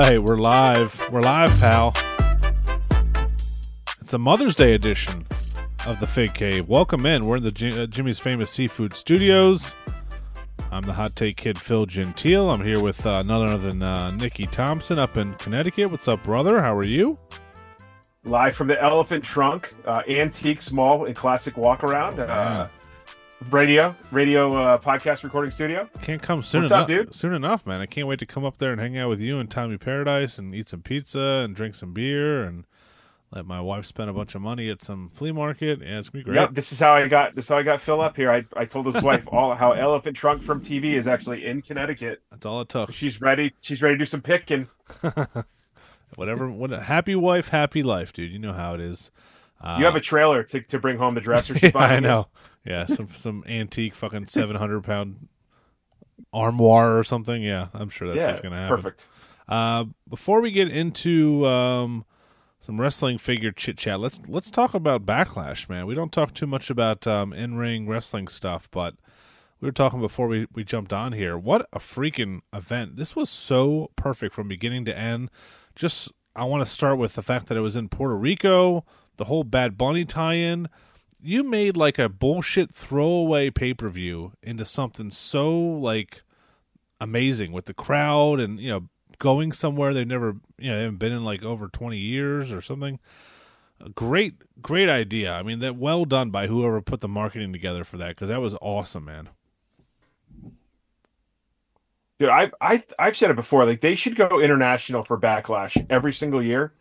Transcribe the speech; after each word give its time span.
right, 0.00 0.22
we're 0.22 0.38
live. 0.38 1.06
We're 1.10 1.20
live, 1.20 1.50
pal. 1.60 1.92
It's 4.00 4.14
a 4.14 4.18
Mother's 4.18 4.54
Day 4.54 4.74
edition 4.74 5.26
of 5.86 6.00
the 6.00 6.06
Fig 6.06 6.32
Cave. 6.32 6.66
Welcome 6.66 7.04
in. 7.04 7.26
We're 7.26 7.36
in 7.36 7.42
the 7.42 7.82
uh, 7.82 7.86
Jimmy's 7.86 8.18
Famous 8.18 8.50
Seafood 8.50 8.94
Studios. 8.94 9.74
I'm 10.70 10.82
the 10.82 10.94
Hot 10.94 11.14
Take 11.14 11.36
Kid 11.36 11.58
Phil 11.58 11.84
Gentile. 11.84 12.50
I'm 12.50 12.64
here 12.64 12.80
with 12.80 13.04
uh, 13.04 13.22
none 13.22 13.46
other 13.46 13.58
than 13.58 13.82
uh, 13.82 14.12
Nikki 14.12 14.46
Thompson 14.46 14.98
up 14.98 15.18
in 15.18 15.34
Connecticut. 15.34 15.90
What's 15.90 16.08
up, 16.08 16.22
brother? 16.22 16.62
How 16.62 16.74
are 16.74 16.86
you? 16.86 17.18
Live 18.24 18.56
from 18.56 18.68
the 18.68 18.82
Elephant 18.82 19.22
Trunk, 19.22 19.70
uh, 19.84 20.02
antique, 20.08 20.62
small, 20.62 21.04
and 21.04 21.14
classic 21.14 21.58
walk 21.58 21.84
around. 21.84 22.18
Uh. 22.18 22.68
Radio, 23.50 23.94
radio 24.10 24.52
uh, 24.54 24.78
podcast 24.78 25.24
recording 25.24 25.50
studio. 25.50 25.88
Can't 26.00 26.22
come 26.22 26.42
soon 26.42 26.62
What's 26.62 26.70
enough. 26.72 26.82
up, 26.82 26.88
dude? 26.88 27.14
Soon 27.14 27.34
enough, 27.34 27.66
man. 27.66 27.80
I 27.80 27.86
can't 27.86 28.06
wait 28.06 28.18
to 28.20 28.26
come 28.26 28.44
up 28.44 28.58
there 28.58 28.72
and 28.72 28.80
hang 28.80 28.96
out 28.98 29.08
with 29.08 29.20
you 29.20 29.38
and 29.38 29.50
Tommy 29.50 29.78
Paradise 29.78 30.38
and 30.38 30.54
eat 30.54 30.68
some 30.68 30.82
pizza 30.82 31.42
and 31.44 31.54
drink 31.56 31.74
some 31.74 31.92
beer 31.92 32.42
and 32.44 32.64
let 33.30 33.46
my 33.46 33.60
wife 33.60 33.86
spend 33.86 34.10
a 34.10 34.12
bunch 34.12 34.34
of 34.34 34.42
money 34.42 34.68
at 34.68 34.82
some 34.82 35.08
flea 35.08 35.32
market. 35.32 35.80
Yeah, 35.80 35.98
it's 35.98 36.08
gonna 36.10 36.24
be 36.24 36.30
great. 36.30 36.36
Yep, 36.40 36.54
this 36.54 36.72
is 36.72 36.78
how 36.78 36.92
I 36.92 37.08
got 37.08 37.34
this 37.34 37.46
is 37.46 37.48
how 37.48 37.56
I 37.56 37.62
got 37.62 37.80
Phil 37.80 38.00
up 38.00 38.16
here. 38.16 38.30
I, 38.30 38.44
I 38.56 38.64
told 38.66 38.86
his 38.86 39.02
wife 39.02 39.26
all 39.28 39.54
how 39.54 39.72
Elephant 39.72 40.16
Trunk 40.16 40.42
from 40.42 40.60
TV 40.60 40.94
is 40.94 41.08
actually 41.08 41.46
in 41.46 41.62
Connecticut. 41.62 42.22
That's 42.30 42.44
all 42.44 42.60
it 42.60 42.70
So 42.70 42.86
took. 42.86 42.94
she's 42.94 43.20
ready. 43.20 43.52
She's 43.60 43.80
ready 43.82 43.94
to 43.94 43.98
do 43.98 44.04
some 44.04 44.20
picking. 44.22 44.68
Whatever. 46.16 46.50
What 46.50 46.72
a 46.72 46.80
happy 46.82 47.14
wife, 47.14 47.48
happy 47.48 47.82
life, 47.82 48.12
dude. 48.12 48.30
You 48.30 48.38
know 48.38 48.52
how 48.52 48.74
it 48.74 48.80
is. 48.80 49.10
Uh, 49.62 49.76
you 49.78 49.84
have 49.86 49.94
a 49.94 50.00
trailer 50.00 50.42
to, 50.42 50.60
to 50.60 50.78
bring 50.78 50.98
home 50.98 51.14
the 51.14 51.20
dresser. 51.20 51.54
She's 51.58 51.62
yeah, 51.64 51.70
buying 51.70 51.92
I 52.04 52.08
know. 52.08 52.28
Yeah, 52.64 52.86
some 52.86 53.08
some 53.10 53.44
antique 53.46 53.94
fucking 53.94 54.26
seven 54.26 54.56
hundred 54.56 54.84
pound 54.84 55.28
armoire 56.32 56.98
or 56.98 57.04
something. 57.04 57.42
Yeah, 57.42 57.68
I'm 57.74 57.88
sure 57.88 58.08
that's 58.08 58.20
yeah, 58.20 58.26
what's 58.28 58.40
gonna 58.40 58.56
happen. 58.56 58.76
perfect. 58.76 59.08
Uh, 59.48 59.86
before 60.08 60.40
we 60.40 60.50
get 60.50 60.68
into 60.68 61.46
um, 61.46 62.04
some 62.60 62.80
wrestling 62.80 63.18
figure 63.18 63.52
chit 63.52 63.76
chat, 63.76 64.00
let's 64.00 64.20
let's 64.28 64.50
talk 64.50 64.74
about 64.74 65.04
Backlash, 65.04 65.68
man. 65.68 65.86
We 65.86 65.94
don't 65.94 66.12
talk 66.12 66.34
too 66.34 66.46
much 66.46 66.70
about 66.70 67.06
um, 67.06 67.32
in 67.32 67.56
ring 67.56 67.88
wrestling 67.88 68.28
stuff, 68.28 68.70
but 68.70 68.94
we 69.60 69.66
were 69.66 69.72
talking 69.72 70.00
before 70.00 70.28
we, 70.28 70.46
we 70.52 70.64
jumped 70.64 70.92
on 70.92 71.12
here. 71.12 71.36
What 71.36 71.68
a 71.72 71.78
freaking 71.78 72.40
event! 72.52 72.96
This 72.96 73.16
was 73.16 73.28
so 73.28 73.90
perfect 73.96 74.34
from 74.34 74.48
beginning 74.48 74.84
to 74.86 74.96
end. 74.96 75.30
Just 75.74 76.12
I 76.36 76.44
want 76.44 76.64
to 76.64 76.70
start 76.70 76.98
with 76.98 77.14
the 77.14 77.22
fact 77.22 77.46
that 77.48 77.56
it 77.56 77.60
was 77.60 77.76
in 77.76 77.88
Puerto 77.88 78.16
Rico, 78.16 78.84
the 79.16 79.24
whole 79.24 79.44
Bad 79.44 79.76
Bunny 79.76 80.04
tie-in. 80.04 80.68
You 81.22 81.44
made 81.44 81.76
like 81.76 81.98
a 81.98 82.08
bullshit 82.08 82.74
throwaway 82.74 83.50
pay 83.50 83.74
per 83.74 83.88
view 83.88 84.32
into 84.42 84.64
something 84.64 85.10
so 85.10 85.52
like 85.56 86.22
amazing 87.00 87.52
with 87.52 87.66
the 87.66 87.74
crowd 87.74 88.40
and 88.40 88.60
you 88.60 88.70
know 88.70 88.88
going 89.18 89.52
somewhere 89.52 89.92
they've 89.92 90.06
never 90.06 90.36
you 90.58 90.70
know 90.70 90.78
haven't 90.80 90.98
been 90.98 91.12
in 91.12 91.24
like 91.24 91.42
over 91.42 91.68
20 91.68 91.96
years 91.96 92.52
or 92.52 92.60
something 92.60 93.00
a 93.80 93.88
great 93.88 94.34
great 94.62 94.88
idea 94.88 95.32
i 95.32 95.42
mean 95.42 95.58
that 95.58 95.76
well 95.76 96.04
done 96.04 96.30
by 96.30 96.46
whoever 96.46 96.80
put 96.80 97.00
the 97.00 97.08
marketing 97.08 97.52
together 97.52 97.82
for 97.82 97.96
that 97.96 98.10
because 98.10 98.28
that 98.28 98.40
was 98.40 98.54
awesome 98.60 99.04
man 99.04 99.28
Dude, 102.22 102.30
I 102.30 102.52
I 102.60 102.84
I've 103.00 103.16
said 103.16 103.32
it 103.32 103.34
before. 103.34 103.64
Like 103.64 103.80
they 103.80 103.96
should 103.96 104.14
go 104.14 104.38
international 104.40 105.02
for 105.02 105.18
Backlash 105.18 105.84
every 105.90 106.12
single 106.12 106.40
year, 106.40 106.72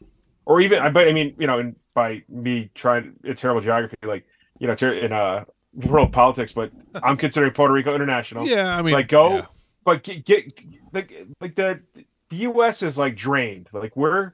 or 0.46 0.62
even. 0.62 0.78
I 0.78 0.92
But 0.92 1.08
I 1.08 1.14
mean, 1.14 1.34
you 1.40 1.48
know, 1.48 1.58
and 1.58 1.76
by 1.96 2.22
me 2.30 2.70
trying 2.76 3.14
a 3.24 3.34
terrible 3.34 3.60
geography, 3.60 3.98
like 4.04 4.28
you 4.62 4.68
know, 4.68 4.92
in 4.94 5.12
uh 5.12 5.44
world 5.74 6.12
politics, 6.14 6.52
but 6.54 6.72
I'm 7.02 7.18
considering 7.18 7.52
Puerto 7.54 7.74
Rico 7.74 7.96
international. 7.96 8.48
yeah 8.48 8.78
i 8.78 8.82
mean 8.82 8.94
like 8.94 9.08
go, 9.08 9.38
yeah. 9.38 9.46
but 9.84 10.04
get, 10.04 10.24
get 10.24 10.60
like 10.94 11.28
like 11.40 11.56
the 11.56 11.82
the 12.30 12.36
U.S. 12.38 12.84
is 12.84 12.98
like 12.98 13.16
drained. 13.16 13.68
Like 13.74 13.98
we're 13.98 14.34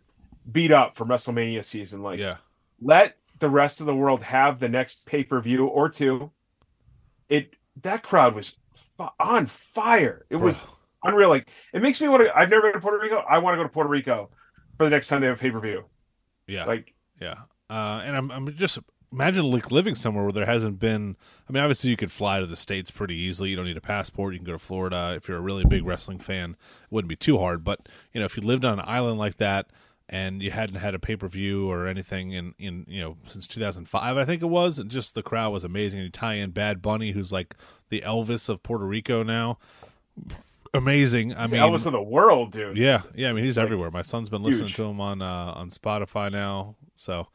beat 0.52 0.72
up 0.72 0.96
from 0.98 1.08
WrestleMania 1.08 1.64
season. 1.64 2.04
Like 2.04 2.20
yeah 2.20 2.38
let 2.82 3.18
the 3.40 3.50
rest 3.50 3.80
of 3.80 3.86
the 3.86 3.96
world 3.96 4.22
have 4.24 4.60
the 4.60 4.68
next 4.70 5.06
pay 5.06 5.24
per 5.24 5.40
view 5.40 5.66
or 5.66 5.90
two. 5.90 6.32
It 7.30 7.56
that 7.84 8.04
crowd 8.04 8.36
was 8.36 8.54
fi- 8.98 9.10
on 9.20 9.46
fire. 9.46 10.26
It 10.30 10.38
was 10.38 10.66
unreal. 11.04 11.30
Like 11.30 11.48
it 11.74 11.82
makes 11.82 12.02
me 12.02 12.10
want 12.10 12.24
to. 12.24 12.38
I've 12.38 12.50
never 12.50 12.64
been 12.64 12.74
to 12.74 12.80
Puerto 12.80 13.00
Rico. 13.00 13.24
I 13.30 13.38
want 13.40 13.54
to 13.54 13.58
go 13.58 13.64
to 13.64 13.70
Puerto 13.70 13.90
Rico 13.90 14.30
for 14.78 14.84
the 14.84 14.90
next 14.90 15.08
time 15.08 15.22
they 15.22 15.28
have 15.28 15.40
pay 15.40 15.52
per 15.52 15.60
view. 15.60 15.86
yeah 16.48 16.66
Like 16.66 16.94
yeah 17.22 17.36
uh 17.70 18.02
and 18.06 18.16
i'm 18.16 18.32
i'm 18.32 18.54
just 18.56 18.80
imagine 19.12 19.50
like 19.52 19.72
living 19.72 19.96
somewhere 19.96 20.24
where 20.24 20.34
there 20.34 20.46
hasn't 20.46 20.80
been 20.80 21.16
i 21.48 21.52
mean 21.54 21.64
obviously 21.64 21.90
you 21.90 21.96
could 21.98 22.12
fly 22.12 22.40
to 22.40 22.46
the 22.46 22.56
states 22.58 22.92
pretty 22.92 23.16
easily 23.16 23.50
you 23.50 23.56
don't 23.56 23.66
need 23.66 23.78
a 23.78 23.82
passport 23.82 24.34
you 24.34 24.40
can 24.40 24.46
go 24.46 24.52
to 24.52 24.60
florida 24.60 25.14
if 25.16 25.28
you're 25.28 25.38
a 25.38 25.42
really 25.42 25.64
big 25.64 25.86
wrestling 25.86 26.20
fan 26.20 26.52
it 26.52 26.92
wouldn't 26.92 27.08
be 27.10 27.16
too 27.16 27.38
hard 27.38 27.64
but 27.64 27.88
you 28.14 28.20
know 28.20 28.26
if 28.26 28.36
you 28.36 28.44
lived 28.44 28.66
on 28.66 28.80
an 28.80 28.86
island 28.88 29.18
like 29.18 29.38
that 29.38 29.68
and 30.10 30.42
you 30.42 30.52
hadn't 30.52 30.76
had 30.78 30.94
a 30.94 31.00
pay-per-view 31.00 31.70
or 31.70 31.88
anything 31.88 32.32
in 32.32 32.54
in 32.60 32.86
you 32.88 33.02
know 33.02 33.16
since 33.24 33.48
2005 33.48 34.18
i 34.18 34.26
think 34.26 34.42
it 34.42 34.48
was 34.48 34.78
and 34.78 34.92
just 34.92 35.16
the 35.16 35.24
crowd 35.24 35.52
was 35.54 35.64
amazing 35.64 36.00
and 36.00 36.06
you 36.06 36.12
tie 36.12 36.34
in 36.36 36.52
bad 36.52 36.82
bunny 36.82 37.12
who's 37.12 37.32
like 37.32 37.56
the 37.90 38.02
elvis 38.06 38.50
of 38.50 38.62
puerto 38.62 38.86
rico 38.86 39.24
now 39.24 39.58
amazing 40.74 41.34
i 41.36 41.44
he's 41.44 41.52
mean 41.54 41.62
Elvis 41.62 41.86
of 41.86 41.94
the 41.94 42.02
world, 42.02 42.52
dude. 42.52 42.78
yeah, 42.78 43.02
yeah. 43.16 43.30
I 43.30 43.34
mean, 43.34 43.44
he's 43.44 43.58
Like, 43.58 43.66
everywhere. 43.66 43.92
My 43.92 44.02
son's 44.02 44.30
been 44.30 44.44
listening 44.44 44.68
huge. 44.68 44.76
to 44.76 44.84
him 44.86 45.00
on 45.00 45.22
uh, 45.22 45.54
on 45.56 45.70
Spotify 45.70 46.32
now. 46.32 46.76
So, 46.96 47.28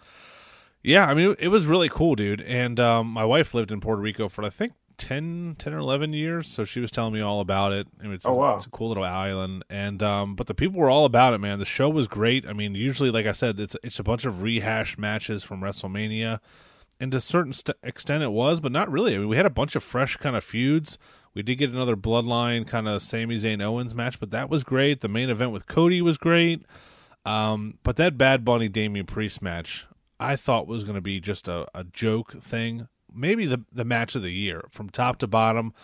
yeah, 0.83 1.07
I 1.07 1.15
mean, 1.15 1.35
it, 1.39 1.49
was 1.49 1.67
really 1.67 1.89
cool, 1.89 2.15
dude. 2.15 2.41
And 2.41 2.79
um, 2.81 3.07
my 3.09 3.25
wife 3.25 3.55
lived 3.55 3.73
in 3.73 3.81
Puerto 3.81 4.01
Rico 4.03 4.29
for 4.29 4.45
I 4.45 4.51
think 4.51 4.73
10, 4.99 5.57
10 5.59 5.73
or 5.73 5.79
eleven 5.79 6.13
years, 6.13 6.47
so 6.47 6.65
she 6.65 6.79
was 6.81 6.91
telling 6.91 7.13
me 7.15 7.21
all 7.21 7.41
about 7.41 7.73
it. 7.73 7.89
I 8.01 8.05
mean, 8.05 8.13
it's, 8.13 8.27
Oh, 8.27 8.35
wow. 8.35 8.57
it's 8.57 8.67
a 8.67 8.71
cool 8.71 8.89
little 8.89 9.05
island, 9.05 9.65
and 9.71 10.03
um, 10.03 10.35
but 10.37 10.47
the 10.47 10.55
people 10.55 10.79
were 10.79 10.91
all 10.91 11.05
about 11.05 11.35
it, 11.35 11.39
man. 11.39 11.59
The 11.59 11.65
show 11.65 11.89
was 11.89 12.07
great. 12.09 12.47
I 12.47 12.53
mean, 12.53 12.75
usually, 12.75 13.11
like 13.11 13.27
I 13.27 13.33
said, 13.33 13.59
it's 13.59 13.77
it's 13.83 13.99
a 13.99 14.05
bunch 14.05 14.25
of 14.25 14.43
rehashed 14.43 14.99
matches 14.99 15.43
from 15.43 15.61
WrestleMania. 15.61 16.41
And 17.01 17.11
to 17.13 17.19
a 17.19 17.21
certain 17.21 17.53
st- 17.53 17.77
extent, 17.83 18.23
it 18.23 18.31
was, 18.31 18.61
but 18.61 18.71
not 18.71 18.89
really. 18.89 19.15
I 19.15 19.19
mean, 19.19 19.27
we 19.29 19.37
had 19.37 19.47
a 19.47 19.51
bunch 19.51 19.75
of 19.75 19.83
fresh 19.83 20.17
kind 20.19 20.37
of 20.37 20.45
feuds. 20.45 20.99
We 21.35 21.43
did 21.43 21.57
get 21.57 21.71
another 21.71 21.97
Bloodline 21.97 22.65
kind 22.65 22.87
of 22.87 23.03
Sami 23.03 23.41
Zayn 23.41 23.61
Owens 23.61 23.93
match, 23.95 24.21
but 24.21 24.31
that 24.31 24.49
was 24.49 24.63
great. 24.63 25.01
The 25.01 25.09
main 25.09 25.29
event 25.31 25.51
with 25.51 25.67
Cody 25.67 26.01
was 26.01 26.17
great. 26.17 26.65
Um, 27.25 27.79
but 27.83 27.97
that 27.97 28.17
Bad 28.19 28.45
Bunny 28.45 28.69
Damian 28.69 29.07
Priest 29.07 29.43
match, 29.43 29.87
I 30.23 30.37
thought 30.37 30.67
was 30.67 30.85
going 30.85 30.95
to 30.95 31.03
be 31.03 31.21
just 31.21 31.49
a, 31.49 31.67
a 31.75 31.85
joke 31.85 32.33
thing. 32.33 32.89
Maybe 33.15 33.47
the 33.47 33.65
the 33.73 33.85
match 33.85 34.15
of 34.15 34.23
the 34.23 34.31
year 34.33 34.65
from 34.71 34.91
top 34.91 35.19
to 35.19 35.27
bottom. 35.27 35.75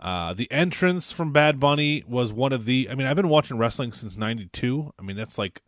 Uh, 0.00 0.32
the 0.32 0.50
entrance 0.52 1.10
from 1.10 1.32
Bad 1.32 1.58
Bunny 1.58 2.04
was 2.06 2.32
one 2.32 2.52
of 2.52 2.64
the. 2.64 2.88
I 2.90 2.94
mean, 2.94 3.06
I've 3.06 3.16
been 3.16 3.28
watching 3.28 3.58
wrestling 3.58 3.92
since 3.92 4.16
'92. 4.16 4.94
I 4.98 5.02
mean, 5.02 5.16
that's 5.16 5.38
like 5.38 5.62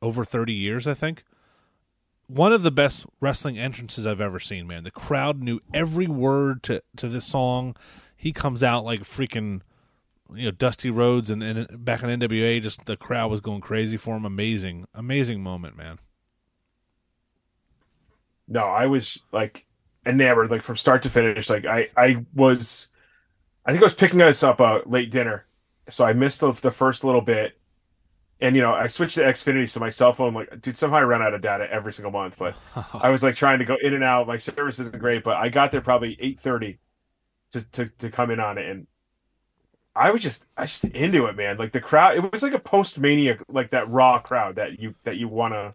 over 0.00 0.24
30 0.24 0.52
years, 0.52 0.86
I 0.86 0.94
think 0.94 1.24
one 2.28 2.52
of 2.52 2.62
the 2.62 2.70
best 2.70 3.06
wrestling 3.20 3.58
entrances 3.58 4.06
I've 4.06 4.20
ever 4.20 4.38
seen, 4.38 4.66
man. 4.66 4.84
The 4.84 4.90
crowd 4.90 5.42
knew 5.42 5.60
every 5.74 6.06
word 6.06 6.62
to 6.64 6.82
to 6.96 7.08
this 7.08 7.26
song. 7.26 7.74
He 8.16 8.32
comes 8.32 8.62
out 8.62 8.84
like 8.84 9.00
freaking 9.00 9.62
you 10.34 10.44
know 10.44 10.50
Dusty 10.50 10.90
Rhodes 10.90 11.30
and, 11.30 11.42
and 11.42 11.84
back 11.84 12.02
in 12.02 12.20
NWA 12.20 12.62
just 12.62 12.84
the 12.84 12.96
crowd 12.96 13.30
was 13.30 13.40
going 13.40 13.62
crazy 13.62 13.96
for 13.96 14.16
him. 14.16 14.24
Amazing. 14.24 14.86
Amazing 14.94 15.42
moment, 15.42 15.76
man. 15.76 15.98
No, 18.48 18.64
I 18.64 18.86
was 18.86 19.20
like 19.32 19.66
enamored, 20.06 20.50
like 20.50 20.62
from 20.62 20.76
start 20.76 21.02
to 21.02 21.10
finish. 21.10 21.50
Like 21.50 21.66
I, 21.66 21.90
I 21.96 22.24
was, 22.34 22.88
I 23.66 23.72
think 23.72 23.82
I 23.82 23.86
was 23.86 23.94
picking 23.94 24.22
us 24.22 24.42
up 24.42 24.60
a 24.60 24.82
late 24.86 25.10
dinner, 25.10 25.46
so 25.88 26.04
I 26.04 26.12
missed 26.14 26.40
the, 26.40 26.52
the 26.52 26.70
first 26.70 27.04
little 27.04 27.20
bit. 27.22 27.58
And 28.40 28.56
you 28.56 28.62
know, 28.62 28.74
I 28.74 28.86
switched 28.88 29.16
to 29.16 29.22
Xfinity, 29.22 29.68
so 29.68 29.80
my 29.80 29.88
cell 29.90 30.12
phone, 30.12 30.34
like, 30.34 30.60
dude, 30.60 30.76
somehow 30.76 30.98
I 30.98 31.02
run 31.04 31.22
out 31.22 31.34
of 31.34 31.40
data 31.42 31.70
every 31.72 31.92
single 31.92 32.12
month. 32.12 32.38
But 32.38 32.56
I 32.94 33.10
was 33.10 33.22
like 33.22 33.36
trying 33.36 33.60
to 33.60 33.64
go 33.66 33.76
in 33.82 33.94
and 33.94 34.04
out. 34.04 34.26
My 34.28 34.36
service 34.38 34.80
isn't 34.80 34.98
great, 34.98 35.24
but 35.24 35.36
I 35.36 35.48
got 35.48 35.72
there 35.72 35.80
probably 35.80 36.16
eight 36.20 36.40
thirty 36.40 36.78
to, 37.50 37.62
to 37.72 37.88
to 37.88 38.10
come 38.10 38.30
in 38.30 38.40
on 38.40 38.58
it, 38.58 38.68
and 38.70 38.86
I 39.94 40.10
was 40.12 40.22
just, 40.22 40.46
I 40.56 40.62
was 40.62 40.70
just 40.80 40.84
into 40.94 41.26
it, 41.26 41.36
man. 41.36 41.56
Like 41.56 41.72
the 41.72 41.80
crowd, 41.80 42.16
it 42.16 42.32
was 42.32 42.42
like 42.42 42.52
a 42.52 42.58
post 42.58 42.98
mania, 43.00 43.38
like 43.48 43.70
that 43.70 43.88
raw 43.90 44.18
crowd 44.20 44.56
that 44.56 44.78
you 44.78 44.94
that 45.04 45.16
you 45.16 45.28
want 45.28 45.54
to 45.54 45.74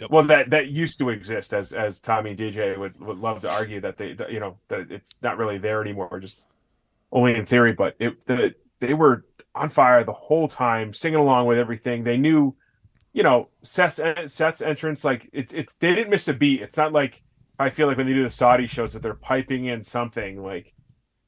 Yep. 0.00 0.10
well 0.10 0.24
that 0.24 0.50
that 0.50 0.68
used 0.68 0.98
to 0.98 1.10
exist 1.10 1.52
as 1.52 1.72
as 1.72 2.00
tommy 2.00 2.34
dj 2.34 2.78
would, 2.78 2.98
would 3.00 3.18
love 3.18 3.42
to 3.42 3.50
argue 3.50 3.80
that 3.80 3.96
they 3.96 4.14
that, 4.14 4.32
you 4.32 4.40
know 4.40 4.56
that 4.68 4.90
it's 4.90 5.14
not 5.22 5.38
really 5.38 5.58
there 5.58 5.80
anymore 5.80 6.20
just 6.20 6.46
only 7.12 7.34
in 7.34 7.44
theory 7.44 7.72
but 7.72 7.96
it 7.98 8.24
the, 8.26 8.54
they 8.78 8.94
were 8.94 9.24
on 9.54 9.68
fire 9.68 10.04
the 10.04 10.12
whole 10.12 10.48
time 10.48 10.92
singing 10.94 11.18
along 11.18 11.46
with 11.46 11.58
everything 11.58 12.04
they 12.04 12.16
knew 12.16 12.54
you 13.12 13.22
know 13.22 13.48
seth's 13.62 14.00
seth's 14.32 14.62
entrance 14.62 15.04
like 15.04 15.28
it's 15.32 15.52
it's 15.52 15.74
they 15.74 15.94
didn't 15.94 16.10
miss 16.10 16.28
a 16.28 16.34
beat 16.34 16.62
it's 16.62 16.76
not 16.76 16.92
like 16.92 17.22
i 17.58 17.68
feel 17.68 17.86
like 17.86 17.96
when 17.96 18.06
they 18.06 18.14
do 18.14 18.22
the 18.22 18.30
saudi 18.30 18.66
shows 18.66 18.92
that 18.92 19.02
they're 19.02 19.14
piping 19.14 19.66
in 19.66 19.82
something 19.82 20.42
like 20.42 20.72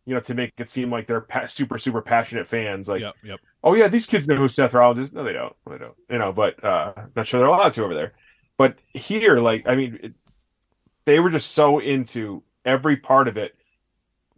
you 0.05 0.15
know 0.15 0.21
to 0.21 0.35
make 0.35 0.53
it 0.59 0.69
seem 0.69 0.91
like 0.91 1.07
they're 1.07 1.21
pa- 1.21 1.47
super 1.47 1.79
super 1.79 2.03
passionate 2.03 2.47
fans 2.47 2.89
like 2.89 3.01
yep, 3.01 3.15
yep. 3.23 3.41
oh 3.63 3.75
yeah, 3.75 3.89
these 3.89 4.07
kids 4.07 4.27
know 4.27 4.37
who 4.37 4.49
Seth 4.49 4.75
Rollins 4.75 4.99
is. 4.99 5.13
No, 5.13 5.25
they 5.25 5.33
don't. 5.33 5.55
They 5.69 5.79
don't. 5.79 5.95
You 6.11 6.19
know, 6.19 6.33
but 6.33 6.63
uh, 6.65 6.93
not 7.15 7.27
sure 7.27 7.41
they're 7.41 7.49
allowed 7.49 7.73
to 7.73 7.85
over 7.85 7.95
there. 7.95 8.13
But 8.57 8.79
here, 8.93 9.39
like, 9.41 9.65
I 9.67 9.77
mean, 9.77 9.99
it, 10.03 10.13
they 11.05 11.19
were 11.21 11.31
just 11.31 11.53
so 11.53 11.79
into 11.79 12.43
every 12.65 12.97
part 12.97 13.29
of 13.29 13.37
it 13.37 13.57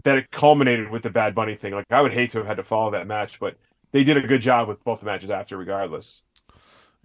that 0.05 0.17
it 0.17 0.31
culminated 0.31 0.91
with 0.91 1.03
the 1.03 1.11
Bad 1.11 1.35
Bunny 1.35 1.55
thing. 1.57 1.75
Like, 1.75 1.87
I 1.91 2.01
would 2.01 2.13
hate 2.13 2.31
to 2.31 2.39
have 2.39 2.47
had 2.47 2.57
to 2.57 2.63
follow 2.63 2.91
that 2.93 3.07
match, 3.07 3.41
but 3.41 3.57
they 3.93 4.05
did 4.05 4.17
a 4.17 4.27
good 4.27 4.41
job 4.41 4.69
with 4.69 4.83
both 4.85 5.01
the 5.01 5.07
matches 5.07 5.31
after, 5.31 5.57
regardless. 5.57 6.23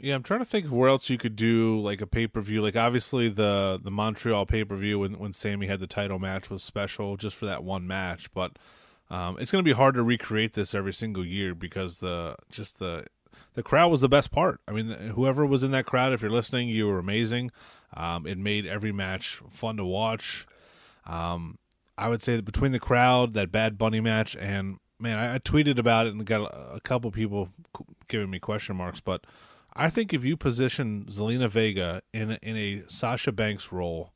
Yeah, 0.02 0.16
I'm 0.16 0.24
trying 0.24 0.40
to 0.40 0.46
think 0.46 0.66
of 0.66 0.72
where 0.72 0.88
else 0.88 1.10
you 1.10 1.18
could 1.18 1.36
do 1.36 1.80
like 1.82 2.00
a 2.00 2.08
pay 2.08 2.26
per 2.26 2.40
view. 2.40 2.62
Like 2.62 2.78
obviously 2.78 3.28
the 3.28 3.80
the 3.84 3.92
Montreal 3.92 4.46
pay 4.46 4.64
per 4.64 4.78
view 4.78 5.00
when 5.00 5.20
when 5.20 5.34
Sami 5.34 5.68
had 5.68 5.82
the 5.82 5.88
title 5.88 6.20
match 6.20 6.50
was 6.50 6.64
special 6.64 7.18
just 7.18 7.36
for 7.36 7.46
that 7.48 7.66
one 7.66 7.86
match, 7.86 8.32
but 8.34 8.58
um, 9.10 9.38
it's 9.40 9.52
going 9.52 9.64
to 9.64 9.70
be 9.70 9.76
hard 9.76 9.96
to 9.96 10.04
recreate 10.04 10.54
this 10.54 10.74
every 10.74 10.94
single 10.94 11.26
year 11.26 11.54
because 11.54 11.98
the 11.98 12.36
just 12.50 12.80
the 12.80 13.08
the 13.54 13.64
crowd 13.64 13.90
was 13.90 14.02
the 14.02 14.10
best 14.10 14.32
part. 14.32 14.62
I 14.68 14.72
mean, 14.72 14.90
whoever 14.90 15.46
was 15.46 15.64
in 15.64 15.72
that 15.72 15.86
crowd, 15.86 16.14
if 16.14 16.22
you're 16.22 16.32
listening, 16.32 16.70
you 16.70 16.88
were 16.88 17.00
amazing. 17.00 17.52
Um, 17.94 18.28
it 18.28 18.38
made 18.38 18.66
every 18.66 18.92
match 18.92 19.42
fun 19.50 19.78
to 19.78 19.86
watch. 19.86 20.48
Um, 21.06 21.58
I 21.98 22.08
would 22.08 22.22
say 22.22 22.36
that 22.36 22.46
between 22.46 22.72
the 22.72 22.80
crowd, 22.80 23.34
that 23.34 23.52
Bad 23.52 23.78
Bunny 23.78 24.00
match, 24.00 24.36
and 24.36 24.78
man, 25.00 25.18
I, 25.18 25.36
I 25.36 25.40
tweeted 25.40 25.78
about 25.78 26.06
it 26.06 26.14
and 26.14 26.26
got 26.26 26.42
a, 26.42 26.76
a 26.76 26.80
couple 26.80 27.12
people 27.12 27.50
giving 28.08 28.30
me 28.30 28.40
question 28.40 28.76
marks, 28.76 29.00
but 29.00 29.26
I 29.74 29.90
think 29.90 30.14
if 30.14 30.24
you 30.24 30.38
position 30.38 31.06
Zelina 31.10 31.50
Vega 31.50 32.02
in 32.14 32.32
in 32.42 32.58
a 32.58 32.84
Sasha 32.88 33.32
Banks 33.32 33.72
role, 33.72 34.12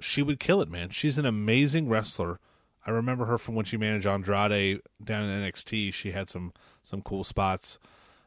she 0.00 0.22
would 0.22 0.40
kill 0.40 0.60
it, 0.60 0.68
man. 0.68 0.90
She's 0.90 1.18
an 1.18 1.26
amazing 1.26 1.88
wrestler. 1.88 2.40
I 2.86 2.90
remember 2.90 3.26
her 3.26 3.38
from 3.38 3.54
when 3.54 3.64
she 3.64 3.76
managed 3.76 4.06
Andrade 4.06 4.80
down 5.02 5.28
in 5.28 5.42
NXT. 5.42 5.92
She 5.92 6.12
had 6.12 6.28
some 6.28 6.52
some 6.82 7.02
cool 7.02 7.24
spots. 7.24 7.78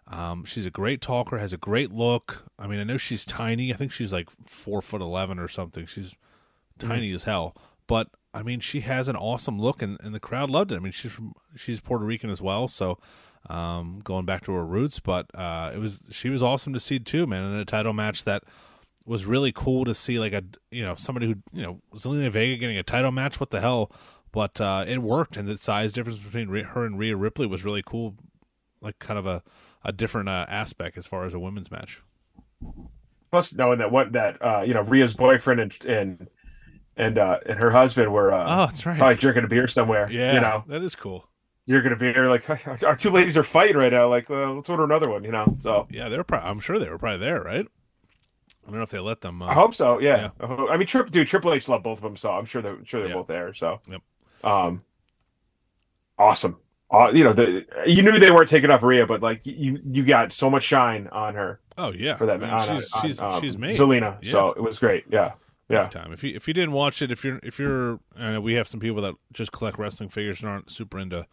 Um, 0.07 0.44
she's 0.44 0.65
a 0.65 0.71
great 0.71 1.01
talker, 1.01 1.38
has 1.38 1.53
a 1.53 1.57
great 1.57 1.92
look. 1.92 2.45
I 2.59 2.68
mean, 2.68 2.80
I 2.80 2.83
know 2.83 2.98
she's 2.98 3.25
tiny. 3.25 3.74
I 3.74 3.77
think 3.77 3.92
she's 3.92 4.12
like 4.12 4.30
four 4.45 4.81
foot 4.81 5.01
eleven 5.01 5.39
or 5.39 5.48
something. 5.48 5.86
She's 5.86 6.15
tiny 6.80 7.07
mm-hmm. 7.07 7.15
as 7.15 7.24
hell, 7.24 7.56
but 7.88 8.09
I 8.33 8.44
mean, 8.44 8.59
she 8.59 8.81
has 8.81 9.07
an 9.07 9.15
awesome 9.15 9.59
look, 9.59 9.81
and, 9.81 9.98
and 10.01 10.13
the 10.13 10.19
crowd 10.19 10.50
loved 10.50 10.71
it. 10.71 10.75
I 10.75 10.80
mean, 10.80 10.92
she's 10.92 11.12
from 11.12 11.33
she's 11.56 11.81
Puerto 11.81 12.06
Rican 12.06 12.30
as 12.30 12.42
well, 12.42 12.68
so 12.68 12.98
um, 13.50 14.01
going 14.03 14.25
back 14.25 14.44
to 14.45 14.53
her 14.53 14.65
roots. 14.65 15.00
But 15.00 15.27
uh, 15.36 15.71
it 15.74 15.77
was 15.77 16.03
she 16.09 16.30
was 16.30 16.42
awesome 16.42 16.74
to 16.74 16.80
see 16.80 17.00
too, 17.00 17.27
man. 17.27 17.44
In 17.44 17.59
a 17.59 17.65
title 17.65 17.94
match 17.94 18.24
that 18.24 18.44
was 19.06 19.25
really 19.25 19.51
cool 19.51 19.86
to 19.86 19.94
see, 19.94 20.19
like 20.19 20.33
a 20.33 20.44
you 20.71 20.83
know 20.83 20.95
somebody 20.95 21.27
who 21.27 21.36
you 21.51 21.63
know 21.63 21.81
Zelina 21.95 22.31
Vega 22.31 22.57
getting 22.57 22.77
a 22.77 22.83
title 22.83 23.12
match. 23.12 23.39
What 23.39 23.50
the 23.50 23.62
hell? 23.62 23.92
But 24.31 24.62
uh, 24.62 24.86
it 24.88 25.00
worked, 25.00 25.36
and 25.36 25.48
the 25.48 25.57
size 25.57 25.92
difference 25.92 26.19
between 26.19 26.48
her 26.48 26.86
and 26.86 26.98
Rhea 26.98 27.18
Ripley 27.18 27.48
was 27.48 27.65
really 27.65 27.83
cool. 27.86 28.15
Like 28.81 28.98
kind 29.00 29.19
of 29.19 29.27
a 29.27 29.44
a 29.83 29.92
different 29.92 30.30
uh, 30.30 30.45
aspect 30.48 30.98
as 30.98 31.07
far 31.07 31.25
as 31.25 31.33
a 31.33 31.39
women's 31.39 31.72
match. 31.72 32.01
Plus, 33.31 33.54
knowing 33.54 33.80
that 33.80 33.92
what 33.92 34.12
that 34.12 34.38
uh, 34.42 34.62
you 34.62 34.74
know 34.74 34.83
Rhea's 34.83 35.13
boyfriend 35.13 35.60
and 35.60 35.86
and 35.86 36.28
and 36.98 37.18
uh, 37.18 37.39
and 37.45 37.57
her 37.60 37.72
husband 37.72 38.12
were 38.12 38.33
uh, 38.33 38.44
oh, 38.45 38.66
that's 38.66 38.86
right, 38.86 38.98
probably 38.98 39.16
drinking 39.16 39.45
a 39.45 39.48
beer 39.48 39.68
somewhere. 39.68 40.10
Yeah, 40.12 40.33
you 40.33 40.42
know 40.42 40.63
that 40.68 40.83
is 40.83 40.95
cool. 40.95 41.28
You're 41.66 41.81
gonna 41.81 41.95
be 41.95 42.13
like 42.13 42.50
our 42.83 42.95
two 42.95 43.10
ladies 43.10 43.38
are 43.38 43.44
fighting 43.44 43.78
right 43.78 43.94
now. 43.94 44.10
Like, 44.10 44.30
well, 44.30 44.56
let's 44.56 44.69
order 44.69 44.83
another 44.83 45.10
one. 45.10 45.24
You 45.24 45.31
know, 45.31 45.56
so 45.60 45.88
yeah, 45.89 46.10
they're. 46.10 46.24
probably. 46.24 46.50
I'm 46.50 46.60
sure 46.60 46.77
they 46.77 46.89
were 46.89 46.98
probably 46.98 47.19
there, 47.19 47.42
right? 47.42 47.66
I 48.63 48.69
don't 48.69 48.77
know 48.77 48.84
if 48.84 48.92
they 48.92 49.00
let 49.00 49.22
them. 49.22 49.42
Uh, 49.42 49.48
I 49.48 49.54
hope 49.54 49.74
so. 49.74 50.00
Yeah, 50.00 50.30
yeah. 50.42 50.48
I 50.69 50.77
mean, 50.77 50.86
Trip, 50.86 51.10
dude, 51.10 51.27
Triple 51.27 51.54
H 51.54 51.68
loved 51.68 51.84
both 51.84 52.00
of 52.00 52.04
them, 52.04 52.18
so 52.18 52.31
I'm 52.31 52.45
sure 52.45 52.62
they're 52.62 52.86
sure 52.86 53.00
they're 53.00 53.10
yeah. 53.10 53.16
both 53.16 53.27
there. 53.27 53.54
So, 53.54 53.80
yep. 53.89 54.01
Um, 54.44 54.84
awesome 56.19 56.57
uh, 56.92 57.10
you 57.14 57.24
know, 57.24 57.34
the 57.34 57.66
you 57.86 58.02
knew 58.02 58.20
they 58.20 58.32
weren't 58.32 58.50
taking 58.50 58.70
off 58.70 58.84
Rhea, 58.84 59.06
but 59.06 59.22
like 59.22 59.46
you 59.46 59.80
you 59.90 60.04
got 60.04 60.34
so 60.34 60.50
much 60.50 60.64
shine 60.64 61.08
on 61.08 61.36
her. 61.36 61.60
Oh 61.78 61.92
yeah, 61.94 62.18
for 62.18 62.26
that. 62.26 62.44
I 62.44 62.68
mean, 62.68 62.82
she's 62.82 62.92
on, 62.92 63.02
she's 63.02 63.20
um, 63.22 63.42
she's 63.42 63.58
made 63.58 63.76
Zelina, 63.76 64.18
yeah. 64.22 64.32
so 64.32 64.52
it 64.52 64.62
was 64.62 64.78
great. 64.78 65.06
Yeah, 65.10 65.32
yeah. 65.70 65.88
Time. 65.88 66.12
If 66.12 66.24
you 66.24 66.36
if 66.36 66.48
you 66.48 66.54
didn't 66.54 66.74
watch 66.74 67.02
it, 67.02 67.10
if 67.10 67.24
you're 67.24 67.40
if 67.44 67.60
you're, 67.60 68.00
uh, 68.20 68.42
we 68.42 68.56
have 68.56 68.68
some 68.68 68.82
people 68.82 69.02
that 69.04 69.16
just 69.32 69.54
collect 69.54 69.80
wrestling 69.80 70.10
figures 70.10 70.42
and 70.42 70.50
aren't 70.50 70.70
super 70.70 71.00
into 71.00 71.26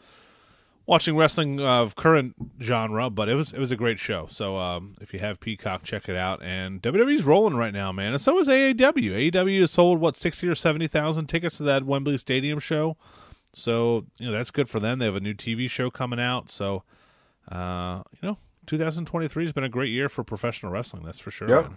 watching 0.86 1.16
wrestling 1.16 1.60
of 1.60 1.96
current 1.96 2.34
genre, 2.60 3.10
but 3.10 3.28
it 3.28 3.34
was 3.34 3.52
it 3.52 3.58
was 3.58 3.72
a 3.72 3.76
great 3.76 3.98
show. 3.98 4.26
So 4.30 4.58
um, 4.58 4.94
if 5.00 5.12
you 5.12 5.18
have 5.18 5.40
Peacock, 5.40 5.82
check 5.82 6.08
it 6.08 6.16
out. 6.16 6.40
And 6.42 6.80
WWE's 6.80 7.24
rolling 7.24 7.56
right 7.56 7.72
now, 7.72 7.90
man, 7.90 8.12
and 8.12 8.20
so 8.20 8.38
is 8.38 8.48
AEW. 8.48 9.30
AEW 9.30 9.60
has 9.60 9.72
sold 9.72 10.00
what 10.00 10.16
sixty 10.16 10.46
or 10.46 10.54
seventy 10.54 10.86
thousand 10.86 11.26
tickets 11.26 11.58
to 11.58 11.64
that 11.64 11.84
Wembley 11.84 12.16
Stadium 12.16 12.60
show. 12.60 12.96
So 13.54 14.06
you 14.18 14.26
know 14.26 14.32
that's 14.32 14.50
good 14.50 14.68
for 14.68 14.80
them. 14.80 14.98
They 14.98 15.06
have 15.06 15.16
a 15.16 15.20
new 15.20 15.34
TV 15.34 15.68
show 15.70 15.90
coming 15.90 16.20
out. 16.20 16.50
So 16.50 16.84
uh, 17.50 18.02
you 18.20 18.28
know, 18.28 18.38
2023 18.66 19.44
has 19.44 19.52
been 19.52 19.64
a 19.64 19.68
great 19.68 19.90
year 19.90 20.08
for 20.08 20.22
professional 20.22 20.70
wrestling. 20.72 21.02
That's 21.04 21.18
for 21.18 21.30
sure. 21.30 21.48
Yep. 21.48 21.72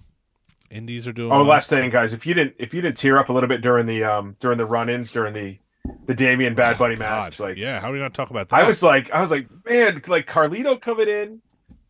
Indies 0.69 1.07
are 1.07 1.13
doing. 1.13 1.31
Oh, 1.31 1.37
well. 1.37 1.45
last 1.45 1.69
thing, 1.69 1.89
guys, 1.89 2.13
if 2.13 2.25
you 2.25 2.33
didn't 2.33 2.55
if 2.57 2.73
you 2.73 2.81
didn't 2.81 2.97
tear 2.97 3.17
up 3.17 3.29
a 3.29 3.33
little 3.33 3.49
bit 3.49 3.61
during 3.61 3.85
the 3.85 4.03
um 4.03 4.35
during 4.39 4.57
the 4.57 4.65
run-ins 4.65 5.11
during 5.11 5.33
the 5.33 5.59
the 6.05 6.13
Damian 6.13 6.55
Bad 6.55 6.75
oh, 6.75 6.79
Bunny 6.79 6.95
oh, 6.95 6.99
match, 6.99 7.39
like 7.39 7.57
yeah, 7.57 7.79
how 7.79 7.89
are 7.89 7.93
we 7.93 7.99
gonna 7.99 8.09
talk 8.09 8.29
about 8.29 8.49
that? 8.49 8.55
I 8.55 8.63
was 8.63 8.81
like, 8.81 9.11
I 9.11 9.19
was 9.19 9.31
like, 9.31 9.47
man, 9.67 10.01
like 10.07 10.27
Carlito 10.27 10.79
coming 10.79 11.09
in. 11.09 11.41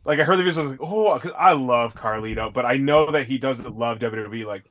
Like 0.04 0.20
I 0.20 0.24
heard 0.24 0.38
the 0.38 0.44
videos, 0.44 0.58
I 0.58 0.62
was 0.62 0.72
like, 0.72 0.82
oh, 0.82 1.20
cause 1.20 1.32
I 1.38 1.54
love 1.54 1.94
Carlito, 1.94 2.52
but 2.52 2.66
I 2.66 2.78
know 2.78 3.12
that 3.12 3.28
he 3.28 3.38
doesn't 3.38 3.78
love 3.78 4.00
WWE. 4.00 4.46
Like 4.46 4.66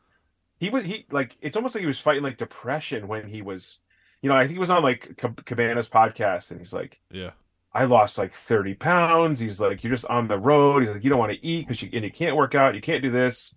he 0.58 0.70
was, 0.70 0.84
he 0.84 1.06
like 1.12 1.36
it's 1.40 1.56
almost 1.56 1.76
like 1.76 1.82
he 1.82 1.86
was 1.86 2.00
fighting 2.00 2.24
like 2.24 2.36
depression 2.36 3.06
when 3.06 3.28
he 3.28 3.42
was 3.42 3.78
you 4.22 4.28
know, 4.28 4.37
I 4.37 4.44
think 4.44 4.55
he 4.55 4.58
was 4.58 4.70
on 4.70 4.82
like 4.82 5.17
Cabana's 5.17 5.88
podcast, 5.88 6.50
and 6.50 6.61
he's 6.61 6.72
like, 6.72 7.00
"Yeah, 7.11 7.31
I 7.72 7.84
lost 7.84 8.19
like 8.19 8.32
thirty 8.32 8.75
pounds." 8.75 9.40
He's 9.40 9.61
like, 9.61 9.82
"You're 9.82 9.93
just 9.94 10.06
on 10.06 10.28
the 10.28 10.38
road." 10.38 10.82
He's 10.82 10.93
like, 10.93 11.05
"You 11.05 11.11
don't 11.11 11.19
want 11.19 11.32
to 11.32 11.44
eat 11.46 11.67
because 11.67 11.82
you 11.82 11.90
and 11.93 12.05
you 12.05 12.11
can't 12.11 12.37
work 12.37 12.55
out. 12.55 12.75
You 12.75 12.81
can't 12.81 13.02
do 13.02 13.11
this." 13.11 13.55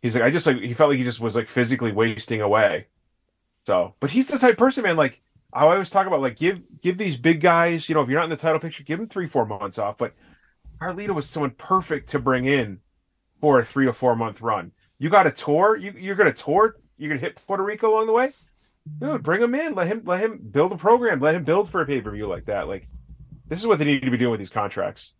He's 0.00 0.14
like, 0.14 0.24
"I 0.24 0.30
just 0.30 0.46
like 0.46 0.58
he 0.58 0.72
felt 0.72 0.90
like 0.90 0.98
he 0.98 1.04
just 1.04 1.20
was 1.20 1.36
like 1.36 1.48
physically 1.48 1.92
wasting 1.92 2.40
away." 2.40 2.86
So, 3.64 3.94
but 4.00 4.10
he's 4.10 4.28
the 4.28 4.38
type 4.38 4.52
of 4.52 4.58
person, 4.58 4.84
man. 4.84 4.96
Like 4.96 5.20
I 5.52 5.62
always 5.64 5.90
talk 5.90 6.06
about, 6.06 6.22
like 6.22 6.36
give 6.36 6.62
give 6.80 6.96
these 6.96 7.16
big 7.16 7.40
guys, 7.40 7.88
you 7.88 7.94
know, 7.94 8.00
if 8.00 8.08
you're 8.08 8.18
not 8.18 8.24
in 8.24 8.30
the 8.30 8.36
title 8.36 8.60
picture, 8.60 8.84
give 8.84 8.98
them 8.98 9.08
three 9.08 9.26
four 9.26 9.44
months 9.44 9.78
off. 9.78 9.98
But 9.98 10.14
Carlito 10.80 11.10
was 11.10 11.28
someone 11.28 11.50
perfect 11.50 12.08
to 12.10 12.18
bring 12.18 12.46
in 12.46 12.80
for 13.40 13.58
a 13.58 13.64
three 13.64 13.86
or 13.86 13.92
four 13.92 14.16
month 14.16 14.40
run. 14.40 14.72
You 14.98 15.10
got 15.10 15.26
a 15.26 15.30
tour. 15.30 15.76
You 15.76 15.92
you're 15.98 16.14
gonna 16.14 16.32
tour. 16.32 16.76
You're 16.96 17.10
gonna 17.10 17.20
hit 17.20 17.38
Puerto 17.46 17.62
Rico 17.62 17.92
along 17.92 18.06
the 18.06 18.12
way 18.14 18.32
dude, 18.98 19.22
bring 19.22 19.42
him 19.42 19.54
in. 19.54 19.74
Let 19.74 19.88
him 19.88 20.02
let 20.04 20.20
him 20.20 20.38
build 20.38 20.72
a 20.72 20.76
program. 20.76 21.20
Let 21.20 21.34
him 21.34 21.44
build 21.44 21.68
for 21.68 21.80
a 21.80 21.86
pay 21.86 22.00
per 22.00 22.10
view 22.10 22.26
like 22.26 22.46
that. 22.46 22.68
Like 22.68 22.88
this 23.48 23.60
is 23.60 23.66
what 23.66 23.78
they 23.78 23.84
need 23.84 24.02
to 24.02 24.10
be 24.10 24.16
doing 24.16 24.30
with 24.30 24.40
these 24.40 24.50
contracts. 24.50 25.14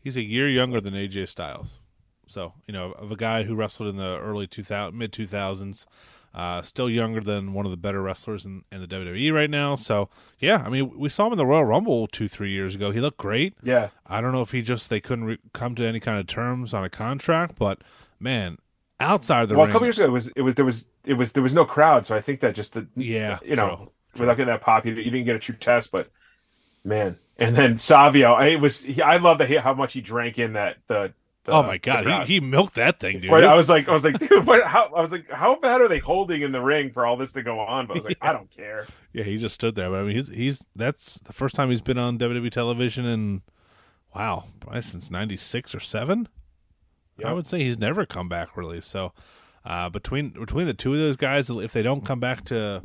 He's 0.00 0.16
a 0.16 0.22
year 0.22 0.48
younger 0.48 0.80
than 0.80 0.94
AJ 0.94 1.28
Styles, 1.28 1.78
so 2.26 2.54
you 2.66 2.72
know 2.72 2.92
of 2.92 3.10
a 3.10 3.16
guy 3.16 3.42
who 3.42 3.54
wrestled 3.54 3.88
in 3.88 3.96
the 3.96 4.18
early 4.18 4.46
two 4.46 4.62
thousand 4.64 4.98
mid 4.98 5.12
two 5.12 5.26
thousands. 5.26 5.86
Uh, 6.32 6.62
still 6.62 6.88
younger 6.88 7.20
than 7.20 7.54
one 7.54 7.66
of 7.66 7.72
the 7.72 7.76
better 7.76 8.00
wrestlers 8.00 8.46
in, 8.46 8.62
in 8.70 8.80
the 8.80 8.86
WWE 8.86 9.34
right 9.34 9.50
now. 9.50 9.74
So 9.74 10.08
yeah, 10.38 10.62
I 10.64 10.68
mean, 10.68 10.96
we 10.96 11.08
saw 11.08 11.26
him 11.26 11.32
in 11.32 11.38
the 11.38 11.44
Royal 11.44 11.64
Rumble 11.64 12.06
two, 12.06 12.28
three 12.28 12.52
years 12.52 12.76
ago. 12.76 12.92
He 12.92 13.00
looked 13.00 13.18
great. 13.18 13.54
Yeah. 13.64 13.88
I 14.06 14.20
don't 14.20 14.30
know 14.30 14.40
if 14.40 14.52
he 14.52 14.62
just 14.62 14.90
they 14.90 15.00
couldn't 15.00 15.24
re- 15.24 15.38
come 15.52 15.74
to 15.74 15.84
any 15.84 15.98
kind 15.98 16.20
of 16.20 16.28
terms 16.28 16.72
on 16.72 16.84
a 16.84 16.88
contract, 16.88 17.56
but 17.58 17.82
man, 18.20 18.58
outside 19.00 19.42
of 19.42 19.48
the 19.48 19.56
well, 19.56 19.64
ring. 19.64 19.70
a 19.70 19.72
couple 19.72 19.86
years 19.86 19.98
ago, 19.98 20.06
it 20.06 20.12
was 20.12 20.28
it 20.28 20.42
was 20.42 20.54
there 20.54 20.64
was 20.64 20.88
it 21.04 21.14
was 21.14 21.32
there 21.32 21.42
was 21.42 21.54
no 21.54 21.64
crowd, 21.64 22.06
so 22.06 22.14
I 22.14 22.20
think 22.20 22.40
that 22.40 22.54
just 22.54 22.74
the 22.74 22.86
yeah, 22.94 23.38
you 23.42 23.56
know, 23.56 23.76
true, 24.14 24.20
without 24.20 24.36
getting 24.36 24.52
that 24.52 24.60
pop, 24.60 24.86
you, 24.86 24.94
you, 24.94 25.10
didn't 25.10 25.24
get 25.24 25.36
a 25.36 25.40
true 25.40 25.54
test, 25.54 25.90
but 25.90 26.10
man, 26.84 27.18
and 27.38 27.56
then 27.56 27.78
Savio, 27.78 28.34
I 28.34 28.56
was 28.56 28.82
he, 28.82 29.02
I 29.02 29.16
love 29.16 29.38
that 29.38 29.48
he, 29.48 29.56
how 29.56 29.74
much 29.74 29.94
he 29.94 30.00
drank 30.00 30.38
in 30.38 30.52
that 30.52 30.76
the. 30.86 31.12
the 31.44 31.52
oh 31.52 31.62
my 31.62 31.78
god, 31.78 32.26
he, 32.26 32.34
he 32.34 32.40
milked 32.40 32.74
that 32.74 33.00
thing, 33.00 33.20
dude. 33.20 33.32
I 33.32 33.54
was 33.54 33.70
like, 33.70 33.88
I 33.88 33.92
was 33.92 34.04
like, 34.04 34.18
dude, 34.18 34.46
what, 34.46 34.64
how, 34.64 34.92
I 34.94 35.00
was 35.00 35.12
like, 35.12 35.30
how 35.30 35.56
bad 35.56 35.80
are 35.80 35.88
they 35.88 35.98
holding 35.98 36.42
in 36.42 36.52
the 36.52 36.60
ring 36.60 36.92
for 36.92 37.06
all 37.06 37.16
this 37.16 37.32
to 37.32 37.42
go 37.42 37.58
on? 37.58 37.86
But 37.86 37.94
I 37.94 37.96
was 37.96 38.04
like, 38.04 38.18
yeah. 38.22 38.28
I 38.28 38.32
don't 38.32 38.50
care. 38.50 38.86
Yeah, 39.12 39.24
he 39.24 39.38
just 39.38 39.54
stood 39.54 39.74
there. 39.74 39.90
But 39.90 40.00
I 40.00 40.02
mean, 40.02 40.16
he's 40.16 40.28
he's 40.28 40.62
that's 40.76 41.20
the 41.20 41.32
first 41.32 41.56
time 41.56 41.70
he's 41.70 41.82
been 41.82 41.98
on 41.98 42.18
WWE 42.18 42.50
television 42.50 43.06
in 43.06 43.42
wow, 44.14 44.44
probably 44.60 44.82
since 44.82 45.10
'96 45.10 45.74
or 45.74 45.80
seven. 45.80 46.28
Yep. 47.20 47.28
I 47.28 47.32
would 47.32 47.46
say 47.46 47.60
he's 47.60 47.78
never 47.78 48.06
come 48.06 48.28
back 48.28 48.56
really. 48.56 48.80
So 48.80 49.12
uh, 49.64 49.88
between 49.88 50.30
between 50.30 50.66
the 50.66 50.74
two 50.74 50.92
of 50.92 50.98
those 50.98 51.16
guys, 51.16 51.50
if 51.50 51.72
they 51.72 51.82
don't 51.82 52.04
come 52.04 52.20
back 52.20 52.44
to 52.46 52.82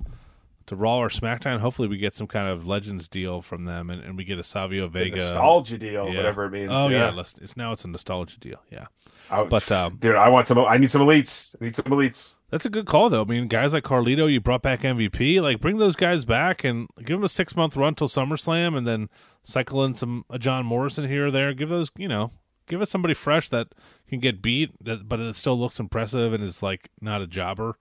to 0.68 0.76
Raw 0.76 0.98
or 0.98 1.10
SmackDown, 1.10 1.60
hopefully 1.60 1.88
we 1.88 1.98
get 1.98 2.16
some 2.16 2.28
kind 2.28 2.48
of 2.48 2.68
Legends 2.68 3.08
deal 3.08 3.42
from 3.42 3.66
them, 3.66 3.90
and, 3.90 4.04
and 4.04 4.18
we 4.18 4.24
get 4.24 4.40
a 4.40 4.44
Savio 4.44 4.88
Vega 4.88 5.12
the 5.12 5.18
nostalgia 5.18 5.78
deal, 5.78 6.10
yeah. 6.10 6.18
whatever 6.18 6.46
it 6.46 6.52
means. 6.52 6.72
Oh 6.72 6.90
yeah, 6.90 7.14
yeah 7.14 7.24
it's 7.42 7.56
now 7.56 7.72
it's 7.72 7.86
a 7.86 7.88
nostalgia 7.88 8.40
deal. 8.40 8.62
Yeah, 8.72 8.88
but 9.30 9.72
um, 9.72 9.98
dude, 9.98 10.16
I 10.16 10.30
want 10.30 10.48
some. 10.48 10.60
I 10.60 10.78
need 10.78 10.90
some 10.90 11.02
elites. 11.02 11.56
I 11.60 11.66
need 11.66 11.76
some 11.76 11.86
elites. 11.86 12.36
That's 12.50 12.66
a 12.66 12.70
good 12.70 12.86
call, 12.86 13.10
though. 13.10 13.22
I 13.22 13.26
mean, 13.26 13.48
guys 13.48 13.74
like 13.74 13.84
Carlito, 13.84 14.32
you 14.32 14.40
brought 14.40 14.62
back 14.62 14.82
MVP. 14.82 15.42
Like, 15.42 15.60
bring 15.60 15.78
those 15.78 15.96
guys 15.96 16.26
back 16.26 16.64
and 16.64 16.88
give 16.98 17.18
them 17.18 17.24
a 17.24 17.30
six 17.30 17.56
month 17.56 17.76
run 17.76 17.96
till 17.96 18.08
SummerSlam, 18.08 18.78
and 18.78 18.88
then 18.88 19.10
cycle 19.44 19.84
in 19.84 19.94
some 19.94 20.26
a 20.30 20.40
John 20.40 20.66
Morrison 20.66 21.08
here 21.08 21.28
or 21.28 21.32
there. 21.32 21.54
Give 21.54 21.70
those, 21.70 21.92
you 21.98 22.08
know, 22.08 22.32
give 22.68 22.82
us 22.82 22.90
somebody 22.90 23.14
fresh 23.14 23.50
that 23.50 23.70
can 24.08 24.20
get 24.20 24.42
beat, 24.42 24.72
that, 24.84 25.08
but 25.08 25.20
it 25.20 25.36
still 25.36 25.58
looks 25.58 25.80
impressive 25.80 26.34
and 26.34 26.44
is 26.44 26.62
like 26.64 26.90
not 27.02 27.22
a 27.22 27.28
jobber. 27.28 27.78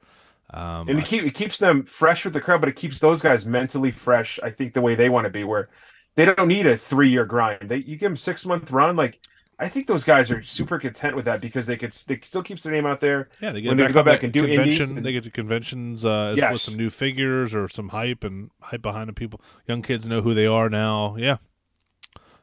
Um, 0.50 0.88
and 0.88 0.98
it, 0.98 1.04
keep, 1.04 1.24
it 1.24 1.34
keeps 1.34 1.58
them 1.58 1.84
fresh 1.84 2.24
with 2.24 2.34
the 2.34 2.40
crowd, 2.40 2.60
but 2.60 2.68
it 2.68 2.76
keeps 2.76 2.98
those 2.98 3.22
guys 3.22 3.46
mentally 3.46 3.90
fresh. 3.90 4.38
I 4.42 4.50
think 4.50 4.74
the 4.74 4.82
way 4.82 4.94
they 4.94 5.08
want 5.08 5.24
to 5.24 5.30
be, 5.30 5.42
where 5.44 5.68
they 6.16 6.24
don't 6.26 6.48
need 6.48 6.66
a 6.66 6.76
three 6.76 7.08
year 7.08 7.24
grind. 7.24 7.68
They 7.68 7.78
you 7.78 7.96
give 7.96 8.10
them 8.10 8.16
six 8.16 8.44
month 8.44 8.70
run, 8.70 8.96
like 8.96 9.20
I 9.58 9.68
think 9.68 9.86
those 9.86 10.04
guys 10.04 10.30
are 10.30 10.42
super 10.42 10.78
content 10.78 11.14
with 11.14 11.24
that 11.26 11.40
because 11.40 11.66
they 11.66 11.76
could 11.76 11.92
they 11.92 12.18
still 12.20 12.42
keeps 12.42 12.62
their 12.62 12.72
name 12.72 12.86
out 12.86 13.00
there. 13.00 13.28
Yeah, 13.40 13.52
they 13.52 13.60
get 13.60 13.68
when 13.68 13.76
they 13.76 13.88
go 13.88 14.02
back 14.02 14.22
and 14.22 14.32
do 14.32 14.46
convention. 14.46 14.96
And, 14.96 15.06
they 15.06 15.12
get 15.12 15.24
to 15.24 15.30
conventions 15.30 16.04
uh, 16.04 16.34
yes. 16.36 16.52
with 16.52 16.60
some 16.60 16.76
new 16.76 16.90
figures 16.90 17.54
or 17.54 17.68
some 17.68 17.88
hype 17.88 18.24
and 18.24 18.50
hype 18.60 18.82
behind 18.82 19.08
the 19.08 19.12
people. 19.12 19.40
Young 19.68 19.82
kids 19.82 20.08
know 20.08 20.22
who 20.22 20.34
they 20.34 20.46
are 20.46 20.68
now. 20.68 21.16
Yeah, 21.16 21.36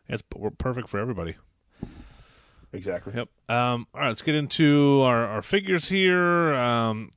it's 0.07 0.24
perfect 0.57 0.88
for 0.88 1.00
everybody. 1.00 1.36
Exactly. 2.74 3.13
Yep. 3.16 3.30
Um, 3.50 3.88
all 3.94 4.01
right, 4.01 4.10
let's 4.10 4.22
get 4.22 4.36
into 4.36 5.01
our, 5.04 5.25
our 5.25 5.42
figures 5.42 5.90
here. 5.90 6.54
Um, 6.54 7.10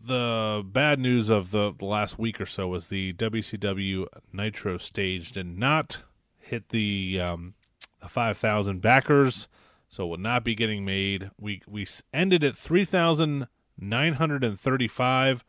the 0.00 0.64
bad 0.64 0.98
news 0.98 1.28
of 1.28 1.50
the, 1.50 1.74
the 1.78 1.84
last 1.84 2.18
week 2.18 2.40
or 2.40 2.46
so 2.46 2.68
was 2.68 2.88
the 2.88 3.12
WCW 3.14 4.06
Nitro 4.32 4.78
stage 4.78 5.32
did 5.32 5.58
not 5.58 6.04
hit 6.38 6.70
the 6.70 7.20
um, 7.20 7.52
5,000 8.08 8.80
backers, 8.80 9.48
so 9.88 10.04
it 10.04 10.08
will 10.08 10.16
not 10.16 10.42
be 10.44 10.54
getting 10.54 10.82
made. 10.84 11.30
We 11.38 11.62
we 11.66 11.86
ended 12.14 12.44
at 12.44 12.56
3,935. 12.56 15.44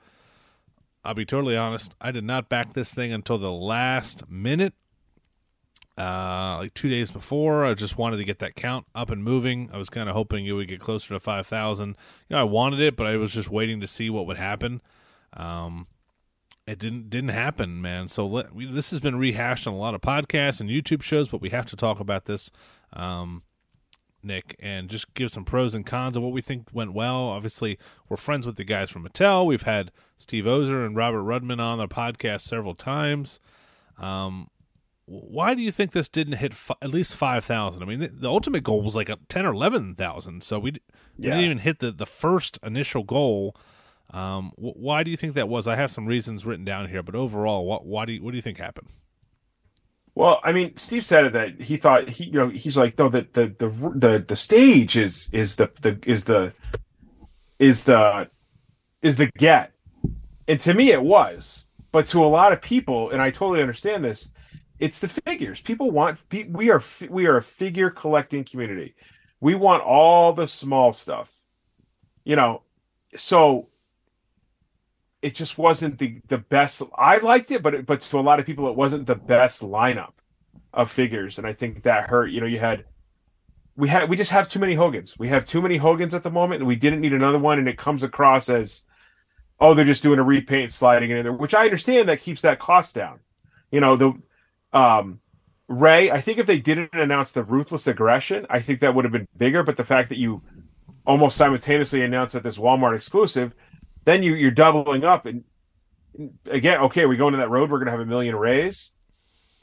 I'll 1.03 1.15
be 1.15 1.25
totally 1.25 1.57
honest, 1.57 1.95
I 1.99 2.11
did 2.11 2.23
not 2.23 2.47
back 2.49 2.73
this 2.73 2.93
thing 2.93 3.11
until 3.11 3.39
the 3.39 3.51
last 3.51 4.29
minute. 4.29 4.75
Uh, 5.97 6.57
like 6.59 6.73
two 6.73 6.89
days 6.89 7.11
before, 7.11 7.65
I 7.65 7.73
just 7.73 7.97
wanted 7.97 8.17
to 8.17 8.23
get 8.23 8.39
that 8.39 8.55
count 8.55 8.85
up 8.95 9.11
and 9.11 9.23
moving. 9.23 9.69
I 9.73 9.77
was 9.77 9.89
kind 9.89 10.07
of 10.07 10.15
hoping 10.15 10.45
it 10.45 10.53
would 10.53 10.67
get 10.67 10.79
closer 10.79 11.13
to 11.13 11.19
5,000. 11.19 11.89
You 11.89 11.95
know, 12.29 12.39
I 12.39 12.43
wanted 12.43 12.79
it, 12.79 12.95
but 12.95 13.07
I 13.07 13.17
was 13.17 13.31
just 13.33 13.49
waiting 13.49 13.81
to 13.81 13.87
see 13.87 14.09
what 14.09 14.25
would 14.25 14.37
happen. 14.37 14.81
Um, 15.33 15.87
it 16.67 16.79
didn't 16.79 17.09
didn't 17.09 17.31
happen, 17.31 17.81
man. 17.81 18.07
So 18.07 18.25
let, 18.25 18.53
we, 18.53 18.65
this 18.65 18.91
has 18.91 18.99
been 18.99 19.17
rehashed 19.17 19.67
on 19.67 19.73
a 19.73 19.77
lot 19.77 19.95
of 19.95 20.01
podcasts 20.01 20.61
and 20.61 20.69
YouTube 20.69 21.01
shows, 21.01 21.29
but 21.29 21.41
we 21.41 21.49
have 21.49 21.65
to 21.67 21.75
talk 21.75 21.99
about 21.99 22.25
this, 22.25 22.51
um, 22.93 23.43
Nick, 24.23 24.55
and 24.59 24.89
just 24.89 25.13
give 25.13 25.31
some 25.31 25.43
pros 25.43 25.73
and 25.73 25.85
cons 25.85 26.15
of 26.15 26.23
what 26.23 26.31
we 26.31 26.41
think 26.41 26.67
went 26.71 26.93
well. 26.93 27.29
Obviously, 27.29 27.79
we're 28.07 28.17
friends 28.17 28.45
with 28.45 28.55
the 28.55 28.63
guys 28.63 28.89
from 28.89 29.07
Mattel. 29.07 29.45
We've 29.45 29.63
had 29.63 29.91
Steve 30.17 30.45
Ozer 30.45 30.85
and 30.85 30.95
Robert 30.95 31.23
Rudman 31.23 31.59
on 31.59 31.79
the 31.79 31.87
podcast 31.87 32.41
several 32.41 32.75
times. 32.75 33.39
Um, 33.97 34.49
why 35.11 35.53
do 35.53 35.61
you 35.61 35.71
think 35.71 35.91
this 35.91 36.07
didn't 36.07 36.33
hit 36.33 36.53
f- 36.53 36.77
at 36.81 36.89
least 36.89 37.15
5,000? 37.15 37.83
I 37.83 37.85
mean, 37.85 37.99
the, 37.99 38.07
the, 38.07 38.29
ultimate 38.29 38.63
goal 38.63 38.81
was 38.81 38.95
like 38.95 39.09
a 39.09 39.17
10 39.27 39.45
or 39.45 39.51
11,000. 39.53 40.41
So 40.41 40.57
we, 40.57 40.71
we 40.71 40.79
yeah. 41.17 41.31
didn't 41.31 41.45
even 41.45 41.57
hit 41.59 41.79
the, 41.79 41.91
the 41.91 42.05
first 42.05 42.57
initial 42.63 43.03
goal. 43.03 43.55
Um, 44.11 44.51
wh- 44.55 44.77
why 44.77 45.03
do 45.03 45.11
you 45.11 45.17
think 45.17 45.35
that 45.35 45.49
was? 45.49 45.67
I 45.67 45.75
have 45.75 45.91
some 45.91 46.05
reasons 46.05 46.45
written 46.45 46.63
down 46.63 46.87
here, 46.87 47.03
but 47.03 47.15
overall, 47.15 47.65
what 47.65 47.85
why 47.85 48.05
do 48.05 48.13
you, 48.13 48.23
what 48.23 48.31
do 48.31 48.37
you 48.37 48.41
think 48.41 48.57
happened? 48.57 48.87
Well, 50.15 50.41
I 50.43 50.51
mean, 50.51 50.75
Steve 50.75 51.05
said 51.05 51.25
it 51.25 51.33
that 51.33 51.61
he 51.61 51.77
thought 51.77 52.09
he, 52.09 52.25
you 52.25 52.33
know, 52.33 52.49
he's 52.49 52.75
like, 52.75 52.97
no, 52.97 53.07
the 53.07 53.25
the 53.31 53.55
the 53.57 53.69
the, 53.95 54.25
the 54.27 54.35
stage 54.35 54.97
is 54.97 55.29
is 55.31 55.55
the 55.55 55.71
the 55.81 55.97
is 56.05 56.25
the 56.25 56.53
is 57.57 57.85
the 57.85 58.29
is 59.01 59.15
the 59.15 59.31
get, 59.37 59.71
and 60.47 60.59
to 60.59 60.73
me 60.73 60.91
it 60.91 61.01
was, 61.01 61.65
but 61.93 62.05
to 62.07 62.23
a 62.23 62.27
lot 62.27 62.51
of 62.51 62.61
people, 62.61 63.11
and 63.11 63.21
I 63.21 63.31
totally 63.31 63.61
understand 63.61 64.03
this, 64.03 64.31
it's 64.81 64.99
the 64.99 65.07
figures. 65.07 65.61
People 65.61 65.91
want 65.91 66.19
we 66.49 66.71
are 66.71 66.81
we 67.07 67.27
are 67.27 67.37
a 67.37 67.43
figure 67.43 67.91
collecting 67.91 68.43
community. 68.43 68.95
We 69.39 69.53
want 69.53 69.83
all 69.83 70.33
the 70.33 70.47
small 70.47 70.91
stuff, 70.91 71.33
you 72.25 72.35
know. 72.35 72.63
So 73.15 73.69
it 75.21 75.35
just 75.35 75.59
wasn't 75.59 75.99
the 75.99 76.21
the 76.27 76.39
best. 76.39 76.81
I 76.97 77.17
liked 77.19 77.51
it, 77.51 77.61
but 77.61 77.85
but 77.85 78.01
to 78.01 78.19
a 78.19 78.21
lot 78.21 78.39
of 78.39 78.47
people, 78.47 78.67
it 78.69 78.75
wasn't 78.75 79.05
the 79.05 79.15
best 79.15 79.61
lineup 79.61 80.13
of 80.73 80.89
figures, 80.89 81.37
and 81.37 81.45
I 81.45 81.53
think 81.53 81.83
that 81.83 82.09
hurt. 82.09 82.31
You 82.31 82.41
know, 82.41 82.47
you 82.47 82.59
had 82.59 82.85
we 83.77 83.87
had 83.87 84.09
we 84.09 84.17
just 84.17 84.31
have 84.31 84.49
too 84.49 84.59
many 84.59 84.73
Hogans. 84.73 85.17
We 85.19 85.27
have 85.27 85.45
too 85.45 85.61
many 85.61 85.77
Hogans 85.77 86.15
at 86.15 86.23
the 86.23 86.31
moment, 86.31 86.61
and 86.61 86.67
we 86.67 86.75
didn't 86.75 87.01
need 87.01 87.13
another 87.13 87.39
one. 87.39 87.59
And 87.59 87.69
it 87.69 87.77
comes 87.77 88.01
across 88.01 88.49
as 88.49 88.81
oh, 89.59 89.75
they're 89.75 89.85
just 89.85 90.01
doing 90.01 90.17
a 90.17 90.23
repaint, 90.23 90.71
sliding 90.71 91.11
in 91.11 91.21
there, 91.21 91.33
which 91.33 91.53
I 91.53 91.65
understand 91.65 92.09
that 92.09 92.21
keeps 92.21 92.41
that 92.41 92.57
cost 92.57 92.95
down. 92.95 93.19
You 93.69 93.79
know 93.79 93.95
the 93.95 94.19
um 94.73 95.19
Rey. 95.67 96.11
I 96.11 96.19
think 96.19 96.37
if 96.37 96.45
they 96.45 96.59
didn't 96.59 96.93
announce 96.93 97.31
the 97.31 97.43
ruthless 97.43 97.87
aggression, 97.87 98.45
I 98.49 98.59
think 98.59 98.81
that 98.81 98.93
would 98.93 99.05
have 99.05 99.11
been 99.13 99.27
bigger. 99.37 99.63
But 99.63 99.77
the 99.77 99.85
fact 99.85 100.09
that 100.09 100.17
you 100.17 100.41
almost 101.05 101.37
simultaneously 101.37 102.03
announced 102.03 102.33
that 102.33 102.43
this 102.43 102.57
Walmart 102.57 102.95
exclusive 102.95 103.55
then 104.05 104.23
you 104.23 104.33
you're 104.33 104.51
doubling 104.51 105.03
up 105.03 105.25
and 105.25 105.43
again 106.45 106.79
okay 106.79 107.05
we 107.05 107.17
go 107.17 107.27
into 107.27 107.37
that 107.37 107.49
road 107.49 107.69
we're 107.71 107.79
gonna 107.79 107.91
have 107.91 107.99
a 107.99 108.05
million 108.05 108.35
Reys. 108.35 108.91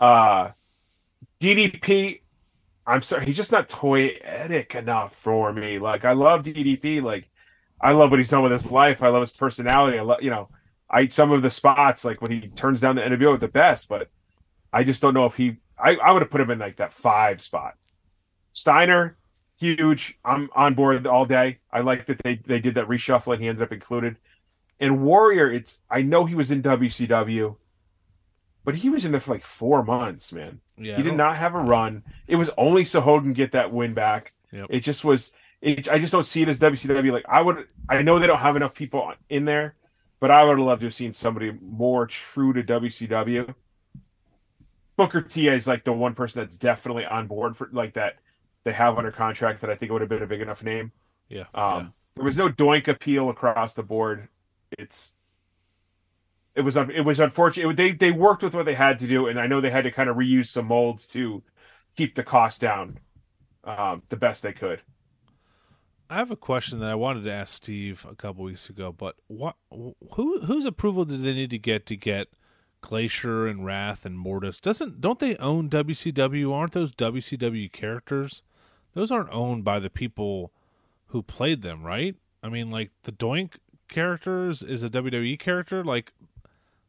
uh 0.00 0.50
ddp 1.40 2.20
i'm 2.86 3.02
sorry 3.02 3.26
he's 3.26 3.36
just 3.36 3.52
not 3.52 3.68
toyetic 3.68 4.74
enough 4.74 5.14
for 5.14 5.52
me 5.52 5.78
like 5.78 6.04
i 6.04 6.12
love 6.12 6.42
ddp 6.42 7.02
like 7.02 7.28
i 7.80 7.92
love 7.92 8.10
what 8.10 8.18
he's 8.18 8.30
done 8.30 8.42
with 8.42 8.52
his 8.52 8.70
life 8.70 9.02
i 9.02 9.08
love 9.08 9.20
his 9.20 9.30
personality 9.30 9.98
i 9.98 10.02
love 10.02 10.22
you 10.22 10.30
know 10.30 10.48
i 10.90 11.06
some 11.06 11.32
of 11.32 11.42
the 11.42 11.50
spots 11.50 12.04
like 12.04 12.20
when 12.22 12.30
he 12.30 12.48
turns 12.48 12.80
down 12.80 12.96
the 12.96 13.02
nwo 13.02 13.34
at 13.34 13.40
the 13.40 13.48
best 13.48 13.88
but 13.88 14.08
i 14.72 14.84
just 14.84 15.02
don't 15.02 15.14
know 15.14 15.26
if 15.26 15.36
he 15.36 15.56
i, 15.78 15.96
I 15.96 16.12
would 16.12 16.22
have 16.22 16.30
put 16.30 16.40
him 16.40 16.50
in 16.50 16.58
like 16.58 16.76
that 16.76 16.92
five 16.92 17.40
spot 17.40 17.74
steiner 18.52 19.16
huge 19.56 20.18
i'm 20.24 20.48
on 20.54 20.74
board 20.74 21.06
all 21.06 21.26
day 21.26 21.58
i 21.72 21.80
like 21.80 22.06
that 22.06 22.18
they 22.22 22.36
they 22.46 22.60
did 22.60 22.74
that 22.76 22.88
reshuffle 22.88 23.32
and 23.32 23.42
he 23.42 23.48
ended 23.48 23.62
up 23.62 23.72
included 23.72 24.16
and 24.80 25.02
Warrior, 25.02 25.52
it's 25.52 25.78
I 25.90 26.02
know 26.02 26.24
he 26.24 26.34
was 26.34 26.50
in 26.50 26.62
WCW, 26.62 27.56
but 28.64 28.76
he 28.76 28.90
was 28.90 29.04
in 29.04 29.12
there 29.12 29.20
for 29.20 29.32
like 29.32 29.42
four 29.42 29.82
months, 29.82 30.32
man. 30.32 30.60
Yeah, 30.76 30.96
he 30.96 31.02
did 31.02 31.16
not 31.16 31.36
have 31.36 31.54
a 31.54 31.58
run. 31.58 32.04
It 32.26 32.36
was 32.36 32.50
only 32.56 32.84
so 32.84 33.00
Hogan 33.00 33.32
get 33.32 33.52
that 33.52 33.72
win 33.72 33.94
back. 33.94 34.32
Yep. 34.52 34.66
It 34.70 34.80
just 34.80 35.04
was. 35.04 35.32
It, 35.60 35.90
I 35.90 35.98
just 35.98 36.12
don't 36.12 36.24
see 36.24 36.42
it 36.42 36.48
as 36.48 36.60
WCW. 36.60 37.12
Like 37.12 37.24
I 37.28 37.42
would, 37.42 37.66
I 37.88 38.02
know 38.02 38.18
they 38.18 38.28
don't 38.28 38.38
have 38.38 38.54
enough 38.54 38.74
people 38.74 39.12
in 39.28 39.44
there, 39.44 39.74
but 40.20 40.30
I 40.30 40.44
would 40.44 40.58
have 40.58 40.66
loved 40.66 40.80
to 40.82 40.86
have 40.86 40.94
seen 40.94 41.12
somebody 41.12 41.52
more 41.60 42.06
true 42.06 42.52
to 42.52 42.62
WCW. 42.62 43.52
Booker 44.98 45.22
T 45.22 45.48
is 45.48 45.66
like 45.66 45.84
the 45.84 45.94
one 45.94 46.14
person 46.14 46.42
that's 46.42 46.58
definitely 46.58 47.06
on 47.06 47.26
board 47.26 47.56
for 47.56 47.70
like 47.72 47.94
that 47.94 48.16
they 48.64 48.72
have 48.72 48.98
under 48.98 49.10
contract 49.10 49.62
that 49.62 49.70
I 49.70 49.76
think 49.76 49.90
would 49.92 50.02
have 50.02 50.10
been 50.10 50.22
a 50.22 50.26
big 50.26 50.42
enough 50.42 50.62
name. 50.62 50.92
Yeah. 51.30 51.44
Um, 51.54 51.78
yeah. 51.80 51.86
there 52.16 52.24
was 52.24 52.36
no 52.36 52.50
doink 52.50 52.88
appeal 52.88 53.30
across 53.30 53.72
the 53.72 53.82
board 53.82 54.28
it's 54.76 55.12
it 56.54 56.62
was 56.62 56.76
it 56.76 57.04
was 57.04 57.20
unfortunate. 57.20 57.76
They 57.76 57.92
they 57.92 58.10
worked 58.10 58.42
with 58.42 58.54
what 58.54 58.64
they 58.64 58.74
had 58.74 58.98
to 58.98 59.06
do, 59.06 59.28
and 59.28 59.38
I 59.38 59.46
know 59.46 59.60
they 59.60 59.70
had 59.70 59.84
to 59.84 59.92
kind 59.92 60.10
of 60.10 60.16
reuse 60.16 60.48
some 60.48 60.66
molds 60.66 61.06
to 61.08 61.42
keep 61.96 62.16
the 62.16 62.24
cost 62.24 62.60
down 62.60 62.98
um, 63.64 64.02
the 64.08 64.16
best 64.16 64.42
they 64.42 64.52
could. 64.52 64.82
I 66.10 66.16
have 66.16 66.30
a 66.30 66.36
question 66.36 66.80
that 66.80 66.90
I 66.90 66.94
wanted 66.94 67.24
to 67.24 67.32
ask 67.32 67.54
Steve 67.54 68.04
a 68.10 68.16
couple 68.16 68.44
weeks 68.44 68.68
ago, 68.68 68.92
but 68.92 69.14
what 69.28 69.54
who 69.70 70.40
whose 70.40 70.64
approval 70.64 71.04
did 71.04 71.20
they 71.20 71.34
need 71.34 71.50
to 71.50 71.58
get 71.58 71.86
to 71.86 71.96
get 71.96 72.28
Glacier 72.80 73.46
and 73.46 73.64
Wrath 73.64 74.04
and 74.04 74.18
Mortis? 74.18 74.60
Doesn't 74.60 75.00
don't 75.00 75.18
they 75.18 75.36
own 75.36 75.68
WCW? 75.68 76.52
Aren't 76.52 76.72
those 76.72 76.92
WCW 76.92 77.70
characters? 77.72 78.42
Those 78.94 79.10
aren't 79.10 79.32
owned 79.32 79.64
by 79.64 79.78
the 79.78 79.90
people 79.90 80.52
who 81.06 81.22
played 81.22 81.62
them, 81.62 81.82
right? 81.84 82.16
I 82.42 82.48
mean, 82.48 82.70
like 82.70 82.90
the 83.02 83.12
Doink 83.12 83.54
characters 83.88 84.62
is 84.62 84.82
a 84.82 84.90
WWE 84.90 85.38
character? 85.38 85.84
Like, 85.84 86.12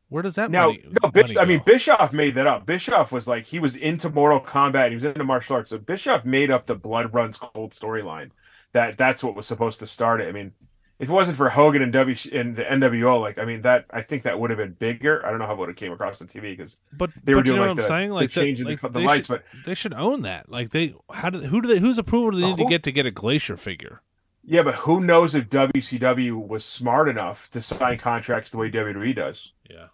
where 0.10 0.24
does 0.24 0.36
that 0.36 0.52
now? 0.52 0.68
Money, 0.68 0.84
no, 1.04 1.10
Bish, 1.12 1.38
I 1.38 1.46
mean 1.46 1.62
Bischoff 1.66 2.14
made 2.14 2.36
that 2.36 2.48
up. 2.48 2.66
Bischoff 2.66 3.12
was 3.12 3.28
like 3.28 3.46
he 3.46 3.60
was 3.60 3.76
into 3.76 4.10
Mortal 4.10 4.42
Kombat. 4.42 4.90
He 4.90 4.96
was 4.96 5.06
into 5.06 5.24
martial 5.24 5.56
arts. 5.56 5.70
So 5.70 5.78
Bischoff 5.78 6.26
made 6.26 6.52
up 6.52 6.66
the 6.66 6.76
Blood 6.76 7.14
Runs 7.14 7.38
Cold 7.38 7.72
storyline. 7.72 8.32
That 8.72 8.98
that's 8.98 9.24
what 9.24 9.36
was 9.36 9.46
supposed 9.46 9.80
to 9.80 9.86
start 9.86 10.22
it. 10.22 10.28
I 10.28 10.32
mean, 10.32 10.54
if 11.00 11.10
it 11.10 11.14
wasn't 11.14 11.38
for 11.38 11.50
Hogan 11.50 11.82
and 11.82 11.94
W 11.94 12.16
and 12.34 12.58
the 12.58 12.64
NWO, 12.64 13.22
like 13.22 13.38
I 13.40 13.46
mean 13.46 13.62
that 13.62 13.86
I 13.90 14.02
think 14.02 14.24
that 14.24 14.38
would 14.38 14.50
have 14.50 14.58
been 14.58 14.74
bigger. 14.74 15.26
I 15.26 15.30
don't 15.30 15.40
know 15.40 15.48
how 15.48 15.54
it 15.54 15.60
would 15.60 15.70
have 15.70 15.78
came 15.78 15.94
across 15.94 16.22
on 16.22 16.28
TV 16.28 16.42
because 16.58 16.82
but 16.92 17.10
they 17.24 17.34
were 17.34 17.40
but 17.40 17.46
doing 17.46 17.56
you 17.56 17.62
know 17.62 17.68
like 17.68 17.68
what 17.68 17.70
I'm 17.70 17.76
the, 17.78 17.88
saying? 17.88 18.12
Like 18.12 18.34
the 18.34 18.42
changing 18.42 18.66
like 18.66 18.82
the, 18.82 18.90
the 18.90 19.00
lights, 19.00 19.28
should, 19.28 19.42
but 19.54 19.66
they 19.66 19.74
should 19.74 19.94
own 19.94 20.24
that. 20.24 20.50
Like 20.50 20.72
they 20.72 20.94
how 21.12 21.30
do 21.30 21.40
who 21.40 21.62
do 21.62 21.70
they 21.70 21.80
whose 21.80 21.98
approval 21.98 22.32
do 22.32 22.42
they 22.42 22.48
need 22.48 22.58
to 22.58 22.66
get 22.66 22.84
to 22.84 22.92
get 22.92 23.06
a 23.06 23.12
Glacier 23.12 23.56
figure? 23.56 24.02
Yeah, 24.44 24.64
but 24.64 24.76
who 24.76 25.00
knows 25.00 25.36
if 25.36 25.50
WCW 25.50 26.48
was 26.48 26.66
smart 26.66 27.08
enough 27.08 27.50
to 27.52 27.62
sign 27.62 27.98
contracts 27.98 28.52
the 28.52 28.58
way 28.58 28.70
WWE 28.70 29.16
does? 29.16 29.54
Yeah. 29.70 29.88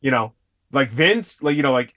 You 0.00 0.10
know, 0.10 0.32
like 0.72 0.90
Vince, 0.90 1.42
like 1.42 1.56
you 1.56 1.62
know, 1.62 1.72
like 1.72 1.94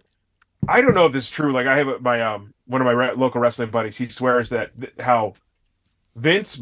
I 0.67 0.81
don't 0.81 0.93
know 0.93 1.07
if 1.07 1.13
this 1.13 1.25
is 1.25 1.31
true. 1.31 1.51
Like 1.51 1.65
I 1.65 1.77
have 1.77 2.01
my 2.01 2.21
um 2.21 2.53
one 2.67 2.81
of 2.81 2.86
my 2.86 2.91
re- 2.91 3.13
local 3.13 3.41
wrestling 3.41 3.71
buddies. 3.71 3.98
He 3.98 4.07
swears 4.07 4.50
that 4.50 4.71
how 5.00 5.33
Vince 6.15 6.62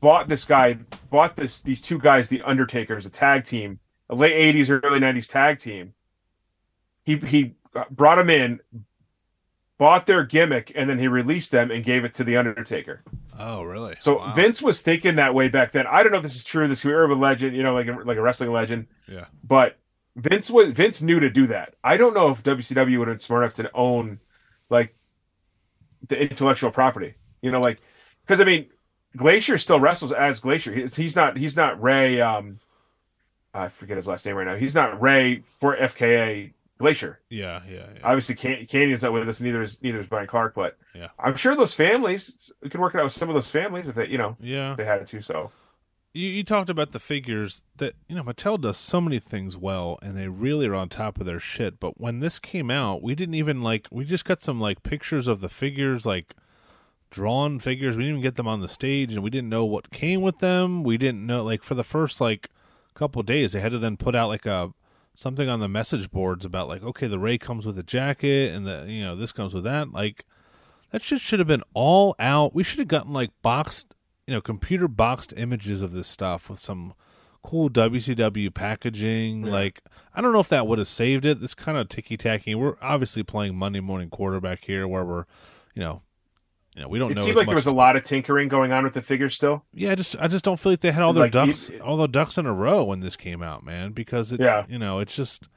bought 0.00 0.28
this 0.28 0.44
guy, 0.44 0.78
bought 1.10 1.36
this 1.36 1.60
these 1.60 1.80
two 1.80 1.98
guys, 1.98 2.28
the 2.28 2.42
Undertakers, 2.42 3.06
a 3.06 3.10
tag 3.10 3.44
team, 3.44 3.80
a 4.08 4.14
late 4.14 4.54
'80s, 4.54 4.82
early 4.84 5.00
'90s 5.00 5.30
tag 5.30 5.58
team. 5.58 5.94
He 7.04 7.16
he 7.16 7.54
brought 7.90 8.16
them 8.16 8.30
in, 8.30 8.60
bought 9.78 10.06
their 10.06 10.24
gimmick, 10.24 10.72
and 10.74 10.88
then 10.88 10.98
he 10.98 11.08
released 11.08 11.52
them 11.52 11.70
and 11.70 11.84
gave 11.84 12.04
it 12.04 12.14
to 12.14 12.24
the 12.24 12.36
Undertaker. 12.36 13.02
Oh, 13.38 13.62
really? 13.62 13.94
So 13.98 14.18
wow. 14.18 14.34
Vince 14.34 14.60
was 14.60 14.82
thinking 14.82 15.16
that 15.16 15.34
way 15.34 15.48
back 15.48 15.72
then. 15.72 15.86
I 15.86 16.02
don't 16.02 16.10
know 16.12 16.18
if 16.18 16.24
this 16.24 16.34
is 16.34 16.44
true. 16.44 16.66
This 16.66 16.80
could 16.80 16.88
be 16.88 16.94
urban 16.94 17.20
legend, 17.20 17.56
you 17.56 17.62
know, 17.62 17.74
like 17.74 17.86
a, 17.86 17.92
like 17.92 18.18
a 18.18 18.22
wrestling 18.22 18.52
legend. 18.52 18.88
Yeah. 19.06 19.26
But 19.44 19.78
Vince 20.16 20.50
was 20.50 20.74
Vince 20.74 21.00
knew 21.00 21.20
to 21.20 21.30
do 21.30 21.46
that. 21.46 21.74
I 21.84 21.96
don't 21.96 22.14
know 22.14 22.30
if 22.30 22.42
WCW 22.42 22.98
would 22.98 23.08
have 23.08 23.16
been 23.16 23.18
smart 23.20 23.44
enough 23.44 23.54
to 23.54 23.70
own 23.74 24.18
like 24.68 24.96
the 26.08 26.20
intellectual 26.20 26.72
property. 26.72 27.14
You 27.40 27.52
know, 27.52 27.60
like 27.60 27.80
because 28.24 28.40
I 28.40 28.44
mean, 28.44 28.66
Glacier 29.18 29.58
still 29.58 29.80
wrestles 29.80 30.12
as 30.12 30.40
Glacier. 30.40 30.72
He's, 30.72 30.96
he's 30.96 31.16
not 31.16 31.36
he's 31.36 31.56
not 31.56 31.82
Rey. 31.82 32.20
Um, 32.20 32.60
I 33.52 33.68
forget 33.68 33.96
his 33.96 34.06
last 34.06 34.24
name 34.24 34.36
right 34.36 34.46
now. 34.46 34.56
He's 34.56 34.74
not 34.74 35.00
Ray 35.00 35.42
for 35.46 35.76
FKA 35.76 36.52
Glacier. 36.78 37.18
Yeah, 37.28 37.60
yeah, 37.68 37.86
yeah. 37.94 38.00
Obviously, 38.04 38.36
Can- 38.36 38.64
Kanyon's 38.66 39.02
not 39.02 39.12
with 39.12 39.28
us. 39.28 39.40
Neither 39.40 39.62
is 39.62 39.82
neither 39.82 40.00
is 40.00 40.06
Brian 40.06 40.26
Clark. 40.28 40.54
But 40.54 40.78
Yeah. 40.94 41.08
I'm 41.18 41.36
sure 41.36 41.56
those 41.56 41.74
families 41.74 42.52
we 42.62 42.70
could 42.70 42.80
work 42.80 42.94
it 42.94 42.98
out 42.98 43.04
with 43.04 43.12
some 43.12 43.28
of 43.28 43.34
those 43.34 43.50
families 43.50 43.88
if 43.88 43.94
they, 43.96 44.06
you 44.06 44.18
know, 44.18 44.36
yeah. 44.40 44.70
if 44.72 44.76
they 44.76 44.84
had 44.84 45.04
to. 45.06 45.20
So 45.20 45.50
You, 46.12 46.28
you 46.28 46.44
talked 46.44 46.70
about 46.70 46.92
the 46.92 47.00
figures 47.00 47.64
that 47.78 47.94
you 48.08 48.14
know 48.14 48.22
Mattel 48.22 48.60
does 48.60 48.76
so 48.76 49.00
many 49.00 49.18
things 49.18 49.56
well, 49.56 49.98
and 50.02 50.16
they 50.16 50.28
really 50.28 50.66
are 50.68 50.74
on 50.74 50.88
top 50.88 51.18
of 51.18 51.26
their 51.26 51.40
shit. 51.40 51.80
But 51.80 52.00
when 52.00 52.20
this 52.20 52.38
came 52.38 52.70
out, 52.70 53.02
we 53.02 53.14
didn't 53.16 53.34
even 53.34 53.62
like. 53.62 53.88
We 53.90 54.04
just 54.04 54.24
got 54.24 54.40
some 54.40 54.60
like 54.60 54.82
pictures 54.84 55.26
of 55.26 55.40
the 55.40 55.48
figures, 55.48 56.06
like 56.06 56.34
drawn 57.10 57.58
figures. 57.58 57.96
We 57.96 58.04
didn't 58.04 58.18
even 58.18 58.22
get 58.22 58.36
them 58.36 58.48
on 58.48 58.60
the 58.60 58.68
stage, 58.68 59.14
and 59.14 59.22
we 59.22 59.30
didn't 59.30 59.48
know 59.48 59.64
what 59.64 59.90
came 59.90 60.22
with 60.22 60.38
them. 60.38 60.82
We 60.82 60.98
didn't 60.98 61.26
know 61.26 61.42
like 61.44 61.62
for 61.62 61.74
the 61.74 61.84
first 61.84 62.20
like 62.20 62.48
couple 62.94 63.22
days, 63.22 63.52
they 63.52 63.60
had 63.60 63.72
to 63.72 63.78
then 63.78 63.96
put 63.96 64.14
out 64.14 64.28
like 64.28 64.46
a 64.46 64.72
something 65.14 65.48
on 65.48 65.60
the 65.60 65.68
message 65.68 66.10
boards 66.10 66.44
about 66.44 66.68
like 66.68 66.82
okay, 66.82 67.06
the 67.06 67.18
Rey 67.18 67.38
comes 67.38 67.66
with 67.66 67.78
a 67.78 67.82
jacket, 67.82 68.54
and 68.54 68.66
the 68.66 68.86
you 68.88 69.04
know 69.04 69.16
this 69.16 69.32
comes 69.32 69.54
with 69.54 69.64
that. 69.64 69.92
Like 69.92 70.24
that 70.90 71.02
shit 71.02 71.20
should 71.20 71.38
have 71.38 71.48
been 71.48 71.64
all 71.74 72.14
out. 72.18 72.54
We 72.54 72.62
should 72.62 72.78
have 72.78 72.88
gotten 72.88 73.12
like 73.12 73.30
boxed 73.42 73.94
you 74.28 74.34
know, 74.34 74.42
computer 74.42 74.86
boxed 74.86 75.32
images 75.38 75.80
of 75.80 75.92
this 75.92 76.06
stuff 76.06 76.50
with 76.50 76.58
some 76.58 76.92
cool 77.42 77.70
WCW 77.70 78.52
packaging. 78.52 79.46
Yeah. 79.46 79.52
Like, 79.52 79.80
I 80.14 80.20
don't 80.20 80.34
know 80.34 80.40
if 80.40 80.50
that 80.50 80.66
would 80.66 80.78
have 80.78 80.86
saved 80.86 81.24
it. 81.24 81.42
It's 81.42 81.54
kind 81.54 81.78
of 81.78 81.88
ticky 81.88 82.18
tacky. 82.18 82.54
We're 82.54 82.76
obviously 82.82 83.22
playing 83.22 83.56
Monday 83.56 83.80
morning 83.80 84.10
quarterback 84.10 84.66
here, 84.66 84.86
where 84.86 85.02
we're, 85.02 85.24
you 85.74 85.80
know, 85.80 86.02
you 86.78 86.84
know, 86.84 86.88
we 86.88 86.98
don't 87.00 87.10
it 87.10 87.14
know. 87.16 87.20
seemed 87.22 87.32
as 87.32 87.36
like 87.38 87.46
there 87.48 87.56
was 87.56 87.66
a 87.66 87.72
lot 87.72 87.96
of 87.96 88.04
tinkering 88.04 88.46
going 88.48 88.70
on 88.72 88.84
with 88.84 88.94
the 88.94 89.02
figures 89.02 89.34
still. 89.34 89.64
Yeah, 89.74 89.90
I 89.90 89.94
just 89.96 90.16
I 90.20 90.28
just 90.28 90.44
don't 90.44 90.58
feel 90.60 90.70
like 90.72 90.80
they 90.80 90.92
had 90.92 91.02
all 91.02 91.12
their 91.12 91.24
Like, 91.24 91.32
ducks 91.32 91.70
all 91.82 91.96
the 91.96 92.06
ducks 92.06 92.38
in 92.38 92.46
a 92.46 92.54
row 92.54 92.84
when 92.84 93.00
this 93.00 93.16
came 93.16 93.42
out, 93.42 93.64
man. 93.64 93.90
Because 93.92 94.32
it, 94.32 94.38
Yeah. 94.40 94.64
you 94.68 94.78
know, 94.78 95.00
it's 95.00 95.14
just. 95.16 95.48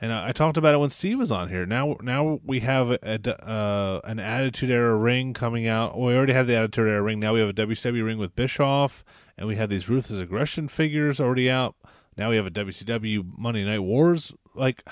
And 0.00 0.12
I, 0.12 0.28
I 0.28 0.32
talked 0.32 0.56
about 0.56 0.74
it 0.74 0.78
when 0.78 0.90
Steve 0.90 1.18
was 1.18 1.32
on 1.32 1.48
here. 1.48 1.64
Now, 1.66 1.96
now 2.02 2.38
we 2.44 2.60
have 2.60 2.90
a, 2.90 2.98
a- 3.02 3.48
uh, 3.48 4.00
an 4.04 4.20
Attitude 4.20 4.70
Era 4.70 4.94
ring 4.94 5.32
coming 5.32 5.66
out. 5.66 5.98
We 5.98 6.14
already 6.14 6.34
had 6.34 6.46
the 6.46 6.54
Attitude 6.54 6.86
Era 6.86 7.02
ring. 7.02 7.18
Now 7.18 7.32
we 7.34 7.40
have 7.40 7.48
a 7.48 7.52
WCW 7.54 8.04
ring 8.04 8.18
with 8.18 8.36
Bischoff, 8.36 9.04
and 9.36 9.48
we 9.48 9.56
have 9.56 9.68
these 9.70 9.88
Ruthless 9.88 10.20
Aggression 10.20 10.68
figures 10.68 11.18
already 11.18 11.50
out. 11.50 11.74
Now 12.16 12.30
we 12.30 12.36
have 12.36 12.46
a 12.46 12.50
WCW 12.50 13.24
Monday 13.38 13.64
Night 13.64 13.80
Wars. 13.80 14.32
Like, 14.54 14.86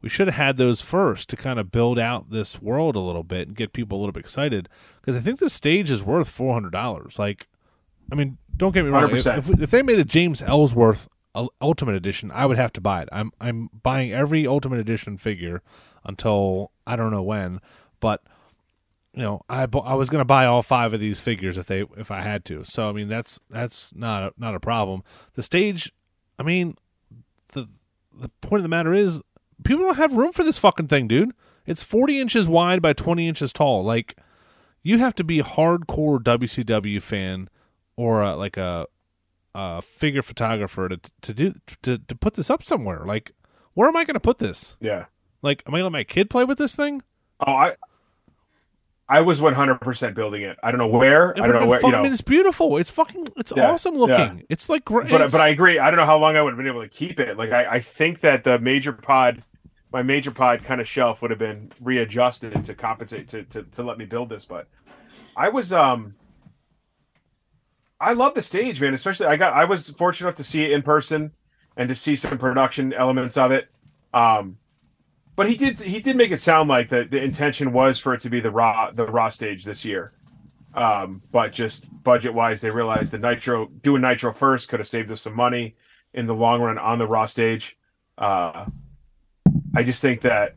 we 0.00 0.08
should 0.08 0.28
have 0.28 0.36
had 0.36 0.56
those 0.56 0.80
first 0.80 1.28
to 1.30 1.36
kind 1.36 1.58
of 1.58 1.70
build 1.70 1.98
out 1.98 2.30
this 2.30 2.60
world 2.62 2.96
a 2.96 3.00
little 3.00 3.24
bit 3.24 3.48
and 3.48 3.56
get 3.56 3.72
people 3.72 3.98
a 3.98 4.00
little 4.00 4.12
bit 4.12 4.20
excited. 4.20 4.68
Because 5.00 5.16
I 5.16 5.20
think 5.20 5.40
the 5.40 5.50
stage 5.50 5.90
is 5.90 6.04
worth 6.04 6.28
four 6.28 6.54
hundred 6.54 6.72
dollars. 6.72 7.18
Like, 7.18 7.48
I 8.12 8.14
mean, 8.14 8.38
don't 8.56 8.72
get 8.72 8.84
me 8.84 8.90
wrong. 8.90 9.04
If, 9.04 9.24
100%. 9.24 9.38
if, 9.38 9.60
if 9.62 9.70
they 9.70 9.82
made 9.82 9.98
a 9.98 10.04
James 10.04 10.42
Ellsworth 10.42 11.08
Ultimate 11.60 11.94
Edition, 11.94 12.30
I 12.32 12.46
would 12.46 12.56
have 12.56 12.72
to 12.74 12.80
buy 12.80 13.02
it. 13.02 13.08
I'm 13.12 13.32
I'm 13.40 13.70
buying 13.82 14.12
every 14.12 14.46
Ultimate 14.46 14.78
Edition 14.78 15.18
figure 15.18 15.62
until 16.04 16.72
I 16.86 16.96
don't 16.96 17.10
know 17.10 17.22
when, 17.22 17.60
but 18.00 18.22
you 19.14 19.22
know, 19.22 19.42
I 19.48 19.66
I 19.84 19.94
was 19.94 20.10
going 20.10 20.20
to 20.20 20.24
buy 20.24 20.46
all 20.46 20.62
five 20.62 20.94
of 20.94 21.00
these 21.00 21.18
figures 21.20 21.58
if 21.58 21.66
they 21.66 21.84
if 21.96 22.10
I 22.10 22.20
had 22.20 22.44
to. 22.46 22.64
So 22.64 22.88
I 22.88 22.92
mean, 22.92 23.08
that's 23.08 23.40
that's 23.50 23.94
not 23.94 24.22
a, 24.22 24.32
not 24.38 24.54
a 24.54 24.60
problem. 24.60 25.02
The 25.34 25.42
stage, 25.42 25.92
I 26.38 26.44
mean, 26.44 26.76
the 27.48 27.68
the 28.12 28.28
point 28.40 28.60
of 28.60 28.62
the 28.62 28.68
matter 28.68 28.94
is, 28.94 29.20
people 29.64 29.84
don't 29.84 29.96
have 29.96 30.16
room 30.16 30.32
for 30.32 30.44
this 30.44 30.58
fucking 30.58 30.88
thing, 30.88 31.08
dude. 31.08 31.32
It's 31.66 31.82
40 31.82 32.20
inches 32.20 32.48
wide 32.48 32.80
by 32.80 32.92
20 32.92 33.28
inches 33.28 33.52
tall. 33.52 33.84
Like, 33.84 34.16
you 34.82 34.98
have 34.98 35.14
to 35.16 35.24
be 35.24 35.38
a 35.40 35.44
hardcore 35.44 36.18
WCW 36.18 37.02
fan 37.02 37.48
or 37.96 38.22
uh 38.22 38.36
like 38.36 38.56
a, 38.56 38.86
a 39.54 39.82
figure 39.82 40.22
photographer 40.22 40.88
to 40.88 41.00
to 41.20 41.34
do 41.34 41.52
to 41.82 41.98
to 41.98 42.14
put 42.14 42.34
this 42.34 42.48
up 42.48 42.62
somewhere. 42.62 43.04
Like, 43.04 43.32
where 43.74 43.88
am 43.88 43.96
I 43.96 44.04
going 44.04 44.14
to 44.14 44.20
put 44.20 44.38
this? 44.38 44.76
Yeah. 44.80 45.06
Like, 45.42 45.62
am 45.66 45.74
I 45.74 45.78
going 45.78 45.82
to 45.82 45.84
let 45.86 45.92
my 45.92 46.04
kid 46.04 46.30
play 46.30 46.44
with 46.44 46.58
this 46.58 46.74
thing? 46.74 47.02
Oh, 47.46 47.52
I 47.52 47.74
I 49.10 49.22
was 49.22 49.40
100% 49.40 50.14
building 50.14 50.42
it. 50.42 50.58
I 50.62 50.70
don't 50.70 50.78
know 50.78 50.86
where. 50.86 51.32
I 51.40 51.46
don't 51.46 51.60
know 51.60 51.66
where. 51.66 51.80
fun. 51.80 51.90
You 51.90 51.92
know, 51.92 52.00
I 52.00 52.02
mean, 52.02 52.12
it's 52.12 52.20
beautiful. 52.20 52.76
It's 52.76 52.90
fucking. 52.90 53.28
It's 53.38 53.52
Yeah, 53.56 53.70
awesome 53.70 53.94
looking. 53.94 54.44
It's 54.50 54.68
like 54.68 54.84
great. 54.84 55.08
but 55.08 55.32
but 55.32 55.40
I 55.40 55.48
agree. 55.48 55.78
I 55.78 55.90
don't 55.90 55.98
know 55.98 56.04
how 56.04 56.18
long 56.18 56.36
I 56.36 56.42
would 56.42 56.50
have 56.52 56.58
been 56.58 56.66
able 56.66 56.82
to 56.82 56.88
keep 56.88 57.18
it. 57.18 57.38
Like 57.38 57.50
I, 57.50 57.66
I 57.76 57.80
think 57.80 58.20
that 58.20 58.44
the 58.44 58.58
major 58.58 58.92
pod, 58.92 59.42
my 59.92 60.02
major 60.02 60.30
pod 60.30 60.64
kind 60.64 60.80
of 60.80 60.88
shelf 60.88 61.22
would 61.22 61.30
have 61.30 61.38
been 61.38 61.72
readjusted 61.80 62.64
to 62.64 62.74
compensate 62.74 63.28
to, 63.28 63.44
to 63.44 63.62
to 63.64 63.82
let 63.82 63.98
me 63.98 64.04
build 64.04 64.28
this. 64.28 64.44
But 64.44 64.66
I 65.36 65.48
was 65.48 65.72
um, 65.72 66.14
I 68.00 68.12
love 68.12 68.34
the 68.34 68.42
stage, 68.42 68.80
man. 68.80 68.94
Especially 68.94 69.26
I 69.26 69.36
got 69.36 69.54
I 69.54 69.64
was 69.64 69.90
fortunate 69.90 70.28
enough 70.28 70.36
to 70.36 70.44
see 70.44 70.64
it 70.64 70.72
in 70.72 70.82
person 70.82 71.32
and 71.76 71.88
to 71.88 71.94
see 71.94 72.16
some 72.16 72.38
production 72.38 72.92
elements 72.92 73.36
of 73.36 73.50
it. 73.50 73.68
Um, 74.12 74.58
but 75.36 75.48
he 75.48 75.56
did 75.56 75.80
he 75.80 76.00
did 76.00 76.16
make 76.16 76.30
it 76.30 76.40
sound 76.40 76.68
like 76.68 76.88
the 76.88 77.04
the 77.04 77.22
intention 77.22 77.72
was 77.72 77.98
for 77.98 78.14
it 78.14 78.20
to 78.22 78.30
be 78.30 78.40
the 78.40 78.50
raw 78.50 78.90
the 78.90 79.06
raw 79.06 79.30
stage 79.30 79.64
this 79.64 79.84
year. 79.84 80.12
Um, 80.74 81.22
but 81.32 81.52
just 81.52 81.86
budget 82.04 82.34
wise, 82.34 82.60
they 82.60 82.70
realized 82.70 83.12
the 83.12 83.18
Nitro 83.18 83.66
doing 83.66 84.02
Nitro 84.02 84.32
first 84.32 84.68
could 84.68 84.80
have 84.80 84.86
saved 84.86 85.10
us 85.10 85.22
some 85.22 85.34
money 85.34 85.76
in 86.14 86.26
the 86.26 86.34
long 86.34 86.60
run 86.60 86.78
on 86.78 86.98
the 86.98 87.06
Raw 87.06 87.26
stage. 87.26 87.76
Uh, 88.16 88.66
I 89.74 89.82
just 89.82 90.00
think 90.02 90.22
that, 90.22 90.54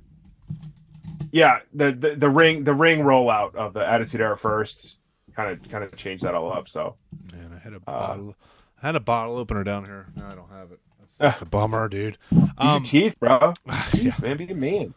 yeah, 1.32 1.60
the, 1.74 1.92
the 1.92 2.16
the 2.16 2.30
ring 2.30 2.64
the 2.64 2.74
ring 2.74 3.00
rollout 3.00 3.56
of 3.56 3.74
the 3.74 3.86
Attitude 3.88 4.22
Era 4.22 4.38
first 4.38 4.98
kind 5.36 5.52
of 5.52 5.70
kind 5.70 5.84
of 5.84 5.96
changed 5.96 6.24
that 6.24 6.36
all 6.36 6.52
up. 6.52 6.68
So 6.68 6.96
Man, 7.34 7.52
I 7.56 7.60
had 7.60 7.74
a 7.74 7.78
Uh, 7.78 7.80
bottle. 7.86 8.36
I 8.82 8.86
had 8.88 8.96
a 8.96 9.00
bottle 9.00 9.38
opener 9.38 9.64
down 9.64 9.86
here. 9.86 10.08
No, 10.16 10.26
I 10.26 10.34
don't 10.36 10.50
have 10.50 10.72
it. 10.72 10.80
That's, 11.00 11.14
that's 11.16 11.42
a 11.42 11.46
bummer, 11.46 11.88
dude. 11.88 12.18
Um, 12.58 12.78
your 12.78 12.80
teeth, 12.82 13.20
bro. 13.20 13.54
yeah. 13.94 14.16
Man, 14.22 14.38
be 14.38 14.48
a 14.50 14.56
man. 14.56 14.94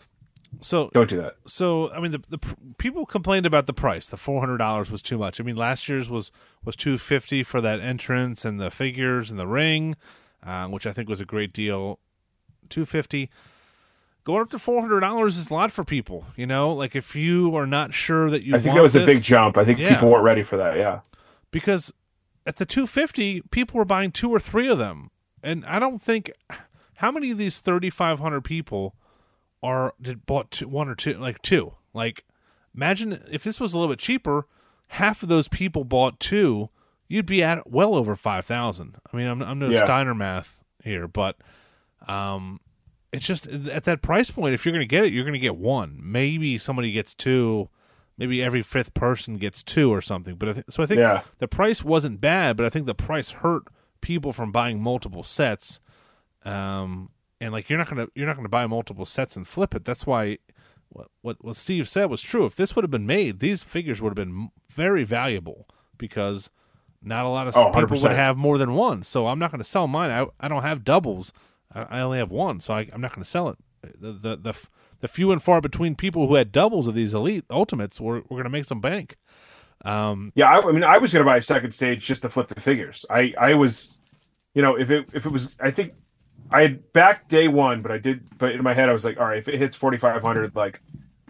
So 0.61 0.89
Don't 0.95 1.11
do 1.11 1.21
that. 1.21 1.37
so 1.47 1.91
I 1.93 2.01
mean 2.01 2.13
the 2.13 2.23
the 2.31 2.39
people 2.79 3.05
complained 3.07 3.45
about 3.45 3.67
the 3.67 3.73
price. 3.73 4.07
The 4.09 4.17
four 4.17 4.41
hundred 4.41 4.59
dollars 4.59 4.91
was 4.91 5.03
too 5.03 5.19
much. 5.19 5.41
I 5.41 5.45
mean 5.45 5.57
last 5.57 5.89
year's 5.89 6.09
was 6.09 6.31
was 6.65 6.77
two 6.77 6.97
fifty 6.97 7.43
for 7.43 7.61
that 7.61 7.81
entrance 7.81 8.45
and 8.45 8.61
the 8.61 8.71
figures 8.71 9.31
and 9.31 9.39
the 9.39 9.49
ring, 9.49 9.97
uh, 10.45 10.67
which 10.69 10.87
I 10.87 10.93
think 10.93 11.09
was 11.09 11.21
a 11.21 11.25
great 11.25 11.53
deal. 11.53 11.99
Two 12.69 12.87
fifty. 12.87 13.31
Going 14.25 14.41
up 14.43 14.51
to 14.51 14.59
four 14.59 14.81
hundred 14.81 15.01
dollars 15.01 15.37
is 15.37 15.51
a 15.51 15.55
lot 15.55 15.71
for 15.71 15.85
people. 15.85 16.25
You 16.37 16.47
know, 16.47 16.73
like 16.73 16.97
if 16.97 17.15
you 17.15 17.55
are 17.57 17.67
not 17.67 17.93
sure 17.95 18.31
that 18.31 18.43
you, 18.45 18.55
I 18.57 18.59
think 18.59 18.75
that 18.75 18.83
was 18.83 18.97
a 18.97 19.05
big 19.05 19.23
jump. 19.23 19.59
I 19.59 19.65
think 19.65 19.79
Yeah. 19.79 19.91
people 19.95 20.09
weren't 20.11 20.25
ready 20.25 20.43
for 20.43 20.57
that. 20.57 20.77
Yeah. 20.77 21.01
because 21.51 21.93
at 22.47 22.57
the 22.57 22.67
250 22.67 23.43
people 23.51 23.79
were 23.79 23.85
buying 23.85 24.11
two 24.11 24.31
or 24.31 24.39
three 24.41 24.69
of 24.69 24.77
them 24.77 25.11
and 25.43 25.65
i 25.65 25.79
don't 25.79 26.03
think 26.03 26.31
how 26.97 27.11
many 27.11 27.31
of 27.31 27.39
these 27.39 27.59
3500 27.61 28.43
people 28.43 28.95
are 29.63 29.95
did 30.03 30.27
bought 30.27 30.51
two, 30.51 30.69
one 30.69 30.87
or 30.89 30.95
two 30.95 31.15
like 31.15 31.41
two 31.41 31.73
like 31.95 32.25
imagine 32.75 33.23
if 33.31 33.43
this 33.45 33.59
was 33.61 33.73
a 33.73 33.79
little 33.79 33.91
bit 33.93 33.99
cheaper 33.99 34.47
half 34.89 35.23
of 35.23 35.31
those 35.31 35.49
people 35.49 35.85
bought 35.85 36.21
two 36.21 36.69
you'd 37.09 37.25
be 37.25 37.43
at 37.43 37.71
well 37.71 37.95
over 37.95 38.15
5000 38.15 38.97
i 39.11 39.17
mean 39.17 39.27
i'm, 39.27 39.41
I'm 39.41 39.59
no 39.59 39.71
Yeah. 39.71 39.85
steiner 39.85 40.15
math 40.15 40.63
here 40.83 41.09
but 41.09 41.37
um 42.07 42.61
it's 43.15 43.27
just 43.27 43.47
at 43.49 43.85
that 43.85 44.03
price 44.03 44.31
point 44.31 44.55
if 44.55 44.65
you're 44.65 44.73
going 44.73 44.81
to 44.87 44.87
get 44.97 45.05
it 45.05 45.13
you're 45.13 45.25
going 45.25 45.33
to 45.33 45.39
get 45.39 45.57
one 45.57 45.99
maybe 46.03 46.59
somebody 46.59 46.93
gets 46.93 47.15
two 47.15 47.69
maybe 48.19 48.43
every 48.43 48.63
fifth 48.63 48.93
person 48.95 49.37
gets 49.39 49.63
two 49.63 49.93
or 49.93 50.01
something 50.01 50.35
but 50.37 50.49
I 50.49 50.53
th- 50.53 50.67
so 50.71 50.83
i 50.83 50.87
think 50.87 50.99
Yeah. 51.01 51.23
the 51.39 51.49
price 51.49 51.83
wasn't 51.83 52.21
bad, 52.21 52.57
but 52.57 52.67
I 52.67 52.71
think 52.71 52.87
the 52.87 52.95
price 52.95 53.31
hurt 53.31 53.65
people 54.01 54.33
from 54.33 54.53
buying 54.53 54.81
multiple 54.83 55.23
sets. 55.23 55.81
Um, 56.45 57.11
and 57.41 57.53
like 57.53 57.69
you're 57.69 57.79
not 57.79 57.89
gonna 57.89 58.07
you're 58.15 58.27
not 58.27 58.37
gonna 58.37 58.49
buy 58.49 58.67
multiple 58.67 59.05
sets 59.05 59.37
and 59.37 59.47
flip 59.49 59.75
it. 59.75 59.85
That's 59.85 60.07
why 60.07 60.39
what 60.91 61.09
what, 61.23 61.37
what 61.45 61.57
Steve 61.57 61.89
said 61.89 62.07
was 62.11 62.23
true. 62.23 62.45
If 62.47 62.55
this 62.57 62.75
would 62.77 62.85
have 62.85 62.91
been 62.91 63.07
made, 63.07 63.41
these 63.41 63.63
figures 63.65 64.01
would 64.01 64.11
have 64.11 64.27
been 64.27 64.51
very 64.71 65.05
valuable 65.05 65.67
because 65.99 66.51
not 67.03 67.25
a 67.25 67.29
lot 67.29 67.49
of 67.49 67.57
Oh, 67.57 67.67
people 67.67 67.99
would 68.01 68.11
100%. 68.13 68.15
have 68.15 68.37
more 68.37 68.59
than 68.59 68.75
one. 68.75 69.03
So 69.03 69.27
I'm 69.27 69.39
not 69.39 69.51
going 69.51 69.59
to 69.61 69.65
sell 69.69 69.87
mine. 69.87 70.11
I 70.11 70.27
I 70.41 70.49
don't 70.49 70.63
have 70.63 70.85
doubles. 70.85 71.33
I, 71.75 72.01
only 72.01 72.19
have 72.19 72.31
one, 72.31 72.61
so 72.61 72.75
I, 72.75 72.89
I'm 72.93 73.01
not 73.01 73.11
going 73.13 73.23
to 73.23 73.29
sell 73.29 73.49
it. 73.49 73.59
The 74.01 74.13
the 74.13 74.37
the 74.37 74.55
the 75.01 75.09
few 75.09 75.33
and 75.33 75.43
far 75.43 75.61
between 75.61 75.95
people 75.95 76.29
who 76.29 76.35
had 76.37 76.53
doubles 76.53 76.87
of 76.87 76.95
these 76.95 77.13
elite 77.13 77.45
ultimates 77.51 78.01
were, 78.01 78.17
were 78.17 78.37
going 78.37 78.45
to 78.45 78.51
make 78.51 78.65
some 78.65 78.81
bank. 78.81 79.17
Um, 79.85 80.33
Yeah, 80.35 80.51
I, 80.51 80.67
I 80.67 80.73
mean, 80.73 80.85
I 80.85 80.99
was 80.99 81.13
going 81.13 81.25
to 81.25 81.31
buy 81.31 81.37
a 81.37 81.43
second 81.43 81.73
stage 81.73 82.05
just 82.05 82.23
to 82.23 82.31
flip 82.31 82.49
the 82.49 82.61
figures. 82.61 83.05
I, 83.11 83.35
I 83.39 83.55
was, 83.55 83.93
you 84.55 84.63
know, 84.63 84.77
if 84.77 84.91
it 84.91 85.09
if 85.13 85.27
it 85.27 85.31
was, 85.31 85.57
I 85.61 85.71
think 85.71 85.93
I 86.51 86.63
had 86.63 86.93
back 86.93 87.29
day 87.29 87.49
one, 87.49 87.83
but 87.83 87.91
I 87.91 87.99
did, 87.99 88.27
but 88.39 88.53
in 88.53 88.63
my 88.63 88.73
head 88.73 88.89
I 88.89 88.93
was 88.93 89.05
like, 89.05 89.19
all 89.19 89.27
right, 89.27 89.39
if 89.39 89.49
it 89.49 89.57
hits 89.59 89.77
forty 89.77 89.99
five 89.99 90.23
hundred, 90.23 90.55
like 90.57 90.81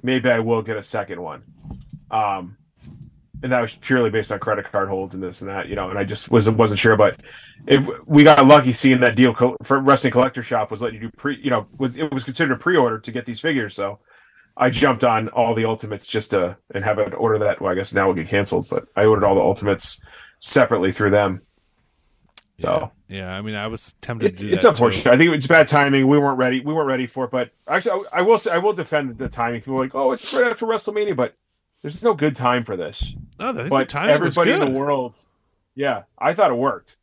maybe 0.03 0.31
I 0.31 0.39
will 0.39 0.63
get 0.63 0.77
a 0.77 0.83
second 0.83 1.21
one. 1.21 1.43
Um, 2.11 2.57
and 3.43 3.53
that 3.53 3.61
was 3.61 3.75
purely 3.75 4.11
based 4.11 4.33
on 4.33 4.39
credit 4.39 4.65
card 4.65 4.89
holds 4.89 5.15
and 5.15 5.23
this 5.23 5.41
and 5.41 5.51
that, 5.51 5.69
you 5.69 5.77
know. 5.77 5.91
And 5.91 5.99
I 5.99 6.05
just 6.05 6.31
wasn't 6.31 6.57
wasn't 6.57 6.81
sure, 6.81 6.97
but 6.97 7.21
if 7.67 7.89
we 8.07 8.25
got 8.25 8.47
lucky 8.47 8.73
seeing 8.73 9.01
that 9.01 9.17
deal 9.17 9.35
co- 9.35 9.57
for 9.63 9.81
Wrestling 9.81 10.13
Collector 10.13 10.43
Shop 10.43 10.71
was 10.71 10.81
letting 10.83 11.01
you 11.01 11.09
do 11.09 11.17
pre, 11.17 11.41
you 11.41 11.51
know, 11.51 11.67
was 11.79 11.97
it 11.97 12.13
was 12.13 12.25
considered 12.25 12.55
a 12.55 12.59
pre 12.59 12.77
order 12.77 12.99
to 12.99 13.13
get 13.13 13.27
these 13.27 13.41
figures, 13.41 13.75
so. 13.75 13.99
I 14.57 14.71
jumped 14.71 15.03
on 15.03 15.31
all 15.31 15.53
the 15.53 15.65
ultimates 15.65 16.07
just 16.07 16.31
to 16.31 16.57
and 16.73 16.85
have 16.85 17.01
it 17.01 17.13
order 17.13 17.39
that. 17.39 17.61
Well, 17.61 17.73
I 17.73 17.75
guess 17.75 17.93
now 17.93 18.07
will 18.07 18.15
get 18.15 18.29
canceled, 18.29 18.69
but 18.71 18.87
I 18.95 19.05
ordered 19.05 19.27
all 19.27 19.35
the 19.35 19.41
ultimates 19.41 20.01
separately 20.39 20.93
through 20.93 21.11
them. 21.11 21.43
So 22.59 22.93
yeah, 23.09 23.19
yeah 23.19 23.37
I 23.37 23.43
mean, 23.43 23.55
I 23.55 23.67
was 23.67 23.95
tempted 24.01 24.33
it's, 24.33 24.43
to 24.43 24.49
do 24.49 24.55
it's 24.55 24.65
unfortunate. 24.65 25.03
too. 25.03 25.11
I 25.11 25.19
think 25.19 25.35
it's 25.35 25.47
bad 25.47 25.67
timing. 25.67 26.07
We 26.07 26.19
weren't 26.19 26.39
ready. 26.39 26.61
We 26.61 26.73
weren't 26.73 26.87
ready 26.87 27.07
for 27.07 27.25
it. 27.25 27.31
But 27.31 27.51
actually, 27.67 28.07
I, 28.13 28.19
I 28.19 28.23
will 28.23 28.39
say 28.39 28.53
I 28.53 28.59
will 28.59 28.73
defend 28.73 29.19
the 29.19 29.29
timing. 29.29 29.61
People 29.61 29.77
are 29.77 29.85
like, 29.85 29.95
oh, 29.95 30.13
it's 30.13 30.33
right 30.33 30.47
after 30.47 30.67
WrestleMania, 30.67 31.17
but 31.17 31.35
there's 31.85 32.03
no 32.03 32.15
good 32.15 32.35
time 32.35 32.65
for 32.65 32.79
this. 32.79 33.15
No, 33.39 33.53
the 33.53 33.69
But 33.69 33.93
was 33.93 34.09
everybody 34.09 34.53
in 34.53 34.61
the 34.61 34.71
world, 34.71 35.19
yeah, 35.75 36.05
I 36.19 36.33
thought 36.33 36.51
it 36.51 36.55
worked. 36.55 36.97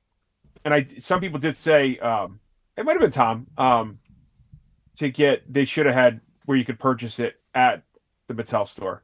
And 0.66 0.74
I 0.74 0.86
some 0.98 1.22
people 1.22 1.38
did 1.38 1.56
say 1.56 2.00
um, 2.00 2.40
it 2.76 2.84
might 2.84 2.94
have 2.94 3.02
been 3.02 3.12
Tom 3.12 3.46
um, 3.60 4.00
to 4.96 5.12
get 5.12 5.44
they 5.54 5.66
should 5.66 5.86
have 5.86 5.94
had 5.94 6.20
where 6.46 6.58
you 6.58 6.66
could 6.66 6.80
purchase 6.80 7.20
it 7.20 7.40
at 7.54 7.84
the 8.28 8.34
Mattel 8.34 8.68
store, 8.68 9.04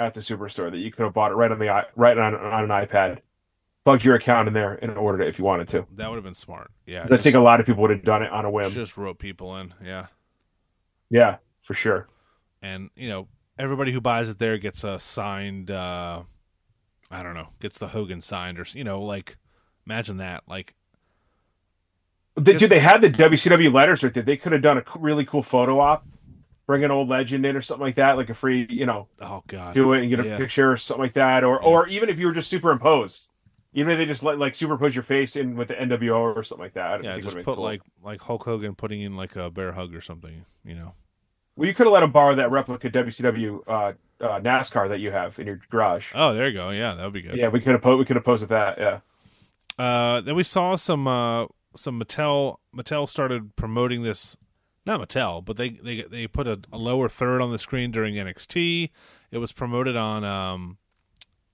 at 0.00 0.14
the 0.14 0.20
superstore 0.20 0.68
that 0.72 0.78
you 0.78 0.90
could 0.90 1.04
have 1.04 1.14
bought 1.14 1.30
it 1.30 1.36
right 1.36 1.52
on 1.52 1.60
the 1.60 1.84
right 1.94 2.18
on, 2.18 2.34
on 2.34 2.64
an 2.64 2.70
iPad, 2.70 3.18
plugged 3.84 4.04
your 4.04 4.16
account 4.16 4.48
in 4.48 4.54
there 4.54 4.74
and 4.82 4.90
ordered 4.98 5.22
it 5.22 5.28
if 5.28 5.38
you 5.38 5.44
wanted 5.44 5.68
to. 5.68 5.86
That 5.94 6.08
would 6.08 6.16
have 6.16 6.24
been 6.24 6.34
smart. 6.34 6.72
Yeah, 6.86 7.06
I 7.08 7.18
think 7.18 7.36
a 7.36 7.40
lot 7.40 7.60
of 7.60 7.66
people 7.66 7.82
would 7.82 7.90
have 7.90 8.02
done 8.02 8.24
it 8.24 8.32
on 8.32 8.44
a 8.44 8.50
whim. 8.50 8.72
just 8.72 8.96
wrote 8.96 9.20
people 9.20 9.56
in. 9.58 9.72
Yeah, 9.84 10.06
Yeah, 11.08 11.36
for 11.62 11.74
sure. 11.74 12.08
and 12.62 12.90
you 12.96 13.08
know, 13.08 13.28
everybody 13.60 13.92
who 13.92 14.00
buys 14.00 14.28
it 14.28 14.38
there 14.38 14.58
gets 14.58 14.82
a 14.84 14.98
signed. 14.98 15.70
uh 15.70 16.22
I 17.12 17.22
don't 17.24 17.34
know, 17.34 17.48
gets 17.60 17.76
the 17.78 17.88
Hogan 17.88 18.20
signed, 18.20 18.58
or 18.60 18.66
you 18.72 18.84
know, 18.84 19.02
like 19.02 19.36
imagine 19.86 20.18
that. 20.18 20.44
Like, 20.46 20.74
They, 22.36 22.52
It's- 22.52 22.60
dude, 22.60 22.70
they 22.70 22.78
had 22.78 23.00
the 23.02 23.10
WCW 23.10 23.72
letters 23.72 24.02
right 24.02 24.14
there. 24.14 24.22
They 24.22 24.36
could 24.36 24.52
have 24.52 24.62
done 24.62 24.78
a 24.78 24.84
really 24.98 25.24
cool 25.24 25.42
photo 25.42 25.80
op, 25.80 26.06
bring 26.66 26.84
an 26.84 26.90
old 26.92 27.08
legend 27.08 27.44
in 27.44 27.56
or 27.56 27.62
something 27.62 27.84
like 27.84 27.96
that, 27.96 28.16
like 28.16 28.30
a 28.30 28.34
free, 28.34 28.66
you 28.70 28.86
know, 28.86 29.08
oh 29.20 29.42
god, 29.48 29.74
do 29.74 29.92
it 29.92 30.02
and 30.02 30.10
get 30.10 30.20
a 30.20 30.28
Yeah. 30.28 30.36
picture 30.36 30.72
or 30.72 30.76
something 30.76 31.02
like 31.02 31.14
that, 31.14 31.42
or 31.42 31.58
Yeah. 31.62 31.68
or 31.68 31.88
even 31.88 32.08
if 32.08 32.20
you 32.20 32.26
were 32.28 32.32
just 32.32 32.48
superimposed, 32.48 33.30
even 33.72 33.90
if 33.92 33.98
they 33.98 34.06
just 34.06 34.22
let 34.22 34.38
like 34.38 34.54
superimpose 34.54 34.94
your 34.94 35.02
face 35.02 35.34
in 35.34 35.56
with 35.56 35.68
the 35.68 35.74
NWO 35.74 36.16
or 36.36 36.44
something 36.44 36.64
like 36.64 36.74
that. 36.74 37.00
I 37.00 37.02
yeah, 37.02 37.18
just 37.18 37.34
put 37.38 37.44
cool. 37.56 37.56
like 37.56 37.82
like 38.02 38.20
Hulk 38.22 38.44
Hogan 38.44 38.76
putting 38.76 39.00
in 39.00 39.16
like 39.16 39.34
a 39.34 39.50
bear 39.50 39.72
hug 39.72 39.92
or 39.94 40.00
something. 40.00 40.44
You 40.64 40.76
know, 40.76 40.94
well, 41.56 41.66
you 41.68 41.74
could 41.74 41.86
have 41.86 41.92
let 41.92 42.00
them 42.00 42.12
borrow 42.12 42.34
that 42.36 42.50
replica 42.50 42.90
WCW 42.90 43.60
uh, 43.66 43.72
uh, 44.20 44.40
NASCAR 44.40 44.88
that 44.88 45.00
you 45.00 45.10
have 45.10 45.38
in 45.38 45.46
your 45.46 45.60
garage. 45.70 46.12
oh 46.14 46.32
there 46.34 46.48
you 46.48 46.54
go. 46.54 46.70
Yeah, 46.70 46.94
that 46.94 47.04
would 47.04 47.12
be 47.12 47.22
good. 47.22 47.36
Yeah, 47.36 47.48
we 47.48 47.60
could 47.60 47.72
have 47.72 47.82
po- 47.82 47.96
we 47.96 48.04
could 48.04 48.16
have 48.16 48.26
with 48.26 48.48
that. 48.48 48.78
Yeah, 48.78 49.00
Uh, 49.78 50.20
then 50.20 50.34
we 50.34 50.42
saw 50.42 50.76
some 50.76 51.06
uh, 51.08 51.46
some 51.76 52.00
Mattel. 52.00 52.56
Mattel 52.76 53.08
started 53.08 53.56
promoting 53.56 54.02
this, 54.02 54.36
not 54.86 55.00
Mattel, 55.00 55.44
but 55.44 55.56
they 55.56 55.70
they 55.70 56.02
they 56.02 56.26
put 56.26 56.46
a, 56.46 56.60
a 56.72 56.78
lower 56.78 57.08
third 57.08 57.40
on 57.40 57.50
the 57.50 57.58
screen 57.58 57.90
during 57.90 58.14
NXT. 58.14 58.90
It 59.30 59.38
was 59.38 59.52
promoted 59.52 59.96
on 59.96 60.24
um, 60.24 60.76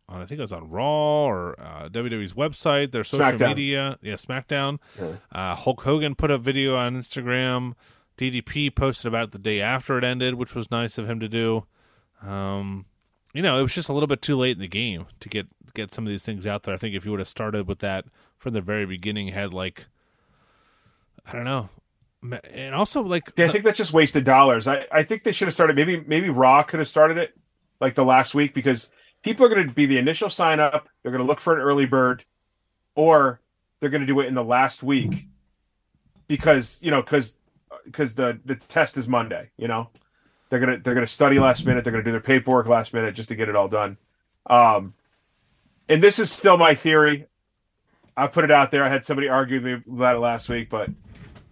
on 0.09 0.23
I 0.23 0.27
think 0.27 0.39
it 0.39 0.43
was 0.43 0.53
on 0.53 0.69
Raw 0.71 1.25
or 1.27 1.61
uh, 1.61 1.89
WWE's 1.89 2.33
website, 2.35 2.91
their 2.93 3.05
social 3.05 3.27
SmackDown. 3.39 3.49
media. 3.49 3.99
Yeah, 4.03 4.15
SmackDown. 4.15 4.79
Yeah. 4.99 5.17
Uh, 5.33 5.55
Hulk 5.55 5.83
Hogan 5.83 6.15
put 6.15 6.31
a 6.31 6.39
video 6.39 6.75
on 6.77 6.97
Instagram. 6.97 7.75
DDP 8.17 8.75
posted 8.75 9.07
about 9.07 9.25
it 9.25 9.33
the 9.33 9.39
day 9.39 9.61
after 9.61 9.99
it 9.99 10.05
ended, 10.05 10.35
which 10.35 10.55
was 10.55 10.71
nice 10.71 10.99
of 10.99 11.09
him 11.09 11.21
to 11.21 11.29
do. 11.29 11.67
Um, 12.23 12.87
you 13.35 13.43
know, 13.43 13.59
it 13.59 13.63
was 13.63 13.75
just 13.75 13.89
a 13.89 13.93
little 13.93 14.07
bit 14.07 14.23
too 14.23 14.37
late 14.37 14.57
in 14.57 14.61
the 14.61 14.69
game 14.69 15.07
to 15.21 15.29
get 15.29 15.47
get 15.75 15.93
some 15.93 16.07
of 16.07 16.11
these 16.11 16.25
things 16.25 16.47
out 16.47 16.63
there. 16.63 16.75
I 16.75 16.79
think 16.79 16.95
if 16.95 17.05
you 17.05 17.11
would 17.11 17.21
have 17.21 17.29
started 17.29 17.69
with 17.69 17.81
that 17.81 18.07
from 18.39 18.55
the 18.55 18.63
very 18.63 18.87
beginning, 18.87 19.29
had 19.29 19.53
like, 19.53 19.87
I 21.27 21.33
don't 21.33 21.45
know, 21.45 21.69
and 22.51 22.75
also 22.75 23.03
like, 23.03 23.31
yeah. 23.37 23.47
I 23.47 23.49
think 23.49 23.65
that's 23.65 23.77
just 23.77 23.93
wasted 23.93 24.25
dollars. 24.25 24.67
I 24.67 24.87
I 24.91 25.03
think 25.03 25.23
they 25.23 25.33
should 25.33 25.49
have 25.49 25.55
started. 25.55 25.77
Maybe 25.77 26.03
maybe 26.07 26.31
Raw 26.31 26.63
could 26.63 26.79
have 26.79 26.89
started 26.89 27.19
it 27.19 27.37
like 27.81 27.95
the 27.95 28.05
last 28.05 28.35
week 28.35 28.55
because 28.55 28.91
people 29.23 29.45
are 29.45 29.49
going 29.51 29.69
to 29.69 29.75
be 29.75 29.87
the 29.87 29.99
initial 29.99 30.31
sign 30.31 30.61
up. 30.61 30.89
They're 31.03 31.13
going 31.13 31.23
to 31.23 31.29
look 31.29 31.41
for 31.41 31.55
an 31.55 31.61
early 31.61 31.85
bird, 31.85 32.25
or 32.95 33.41
they're 33.81 33.91
going 33.91 34.01
to 34.01 34.07
do 34.07 34.21
it 34.21 34.27
in 34.27 34.35
the 34.35 34.45
last 34.45 34.83
week 34.83 35.27
because 36.27 36.81
you 36.83 36.91
know 36.91 37.03
because 37.03 37.37
because 37.87 38.15
the 38.15 38.39
the 38.45 38.57
test 38.57 38.97
is 38.97 39.09
Monday. 39.09 39.51
You 39.57 39.69
know, 39.69 39.91
they're 40.51 40.61
gonna 40.61 40.79
they're 40.79 40.95
gonna 40.95 41.07
study 41.07 41.39
last 41.39 41.65
minute. 41.65 41.85
They're 41.85 41.93
gonna 41.93 42.05
do 42.05 42.13
their 42.13 42.21
paperwork 42.21 42.67
last 42.67 42.93
minute 42.93 43.15
just 43.15 43.31
to 43.31 43.35
get 43.35 43.49
it 43.49 43.57
all 43.57 43.69
done. 43.69 43.97
Um, 44.47 44.95
and 45.89 46.03
this 46.03 46.19
is 46.19 46.31
still 46.31 46.57
my 46.57 46.75
theory. 46.75 47.27
I 48.17 48.27
put 48.27 48.45
it 48.45 48.51
out 48.51 48.71
there. 48.71 48.85
I 48.85 48.89
had 48.89 49.05
somebody 49.05 49.29
argue 49.29 49.61
with 49.61 49.65
me 49.65 49.95
about 49.95 50.17
it 50.17 50.21
last 50.21 50.49
week, 50.49 50.71
but 50.71 50.91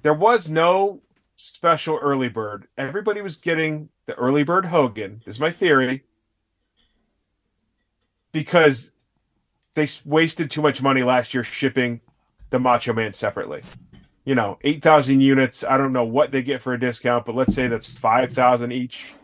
there 0.03 0.15
was 0.15 0.51
no 0.51 1.01
special 1.37 1.99
early 2.01 2.29
bird. 2.29 2.67
Everybody 2.79 3.21
was 3.21 3.37
getting 3.37 3.91
the 4.07 4.15
early 4.15 4.45
bird 4.45 4.67
Hogan. 4.67 5.23
Is 5.27 5.41
my 5.41 5.51
theory 5.51 6.05
because 8.33 8.93
they 9.75 9.89
wasted 10.05 10.51
too 10.51 10.63
much 10.63 10.83
money 10.83 11.03
last 11.03 11.35
year 11.35 11.45
shipping 11.45 12.01
the 12.51 12.59
Macho 12.59 12.93
Man 12.93 13.13
separately. 13.13 13.63
You 14.25 14.35
know, 14.35 14.59
8,000 14.63 15.21
units. 15.21 15.65
I 15.65 15.77
don't 15.77 15.93
know 15.93 16.05
what 16.05 16.31
they 16.31 16.43
get 16.43 16.63
for 16.63 16.73
a 16.73 16.81
discount, 16.81 17.27
but 17.27 17.35
let's 17.35 17.55
say 17.55 17.69
that's 17.69 17.87
5,000 17.87 18.73
each. 18.73 19.15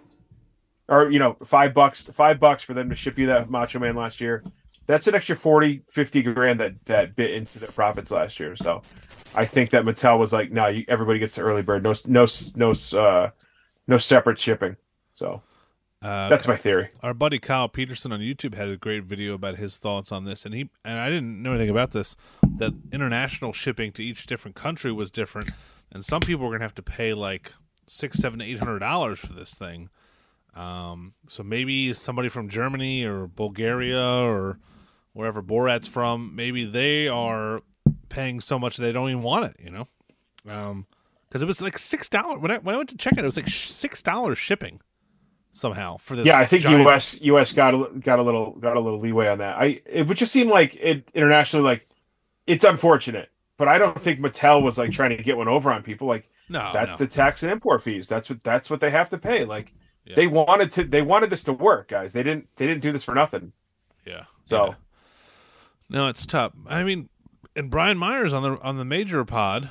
Or, 0.88 1.10
you 1.10 1.18
know, 1.18 1.36
five 1.44 1.72
bucks, 1.72 2.06
five 2.06 2.40
bucks 2.40 2.62
for 2.62 2.74
them 2.74 2.90
to 2.90 2.96
ship 2.96 3.16
you 3.16 3.26
that 3.26 3.48
Macho 3.48 3.78
Man 3.78 3.94
last 3.94 4.20
year. 4.20 4.42
That's 4.86 5.06
an 5.06 5.14
extra 5.14 5.36
40, 5.36 5.82
50 5.88 6.22
grand 6.22 6.60
that, 6.60 6.84
that 6.86 7.14
bit 7.14 7.30
into 7.30 7.60
their 7.60 7.70
profits 7.70 8.10
last 8.10 8.40
year. 8.40 8.56
So 8.56 8.82
I 9.34 9.44
think 9.44 9.70
that 9.70 9.84
Mattel 9.84 10.18
was 10.18 10.32
like, 10.32 10.50
no, 10.50 10.66
you, 10.66 10.84
everybody 10.88 11.20
gets 11.20 11.36
the 11.36 11.42
early 11.42 11.62
bird. 11.62 11.84
No, 11.84 11.94
no, 12.06 12.26
no, 12.56 12.74
uh, 12.98 13.30
no 13.86 13.98
separate 13.98 14.38
shipping. 14.38 14.76
So 15.14 15.42
uh, 16.02 16.28
that's 16.30 16.48
my 16.48 16.56
theory. 16.56 16.88
our 17.02 17.12
buddy 17.12 17.38
Kyle 17.38 17.68
Peterson 17.68 18.10
on 18.10 18.20
YouTube 18.20 18.54
had 18.54 18.68
a 18.68 18.76
great 18.76 19.04
video 19.04 19.34
about 19.34 19.56
his 19.56 19.76
thoughts 19.76 20.10
on 20.10 20.24
this, 20.24 20.46
and 20.46 20.54
he 20.54 20.70
and 20.84 20.98
I 20.98 21.10
didn't 21.10 21.42
know 21.42 21.50
anything 21.50 21.68
about 21.70 21.90
this. 21.90 22.16
That 22.56 22.72
international 22.90 23.52
shipping 23.52 23.92
to 23.92 24.04
each 24.04 24.26
different 24.26 24.56
country 24.56 24.92
was 24.92 25.10
different, 25.10 25.50
and 25.92 26.02
some 26.04 26.20
people 26.20 26.46
were 26.46 26.52
gonna 26.52 26.64
have 26.64 26.74
to 26.76 26.82
pay 26.82 27.12
like 27.12 27.52
six, 27.86 28.18
seven, 28.18 28.40
eight 28.40 28.58
hundred 28.58 28.78
dollars 28.78 29.18
for 29.18 29.34
this 29.34 29.54
thing. 29.54 29.90
Um, 30.54 31.12
so 31.28 31.42
maybe 31.42 31.92
somebody 31.92 32.30
from 32.30 32.48
Germany 32.48 33.04
or 33.04 33.26
Bulgaria 33.26 34.02
or 34.02 34.58
wherever 35.12 35.42
Borat's 35.42 35.86
from, 35.86 36.34
maybe 36.34 36.64
they 36.64 37.08
are 37.08 37.60
paying 38.08 38.40
so 38.40 38.58
much 38.58 38.78
they 38.78 38.90
don't 38.92 39.10
even 39.10 39.22
want 39.22 39.44
it. 39.44 39.56
You 39.62 39.70
know, 39.70 40.86
because 41.28 41.42
it 41.42 41.46
was 41.46 41.60
like 41.60 41.78
six 41.78 42.08
dollars 42.08 42.40
when 42.40 42.50
I 42.50 42.56
when 42.56 42.74
I 42.74 42.78
went 42.78 42.88
to 42.88 42.96
check 42.96 43.12
it, 43.12 43.18
it 43.18 43.26
was 43.26 43.36
like 43.36 43.48
six 43.48 44.02
dollars 44.02 44.38
shipping 44.38 44.80
somehow 45.52 45.96
for 45.98 46.16
this. 46.16 46.26
Yeah, 46.26 46.38
I 46.38 46.44
think 46.44 46.62
giant- 46.62 46.86
US 46.86 47.18
US 47.20 47.52
got 47.52 47.74
a, 47.74 47.88
got 47.98 48.18
a 48.18 48.22
little 48.22 48.52
got 48.52 48.76
a 48.76 48.80
little 48.80 49.00
leeway 49.00 49.28
on 49.28 49.38
that. 49.38 49.56
I 49.58 49.80
it 49.86 50.06
would 50.08 50.16
just 50.16 50.32
seem 50.32 50.48
like 50.48 50.76
it 50.76 51.08
internationally 51.14 51.64
like 51.64 51.88
it's 52.46 52.64
unfortunate, 52.64 53.30
but 53.56 53.68
I 53.68 53.78
don't 53.78 53.98
think 54.00 54.20
Mattel 54.20 54.62
was 54.62 54.78
like 54.78 54.90
trying 54.90 55.16
to 55.16 55.22
get 55.22 55.36
one 55.36 55.48
over 55.48 55.72
on 55.72 55.82
people. 55.82 56.06
Like 56.08 56.28
No, 56.48 56.70
that's 56.72 56.92
no. 56.92 56.96
the 56.96 57.06
tax 57.06 57.42
and 57.42 57.50
import 57.52 57.82
fees. 57.82 58.08
That's 58.08 58.28
what 58.30 58.42
that's 58.44 58.70
what 58.70 58.80
they 58.80 58.90
have 58.90 59.10
to 59.10 59.18
pay. 59.18 59.44
Like 59.44 59.72
Yeah. 60.04 60.14
they 60.16 60.26
wanted 60.26 60.70
to 60.72 60.84
they 60.84 61.02
wanted 61.02 61.30
this 61.30 61.44
to 61.44 61.52
work, 61.52 61.88
guys. 61.88 62.12
They 62.12 62.22
didn't 62.22 62.48
they 62.56 62.66
didn't 62.66 62.82
do 62.82 62.92
this 62.92 63.04
for 63.04 63.14
nothing. 63.14 63.52
Yeah. 64.06 64.24
So- 64.44 64.66
Yeah. 64.68 64.74
no, 65.88 66.06
it's 66.08 66.24
tough. 66.26 66.52
I 66.66 66.82
mean, 66.84 67.08
and 67.56 67.70
Brian 67.70 67.98
Myers 67.98 68.32
on 68.32 68.42
the 68.42 68.60
on 68.62 68.76
the 68.78 68.84
major 68.84 69.24
pod 69.24 69.70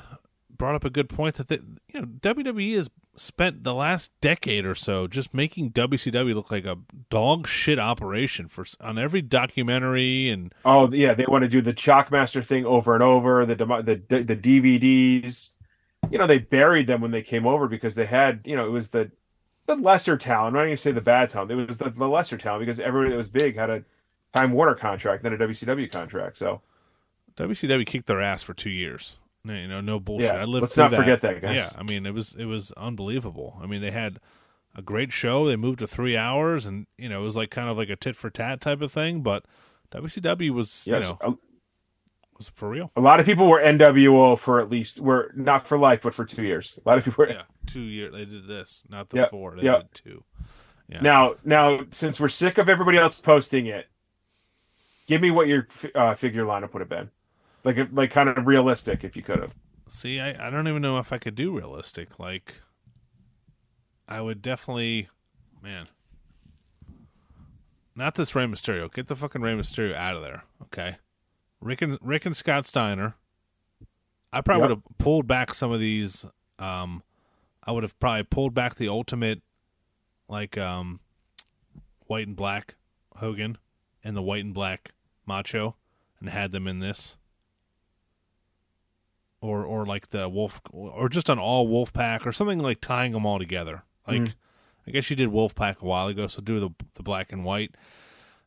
brought 0.54 0.74
up 0.74 0.84
a 0.84 0.90
good 0.90 1.08
point 1.08 1.36
that 1.36 1.48
they, 1.48 1.58
you 1.92 2.00
know 2.00 2.06
WWE 2.06 2.74
has 2.76 2.90
spent 3.20 3.64
the 3.64 3.74
last 3.74 4.10
decade 4.22 4.64
or 4.64 4.74
so 4.74 5.06
just 5.06 5.34
making 5.34 5.70
WCW 5.72 6.34
look 6.34 6.50
like 6.50 6.64
a 6.64 6.78
dog 7.10 7.46
shit 7.46 7.78
operation 7.78 8.48
for 8.48 8.64
on 8.80 8.98
every 8.98 9.20
documentary 9.20 10.30
and 10.30 10.54
Oh 10.64 10.90
yeah, 10.90 11.12
they 11.12 11.26
want 11.28 11.42
to 11.42 11.48
do 11.48 11.60
the 11.60 11.74
Chalkmaster 11.74 12.44
thing 12.44 12.64
over 12.64 12.94
and 12.94 13.02
over. 13.02 13.44
The 13.44 13.54
the 13.56 14.22
the 14.22 14.36
DVDs, 14.36 15.50
you 16.10 16.18
know, 16.18 16.26
they 16.26 16.38
buried 16.38 16.86
them 16.86 17.02
when 17.02 17.10
they 17.10 17.22
came 17.22 17.46
over 17.46 17.68
because 17.68 17.94
they 17.94 18.06
had, 18.06 18.40
you 18.44 18.56
know, 18.56 18.66
it 18.66 18.70
was 18.70 18.88
the 18.88 19.10
the 19.66 19.76
lesser 19.76 20.16
talent. 20.16 20.48
I'm 20.48 20.54
not 20.54 20.64
going 20.64 20.76
to 20.76 20.82
say 20.82 20.92
the 20.92 21.00
bad 21.00 21.28
talent. 21.28 21.52
It 21.52 21.66
was 21.66 21.78
the, 21.78 21.90
the 21.90 22.08
lesser 22.08 22.38
talent 22.38 22.62
because 22.62 22.80
everybody 22.80 23.10
that 23.10 23.18
was 23.18 23.28
big 23.28 23.54
had 23.54 23.70
a 23.70 23.84
Time 24.34 24.52
Warner 24.52 24.74
contract, 24.74 25.24
not 25.24 25.32
a 25.32 25.36
WCW 25.36 25.90
contract. 25.92 26.38
So 26.38 26.62
WCW 27.36 27.86
kicked 27.86 28.06
their 28.06 28.22
ass 28.22 28.42
for 28.42 28.54
two 28.54 28.70
years. 28.70 29.19
No, 29.44 29.54
You 29.54 29.68
know, 29.68 29.80
no 29.80 29.98
bullshit. 29.98 30.34
Yeah, 30.34 30.40
I 30.40 30.44
lived 30.44 30.62
let's 30.62 30.76
not 30.76 30.90
that. 30.90 30.98
forget 30.98 31.20
that, 31.22 31.40
guys. 31.40 31.56
Yeah, 31.56 31.68
I 31.78 31.82
mean, 31.82 32.04
it 32.06 32.12
was 32.12 32.34
it 32.34 32.44
was 32.44 32.72
unbelievable. 32.72 33.58
I 33.62 33.66
mean, 33.66 33.80
they 33.80 33.90
had 33.90 34.20
a 34.74 34.82
great 34.82 35.12
show. 35.12 35.46
They 35.46 35.56
moved 35.56 35.78
to 35.78 35.86
three 35.86 36.16
hours, 36.16 36.66
and 36.66 36.86
you 36.98 37.08
know, 37.08 37.20
it 37.20 37.24
was 37.24 37.36
like 37.36 37.50
kind 37.50 37.68
of 37.68 37.76
like 37.76 37.88
a 37.88 37.96
tit 37.96 38.16
for 38.16 38.30
tat 38.30 38.60
type 38.60 38.82
of 38.82 38.92
thing. 38.92 39.22
But 39.22 39.44
WCW 39.92 40.50
was, 40.50 40.86
yes, 40.86 41.04
you 41.04 41.10
know, 41.10 41.18
a, 41.22 41.34
was 42.36 42.48
for 42.48 42.68
real. 42.68 42.90
a 42.96 43.00
lot 43.00 43.20
of 43.20 43.26
people 43.26 43.48
were 43.48 43.60
NWO 43.60 44.38
for 44.38 44.60
at 44.60 44.70
least 44.70 45.00
were 45.00 45.32
not 45.34 45.66
for 45.66 45.78
life, 45.78 46.02
but 46.02 46.14
for 46.14 46.24
two 46.24 46.42
years. 46.42 46.78
A 46.84 46.88
lot 46.88 46.98
of 46.98 47.04
people 47.04 47.24
were. 47.24 47.32
Yeah, 47.32 47.42
two 47.66 47.82
years. 47.82 48.12
They 48.12 48.24
did 48.24 48.46
this, 48.46 48.84
not 48.88 49.10
the 49.10 49.18
Yeah, 49.18 49.28
four. 49.28 49.56
They 49.56 49.62
yeah. 49.62 49.78
did 49.78 49.94
two. 49.94 50.24
Yeah. 50.88 51.00
Now, 51.02 51.34
now, 51.44 51.80
since 51.92 52.18
we're 52.18 52.28
sick 52.28 52.58
of 52.58 52.68
everybody 52.68 52.98
else 52.98 53.20
posting 53.20 53.66
it, 53.66 53.86
give 55.06 55.20
me 55.20 55.30
what 55.30 55.46
your 55.46 55.68
uh, 55.94 56.14
figure 56.14 56.44
lineup 56.44 56.72
would 56.72 56.80
have 56.80 56.88
been, 56.88 57.10
like, 57.64 57.76
like 57.92 58.10
kind 58.10 58.28
of 58.28 58.46
realistic, 58.46 59.04
if 59.04 59.16
you 59.16 59.22
could 59.22 59.40
have. 59.40 59.54
See, 59.88 60.20
I, 60.20 60.46
I 60.46 60.50
don't 60.50 60.68
even 60.68 60.82
know 60.82 60.98
if 60.98 61.12
I 61.12 61.18
could 61.18 61.34
do 61.34 61.56
realistic. 61.56 62.18
Like, 62.18 62.56
I 64.08 64.20
would 64.20 64.40
definitely, 64.42 65.08
man. 65.62 65.88
Not 67.96 68.14
this 68.14 68.34
Rey 68.34 68.46
Mysterio. 68.46 68.92
Get 68.92 69.08
the 69.08 69.16
fucking 69.16 69.42
Rey 69.42 69.52
Mysterio 69.54 69.94
out 69.94 70.16
of 70.16 70.22
there, 70.22 70.44
okay? 70.62 70.96
Rick 71.60 71.82
and 71.82 71.98
Rick 72.00 72.24
and 72.24 72.36
Scott 72.36 72.64
Steiner. 72.66 73.14
I 74.32 74.40
probably 74.40 74.62
Yep. 74.62 74.68
would 74.70 74.76
have 74.76 74.98
pulled 74.98 75.26
back 75.26 75.52
some 75.54 75.72
of 75.72 75.80
these. 75.80 76.24
Um, 76.58 77.02
I 77.64 77.72
would 77.72 77.82
have 77.82 77.98
probably 77.98 78.22
pulled 78.22 78.54
back 78.54 78.76
the 78.76 78.88
ultimate, 78.88 79.42
like 80.28 80.56
um, 80.56 81.00
white 82.06 82.26
and 82.28 82.36
black 82.36 82.76
Hogan 83.16 83.58
and 84.04 84.16
the 84.16 84.22
white 84.22 84.44
and 84.44 84.54
black 84.54 84.92
Macho, 85.26 85.76
and 86.20 86.28
had 86.30 86.52
them 86.52 86.66
in 86.66 86.78
this. 86.78 87.16
Or 89.42 89.64
or 89.64 89.86
like 89.86 90.10
the 90.10 90.28
Wolf, 90.28 90.60
or 90.70 91.08
just 91.08 91.28
an 91.30 91.38
all 91.38 91.66
Wolf 91.66 91.92
Pack, 91.94 92.26
or 92.26 92.32
something 92.32 92.58
like 92.58 92.80
tying 92.82 93.12
them 93.12 93.24
all 93.24 93.38
together. 93.38 93.84
Like, 94.06 94.20
Mhm. 94.20 94.34
I 94.86 94.90
guess 94.90 95.08
you 95.08 95.16
did 95.16 95.28
Wolf 95.28 95.54
Pack 95.54 95.80
a 95.80 95.86
while 95.86 96.08
ago, 96.08 96.26
so 96.26 96.42
do 96.42 96.60
the 96.60 96.70
the 96.94 97.02
black 97.02 97.32
and 97.32 97.42
white. 97.44 97.74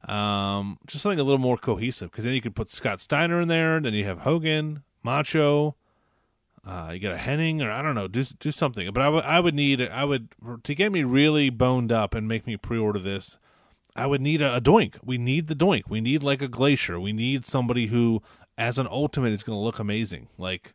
Um, 0.08 0.78
just 0.86 1.02
something 1.02 1.20
a 1.20 1.24
little 1.24 1.40
more 1.40 1.58
cohesive 1.58 2.12
because 2.12 2.26
then 2.26 2.34
you 2.34 2.42
could 2.42 2.56
put 2.56 2.70
Scott 2.70 3.00
Steiner 3.00 3.40
in 3.42 3.48
there. 3.48 3.78
and 3.78 3.86
Then 3.86 3.94
you 3.94 4.04
have 4.06 4.20
Hogan, 4.20 4.84
Macho. 5.02 5.76
Uh, 6.66 6.92
you 6.94 7.00
got 7.00 7.16
a 7.16 7.18
Hennig, 7.18 7.62
or 7.66 7.72
I 7.72 7.82
don't 7.82 7.96
know, 7.96 8.08
do 8.08 8.24
do 8.24 8.52
something. 8.52 8.90
But 8.94 9.02
I 9.02 9.10
would 9.10 9.24
I 9.24 9.40
would 9.40 9.54
need 9.56 9.82
I 9.82 10.04
would 10.06 10.30
to 10.64 10.76
get 10.76 10.92
me 10.92 11.04
really 11.04 11.50
boned 11.50 11.92
up 11.92 12.14
and 12.14 12.28
make 12.28 12.46
me 12.48 12.56
pre-order 12.58 13.00
this. 13.00 13.38
I 13.96 14.06
would 14.08 14.22
need 14.22 14.42
a, 14.42 14.56
a 14.58 14.62
doink. 14.62 14.96
We 15.04 15.18
need 15.18 15.48
the 15.48 15.56
doink. 15.56 15.84
We 15.90 16.02
need 16.02 16.24
like 16.24 16.42
a 16.42 16.48
glacier. 16.48 17.00
We 17.00 17.14
need 17.14 17.46
somebody 17.46 17.88
who, 17.88 18.22
as 18.58 18.80
an 18.80 18.88
ultimate, 18.90 19.34
is 19.34 19.44
going 19.44 19.58
to 19.58 19.64
look 19.64 19.78
amazing. 19.80 20.30
Like 20.38 20.74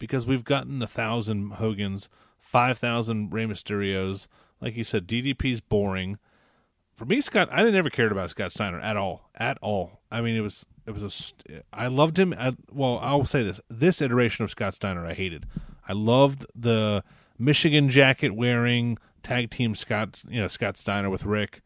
because 0.00 0.26
we've 0.26 0.42
gotten 0.42 0.82
a 0.82 0.88
thousand 0.88 1.52
Hogans, 1.52 2.08
five 2.40 2.76
thousand 2.76 3.32
Rey 3.32 3.44
Mysterios. 3.44 4.26
Like 4.60 4.76
you 4.76 4.82
said, 4.82 5.06
DDP's 5.06 5.60
boring 5.60 6.18
for 7.00 7.06
me, 7.06 7.22
Scott, 7.22 7.48
I 7.50 7.62
never 7.62 7.88
cared 7.88 8.12
about 8.12 8.28
Scott 8.28 8.52
Steiner 8.52 8.78
at 8.78 8.94
all, 8.94 9.30
at 9.34 9.56
all. 9.62 10.02
I 10.10 10.20
mean, 10.20 10.36
it 10.36 10.42
was 10.42 10.66
it 10.86 10.90
was 10.90 11.34
a. 11.48 11.62
I 11.72 11.86
loved 11.86 12.18
him. 12.18 12.34
Well, 12.70 12.98
I'll 12.98 13.24
say 13.24 13.42
this: 13.42 13.58
this 13.70 14.02
iteration 14.02 14.44
of 14.44 14.50
Scott 14.50 14.74
Steiner, 14.74 15.06
I 15.06 15.14
hated. 15.14 15.46
I 15.88 15.94
loved 15.94 16.44
the 16.54 17.02
Michigan 17.38 17.88
jacket 17.88 18.34
wearing 18.34 18.98
tag 19.22 19.48
team 19.48 19.74
Scott, 19.74 20.22
you 20.28 20.42
know, 20.42 20.46
Scott 20.46 20.76
Steiner 20.76 21.08
with 21.08 21.24
Rick. 21.24 21.62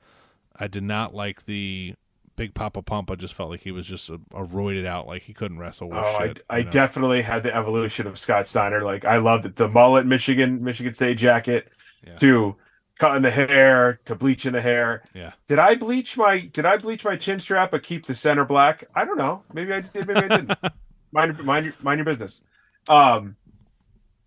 I 0.55 0.69
did 0.69 0.85
not 0.85 1.17
like 1.17 1.47
the 1.47 1.97
Big 2.37 2.55
Papa 2.55 2.83
Pump. 2.83 3.11
I 3.11 3.15
just 3.15 3.35
felt 3.35 3.51
like 3.51 3.61
he 3.61 3.71
was 3.71 3.87
just 3.87 4.11
a, 4.11 4.15
a 4.33 4.45
roided 4.45 4.87
out, 4.87 5.07
like 5.07 5.23
he 5.23 5.33
couldn't 5.33 5.59
wrestle. 5.59 5.89
With 5.89 5.99
Oh, 5.99 6.19
shit, 6.19 6.45
I, 6.51 6.59
I 6.59 6.63
know? 6.63 6.71
definitely 6.71 7.23
had 7.23 7.43
the 7.43 7.55
evolution 7.55 8.07
of 8.07 8.19
Scott 8.19 8.47
Steiner. 8.47 8.83
Like 8.83 9.05
I 9.05 9.19
loved 9.19 9.47
it. 9.47 9.57
The 9.57 9.69
mullet, 9.69 10.07
Michigan, 10.07 10.63
Michigan 10.63 10.93
State 10.93 11.19
jacket, 11.19 11.69
Yeah. 12.07 12.15
to 12.15 12.57
cutting 12.99 13.23
the 13.23 13.31
hair, 13.31 14.01
to 14.05 14.15
bleaching 14.15 14.53
the 14.53 14.61
hair. 14.61 15.03
Yeah. 15.15 15.33
Did 15.47 15.59
I 15.59 15.75
bleach 15.77 16.17
my 16.17 16.39
Did 16.41 16.67
I 16.67 16.77
bleach 16.77 17.05
my 17.05 17.17
chin 17.17 17.39
strap 17.39 17.71
but 17.71 17.83
keep 17.83 18.07
the 18.07 18.15
center 18.15 18.45
black? 18.45 18.85
I 18.95 19.05
don't 19.05 19.19
know. 19.19 19.43
Maybe 19.53 19.73
I 19.73 19.81
did. 19.81 20.07
Maybe 20.07 20.21
I 20.21 20.29
didn't. 20.29 20.53
mind, 21.13 21.39
mind, 21.45 21.67
your- 21.67 21.75
mind 21.83 21.99
your 21.99 22.05
business. 22.05 22.41
Um, 22.89 23.37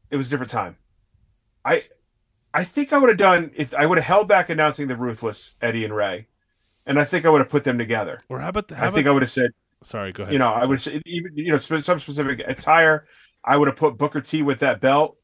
it 0.09 0.15
was 0.17 0.27
a 0.27 0.29
different 0.29 0.51
time. 0.51 0.77
I, 1.65 1.83
I 2.53 2.63
think 2.63 2.93
I 2.93 2.97
would 2.97 3.09
have 3.09 3.17
done 3.17 3.51
if 3.55 3.73
I 3.75 3.85
would 3.85 3.97
have 3.97 4.05
held 4.05 4.27
back 4.29 4.49
announcing 4.49 4.87
the 4.87 4.95
ruthless 4.95 5.55
Eddie 5.61 5.83
and 5.83 5.93
Rey, 5.93 6.27
and 6.87 6.99
I 6.99 7.03
think 7.03 7.25
I 7.25 7.29
would 7.29 7.39
have 7.39 7.49
put 7.49 7.63
them 7.63 7.77
together. 7.77 8.19
Or 8.29 8.39
how 8.39 8.49
about? 8.49 8.67
the- 8.69 8.75
How 8.75 8.85
I 8.85 8.87
about 8.87 8.95
think 8.95 9.07
I 9.07 9.11
would 9.11 9.21
have 9.21 9.31
said, 9.31 9.51
sorry, 9.83 10.11
go 10.11 10.23
ahead. 10.23 10.33
you 10.33 10.39
know, 10.39 10.49
I 10.51 10.65
would 10.65 10.81
say 10.81 10.99
even 11.05 11.37
you 11.37 11.51
know 11.51 11.57
some 11.57 11.99
specific 11.99 12.41
attire. 12.47 13.05
I 13.43 13.55
would 13.57 13.67
have 13.67 13.77
put 13.77 13.97
Booker 13.97 14.21
T 14.21 14.41
with 14.41 14.59
that 14.59 14.81
belt. 14.81 15.17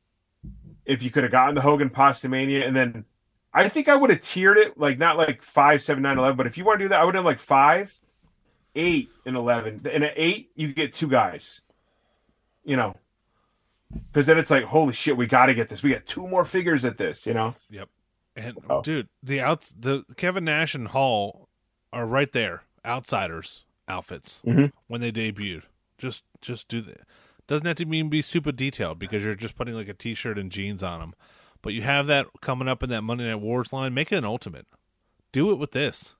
If 0.85 1.01
you 1.01 1.09
could 1.11 1.23
have 1.23 1.31
gotten 1.31 1.55
the 1.55 1.61
Hogan 1.61 1.89
Pastamania, 1.89 2.67
and 2.67 2.75
then 2.75 3.05
I 3.53 3.69
think 3.69 3.87
I 3.87 3.95
would 3.95 4.09
have 4.09 4.19
tiered 4.19 4.57
it 4.57 4.77
like 4.77 4.97
not 4.97 5.17
like 5.17 5.41
five, 5.41 5.81
seven, 5.81 6.03
nine, 6.03 6.17
eleven. 6.17 6.35
But 6.37 6.45
if 6.47 6.57
you 6.57 6.65
want 6.65 6.79
to 6.79 6.85
do 6.85 6.89
that, 6.89 6.99
I 7.01 7.05
would 7.05 7.15
have 7.15 7.23
like 7.25 7.39
five, 7.39 7.97
eight, 8.75 9.09
and 9.25 9.35
eleven. 9.37 9.81
And 9.91 10.03
at 10.03 10.13
eight, 10.17 10.51
you 10.55 10.73
get 10.73 10.91
two 10.93 11.07
guys. 11.07 11.61
You 12.65 12.75
know, 12.77 12.95
because 14.11 14.25
then 14.25 14.37
it's 14.37 14.51
like, 14.51 14.63
holy 14.65 14.93
shit, 14.93 15.15
we 15.17 15.25
got 15.27 15.45
to 15.47 15.53
get 15.53 15.69
this. 15.69 15.83
We 15.83 15.91
got 15.91 16.05
two 16.05 16.27
more 16.27 16.45
figures 16.45 16.83
at 16.85 16.97
this. 16.97 17.25
You 17.27 17.33
know, 17.33 17.55
Yep. 17.69 17.89
And 18.35 18.57
Oh. 18.69 18.81
dude, 18.81 19.09
the 19.21 19.41
outs 19.41 19.73
the 19.77 20.03
Kevin 20.17 20.43
Nash 20.45 20.73
and 20.75 20.87
Hall 20.87 21.47
are 21.93 22.05
right 22.05 22.31
there, 22.33 22.63
outsiders 22.85 23.63
outfits 23.87 24.41
Mhm. 24.45 24.71
when 24.87 24.99
they 25.01 25.11
debuted. 25.11 25.63
Just 25.97 26.25
just 26.41 26.67
do 26.67 26.81
that. 26.81 27.01
Doesn't 27.47 27.67
have 27.67 27.75
to 27.77 27.85
mean 27.85 28.09
be 28.09 28.21
super 28.21 28.51
detailed 28.51 28.99
because 28.99 29.23
you're 29.23 29.35
just 29.35 29.55
putting 29.55 29.75
like 29.75 29.87
a 29.87 29.93
t-shirt 29.93 30.37
and 30.37 30.51
jeans 30.51 30.81
on 30.83 30.99
them. 30.99 31.13
But 31.61 31.73
you 31.73 31.81
have 31.83 32.07
that 32.07 32.27
coming 32.41 32.67
up 32.67 32.83
in 32.83 32.89
that 32.89 33.01
Monday 33.03 33.25
Night 33.25 33.35
Wars 33.41 33.71
line. 33.71 33.93
Make 33.93 34.11
it 34.11 34.17
an 34.17 34.25
ultimate. 34.25 34.65
Do 35.31 35.51
it 35.51 35.55
with 35.55 35.71
this. 35.71 36.15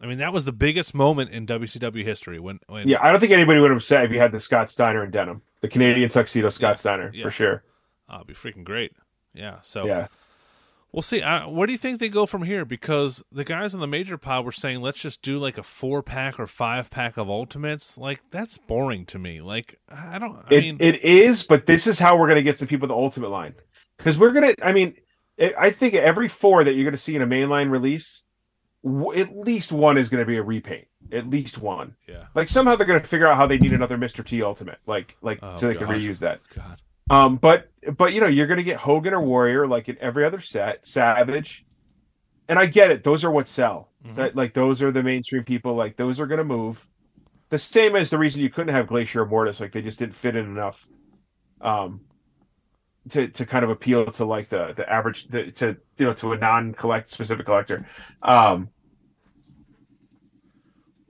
I 0.00 0.06
mean, 0.06 0.18
that 0.18 0.32
was 0.32 0.44
the 0.46 0.52
biggest 0.52 0.94
moment 0.94 1.30
in 1.30 1.46
WCW 1.46 2.04
history 2.04 2.38
when 2.40 2.58
when 2.68 2.88
yeah. 2.88 2.98
I 3.02 3.10
don't 3.10 3.20
think 3.20 3.32
anybody 3.32 3.60
would 3.60 3.70
have 3.70 3.84
said 3.84 4.04
if 4.04 4.10
you 4.12 4.18
had 4.18 4.32
the 4.32 4.40
Scott 4.40 4.70
Steiner 4.70 5.02
and 5.02 5.12
denim, 5.12 5.42
the 5.60 5.68
Canadian 5.68 6.08
tuxedo 6.08 6.48
Scott 6.50 6.70
Yeah. 6.70 6.74
Steiner 6.74 7.10
Yeah. 7.14 7.24
for 7.24 7.30
sure. 7.30 7.62
oh, 8.08 8.16
it'd 8.16 8.26
be 8.28 8.34
freaking 8.34 8.64
great. 8.64 8.92
Yeah. 9.34 9.60
So 9.62 9.84
Yeah. 9.86 10.08
We'll 10.92 11.02
see. 11.02 11.22
Uh, 11.22 11.48
where 11.48 11.66
do 11.66 11.72
you 11.72 11.78
think 11.78 12.00
they 12.00 12.08
go 12.08 12.26
from 12.26 12.42
here? 12.42 12.64
Because 12.64 13.22
the 13.30 13.44
guys 13.44 13.74
on 13.74 13.80
the 13.80 13.86
major 13.86 14.18
pod 14.18 14.44
were 14.44 14.50
saying, 14.50 14.80
let's 14.80 15.00
just 15.00 15.22
do 15.22 15.38
like 15.38 15.56
a 15.56 15.62
four 15.62 16.02
pack 16.02 16.40
or 16.40 16.46
five 16.48 16.90
pack 16.90 17.16
of 17.16 17.30
ultimates. 17.30 17.96
Like 17.96 18.20
that's 18.32 18.58
boring 18.58 19.06
to 19.06 19.18
me. 19.18 19.40
Like 19.40 19.78
I 19.88 20.18
don't. 20.18 20.36
I 20.50 20.54
It, 20.54 20.60
mean, 20.62 20.76
it 20.80 21.04
is, 21.04 21.44
but 21.44 21.66
this 21.66 21.86
is 21.86 21.98
how 22.00 22.16
we're 22.18 22.26
going 22.26 22.36
to 22.38 22.42
get 22.42 22.58
some 22.58 22.66
people 22.68 22.88
to 22.88 22.94
Ultimate 22.94 23.28
Line 23.28 23.54
because 23.98 24.18
we're 24.18 24.32
going 24.32 24.54
to. 24.54 24.66
I 24.66 24.72
mean, 24.72 24.94
it, 25.36 25.54
I 25.58 25.70
think 25.70 25.94
every 25.94 26.26
four 26.26 26.64
that 26.64 26.74
you're 26.74 26.84
going 26.84 26.92
to 26.92 26.98
see 26.98 27.14
in 27.14 27.22
a 27.22 27.26
mainline 27.26 27.70
release, 27.70 28.24
w- 28.84 29.18
at 29.20 29.36
least 29.36 29.70
one 29.70 29.96
is 29.96 30.08
going 30.08 30.20
to 30.22 30.26
be 30.26 30.38
a 30.38 30.42
repaint. 30.42 30.88
At 31.12 31.30
least 31.30 31.56
one. 31.58 31.94
yeah. 32.08 32.24
Like 32.34 32.48
somehow 32.48 32.76
they're 32.76 32.86
going 32.86 33.00
to 33.00 33.06
figure 33.06 33.26
out 33.26 33.36
how 33.36 33.46
they 33.46 33.58
need 33.58 33.72
another 33.72 33.96
Mister 33.96 34.22
T 34.24 34.42
Ultimate, 34.42 34.78
like 34.86 35.16
like 35.22 35.38
Oh, 35.40 35.54
so 35.54 35.68
they 35.68 35.74
can 35.76 35.86
reuse 35.86 36.18
that. 36.18 36.40
God. 36.54 36.80
Um, 37.10 37.36
but 37.36 37.70
but 37.96 38.12
you 38.12 38.20
know 38.20 38.26
you're 38.28 38.46
going 38.46 38.58
to 38.58 38.64
get 38.64 38.78
Hogan 38.78 39.12
or 39.12 39.20
Warrior 39.20 39.66
like 39.66 39.88
in 39.88 39.98
every 40.00 40.24
other 40.24 40.40
set, 40.40 40.86
Savage, 40.86 41.66
and 42.48 42.58
I 42.58 42.66
get 42.66 42.90
it. 42.90 43.04
Those 43.04 43.24
are 43.24 43.30
what 43.30 43.48
sell. 43.48 43.90
Mhm. 44.06 44.14
That 44.16 44.36
like 44.36 44.54
those 44.54 44.80
are 44.80 44.90
the 44.92 45.02
mainstream 45.02 45.44
people. 45.44 45.74
Like 45.74 45.96
those 45.96 46.20
are 46.20 46.26
going 46.26 46.38
to 46.38 46.44
move. 46.44 46.86
The 47.50 47.58
same 47.58 47.96
as 47.96 48.10
the 48.10 48.18
reason 48.18 48.42
you 48.42 48.48
couldn't 48.50 48.72
have 48.74 48.86
Glacier 48.86 49.22
or 49.22 49.26
Mortis. 49.26 49.60
Like 49.60 49.72
they 49.72 49.82
just 49.82 49.98
didn't 49.98 50.14
fit 50.14 50.36
in 50.36 50.46
enough. 50.46 50.86
Um. 51.60 52.02
To, 53.08 53.26
to 53.28 53.46
kind 53.46 53.64
of 53.64 53.70
appeal 53.70 54.04
to 54.10 54.24
like 54.26 54.50
the 54.50 54.74
the 54.76 54.88
average 54.88 55.26
the, 55.28 55.50
to 55.52 55.74
you 55.96 56.04
know 56.06 56.12
to 56.12 56.32
a 56.34 56.36
non 56.38 56.74
collect 56.74 57.08
specific 57.08 57.46
collector, 57.46 57.86
um 58.22 58.68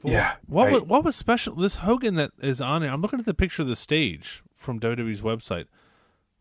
Well, 0.05 0.13
Yeah, 0.13 0.35
What 0.47 0.69
I- 0.69 0.73
was, 0.73 0.83
what 0.83 1.05
was 1.05 1.17
special? 1.17 1.57
This 1.57 1.77
Hogan 1.77 2.15
that 2.15 2.31
is 2.41 2.61
on 2.61 2.85
it. 2.85 2.89
I'm 2.89 3.03
looking 3.03 3.19
at 3.19 3.27
the 3.27 3.35
picture 3.35 3.63
of 3.63 3.69
the 3.69 3.75
stage 3.77 4.43
from 4.55 4.79
WWE's 4.79 5.21
website. 5.21 5.67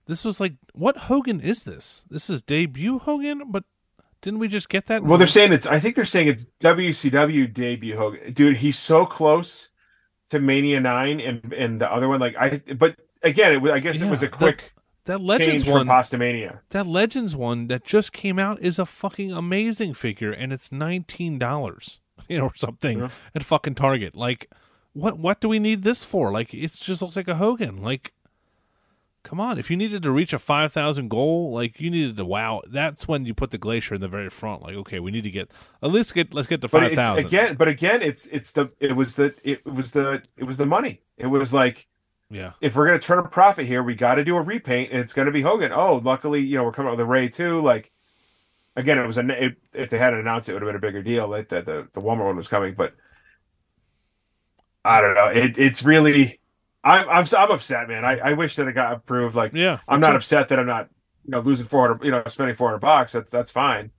This 0.09 0.25
was 0.25 0.39
like, 0.39 0.53
what 0.73 0.97
Hogan 0.97 1.39
is 1.39 1.61
this? 1.63 2.03
This 2.09 2.31
is 2.31 2.41
debut 2.41 2.97
Hogan, 2.97 3.51
but 3.51 3.63
didn't 4.23 4.39
we 4.39 4.47
just 4.47 4.67
get 4.67 4.87
that? 4.87 5.03
Well, 5.03 5.19
they're 5.19 5.27
saying 5.27 5.53
it's. 5.53 5.67
I 5.67 5.79
think 5.79 5.95
they're 5.95 6.03
saying 6.03 6.29
it's 6.29 6.49
WCW 6.61 7.53
debut 7.53 7.95
Hogan. 7.95 8.33
Dude, 8.33 8.57
he's 8.57 8.79
so 8.79 9.05
close 9.05 9.69
to 10.31 10.39
Mania 10.39 10.79
Nine 10.79 11.19
and 11.19 11.53
and 11.53 11.79
the 11.79 11.91
other 11.93 12.07
one. 12.07 12.19
Like 12.19 12.35
I, 12.39 12.59
but 12.75 12.95
again, 13.21 13.53
it 13.53 13.61
was. 13.61 13.71
I 13.71 13.79
guess 13.79 14.01
it 14.01 14.09
was 14.09 14.23
a 14.23 14.27
quick 14.27 14.73
that 15.05 15.19
change 15.19 15.27
Legends 15.27 15.65
one. 15.69 15.85
Postomania. 15.85 16.59
That 16.71 16.87
Legends 16.87 17.35
one 17.35 17.67
that 17.67 17.83
just 17.85 18.11
came 18.11 18.39
out 18.39 18.59
is 18.61 18.79
a 18.79 18.87
fucking 18.87 19.31
amazing 19.31 19.93
figure, 19.93 20.31
and 20.31 20.51
it's 20.51 20.71
nineteen 20.71 21.37
dollars, 21.37 21.99
you 22.27 22.39
know, 22.39 22.45
or 22.45 22.55
something 22.55 22.97
Yeah. 22.97 23.09
at 23.35 23.43
fucking 23.43 23.75
Target. 23.75 24.15
Like, 24.15 24.49
what 24.93 25.19
what 25.19 25.39
do 25.39 25.47
we 25.49 25.59
need 25.59 25.83
this 25.83 26.03
for? 26.03 26.31
Like, 26.31 26.51
it 26.51 26.73
just 26.73 27.03
looks 27.03 27.15
like 27.15 27.27
a 27.27 27.35
Hogan. 27.35 27.77
Like, 27.83 28.11
come 29.29 29.39
on, 29.39 29.59
if 29.59 29.69
you 29.69 29.77
needed 29.77 30.01
to 30.03 30.11
reach 30.11 30.33
a 30.33 30.39
five 30.39 30.73
thousand 30.73 31.09
goal, 31.09 31.51
like 31.53 31.79
you 31.79 31.89
needed 31.91 32.17
to 32.17 32.25
wow. 32.25 32.61
That's 32.67 33.07
when 33.07 33.25
you 33.25 33.33
put 33.33 33.51
the 33.51 33.57
glacier 33.57 33.95
in 33.95 34.01
the 34.01 34.07
very 34.07 34.29
front. 34.29 34.63
Like, 34.63 34.75
okay, 34.75 34.99
we 34.99 35.11
need 35.11 35.23
to 35.23 35.31
get 35.31 35.51
at 35.83 35.91
least 35.91 36.13
get 36.13 36.33
let's 36.33 36.47
get 36.47 36.61
to 36.61 36.67
But 36.71 36.83
five 36.83 36.93
it's 36.93 37.09
thousand. 37.09 37.17
again. 37.17 37.55
But 37.55 37.67
again, 37.67 38.01
it's 38.01 38.25
it's 38.27 38.51
the 38.51 38.71
it 38.79 38.95
was 38.95 39.15
the 39.15 39.35
it 39.43 39.65
was 39.65 39.91
the 39.91 40.23
it 40.37 40.43
was 40.43 40.57
the 40.57 40.65
money. 40.65 41.01
It 41.17 41.27
was 41.27 41.53
like 41.53 41.87
Yeah, 42.29 42.53
if 42.61 42.75
we're 42.75 42.87
gonna 42.87 42.99
turn 42.99 43.19
a 43.19 43.27
profit 43.29 43.67
here, 43.67 43.83
we 43.83 43.95
got 43.95 44.15
to 44.15 44.25
do 44.25 44.37
a 44.37 44.41
repaint, 44.41 44.91
and 44.91 45.01
it's 45.01 45.13
gonna 45.13 45.31
be 45.31 45.41
Hogan. 45.43 45.73
Oh, 45.73 45.97
luckily, 45.97 46.41
you 46.41 46.57
know, 46.57 46.65
we're 46.65 46.73
coming 46.73 46.89
out 46.89 46.93
with 46.93 47.01
a 47.01 47.05
Rey 47.05 47.29
too. 47.29 47.61
Like 47.61 47.91
again, 48.75 48.99
it 48.99 49.07
was 49.07 49.17
a 49.19 49.45
it, 49.45 49.57
if 49.73 49.89
they 49.91 49.99
hadn't 49.99 50.19
announced 50.19 50.49
it, 50.49 50.53
it 50.53 50.55
would 50.55 50.63
have 50.63 50.69
been 50.81 50.89
a 50.89 50.93
bigger 50.93 51.03
deal. 51.03 51.27
Like 51.27 51.49
that 51.49 51.65
the 51.65 51.87
the 51.93 52.01
Walmart 52.01 52.25
one 52.27 52.37
was 52.37 52.49
coming, 52.49 52.75
but 52.75 52.95
I 54.83 55.01
don't 55.01 55.15
know. 55.15 55.27
It 55.27 55.57
it's 55.57 55.83
really 55.83 56.39
I'm 56.83 57.09
I'm 57.09 57.25
I'm 57.37 57.51
upset, 57.51 57.87
man. 57.87 58.05
I, 58.05 58.17
I 58.17 58.33
wish 58.33 58.55
that 58.55 58.67
it 58.67 58.73
got 58.73 58.93
approved. 58.93 59.35
Like 59.35 59.53
yeah. 59.53 59.79
I'm 59.87 59.99
not 59.99 60.15
upset 60.15 60.49
that 60.49 60.59
I'm 60.59 60.67
not 60.67 60.89
you 61.25 61.31
know 61.31 61.41
losing 61.41 61.65
400 61.65 62.03
you 62.03 62.11
know 62.11 62.23
spending 62.27 62.55
400 62.55 62.79
bucks. 62.79 63.11
That's 63.13 63.31
that's 63.31 63.51
fine. 63.51 63.91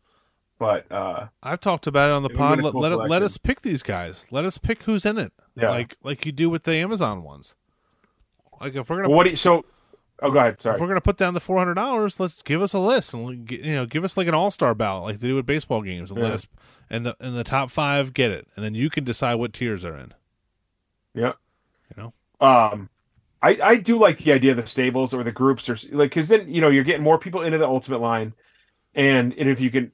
But 0.58 0.90
uh 0.90 1.28
I've 1.42 1.60
talked 1.60 1.86
about 1.86 2.08
it 2.08 2.12
on 2.12 2.22
the 2.22 2.30
pod. 2.30 2.62
Let, 2.62 2.72
cool 2.72 2.80
let, 2.80 3.08
let 3.08 3.22
us 3.22 3.36
pick 3.36 3.62
these 3.62 3.82
guys. 3.82 4.26
Let 4.30 4.44
us 4.44 4.58
pick 4.58 4.82
who's 4.84 5.04
in 5.04 5.18
it. 5.18 5.32
yeah. 5.56 5.70
Like 5.70 5.96
like 6.02 6.24
you 6.24 6.32
do 6.32 6.48
with 6.48 6.64
the 6.64 6.74
Amazon 6.74 7.22
ones. 7.22 7.54
Like 8.60 8.74
if 8.74 8.88
we're 8.88 8.96
gonna 8.96 9.08
well, 9.08 9.16
what 9.16 9.24
do 9.24 9.30
you 9.30 9.36
so? 9.36 9.64
Oh, 10.22 10.30
go 10.30 10.38
ahead. 10.38 10.60
Sorry. 10.60 10.74
if 10.74 10.80
we're 10.80 10.88
gonna 10.88 11.00
put 11.00 11.16
down 11.16 11.34
the 11.34 11.40
four 11.40 11.58
hundred 11.58 11.74
dollars, 11.74 12.20
let's 12.20 12.42
give 12.42 12.60
us 12.62 12.72
a 12.74 12.78
list 12.78 13.14
and 13.14 13.50
you 13.50 13.74
know 13.74 13.86
give 13.86 14.04
us 14.04 14.16
like 14.16 14.28
an 14.28 14.34
all 14.34 14.50
star 14.50 14.74
ballot 14.74 15.04
like 15.04 15.18
they 15.18 15.28
do 15.28 15.36
with 15.36 15.46
baseball 15.46 15.82
games 15.82 16.10
and 16.10 16.20
let 16.20 16.32
us 16.32 16.46
and 16.88 17.04
the 17.04 17.16
and 17.20 17.36
the 17.36 17.44
top 17.44 17.70
five 17.70 18.12
get 18.14 18.30
it 18.30 18.46
and 18.56 18.64
then 18.64 18.74
you 18.74 18.90
can 18.90 19.04
decide 19.04 19.34
what 19.34 19.52
tiers 19.52 19.84
are 19.84 19.96
in. 19.96 20.14
Yeah. 21.14 21.32
Um, 22.40 22.88
I 23.42 23.58
I 23.62 23.76
do 23.76 23.98
like 23.98 24.18
the 24.18 24.32
idea 24.32 24.52
of 24.52 24.56
the 24.56 24.66
stables 24.66 25.14
or 25.14 25.22
the 25.22 25.32
groups 25.32 25.68
or 25.68 25.76
like 25.92 26.10
because 26.10 26.28
then 26.28 26.52
you 26.52 26.60
know 26.60 26.68
you're 26.68 26.84
getting 26.84 27.02
more 27.02 27.18
people 27.18 27.42
into 27.42 27.58
the 27.58 27.66
ultimate 27.66 28.00
line, 28.00 28.34
and 28.94 29.34
and 29.34 29.48
if 29.48 29.60
you 29.60 29.70
can, 29.70 29.92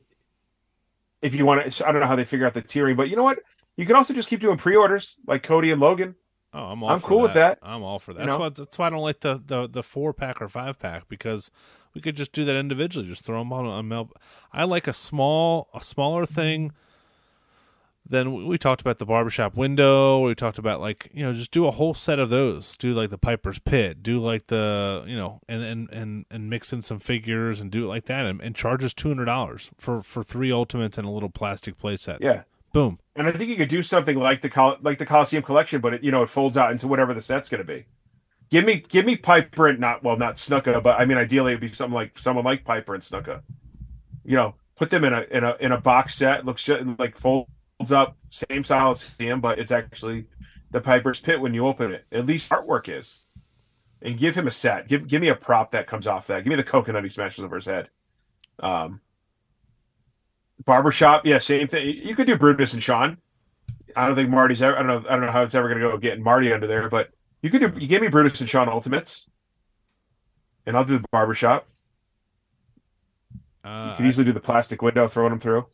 if 1.23 1.35
you 1.35 1.47
want 1.47 1.73
to, 1.73 1.87
I 1.87 1.93
don't 1.93 2.01
know 2.01 2.07
how 2.07 2.17
they 2.17 2.25
figure 2.25 2.47
out 2.47 2.55
the 2.55 2.63
tiering, 2.63 2.97
but 2.97 3.09
you 3.09 3.17
know 3.17 3.23
what, 3.23 3.39
you 3.77 3.87
can 3.87 3.97
also 3.97 4.15
just 4.15 4.29
keep 4.29 4.41
doing 4.41 4.57
pre-orders 4.57 5.17
like 5.27 5.43
Cody 5.43 5.71
and 5.71 5.81
Logan. 5.81 6.15
Oh, 6.53 6.65
I'm 6.65 6.83
all 6.83 6.91
I'm 6.91 7.01
cool 7.01 7.21
with 7.21 7.35
that. 7.35 7.59
I'm 7.63 7.83
all 7.83 7.99
for 7.99 8.15
that. 8.15 8.21
You 8.21 8.27
That's 8.27 8.35
know? 8.35 8.41
why 8.41 8.49
that's 8.49 8.79
why 8.79 8.87
I 8.87 8.91
don't 8.91 9.03
like 9.03 9.21
the, 9.21 9.43
the, 9.45 9.69
the 9.69 9.83
four 9.83 10.15
pack 10.15 10.41
or 10.41 10.49
five 10.49 10.79
pack 10.79 11.07
because 11.09 11.51
we 11.95 12.01
could 12.01 12.17
just 12.17 12.33
do 12.33 12.45
that 12.47 12.57
individually. 12.57 13.07
Just 13.07 13.25
throw 13.25 13.39
them 13.41 13.53
on 13.53 13.67
a 13.67 13.83
mail. 13.83 14.11
I 14.53 14.65
like 14.65 14.87
a 14.87 14.95
small 14.95 15.69
a 15.75 15.83
smaller 15.83 16.25
thing. 16.25 16.73
Then 18.09 18.47
we, 18.47 18.57
talked 18.57 18.81
about 18.81 18.99
the 18.99 19.07
barbershop 19.07 19.57
window. 19.57 20.21
We 20.21 20.35
talked 20.35 20.59
about 20.59 20.81
like 20.81 21.11
you 21.13 21.25
know 21.25 21.33
just 21.33 21.51
do 21.51 21.67
a 21.67 21.73
whole 21.73 21.93
set 21.93 22.19
of 22.19 22.31
those. 22.31 22.77
Do 22.77 22.95
like 22.95 23.11
the 23.11 23.19
Piper's 23.19 23.59
Pit. 23.59 24.03
Do 24.03 24.23
like 24.23 24.47
the 24.47 25.05
you 25.07 25.17
know 25.17 25.41
and 25.49 25.63
and 25.63 25.91
and, 25.91 26.25
and 26.31 26.49
mix 26.49 26.73
in 26.73 26.83
some 26.83 27.01
figures 27.01 27.61
and 27.61 27.71
do 27.71 27.85
it 27.85 27.89
like 27.89 28.05
that 28.07 28.25
and, 28.27 28.41
and 28.41 28.55
charge 28.55 28.85
us 28.85 28.95
two 28.95 29.09
hundred 29.09 29.25
dollars 29.25 29.71
for 29.77 30.03
for 30.03 30.23
three 30.23 30.53
ultimates 30.53 30.99
and 30.99 31.07
a 31.07 31.11
little 31.11 31.31
plastic 31.31 31.77
playset. 31.79 32.19
Yeah, 32.21 32.43
Boom. 32.73 32.99
and 33.17 33.27
I 33.27 33.33
think 33.33 33.51
you 33.51 33.57
could 33.57 33.69
do 33.69 33.83
something 33.83 34.19
like 34.19 34.41
the 34.41 34.51
Col- 34.51 34.79
like 34.83 34.99
the 34.99 35.07
Coliseum 35.07 35.43
collection, 35.43 35.81
but 35.81 35.95
it 35.95 36.05
you 36.05 36.13
know 36.13 36.23
it 36.23 36.29
folds 36.29 36.57
out 36.57 36.71
into 36.71 36.87
whatever 36.87 37.13
the 37.13 37.23
set's 37.23 37.49
going 37.49 37.61
to 37.61 37.67
be. 37.67 37.87
Give 38.51 38.65
me 38.65 38.85
give 38.89 39.05
me 39.05 39.17
Piper 39.17 39.67
and 39.67 39.81
not 39.81 40.05
well 40.05 40.17
not 40.17 40.37
Snuka, 40.37 40.81
but 40.81 41.01
I 41.01 41.07
mean 41.07 41.19
ideally 41.19 41.53
it'd 41.53 41.61
be 41.61 41.73
something 41.73 41.95
like 41.95 42.19
someone 42.19 42.45
like 42.45 42.65
Piper 42.65 42.95
and 42.95 43.03
Snuka. 43.03 43.43
You 44.25 44.37
know, 44.37 44.55
put 44.77 44.91
them 44.91 45.03
in 45.03 45.13
a 45.13 45.23
in 45.31 45.43
a 45.43 45.57
in 45.59 45.73
a 45.73 45.81
box 45.81 46.15
set. 46.15 46.45
Looks 46.45 46.63
ju- 46.63 46.95
like 46.99 47.17
folds 47.79 47.93
up, 47.93 48.17
same 48.31 48.65
style 48.65 48.91
as 48.91 49.15
him, 49.17 49.41
but 49.41 49.59
it's 49.59 49.71
actually 49.71 50.27
the 50.71 50.81
Piper's 50.81 51.21
Pit 51.21 51.41
when 51.41 51.55
you 51.55 51.67
open 51.67 51.93
it. 51.93 52.05
At 52.13 52.27
least 52.27 52.51
artwork 52.51 52.89
is, 52.89 53.27
and 54.03 54.19
give 54.19 54.37
him 54.37 54.47
a 54.47 54.51
set. 54.51 54.89
Give 54.89 55.07
give 55.07 55.21
me 55.21 55.29
a 55.29 55.35
prop 55.35 55.73
that 55.73 55.87
comes 55.87 56.07
off 56.07 56.27
that. 56.29 56.45
Give 56.45 56.51
me 56.51 56.57
the 56.57 56.65
coconut 56.65 57.05
he 57.05 57.09
smashes 57.11 57.45
over 57.45 57.57
his 57.57 57.67
head. 57.67 57.91
Um, 58.61 59.01
barbershop, 60.65 61.27
yeah, 61.27 61.39
same 61.39 61.69
thing. 61.69 61.87
You 62.03 62.15
could 62.15 62.27
do 62.27 62.37
Brutus 62.37 62.75
and 62.75 62.83
Sean. 62.83 63.19
I 63.95 64.07
don't 64.07 64.17
think 64.17 64.31
Marty's 64.31 64.63
ever. 64.63 64.77
I 64.77 64.83
don't 64.83 65.05
know. 65.05 65.09
I 65.09 65.17
don't 65.17 65.27
know 65.27 65.33
how 65.33 65.43
it's 65.43 65.55
ever 65.55 65.69
going 65.69 65.81
to 65.81 65.89
go 65.91 65.97
getting 65.97 66.23
Marty 66.23 66.53
under 66.53 66.67
there, 66.67 66.89
but 66.89 67.11
you 67.43 67.51
could 67.51 67.61
do. 67.61 67.73
You 67.81 67.87
give 67.87 68.03
me 68.03 68.09
Brutus 68.09 68.41
and 68.41 68.49
Sean 68.49 68.69
Ultimates, 68.69 69.27
and 70.67 70.77
I'll 70.77 70.85
do 70.85 70.99
the 70.99 71.05
barbershop. 71.11 71.67
Uh, 73.65 73.89
You 73.91 73.97
can 73.97 74.07
easily 74.07 74.25
do 74.25 74.33
the 74.33 74.41
plastic 74.41 74.83
window, 74.83 75.09
throwing 75.09 75.31
them 75.31 75.41
through. 75.41 75.67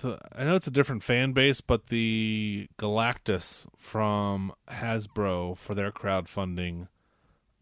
The, 0.00 0.18
I 0.34 0.44
know 0.44 0.56
it's 0.56 0.66
a 0.66 0.72
different 0.72 1.02
fan 1.02 1.32
base, 1.32 1.60
but 1.60 1.86
the 1.86 2.68
Galactus 2.78 3.66
from 3.76 4.52
Hasbro 4.68 5.56
for 5.56 5.74
their 5.74 5.90
crowdfunding, 5.90 6.88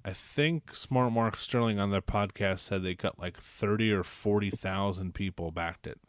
I 0.04 0.12
think 0.12 0.74
Smart 0.74 1.12
Mark 1.12 1.36
Sterling 1.36 1.78
on 1.78 1.90
their 1.90 2.02
podcast 2.02 2.60
said 2.60 2.82
they 2.82 2.94
got 2.94 3.18
like 3.18 3.38
thirty 3.38 3.92
or 3.92 4.02
forty 4.02 4.50
thousand 4.50 5.14
people 5.14 5.50
backed 5.50 5.86
it. 5.86 6.00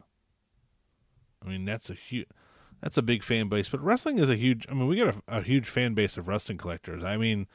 I 1.43 1.49
mean, 1.49 1.65
that's 1.65 1.89
a 1.89 1.93
huge, 1.93 2.27
that's 2.81 2.97
a 2.97 3.01
big 3.01 3.23
fan 3.23 3.49
base. 3.49 3.69
But 3.69 3.83
wrestling 3.83 4.19
is 4.19 4.29
a 4.29 4.35
huge. 4.35 4.65
I 4.69 4.73
mean, 4.73 4.87
we 4.87 4.97
got 4.97 5.15
a, 5.15 5.39
a 5.39 5.41
huge 5.41 5.67
fan 5.67 5.93
base 5.93 6.17
of 6.17 6.27
wrestling 6.27 6.57
collectors. 6.57 7.03
I 7.03 7.17
mean, 7.17 7.47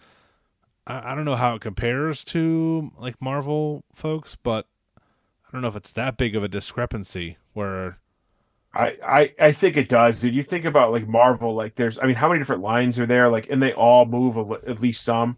I, 0.87 1.13
I 1.13 1.15
don't 1.15 1.25
know 1.25 1.37
how 1.37 1.55
it 1.55 1.61
compares 1.61 2.25
to 2.25 2.93
like 2.99 3.21
Marvel 3.21 3.85
folks, 3.95 4.37
but 4.37 4.67
I 4.99 5.51
don't 5.53 5.63
know 5.63 5.69
if 5.69 5.77
it's 5.77 5.93
that 5.93 6.17
big 6.17 6.37
of 6.37 6.43
a 6.43 6.49
discrepancy 6.49 7.39
where. 7.53 7.99
I, 8.75 8.97
I 9.07 9.35
I 9.49 9.53
think 9.53 9.77
it 9.77 9.89
does, 9.89 10.21
dude. 10.21 10.35
You 10.35 10.43
think 10.43 10.65
about 10.65 10.91
like 10.93 11.07
Marvel, 11.07 11.55
like 11.55 11.75
there's, 11.77 11.99
I 11.99 12.07
mean, 12.07 12.17
how 12.17 12.29
many 12.29 12.41
different 12.41 12.63
lines 12.63 12.99
are 12.99 13.07
there? 13.07 13.29
Like, 13.29 13.49
and 13.51 13.63
they 13.63 13.73
all 13.73 14.05
move 14.07 14.37
a 14.37 14.69
at 14.69 14.81
least 14.81 15.05
some. 15.05 15.37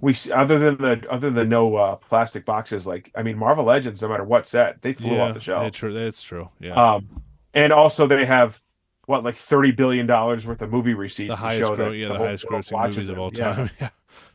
We 0.00 0.14
see, 0.14 0.32
other 0.32 0.58
than 0.58 0.78
the 0.78 1.06
other 1.08 1.30
than 1.30 1.48
no 1.48 1.76
uh, 1.76 1.96
plastic 1.96 2.44
boxes, 2.44 2.86
like 2.86 3.12
I 3.14 3.22
mean, 3.22 3.38
Marvel 3.38 3.64
Legends, 3.64 4.02
no 4.02 4.08
matter 4.08 4.24
what 4.24 4.46
set, 4.48 4.82
they 4.82 4.92
flew 4.92 5.18
off 5.20 5.34
the 5.34 5.40
shelves. 5.40 5.68
It's 5.68 5.78
true. 5.78 5.96
It's 5.96 6.22
true. 6.22 6.48
Yeah. 6.58 6.94
Um, 6.94 7.22
and 7.54 7.72
also 7.72 8.06
they 8.08 8.24
have 8.26 8.60
what 9.06 9.22
like 9.22 9.36
thirty 9.36 9.70
billion 9.70 10.06
dollars 10.06 10.44
worth 10.44 10.60
of 10.60 10.72
movie 10.72 10.94
receipts 10.94 11.30
the 11.30 11.36
to 11.36 11.42
highest, 11.42 11.60
show 11.60 11.76
gro- 11.76 11.90
that 11.92 11.96
yeah, 11.96 12.08
the 12.08 12.14
the 12.14 12.18
highest 12.18 12.46
grossing 12.46 12.84
movies 12.86 13.08
of 13.08 13.18
all 13.18 13.30
Yeah. 13.32 13.54
time. 13.54 13.70
Yeah, 13.80 13.88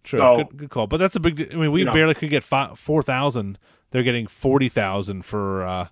true. 0.03 0.19
So- 0.19 0.37
good, 0.37 0.57
good 0.57 0.69
call. 0.69 0.87
But 0.87 0.97
that's 0.97 1.17
a 1.17 1.19
big. 1.19 1.53
I 1.53 1.57
mean, 1.57 1.71
we 1.73 1.79
You 1.81 1.85
know. 1.87 1.91
barely 1.93 2.13
could 2.13 2.29
get 2.29 2.43
five, 2.43 2.79
four 2.79 3.01
thousand. 3.03 3.59
They're 3.91 4.03
getting 4.03 4.27
forty 4.27 4.69
thousand 4.69 5.23
for, 5.23 5.65
uh, 5.65 5.87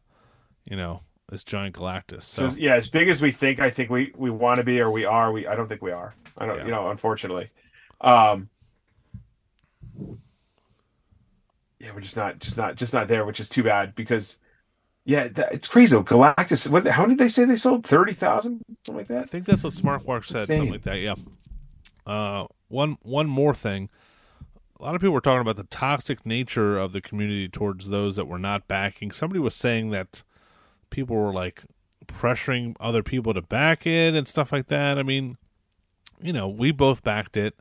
you 0.63 0.77
know, 0.77 1.01
this 1.29 1.43
giant 1.43 1.75
Galactus. 1.75 2.23
So 2.23 2.49
So, 2.49 2.57
yeah, 2.57 2.75
as 2.75 2.87
big 2.87 3.09
as 3.09 3.21
we 3.21 3.31
think, 3.31 3.59
I 3.59 3.69
think 3.69 3.89
we 3.89 4.13
we 4.15 4.29
want 4.29 4.57
to 4.57 4.63
be 4.63 4.79
or 4.79 4.91
we 4.91 5.05
are. 5.05 5.31
We 5.31 5.47
I 5.47 5.55
don't 5.55 5.67
think 5.67 5.81
we 5.81 5.91
are. 5.91 6.15
I 6.37 6.45
don't. 6.45 6.57
Yeah. 6.59 6.65
You 6.65 6.71
know, 6.71 6.89
unfortunately. 6.89 7.49
Um. 8.01 8.49
Yeah, 11.79 11.91
we're 11.93 12.01
just 12.01 12.17
not, 12.17 12.39
just 12.39 12.57
not, 12.57 12.75
just 12.77 12.93
not 12.93 13.07
there, 13.07 13.25
which 13.25 13.39
is 13.39 13.47
too 13.47 13.61
bad 13.61 13.93
because, 13.93 14.39
yeah, 15.03 15.27
that, 15.27 15.53
it's 15.53 15.67
crazy. 15.67 15.95
though. 15.95 16.03
Galactus. 16.03 16.67
What? 16.67 16.87
How 16.87 17.05
did 17.05 17.19
they 17.19 17.29
say 17.29 17.45
they 17.45 17.57
sold? 17.57 17.85
Thirty 17.85 18.13
thousand, 18.13 18.63
something 18.85 18.97
like 18.97 19.07
that? 19.09 19.23
I 19.23 19.25
think 19.25 19.45
that's 19.45 19.63
what 19.63 19.73
Smart 19.73 20.07
Mark 20.07 20.23
said, 20.23 20.41
Insane. 20.41 20.57
something 20.57 20.71
like 20.73 20.83
that. 20.83 20.99
Yeah. 20.99 21.15
Uh, 22.07 22.47
one 22.69 22.97
one 23.03 23.27
more 23.27 23.53
thing. 23.53 23.89
A 24.79 24.83
lot 24.83 24.95
of 24.95 25.01
people 25.01 25.13
were 25.13 25.21
talking 25.21 25.41
about 25.41 25.57
the 25.57 25.65
toxic 25.65 26.25
nature 26.25 26.77
of 26.77 26.91
the 26.91 27.01
community 27.01 27.47
towards 27.47 27.89
those 27.89 28.15
that 28.15 28.25
were 28.25 28.39
not 28.39 28.67
backing. 28.67 29.11
Somebody 29.11 29.39
was 29.39 29.53
saying 29.53 29.91
that 29.91 30.23
people 30.95 31.17
were 31.17 31.33
like 31.33 31.63
pressuring 32.07 32.75
other 32.79 33.03
people 33.03 33.33
to 33.33 33.41
back 33.41 33.85
it 33.85 34.15
and 34.15 34.27
stuff 34.27 34.51
like 34.51 34.67
that. 34.67 34.97
I 34.97 35.03
mean, 35.03 35.37
you 36.21 36.31
know, 36.31 36.47
we 36.47 36.71
both 36.71 37.03
backed 37.03 37.35
it. 37.35 37.55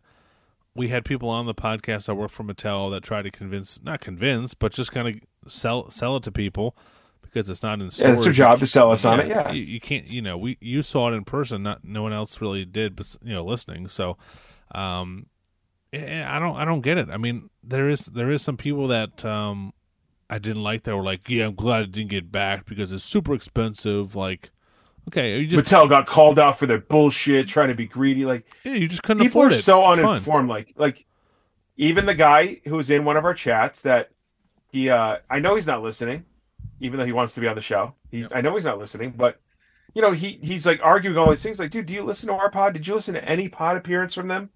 We 0.77 0.89
had 0.89 1.05
people 1.05 1.29
on 1.29 1.47
the 1.47 1.55
podcast 1.55 2.07
that 2.07 2.15
work 2.15 2.31
for 2.31 2.45
Mattel 2.45 2.91
that 2.93 3.03
tried 3.03 3.23
to 3.23 3.31
convince, 3.31 3.81
not 3.83 4.01
convince, 4.01 4.55
but 4.55 4.73
just 4.73 4.93
kind 4.93 5.09
of 5.09 5.51
sell 5.53 5.91
sell 5.91 6.17
it 6.17 6.23
to 6.25 6.33
people 6.33 6.77
because 7.23 7.49
it's 7.51 7.63
not 7.63 7.81
in 7.81 7.91
Yeah, 7.97 8.13
it's 8.13 8.25
their 8.25 8.33
job 8.33 8.61
to 8.61 8.67
sell 8.67 8.93
us 8.93 9.05
on 9.05 9.21
it. 9.21 9.29
Yeah, 9.29 9.51
you, 9.51 9.63
you 9.63 9.81
can't. 9.81 10.11
You 10.11 10.23
know, 10.23 10.39
we 10.39 10.57
you 10.61 10.83
saw 10.83 11.13
it 11.13 11.15
in 11.15 11.25
person. 11.25 11.65
Not 11.65 11.85
no 11.85 12.03
one 12.03 12.13
else 12.13 12.41
really 12.41 12.65
did, 12.65 12.97
but 12.97 13.17
you 13.23 13.35
know, 13.35 13.45
listening. 13.45 13.89
So, 13.89 14.17
um, 14.75 15.27
eh, 15.93 16.25
I 16.27 16.39
don't 16.39 16.57
I 16.57 16.65
don't 16.65 16.81
get 16.81 16.99
it. 16.99 17.09
I 17.11 17.19
mean, 17.19 17.51
there 17.63 17.89
is 17.89 18.07
there 18.07 18.31
is 18.31 18.43
some 18.43 18.57
people 18.57 18.89
that 18.89 19.25
um 19.25 19.73
I 20.31 20.39
didn't 20.39 20.63
like 20.63 20.83
that 20.85 20.97
were 20.97 21.03
like, 21.03 21.29
yeah, 21.29 21.47
I'm 21.47 21.55
glad 21.55 21.83
it 21.83 21.93
didn't 21.93 22.11
get 22.11 22.33
back 22.33 22.67
because 22.67 22.93
it's 22.93 23.05
super 23.05 23.35
expensive. 23.35 24.15
Like, 24.15 24.51
okay, 25.09 25.39
you 25.39 25.47
just 25.47 25.71
Mattel 25.71 25.89
got 25.89 26.07
called 26.07 26.39
out 26.39 26.59
for 26.59 26.67
their 26.67 26.81
bullshit, 26.81 27.49
trying 27.49 27.69
to 27.69 27.75
be 27.75 27.87
greedy. 27.87 28.25
Like 28.25 28.47
yeah, 28.65 28.75
you 28.75 28.89
just 28.89 29.03
couldn't 29.03 29.23
people 29.23 29.41
afford 29.41 29.53
are 29.53 29.57
it. 29.57 29.63
so 29.63 29.91
It's 29.91 29.99
uninformed. 30.01 30.49
Like, 30.49 30.73
like 30.77 31.07
even 31.77 32.07
the 32.07 32.15
guy 32.15 32.61
who 32.65 32.77
was 32.77 32.91
in 32.91 33.05
one 33.05 33.17
of 33.17 33.25
our 33.25 33.35
chats 33.35 33.83
that 33.83 34.11
he, 34.71 34.91
uh, 34.91 35.19
I 35.31 35.39
know 35.41 35.55
he's 35.55 35.67
not 35.67 35.83
listening, 35.83 36.25
even 36.81 36.99
though 36.99 37.07
he 37.07 37.13
wants 37.13 37.35
to 37.35 37.41
be 37.41 37.49
on 37.49 37.55
the 37.55 37.63
show. 37.63 37.95
He, 38.11 38.27
I 38.33 38.41
know 38.41 38.55
he's 38.55 38.65
not 38.65 38.79
listening, 38.79 39.15
but 39.17 39.41
you 39.95 40.03
know, 40.03 40.13
he 40.13 40.39
he's 40.43 40.67
like 40.67 40.81
arguing 40.83 41.17
all 41.17 41.31
these 41.31 41.43
things. 41.43 41.59
Like, 41.59 41.71
dude, 41.71 41.87
do 41.87 41.95
you 41.95 42.03
listen 42.03 42.29
to 42.29 42.35
our 42.35 42.51
pod? 42.51 42.73
Did 42.73 42.87
you 42.87 42.95
listen 42.95 43.15
to 43.15 43.25
any 43.25 43.49
pod 43.49 43.77
appearance 43.77 44.15
from 44.15 44.29
them? 44.29 44.51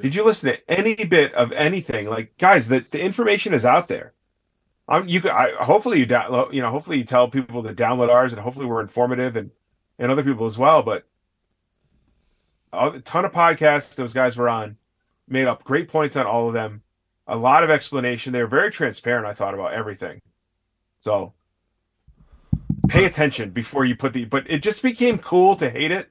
Did 0.00 0.14
you 0.14 0.24
listen 0.24 0.52
to 0.52 0.70
any 0.70 0.94
bit 0.94 1.34
of 1.34 1.52
anything? 1.52 2.08
Like, 2.08 2.36
guys, 2.38 2.68
the, 2.68 2.80
the 2.80 3.00
information 3.00 3.52
is 3.52 3.64
out 3.66 3.88
there. 3.88 4.14
You 5.00 5.22
could, 5.22 5.30
I, 5.30 5.52
hopefully 5.64 6.00
you 6.00 6.06
download, 6.06 6.52
you 6.52 6.60
know, 6.60 6.70
hopefully 6.70 6.98
you 6.98 7.04
tell 7.04 7.28
people 7.28 7.62
to 7.62 7.74
download 7.74 8.10
ours, 8.10 8.32
and 8.32 8.42
hopefully 8.42 8.66
we're 8.66 8.82
informative 8.82 9.36
and 9.36 9.50
and 9.98 10.12
other 10.12 10.22
people 10.22 10.46
as 10.46 10.58
well. 10.58 10.82
But 10.82 11.06
a 12.72 13.00
ton 13.00 13.24
of 13.24 13.32
podcasts 13.32 13.94
those 13.94 14.12
guys 14.12 14.36
were 14.36 14.48
on, 14.48 14.76
made 15.28 15.46
up 15.46 15.64
great 15.64 15.88
points 15.88 16.16
on 16.16 16.26
all 16.26 16.48
of 16.48 16.54
them. 16.54 16.82
A 17.26 17.36
lot 17.36 17.64
of 17.64 17.70
explanation. 17.70 18.32
They 18.32 18.42
were 18.42 18.48
very 18.48 18.70
transparent. 18.70 19.26
I 19.26 19.32
thought 19.32 19.54
about 19.54 19.72
everything. 19.72 20.20
So 21.00 21.32
pay 22.88 23.04
attention 23.04 23.50
before 23.50 23.84
you 23.84 23.96
put 23.96 24.12
the. 24.12 24.26
But 24.26 24.50
it 24.50 24.62
just 24.62 24.82
became 24.82 25.18
cool 25.18 25.56
to 25.56 25.70
hate 25.70 25.92
it, 25.92 26.10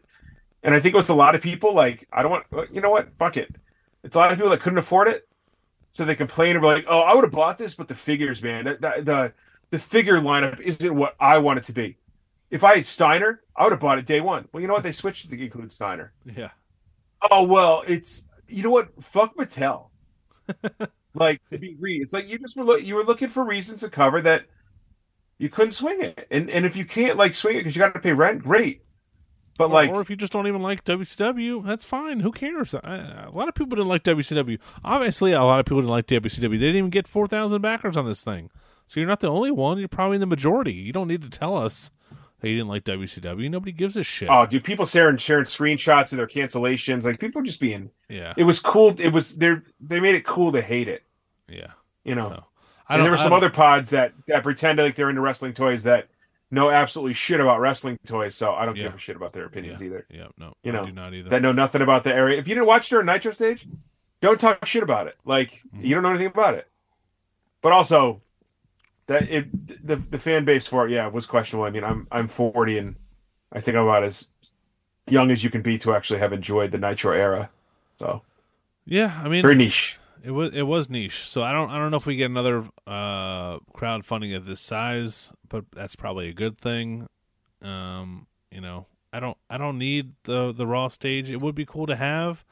and 0.63 0.73
I 0.73 0.79
think 0.79 0.95
it 0.95 0.97
was 0.97 1.09
a 1.09 1.13
lot 1.13 1.35
of 1.35 1.41
people 1.41 1.75
like 1.75 2.07
I 2.11 2.23
don't 2.23 2.31
want. 2.31 2.73
You 2.73 2.81
know 2.81 2.89
what? 2.89 3.09
Fuck 3.19 3.37
it. 3.37 3.55
It's 4.03 4.15
a 4.15 4.19
lot 4.19 4.31
of 4.31 4.37
people 4.37 4.49
that 4.49 4.61
couldn't 4.61 4.79
afford 4.79 5.07
it, 5.07 5.27
so 5.91 6.05
they 6.05 6.15
complain 6.15 6.59
were 6.59 6.67
like, 6.67 6.85
"Oh, 6.87 7.01
I 7.01 7.13
would 7.13 7.23
have 7.23 7.31
bought 7.31 7.57
this, 7.57 7.75
but 7.75 7.87
the 7.87 7.95
figures, 7.95 8.41
man, 8.41 8.65
the 8.65 8.77
the 8.79 9.33
the, 9.69 9.79
figure 9.79 10.17
lineup 10.19 10.59
isn't 10.59 10.95
what 10.95 11.15
I 11.19 11.37
want 11.39 11.59
it 11.59 11.65
to 11.65 11.73
be." 11.73 11.97
If 12.49 12.63
I 12.63 12.75
had 12.75 12.85
Steiner, 12.85 13.41
I 13.55 13.63
would 13.63 13.71
have 13.71 13.81
bought 13.81 13.97
it 13.99 14.05
day 14.05 14.21
one. 14.21 14.47
Well, 14.51 14.61
you 14.61 14.67
know 14.67 14.73
what? 14.73 14.83
They 14.83 14.91
switched 14.91 15.29
to 15.29 15.41
include 15.41 15.71
Steiner. 15.71 16.13
Yeah, 16.25 16.51
Oh 17.29 17.43
well, 17.43 17.83
it's 17.87 18.25
you 18.47 18.63
know 18.63 18.71
what? 18.71 18.91
Fuck 19.03 19.35
Mattel. 19.35 19.89
like 21.13 21.41
to 21.51 21.57
be 21.57 21.73
greedy. 21.73 22.01
It's 22.03 22.13
like 22.13 22.27
you 22.27 22.39
just 22.39 22.57
were 22.57 22.63
look, 22.63 22.83
you 22.83 22.95
were 22.95 23.03
looking 23.03 23.27
for 23.27 23.43
reasons 23.43 23.81
to 23.81 23.89
cover 23.89 24.21
that 24.21 24.45
you 25.37 25.49
couldn't 25.49 25.71
swing 25.71 26.01
it, 26.01 26.27
and 26.31 26.49
and 26.49 26.65
if 26.65 26.75
you 26.77 26.85
can't 26.85 27.17
like 27.17 27.33
swing 27.33 27.55
it 27.55 27.59
because 27.59 27.75
you 27.75 27.79
got 27.79 27.93
to 27.93 27.99
pay 27.99 28.13
rent, 28.13 28.43
great. 28.43 28.83
But 29.61 29.69
or, 29.71 29.73
like, 29.73 29.89
or 29.91 30.01
if 30.01 30.09
you 30.09 30.15
just 30.15 30.33
don't 30.33 30.47
even 30.47 30.61
like 30.61 30.83
WCW, 30.83 31.65
that's 31.65 31.83
fine. 31.83 32.19
Who 32.21 32.31
cares? 32.31 32.73
I, 32.75 33.25
a 33.27 33.31
lot 33.31 33.47
of 33.47 33.55
people 33.55 33.75
didn't 33.75 33.87
like 33.87 34.03
WCW. 34.03 34.59
Obviously, 34.83 35.31
a 35.33 35.43
lot 35.43 35.59
of 35.59 35.65
people 35.65 35.81
didn't 35.81 35.91
like 35.91 36.07
WCW. 36.07 36.41
They 36.51 36.57
didn't 36.57 36.75
even 36.77 36.89
get 36.89 37.07
four 37.07 37.27
thousand 37.27 37.61
backers 37.61 37.97
on 37.97 38.05
this 38.05 38.23
thing. 38.23 38.49
So 38.87 38.99
you're 38.99 39.07
not 39.09 39.19
the 39.21 39.29
only 39.29 39.51
one. 39.51 39.77
You're 39.77 39.87
probably 39.87 40.15
in 40.15 40.19
the 40.21 40.25
majority. 40.25 40.73
You 40.73 40.91
don't 40.91 41.07
need 41.07 41.21
to 41.21 41.29
tell 41.29 41.55
us 41.55 41.91
that 42.41 42.49
you 42.49 42.55
didn't 42.55 42.69
like 42.69 42.83
WCW. 42.83 43.49
Nobody 43.49 43.71
gives 43.71 43.95
a 43.95 44.03
shit. 44.03 44.27
Oh, 44.29 44.45
dude, 44.45 44.63
people 44.63 44.85
sharing 44.85 45.17
sharing 45.17 45.45
screenshots 45.45 46.11
of 46.11 46.17
their 46.17 46.27
cancellations. 46.27 47.05
Like 47.05 47.19
people 47.19 47.41
are 47.41 47.45
just 47.45 47.59
being. 47.59 47.91
yeah, 48.09 48.33
It 48.35 48.43
was 48.43 48.59
cool. 48.59 48.95
It 48.99 49.09
was 49.09 49.35
they 49.37 49.55
they 49.79 49.99
made 49.99 50.15
it 50.15 50.25
cool 50.25 50.51
to 50.51 50.61
hate 50.61 50.87
it. 50.87 51.03
yeah. 51.47 51.71
You 52.03 52.15
know. 52.15 52.29
So, 52.29 52.43
I 52.89 52.95
and 52.95 53.03
there 53.03 53.11
were 53.11 53.17
some 53.17 53.31
other 53.31 53.49
pods 53.49 53.91
that 53.91 54.13
that 54.27 54.43
pretend 54.43 54.79
like 54.79 54.95
they're 54.95 55.09
into 55.09 55.21
wrestling 55.21 55.53
toys 55.53 55.83
that 55.83 56.07
know 56.51 56.69
absolutely 56.69 57.13
shit 57.13 57.39
about 57.39 57.59
wrestling 57.59 57.97
toys. 58.05 58.35
So 58.35 58.53
I 58.53 58.65
don't 58.65 58.75
Yeah. 58.75 58.83
give 58.83 58.95
a 58.95 58.97
shit 58.97 59.15
about 59.15 59.33
their 59.33 59.45
opinions 59.45 59.81
either. 59.81 60.05
Yeah, 60.09 60.27
no, 60.37 60.53
you 60.63 60.71
I 60.71 60.75
know, 60.75 60.85
do 60.85 60.91
not 60.91 61.13
either. 61.13 61.29
That 61.29 61.41
know 61.41 61.51
nothing 61.53 61.81
about 61.81 62.03
the 62.03 62.13
area. 62.13 62.37
If 62.37 62.47
you 62.47 62.55
didn't 62.55 62.67
watch 62.67 62.89
during 62.89 63.05
Nitro 63.05 63.31
stage, 63.31 63.65
don't 64.19 64.39
talk 64.39 64.65
shit 64.65 64.83
about 64.83 65.07
it. 65.07 65.15
Like 65.25 65.61
Mhm. 65.75 65.83
you 65.85 65.95
don't 65.95 66.03
know 66.03 66.09
anything 66.09 66.27
about 66.27 66.53
it. 66.55 66.67
But 67.61 67.71
also, 67.71 68.21
that 69.07 69.29
it 69.29 69.85
the 69.87 69.95
the 69.95 70.19
fan 70.19 70.45
base 70.45 70.67
for 70.67 70.85
it, 70.87 70.91
yeah, 70.91 71.07
was 71.07 71.25
questionable. 71.25 71.65
I 71.65 71.69
mean, 71.71 71.83
I'm 71.83 72.07
I'm 72.11 72.27
40 72.27 72.77
and 72.77 72.95
I 73.51 73.59
think 73.61 73.75
I'm 73.77 73.83
about 73.83 74.03
as 74.03 74.29
young 75.07 75.31
as 75.31 75.43
you 75.43 75.49
can 75.49 75.61
be 75.61 75.77
to 75.79 75.93
actually 75.93 76.19
have 76.19 76.33
enjoyed 76.33 76.71
the 76.71 76.77
Nitro 76.77 77.13
era. 77.13 77.49
So 77.99 78.21
yeah, 78.85 79.19
I 79.23 79.29
mean, 79.29 79.41
very 79.41 79.55
niche. 79.55 79.99
It 80.23 80.31
was 80.31 80.51
it 80.53 80.63
was 80.63 80.89
niche, 80.89 81.27
so 81.27 81.41
I 81.41 81.51
don't 81.51 81.69
I 81.69 81.79
don't 81.79 81.89
know 81.89 81.97
if 81.97 82.05
we 82.05 82.15
get 82.15 82.29
another 82.29 82.67
uh 82.85 83.57
crowdfunding 83.75 84.35
of 84.35 84.45
this 84.45 84.61
size, 84.61 85.33
but 85.49 85.65
that's 85.73 85.95
probably 85.95 86.29
a 86.29 86.33
good 86.33 86.57
thing. 86.59 87.07
Um, 87.61 88.27
you 88.51 88.61
know, 88.61 88.85
I 89.11 89.19
don't 89.19 89.37
I 89.49 89.57
don't 89.57 89.77
need 89.77 90.13
the 90.23 90.53
the 90.53 90.67
raw 90.67 90.89
stage. 90.89 91.31
It 91.31 91.41
would 91.41 91.55
be 91.55 91.65
cool 91.65 91.87
to 91.87 91.95
have. 91.95 92.45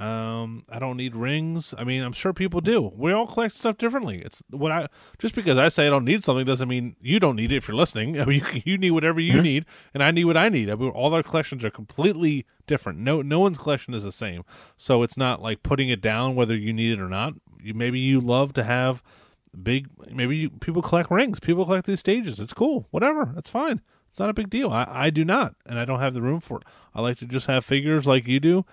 Um, 0.00 0.62
I 0.70 0.78
don't 0.78 0.96
need 0.96 1.14
rings. 1.14 1.74
I 1.76 1.84
mean, 1.84 2.02
I'm 2.02 2.12
sure 2.14 2.32
people 2.32 2.62
do. 2.62 2.90
We 2.96 3.12
all 3.12 3.26
collect 3.26 3.54
stuff 3.54 3.76
differently. 3.76 4.22
It's 4.24 4.42
what 4.48 4.72
I 4.72 4.88
just 5.18 5.34
because 5.34 5.58
I 5.58 5.68
say 5.68 5.86
I 5.86 5.90
don't 5.90 6.06
need 6.06 6.24
something 6.24 6.46
doesn't 6.46 6.68
mean 6.68 6.96
you 7.02 7.20
don't 7.20 7.36
need 7.36 7.52
it 7.52 7.56
if 7.56 7.68
you're 7.68 7.76
listening. 7.76 8.18
I 8.20 8.24
mean, 8.24 8.42
you, 8.54 8.62
you 8.64 8.78
need 8.78 8.92
whatever 8.92 9.20
you 9.20 9.34
Mhm. 9.34 9.42
need, 9.42 9.66
and 9.92 10.02
I 10.02 10.10
need 10.10 10.24
what 10.24 10.38
I 10.38 10.48
need. 10.48 10.70
I 10.70 10.74
mean, 10.74 10.88
all 10.90 11.12
our 11.12 11.22
collections 11.22 11.64
are 11.66 11.70
completely 11.70 12.46
different. 12.66 12.98
No, 13.00 13.20
no 13.20 13.40
one's 13.40 13.58
collection 13.58 13.92
is 13.92 14.02
the 14.02 14.12
same. 14.12 14.42
So 14.76 15.02
it's 15.02 15.18
not 15.18 15.42
like 15.42 15.62
putting 15.62 15.90
it 15.90 16.00
down 16.00 16.34
whether 16.34 16.56
you 16.56 16.72
need 16.72 16.92
it 16.92 17.00
or 17.00 17.08
not. 17.08 17.34
You 17.62 17.74
maybe 17.74 18.00
you 18.00 18.22
love 18.22 18.54
to 18.54 18.64
have 18.64 19.02
big. 19.62 19.88
Maybe 20.10 20.36
you, 20.38 20.50
people 20.50 20.80
collect 20.80 21.10
rings. 21.10 21.40
People 21.40 21.66
collect 21.66 21.86
these 21.86 22.00
stages. 22.00 22.40
It's 22.40 22.54
cool. 22.54 22.86
Whatever. 22.90 23.34
It's 23.36 23.50
fine. 23.50 23.82
It's 24.08 24.18
not 24.18 24.30
a 24.30 24.34
big 24.34 24.48
deal. 24.48 24.70
I, 24.70 24.86
I 24.88 25.10
do 25.10 25.26
not, 25.26 25.54
and 25.66 25.78
I 25.78 25.84
don't 25.84 26.00
have 26.00 26.14
the 26.14 26.22
room 26.22 26.40
for 26.40 26.56
it. 26.58 26.64
I 26.94 27.02
like 27.02 27.18
to 27.18 27.26
just 27.26 27.46
have 27.48 27.64
figures 27.66 28.06
like 28.06 28.26
you 28.26 28.40
do, 28.40 28.64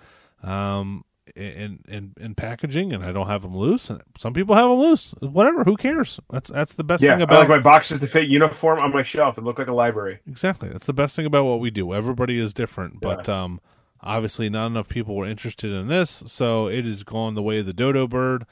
um, 0.42 1.04
in 1.36 1.80
in 1.88 2.14
in 2.20 2.34
packaging, 2.34 2.92
and 2.92 3.04
I 3.04 3.12
don't 3.12 3.28
have 3.28 3.42
them 3.42 3.56
loose. 3.56 3.90
And 3.90 4.02
some 4.18 4.34
people 4.34 4.54
have 4.54 4.68
them 4.70 4.78
loose. 4.78 5.12
Whatever. 5.20 5.64
Who 5.64 5.76
cares? 5.76 6.20
That's 6.30 6.50
that's 6.50 6.74
the 6.74 6.84
best 6.84 7.04
Yeah, 7.04 7.06
thing 7.06 7.22
I 7.28 7.34
about 7.34 7.38
like 7.38 7.48
my 7.48 7.58
boxes 7.60 8.00
to 8.00 8.06
fit 8.06 8.28
uniform 8.28 8.80
on 8.80 8.92
my 8.92 9.02
shelf 9.02 9.38
and 9.38 9.46
look 9.46 9.58
like 9.58 9.68
a 9.68 9.74
library. 9.74 10.20
Exactly. 10.26 10.68
That's 10.68 10.86
the 10.86 10.92
best 10.92 11.16
thing 11.16 11.26
about 11.26 11.44
what 11.44 11.60
we 11.60 11.70
do. 11.70 11.94
Everybody 11.94 12.38
is 12.38 12.54
different, 12.54 13.00
but 13.00 13.28
um 13.28 13.60
obviously 14.02 14.48
not 14.48 14.66
enough 14.66 14.88
people 14.88 15.16
were 15.16 15.26
interested 15.26 15.72
in 15.72 15.88
this, 15.88 16.22
so 16.26 16.68
it 16.68 16.86
is 16.86 17.02
gone 17.04 17.34
the 17.34 17.42
way 17.42 17.58
of 17.58 17.66
the 17.66 17.72
dodo 17.72 18.06
bird. 18.06 18.46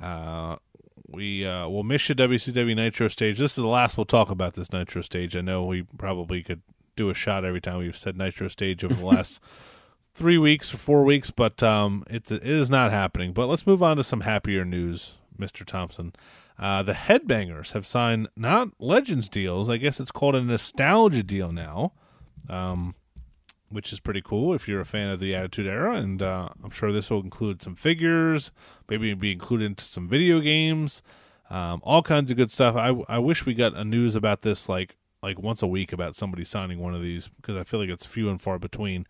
Uh 0.00 0.56
we 1.08 1.46
uh 1.46 1.68
will 1.68 1.84
miss 1.84 2.08
you 2.08 2.14
WCW 2.14 2.76
Nitro 2.76 3.08
stage. 3.08 3.38
This 3.38 3.52
is 3.52 3.62
the 3.62 3.68
last 3.68 3.96
we'll 3.96 4.06
talk 4.06 4.30
about 4.30 4.54
this 4.54 4.72
Nitro 4.72 5.02
stage. 5.02 5.36
I 5.36 5.40
know 5.40 5.64
we 5.64 5.82
probably 5.98 6.42
could 6.42 6.62
do 6.96 7.10
a 7.10 7.14
shot 7.14 7.44
every 7.44 7.60
time 7.60 7.78
we've 7.78 7.96
said 7.96 8.16
Nitro 8.16 8.48
stage 8.48 8.84
over 8.84 8.94
the 8.94 9.06
last 9.06 9.40
three 10.14 10.38
weeks 10.38 10.72
or 10.72 10.76
four 10.76 11.04
weeks, 11.04 11.30
but 11.30 11.62
um 11.62 12.04
it 12.08 12.30
it 12.30 12.44
is 12.44 12.70
not 12.70 12.90
happening. 12.90 13.32
But 13.32 13.46
let's 13.46 13.66
move 13.66 13.82
on 13.82 13.96
to 13.96 14.04
some 14.04 14.20
happier 14.22 14.64
news, 14.64 15.18
Mr. 15.38 15.64
Thompson. 15.64 16.12
Uh, 16.58 16.82
the 16.82 16.92
Headbangers 16.92 17.72
have 17.72 17.86
signed 17.86 18.28
not 18.36 18.68
Legends 18.78 19.28
deals. 19.28 19.68
I 19.68 19.78
guess 19.78 19.98
it's 19.98 20.12
called 20.12 20.36
a 20.36 20.42
nostalgia 20.42 21.22
deal 21.22 21.50
now, 21.50 21.92
um, 22.48 22.94
which 23.68 23.92
is 23.92 23.98
pretty 23.98 24.22
cool 24.22 24.54
if 24.54 24.68
you're 24.68 24.80
a 24.80 24.84
fan 24.86 25.10
of 25.10 25.18
the 25.18 25.34
Attitude 25.34 25.66
Era. 25.66 25.96
And 25.96 26.22
uh, 26.22 26.50
I'm 26.62 26.70
sure 26.70 26.92
this 26.92 27.10
will 27.10 27.22
include 27.22 27.62
some 27.62 27.74
figures, 27.74 28.52
maybe 28.88 29.12
be 29.14 29.32
included 29.32 29.64
into 29.64 29.84
some 29.84 30.08
video 30.08 30.40
games, 30.40 31.02
um, 31.50 31.80
all 31.82 32.02
kinds 32.02 32.30
of 32.30 32.36
good 32.36 32.50
stuff. 32.50 32.76
I, 32.76 32.94
I 33.08 33.18
wish 33.18 33.44
we 33.44 33.54
got 33.54 33.74
a 33.74 33.84
news 33.84 34.14
about 34.14 34.42
this 34.42 34.68
like 34.68 34.96
like 35.22 35.38
once 35.40 35.62
a 35.62 35.66
week 35.66 35.92
about 35.92 36.16
somebody 36.16 36.44
signing 36.44 36.80
one 36.80 36.94
of 36.94 37.02
these 37.02 37.28
because 37.28 37.56
I 37.56 37.64
feel 37.64 37.80
like 37.80 37.88
it's 37.88 38.06
few 38.06 38.28
and 38.28 38.40
far 38.40 38.58
between. 38.58 39.06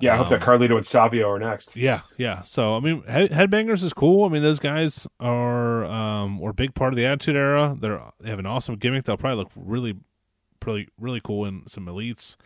Yeah, 0.00 0.14
I 0.14 0.16
hope 0.16 0.28
that 0.30 0.42
Um, 0.42 0.48
Carlito 0.48 0.76
and 0.76 0.86
Savio 0.86 1.30
are 1.30 1.38
next. 1.38 1.76
Yeah, 1.76 2.00
yeah. 2.16 2.42
So 2.42 2.74
I 2.76 2.80
mean, 2.80 3.02
head, 3.02 3.30
Headbangers 3.30 3.84
is 3.84 3.92
cool. 3.92 4.24
I 4.24 4.28
mean, 4.28 4.42
those 4.42 4.58
guys 4.58 5.06
are 5.20 5.84
um 5.84 6.38
were 6.38 6.50
a 6.50 6.54
big 6.54 6.74
part 6.74 6.92
of 6.92 6.96
the 6.96 7.06
Attitude 7.06 7.36
Era. 7.36 7.76
They're 7.78 8.02
they 8.20 8.30
have 8.30 8.38
an 8.38 8.46
awesome 8.46 8.76
gimmick. 8.76 9.04
They'll 9.04 9.16
probably 9.16 9.36
look 9.38 9.50
really, 9.54 9.94
really, 10.64 10.88
really 10.98 11.20
cool 11.22 11.44
in 11.44 11.64
some 11.66 11.86
elites. 11.86 12.36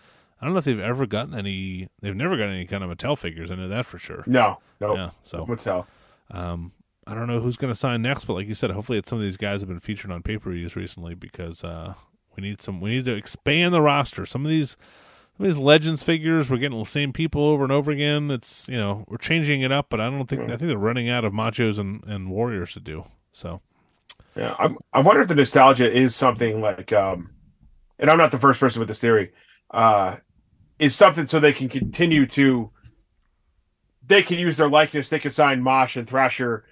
I 0.41 0.47
don't 0.47 0.53
know 0.55 0.59
if 0.59 0.65
they've 0.65 0.81
ever 0.81 1.07
gotten 1.07 1.35
any. 1.35 1.89
They've 2.03 2.15
never 2.15 2.37
gotten 2.37 2.55
any 2.55 2.67
kind 2.67 2.83
of 2.85 2.91
Mattel 2.91 3.17
figures. 3.17 3.51
I 3.51 3.55
know 3.55 3.69
that 3.69 3.87
for 3.87 3.99
sure. 3.99 4.25
No, 4.27 4.59
no. 4.81 4.95
Yeah. 4.95 5.11
So 5.23 5.47
hell? 5.65 5.87
um, 6.31 6.73
I 7.07 7.15
don't 7.15 7.29
know 7.29 7.41
who's 7.41 7.57
going 7.57 7.73
to 7.73 7.79
sign 7.79 8.03
next, 8.03 8.25
but 8.25 8.35
like 8.35 8.49
you 8.49 8.55
said, 8.55 8.71
hopefully 8.71 8.99
it's 8.99 9.09
some 9.09 9.19
of 9.19 9.23
these 9.25 9.37
guys 9.37 9.61
have 9.61 9.69
been 9.69 9.81
featured 9.81 10.11
on 10.11 10.23
pay 10.23 10.37
per 10.39 10.51
views 10.51 10.75
recently 10.77 11.15
because 11.15 11.63
uh, 11.65 11.95
we 12.37 12.43
need 12.43 12.61
some. 12.61 12.81
We 12.81 12.91
need 12.97 13.05
to 13.07 13.15
expand 13.15 13.73
the 13.73 13.81
roster. 13.81 14.27
Some 14.27 14.45
of 14.45 14.51
these, 14.51 14.77
these 15.39 15.59
legends 15.59 16.03
figures, 16.03 16.49
we're 16.51 16.59
getting 16.59 16.79
the 16.79 16.85
same 16.85 17.13
people 17.13 17.43
over 17.43 17.65
and 17.65 17.73
over 17.73 17.91
again. 17.91 18.31
It's 18.31 18.69
you 18.69 18.77
know 18.77 19.05
we're 19.09 19.17
changing 19.19 19.63
it 19.63 19.73
up, 19.73 19.87
but 19.91 20.01
I 20.01 20.11
don't 20.11 20.27
think 20.27 20.43
I 20.43 20.57
think 20.57 20.69
they're 20.69 20.79
running 20.79 21.09
out 21.11 21.25
of 21.25 21.33
machos 21.33 21.79
and, 21.79 22.05
and 22.05 22.31
warriors 22.31 22.73
to 22.75 22.81
do. 22.81 23.05
So 23.33 23.61
Yeah, 24.37 24.55
I'm, 24.59 24.79
I 24.93 25.01
wonder 25.01 25.23
if 25.23 25.29
the 25.29 25.35
nostalgia 25.35 25.91
is 25.91 26.15
something 26.17 26.61
like, 26.61 26.93
um, 26.93 27.31
and 27.99 28.11
I'm 28.11 28.19
not 28.19 28.31
the 28.33 28.39
first 28.39 28.61
person 28.61 28.81
with 28.81 28.89
this 28.89 29.01
theory, 29.01 29.33
uh, 29.71 30.17
is 30.79 30.95
something 30.97 31.27
so 31.27 31.39
they 31.41 31.53
can 31.53 31.69
continue 31.69 32.27
to, 32.27 32.71
they 34.07 34.23
can 34.23 34.39
use 34.39 34.57
their 34.57 34.69
likeness. 34.69 35.09
They 35.09 35.19
can 35.21 35.31
sign 35.31 35.63
Mosh 35.63 35.97
and 35.97 36.07
Thrasher 36.09 36.65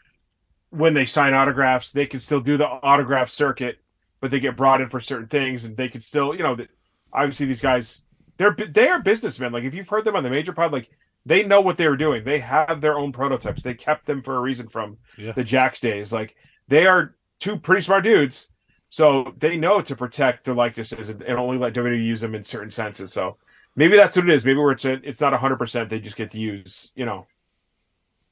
when 0.70 0.94
they 0.94 1.06
sign 1.06 1.34
autographs. 1.34 1.92
They 1.92 2.06
can 2.06 2.20
still 2.20 2.40
do 2.40 2.56
the 2.56 2.66
autograph 2.68 3.28
circuit, 3.28 3.78
but 4.20 4.30
they 4.30 4.40
get 4.40 4.56
brought 4.56 4.80
in 4.80 4.88
for 4.88 5.00
certain 5.00 5.28
things, 5.28 5.64
and 5.64 5.76
they 5.76 5.88
can 5.88 6.00
still, 6.00 6.34
you 6.34 6.42
know, 6.42 6.54
the- 6.56 6.68
obviously 7.12 7.46
these 7.46 7.60
guys, 7.60 8.02
they're 8.38 8.54
they 8.54 8.88
are 8.88 9.00
businessmen. 9.02 9.52
Like 9.52 9.64
if 9.64 9.74
you've 9.74 9.88
heard 9.88 10.04
them 10.04 10.16
on 10.16 10.22
the 10.24 10.30
major 10.30 10.52
pod, 10.52 10.72
like 10.72 10.90
they 11.24 11.44
know 11.44 11.60
what 11.60 11.76
they 11.76 11.88
were 11.88 11.96
doing. 11.96 12.24
They 12.24 12.40
have 12.40 12.80
their 12.80 12.98
own 12.98 13.12
prototypes. 13.12 13.62
They 13.62 13.74
kept 13.74 14.06
them 14.06 14.22
for 14.22 14.36
a 14.36 14.40
reason 14.40 14.66
from 14.68 14.96
Yeah. 15.16 15.32
the 15.32 15.44
Jakks 15.44 15.80
days. 15.80 16.12
Like 16.12 16.34
they 16.68 16.86
are 16.86 17.14
two 17.38 17.56
pretty 17.56 17.82
smart 17.82 18.04
dudes, 18.04 18.48
so 18.88 19.34
they 19.38 19.56
know 19.56 19.80
to 19.82 19.94
protect 19.96 20.44
their 20.44 20.54
likenesses 20.54 21.10
and, 21.10 21.22
and 21.22 21.38
only 21.38 21.58
let 21.58 21.74
WWE 21.74 22.04
use 22.04 22.20
them 22.20 22.34
in 22.34 22.42
certain 22.44 22.70
senses. 22.70 23.12
So 23.12 23.36
maybe 23.76 23.96
that's 23.96 24.16
what 24.16 24.28
it 24.28 24.34
is. 24.34 24.44
Maybe 24.44 24.58
where 24.58 24.72
it's 24.72 24.84
a, 24.84 24.94
it's 25.08 25.20
not 25.20 25.32
hundred 25.34 25.58
percent. 25.58 25.90
They 25.90 26.00
just 26.00 26.16
get 26.16 26.30
to 26.30 26.40
use, 26.40 26.90
you 26.96 27.04
know, 27.04 27.26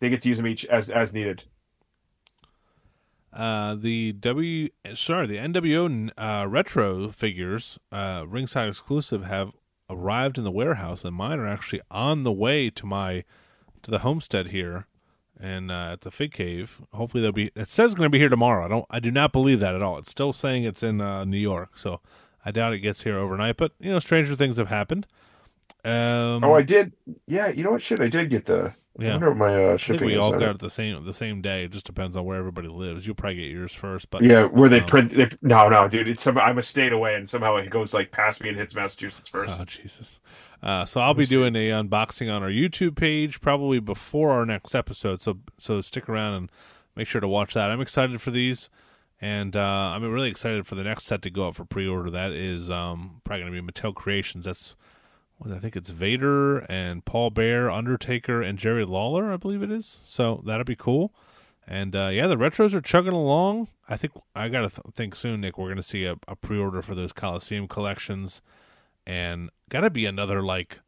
they 0.01 0.09
get 0.09 0.21
to 0.23 0.29
use 0.29 0.39
them 0.39 0.47
each 0.49 0.65
as 0.65 0.91
as 0.91 1.13
needed. 1.13 1.45
uh, 3.33 3.77
the 3.77 4.13
W 4.15 4.69
sorry 4.95 5.27
the 5.29 5.37
NWO 5.37 6.11
uh, 6.19 6.47
retro 6.49 7.11
figures 7.13 7.79
uh, 7.93 8.25
ringside 8.27 8.67
exclusive 8.69 9.25
have 9.25 9.53
arrived 9.91 10.39
in 10.39 10.45
the 10.45 10.51
warehouse, 10.51 11.05
and 11.05 11.15
mine 11.15 11.39
are 11.39 11.47
actually 11.49 11.81
on 11.91 12.23
the 12.23 12.33
way 12.33 12.71
to 12.71 12.87
my 12.87 13.25
to 13.83 13.91
the 13.91 14.01
homestead 14.01 14.49
here 14.49 14.87
and 15.39 15.71
uh, 15.71 15.91
at 15.93 16.03
the 16.03 16.11
Fig 16.11 16.33
Cave. 16.33 16.81
Hopefully 16.93 17.23
they'll 17.23 17.33
be. 17.33 17.51
It 17.55 17.69
says 17.69 17.95
going 17.95 18.07
to 18.07 18.11
be 18.11 18.19
here 18.19 18.29
tomorrow. 18.29 18.65
I 18.65 18.69
don't. 18.69 18.87
I 18.91 19.01
do 19.01 19.11
not 19.11 19.33
believe 19.33 19.61
that 19.61 19.75
at 19.75 19.83
all. 19.83 19.99
It's 19.99 20.11
still 20.11 20.33
saying 20.33 20.65
it's 20.65 20.83
in 20.83 21.01
uh, 21.01 21.25
New 21.25 21.39
York, 21.39 21.77
so 21.77 22.01
I 22.45 22.51
doubt 22.51 22.73
it 22.73 22.79
gets 22.81 23.03
here 23.03 23.19
overnight. 23.19 23.57
But 23.57 23.73
you 23.81 23.91
know, 23.91 23.99
stranger 23.99 24.37
things 24.37 24.57
have 24.57 24.69
happened. 24.69 25.07
Um, 25.85 26.45
Oh, 26.45 26.55
I 26.55 26.63
did. 26.63 26.93
Yeah, 27.27 27.49
you 27.49 27.65
know 27.65 27.73
what? 27.73 27.83
Shit, 27.83 28.01
I 28.01 28.09
did 28.09 28.31
get 28.31 28.47
the. 28.47 28.75
I 28.99 29.05
yeah. 29.05 29.11
wonder 29.13 29.29
what 29.31 29.39
my 29.39 29.55
uh, 29.55 29.67
I 29.67 29.69
think 29.69 29.81
shipping 29.81 30.07
we 30.07 30.17
all 30.17 30.33
got 30.33 30.57
it. 30.57 30.59
the 30.59 30.69
same 30.69 31.05
the 31.05 31.13
same 31.13 31.41
day. 31.41 31.65
It 31.65 31.71
just 31.71 31.87
depends 31.87 32.17
on 32.17 32.25
where 32.25 32.37
everybody 32.37 32.69
lives. 32.69 33.07
You'll 33.07 33.15
probably 33.15 33.37
get 33.37 33.51
yours 33.51 33.73
first, 33.73 34.11
but 34.11 34.23
Yeah, 34.23 34.45
where 34.45 34.69
they 34.69 34.81
um, 34.81 34.87
print. 34.87 35.11
They, 35.11 35.29
no, 35.43 35.69
no, 35.69 35.89
dude. 35.89 36.09
It's 36.09 36.25
some, 36.25 36.37
I'm 36.37 36.59
a 36.59 36.63
state 36.63 36.93
away, 36.93 37.15
and 37.15 37.29
somehow 37.29 37.57
it 37.57 37.71
goes 37.71 37.95
like 37.95 38.11
past 38.11 38.43
me 38.43 38.49
and 38.49 38.59
hits 38.59 38.75
Massachusetts 38.75 39.29
first. 39.29 39.61
Oh 39.61 39.65
Jesus! 39.65 40.21
Uh, 40.63 40.85
so 40.85 41.01
I'll 41.01 41.15
be 41.15 41.25
doing 41.25 41.55
a 41.55 41.71
unboxing 41.71 42.35
on 42.35 42.43
our 42.43 42.51
YouTube 42.51 42.97
page 42.97 43.41
probably 43.41 43.79
before 43.79 44.33
our 44.33 44.45
next 44.45 44.75
episode. 44.75 45.23
So 45.23 45.39
so 45.57 45.81
stick 45.81 46.09
around 46.09 46.35
and 46.35 46.53
make 46.97 47.07
sure 47.07 47.21
to 47.21 47.29
watch 47.29 47.55
that. 47.55 47.71
I'm 47.71 47.81
excited 47.81 48.21
for 48.21 48.33
these, 48.33 48.71
and 49.21 49.57
uh, 49.57 49.93
I'm 49.95 50.03
really 50.11 50.31
excited 50.31 50.67
for 50.67 50.75
the 50.75 50.85
next 50.85 51.05
set 51.05 51.23
to 51.23 51.31
go 51.31 51.49
up 51.49 51.55
for 51.55 51.65
pre-order. 51.65 52.11
That 52.11 52.33
is 52.33 52.73
um, 52.73 53.21
probably 53.23 53.45
going 53.45 53.55
to 53.55 53.63
be 53.63 53.73
Mattel 53.73 53.95
Creations. 53.95 54.47
That's 54.47 54.75
I 55.47 55.59
think 55.59 55.77
it's 55.77 55.91
Vader 55.91 56.59
and 56.59 57.05
Paul 57.05 57.31
Bearer, 57.31 57.71
Undertaker, 57.71 58.43
and 58.43 58.59
Jerry 58.59 58.85
Lawler. 58.85 59.33
I 59.33 59.37
believe 59.37 59.63
it 59.63 59.71
is. 59.71 60.01
So 60.05 60.43
that'll 60.45 60.65
be 60.65 60.77
cool. 60.77 61.15
And 61.67 61.95
uh, 61.95 62.09
yeah, 62.09 62.27
the 62.27 62.37
retros 62.37 62.75
are 62.75 62.81
chugging 62.81 63.13
along. 63.13 63.69
I 63.89 63.97
think 63.97 64.13
I 64.35 64.49
got 64.49 64.63
to 64.63 64.69
th- 64.69 64.95
think 64.95 65.15
soon, 65.15 65.41
Nick. 65.41 65.57
We're 65.57 65.67
going 65.69 65.77
to 65.77 65.83
see 65.83 66.05
a, 66.05 66.17
a 66.27 66.35
pre-order 66.35 66.83
for 66.83 66.95
those 66.95 67.13
Coliseum 67.13 67.69
collections, 67.69 68.43
and 69.07 69.51
got 69.69 69.81
to 69.81 69.91
be 69.91 70.05
another 70.05 70.43
like 70.43 70.81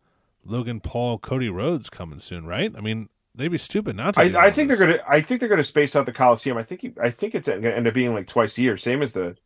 Logan 0.44 0.80
Paul, 0.80 1.18
Cody 1.18 1.48
Rhodes 1.48 1.88
coming 1.88 2.18
soon, 2.18 2.46
right? 2.46 2.72
I 2.76 2.80
mean, 2.80 3.08
they'd 3.34 3.48
be 3.48 3.58
stupid 3.58 3.96
not 3.96 4.14
to. 4.14 4.22
I, 4.22 4.46
I 4.46 4.50
think 4.50 4.68
they're 4.68 4.76
gonna. 4.76 4.98
I 5.08 5.20
think 5.20 5.40
they're 5.40 5.48
gonna 5.48 5.64
space 5.64 5.94
out 5.94 6.06
the 6.06 6.12
Coliseum. 6.12 6.56
I 6.56 6.62
think. 6.62 6.96
I 7.00 7.10
think 7.10 7.34
it's 7.34 7.48
gonna 7.48 7.68
end 7.68 7.86
up 7.86 7.94
being 7.94 8.12
like 8.12 8.26
twice 8.26 8.58
a 8.58 8.62
year, 8.62 8.76
same 8.76 9.02
as 9.02 9.12
the. 9.12 9.36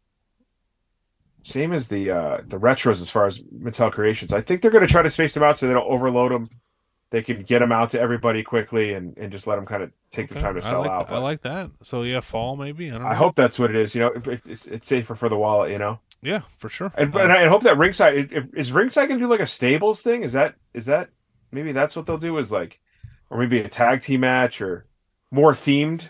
Same 1.47 1.73
as 1.73 1.89
the 1.89 2.11
uh 2.11 2.41
the 2.47 2.59
retros 2.59 3.01
as 3.01 3.11
far 3.11 3.27
as 3.27 3.39
Mattel 3.39 3.93
Creations. 3.93 4.33
I 4.33 4.41
think 4.41 4.61
they're 4.61 4.71
going 4.71 4.87
to 4.87 4.91
try 4.93 5.03
to 5.03 5.11
space 5.11 5.35
them 5.35 5.43
out 5.43 5.57
so 5.57 5.67
they 5.67 5.73
don't 5.73 5.89
overload 5.89 6.33
them. 6.33 6.49
They 7.11 7.23
can 7.23 7.43
get 7.43 7.61
them 7.61 7.71
out 7.71 7.91
to 7.91 8.01
everybody 8.01 8.43
quickly 8.43 8.95
and, 8.95 9.17
and 9.17 9.31
just 9.31 9.47
let 9.47 9.55
them 9.55 9.65
kind 9.65 9.85
of 9.85 9.93
take 10.11 10.29
the 10.29 10.35
time 10.41 10.55
to 10.55 10.67
I 10.67 10.69
sell 10.69 10.81
like, 10.81 10.91
out. 10.91 11.13
I 11.13 11.19
like 11.19 11.43
that. 11.43 11.71
So 11.85 12.03
yeah, 12.03 12.21
fall 12.21 12.57
maybe. 12.57 12.91
I 12.91 12.95
don't 12.95 13.03
know. 13.03 13.09
I 13.09 13.15
hope 13.15 13.37
that's 13.37 13.61
what 13.61 13.71
it 13.71 13.77
is. 13.77 13.95
You 13.95 14.01
know, 14.01 14.13
it's 14.27 14.67
it's 14.67 14.89
safer 14.89 15.15
for 15.15 15.29
the 15.29 15.37
wallet. 15.37 15.71
You 15.71 15.79
know, 15.79 16.01
Yeah, 16.21 16.41
for 16.59 16.69
sure. 16.69 16.93
and, 16.97 17.15
Uh, 17.15 17.21
and 17.21 17.33
I 17.33 17.47
hope 17.47 17.63
that 17.63 17.79
ringside 17.79 18.33
if, 18.33 18.45
is 18.55 18.73
ringside 18.73 19.07
going 19.07 19.21
to 19.21 19.25
do 19.25 19.31
like 19.31 19.39
a 19.41 19.47
stables 19.47 20.03
thing. 20.03 20.25
Is 20.25 20.33
that 20.33 20.57
is 20.75 20.87
that 20.87 21.11
maybe 21.53 21.71
that's 21.71 21.95
what 21.95 22.07
they'll 22.07 22.19
do? 22.19 22.37
Is 22.39 22.51
like, 22.51 22.81
or 23.31 23.39
maybe 23.39 23.61
a 23.61 23.69
tag 23.69 24.01
team 24.01 24.21
match 24.21 24.61
or 24.61 24.85
more 25.31 25.53
themed 25.53 26.09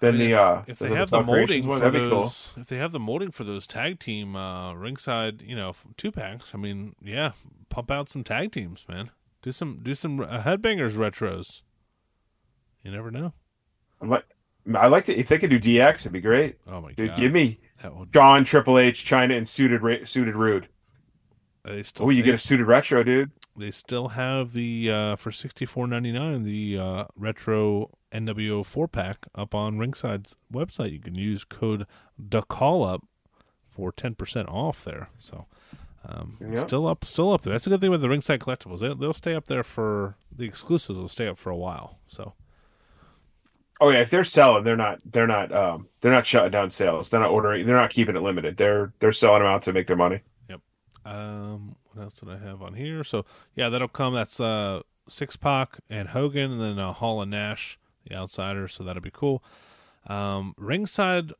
than 0.00 0.14
I 0.16 0.18
mean, 0.18 0.28
the 0.30 0.34
if- 0.34 0.40
uh 0.40 0.62
if 0.66 0.78
they 0.78 0.88
have 0.90 1.10
the 1.10 1.22
molding 1.22 1.66
one, 1.66 1.80
for 1.80 1.90
those, 1.90 2.52
if 2.56 2.68
they 2.68 2.76
have 2.78 2.92
the 2.92 3.00
molding 3.00 3.30
for 3.30 3.44
those 3.44 3.66
tag 3.66 3.98
team 3.98 4.36
uh, 4.36 4.74
ringside, 4.74 5.42
you 5.42 5.56
know, 5.56 5.74
two 5.96 6.12
packs. 6.12 6.54
I 6.54 6.58
mean, 6.58 6.94
yeah, 7.02 7.32
pump 7.68 7.90
out 7.90 8.08
some 8.08 8.24
tag 8.24 8.52
teams, 8.52 8.84
man. 8.88 9.10
Do 9.42 9.52
some 9.52 9.80
do 9.82 9.94
some 9.94 10.20
uh, 10.20 10.42
headbangers 10.42 10.92
retros. 10.92 11.62
You 12.82 12.90
never 12.92 13.10
know. 13.10 13.32
I'm 14.00 14.10
like, 14.10 14.24
I 14.74 14.86
like 14.88 15.04
to 15.04 15.14
if 15.14 15.28
they 15.28 15.38
could 15.38 15.50
do 15.50 15.58
DX, 15.58 16.00
it'd 16.00 16.12
be 16.12 16.20
great. 16.20 16.58
Oh 16.66 16.80
my 16.80 16.92
Dude, 16.92 17.10
god, 17.10 17.18
give 17.18 17.32
me 17.32 17.60
would. 17.84 18.12
John 18.12 18.44
Triple 18.44 18.78
H, 18.78 19.04
Chyna, 19.04 19.36
and 19.36 19.48
suited 19.48 20.08
suited 20.08 20.34
Rude. 20.36 20.68
Still, 21.82 22.06
Oh, 22.06 22.10
you 22.10 22.22
they, 22.22 22.26
get 22.26 22.34
a 22.34 22.38
suited 22.38 22.66
retro, 22.66 23.02
dude. 23.02 23.32
They 23.58 23.70
still 23.70 24.08
have 24.08 24.52
the 24.52 24.90
uh, 24.90 25.16
for 25.16 25.30
sixty 25.32 25.64
four 25.66 25.86
ninety 25.86 26.12
nine 26.12 26.44
the 26.44 26.78
uh, 26.78 27.04
retro 27.16 27.90
NWO 28.12 28.64
four 28.64 28.88
pack 28.88 29.26
up 29.34 29.54
on 29.54 29.78
Ringside's 29.78 30.36
website. 30.52 30.92
You 30.92 31.00
can 31.00 31.14
use 31.14 31.44
code 31.44 31.86
DACALLUP 32.22 33.02
for 33.68 33.92
ten 33.92 34.14
percent 34.14 34.48
off 34.48 34.84
there. 34.84 35.10
So 35.18 35.46
um, 36.08 36.36
Yep. 36.40 36.68
still 36.68 36.86
up, 36.86 37.04
still 37.04 37.32
up 37.32 37.42
there. 37.42 37.52
That's 37.52 37.66
a 37.66 37.70
good 37.70 37.80
thing 37.80 37.90
with 37.90 38.00
the 38.00 38.08
Ringside 38.08 38.40
collectibles. 38.40 38.78
They, 38.80 38.94
they'll 38.94 39.12
stay 39.12 39.34
up 39.34 39.46
there 39.46 39.64
for 39.64 40.16
the 40.30 40.44
exclusives. 40.44 40.98
Will 40.98 41.08
stay 41.08 41.26
up 41.26 41.36
for 41.38 41.50
a 41.50 41.56
while. 41.56 41.98
So 42.06 42.34
Oh 43.80 43.90
yeah, 43.90 44.00
if 44.00 44.10
they're 44.10 44.24
selling, 44.24 44.64
they're 44.64 44.76
not 44.76 45.00
they're 45.04 45.26
not 45.26 45.52
um 45.52 45.88
they're 46.00 46.12
not 46.12 46.24
shutting 46.26 46.50
down 46.50 46.70
sales. 46.70 47.10
They're 47.10 47.20
not 47.20 47.30
ordering. 47.30 47.66
They're 47.66 47.76
not 47.76 47.90
keeping 47.90 48.16
it 48.16 48.22
limited. 48.22 48.56
They're 48.56 48.92
they're 49.00 49.12
selling 49.12 49.40
them 49.42 49.48
out 49.52 49.62
to 49.62 49.72
make 49.72 49.86
their 49.86 49.96
money. 49.96 50.20
Yep. 50.48 50.60
Um, 51.04 51.76
what 51.96 52.04
else 52.04 52.14
did 52.14 52.28
I 52.28 52.38
have 52.38 52.62
on 52.62 52.74
here? 52.74 53.02
So 53.04 53.24
yeah, 53.54 53.68
that'll 53.68 53.88
come. 53.88 54.14
That's 54.14 54.38
uh 54.40 54.82
Syxx-Pac 55.08 55.78
and 55.88 56.08
Hogan, 56.08 56.52
and 56.52 56.60
then 56.60 56.78
uh, 56.78 56.92
Hall 56.92 57.22
and 57.22 57.30
Nash, 57.30 57.78
the 58.08 58.16
Outsiders. 58.16 58.74
So 58.74 58.84
that'll 58.84 59.02
be 59.02 59.10
cool. 59.12 59.42
Um, 60.06 60.54
Ringside 60.58 61.32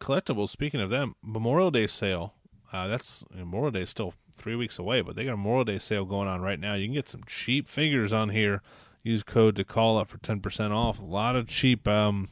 collectibles. 0.00 0.50
Speaking 0.50 0.80
of 0.80 0.90
them, 0.90 1.14
Memorial 1.22 1.70
Day 1.70 1.86
sale. 1.86 2.34
Uh, 2.72 2.86
that's 2.86 3.24
Memorial 3.34 3.70
Day 3.70 3.82
is 3.82 3.90
still 3.90 4.12
three 4.34 4.54
weeks 4.54 4.78
away, 4.78 5.00
but 5.00 5.16
they 5.16 5.24
got 5.24 5.34
a 5.34 5.36
Memorial 5.36 5.64
Day 5.64 5.78
sale 5.78 6.04
going 6.04 6.28
on 6.28 6.42
right 6.42 6.60
now. 6.60 6.74
You 6.74 6.86
can 6.86 6.94
get 6.94 7.08
some 7.08 7.24
cheap 7.26 7.66
figures 7.66 8.12
on 8.12 8.28
here. 8.28 8.62
Use 9.02 9.22
code 9.22 9.56
to 9.56 9.64
call 9.64 9.96
up 9.96 10.08
for 10.08 10.18
ten 10.18 10.40
percent 10.40 10.72
off. 10.72 10.98
A 10.98 11.04
lot 11.04 11.34
of 11.34 11.46
cheap 11.46 11.88
um, 11.88 12.28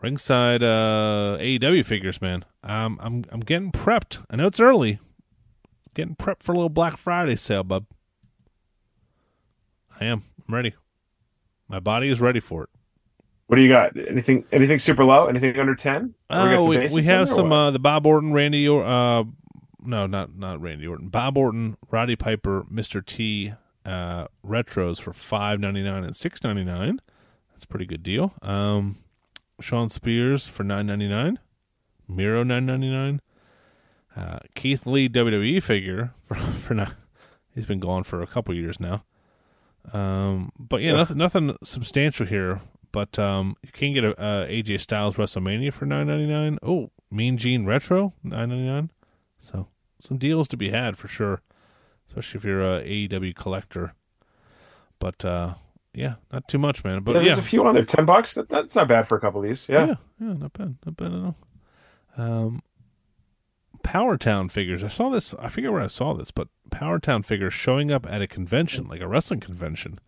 ringside 0.00 0.62
uh, 0.62 1.36
AEW 1.38 1.84
figures, 1.84 2.20
man. 2.20 2.44
Um, 2.64 2.98
I'm 3.00 3.24
I'm 3.30 3.40
getting 3.40 3.70
prepped. 3.70 4.24
I 4.30 4.36
know 4.36 4.48
it's 4.48 4.60
early. 4.60 4.98
Getting 5.94 6.16
prepped 6.16 6.42
for 6.42 6.52
a 6.52 6.56
little 6.56 6.68
Black 6.68 6.96
Friday 6.96 7.36
sale, 7.36 7.62
bub. 7.62 7.86
I 10.00 10.06
am. 10.06 10.24
I'm 10.46 10.54
ready. 10.54 10.74
My 11.68 11.78
body 11.80 12.08
is 12.08 12.20
ready 12.20 12.40
for 12.40 12.64
it. 12.64 12.68
What 13.46 13.56
do 13.56 13.62
you 13.62 13.68
got? 13.68 13.96
Anything 13.96 14.44
anything 14.52 14.78
super 14.78 15.04
low? 15.04 15.26
Anything 15.26 15.58
under 15.58 15.74
ten? 15.74 16.14
Uh, 16.28 16.64
we, 16.66 16.88
we 16.88 17.02
have 17.04 17.28
some 17.28 17.52
uh, 17.52 17.70
the 17.70 17.78
Bob 17.78 18.06
Orton, 18.06 18.32
Randy, 18.32 18.68
or 18.68 18.84
uh, 18.84 19.24
no, 19.84 20.06
not 20.06 20.36
not 20.36 20.60
Randy 20.60 20.86
Orton. 20.86 21.08
Bob 21.08 21.38
Orton, 21.38 21.76
Roddy 21.90 22.16
Piper, 22.16 22.64
Mister 22.68 23.00
T, 23.00 23.52
uh, 23.84 24.26
retros 24.44 25.00
for 25.00 25.12
five 25.12 25.60
ninety 25.60 25.82
nine 25.82 26.04
and 26.04 26.16
six 26.16 26.42
ninety 26.42 26.64
nine. 26.64 27.00
That's 27.52 27.64
a 27.64 27.68
pretty 27.68 27.86
good 27.86 28.02
deal. 28.02 28.32
Um, 28.42 28.96
Shawn 29.60 29.90
Spears 29.90 30.48
for 30.48 30.64
nine 30.64 30.86
ninety 30.86 31.08
nine, 31.08 31.38
Miro 32.08 32.42
nine 32.42 32.66
ninety 32.66 32.90
nine. 32.90 33.20
Uh, 34.16 34.38
Keith 34.54 34.86
Lee 34.86 35.08
WWE 35.08 35.62
figure 35.62 36.12
for 36.26 36.34
for 36.36 36.74
not, 36.74 36.94
he's 37.54 37.66
been 37.66 37.80
gone 37.80 38.04
for 38.04 38.22
a 38.22 38.26
couple 38.26 38.54
years 38.54 38.78
now. 38.78 39.04
Um, 39.92 40.50
but 40.58 40.80
yeah, 40.82 40.90
Yeah. 40.92 40.96
nothing 40.98 41.16
nothing 41.18 41.56
substantial 41.62 42.26
here. 42.26 42.60
But 42.92 43.18
um, 43.18 43.56
you 43.62 43.70
can 43.72 43.92
get 43.92 44.04
a, 44.04 44.10
a 44.12 44.46
AJ 44.62 44.80
Styles 44.80 45.16
WrestleMania 45.16 45.72
for 45.72 45.84
nine 45.84 46.06
ninety 46.06 46.26
nine. 46.26 46.58
Oh, 46.62 46.90
Mean 47.10 47.36
Gene 47.38 47.66
Retro 47.66 48.12
nine 48.22 48.50
ninety 48.50 48.66
nine. 48.66 48.90
So 49.40 49.66
some 49.98 50.16
deals 50.16 50.46
to 50.48 50.56
be 50.56 50.70
had 50.70 50.96
for 50.96 51.08
sure, 51.08 51.42
especially 52.06 52.38
if 52.38 52.44
you're 52.44 52.62
a 52.62 52.82
AEW 52.84 53.34
collector. 53.34 53.94
But 55.00 55.24
uh, 55.24 55.54
yeah, 55.92 56.14
not 56.32 56.46
too 56.46 56.58
much, 56.58 56.84
man. 56.84 57.02
But 57.02 57.16
yeah, 57.16 57.20
yeah, 57.20 57.26
there's 57.34 57.38
a 57.38 57.42
few 57.42 57.66
on 57.66 57.74
there. 57.74 57.84
Ten 57.84 58.04
bucks. 58.06 58.34
That, 58.34 58.48
that's 58.48 58.76
not 58.76 58.86
bad 58.86 59.08
for 59.08 59.16
a 59.18 59.20
couple 59.20 59.42
of 59.42 59.46
these. 59.48 59.68
Yeah. 59.68 59.86
yeah, 59.86 59.94
yeah, 60.20 60.32
not 60.34 60.52
bad, 60.52 60.76
not 60.86 60.96
bad 60.96 61.12
at 61.12 61.20
all. 61.20 61.36
Um, 62.16 62.62
Power 63.84 64.16
Town 64.16 64.48
figures. 64.48 64.82
I 64.82 64.88
saw 64.88 65.10
this. 65.10 65.34
I 65.38 65.48
forget 65.48 65.70
where 65.70 65.82
I 65.82 65.86
saw 65.86 66.14
this, 66.14 66.32
but 66.32 66.48
Power 66.72 66.98
Town 66.98 67.22
figures 67.22 67.54
showing 67.54 67.92
up 67.92 68.10
at 68.10 68.22
a 68.22 68.26
convention, 68.26 68.88
like 68.88 69.00
a 69.00 69.06
wrestling 69.06 69.38
convention, 69.38 70.00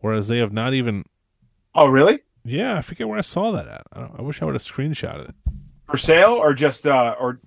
whereas 0.00 0.28
they 0.28 0.38
have 0.38 0.52
not 0.52 0.74
even. 0.74 1.04
Oh 1.74 1.86
really? 1.86 2.18
Yeah, 2.44 2.76
I 2.76 2.82
forget 2.82 3.08
where 3.08 3.18
I 3.18 3.22
saw 3.22 3.52
that 3.52 3.66
at. 3.66 3.82
I, 3.92 4.00
don't, 4.00 4.18
I 4.18 4.22
wish 4.22 4.42
I 4.42 4.44
would 4.44 4.54
have 4.54 4.62
screenshotted 4.62 5.30
it. 5.30 5.34
For 5.88 5.96
sale 5.96 6.32
or 6.32 6.52
just 6.52 6.86
uh 6.86 7.14
or 7.18 7.40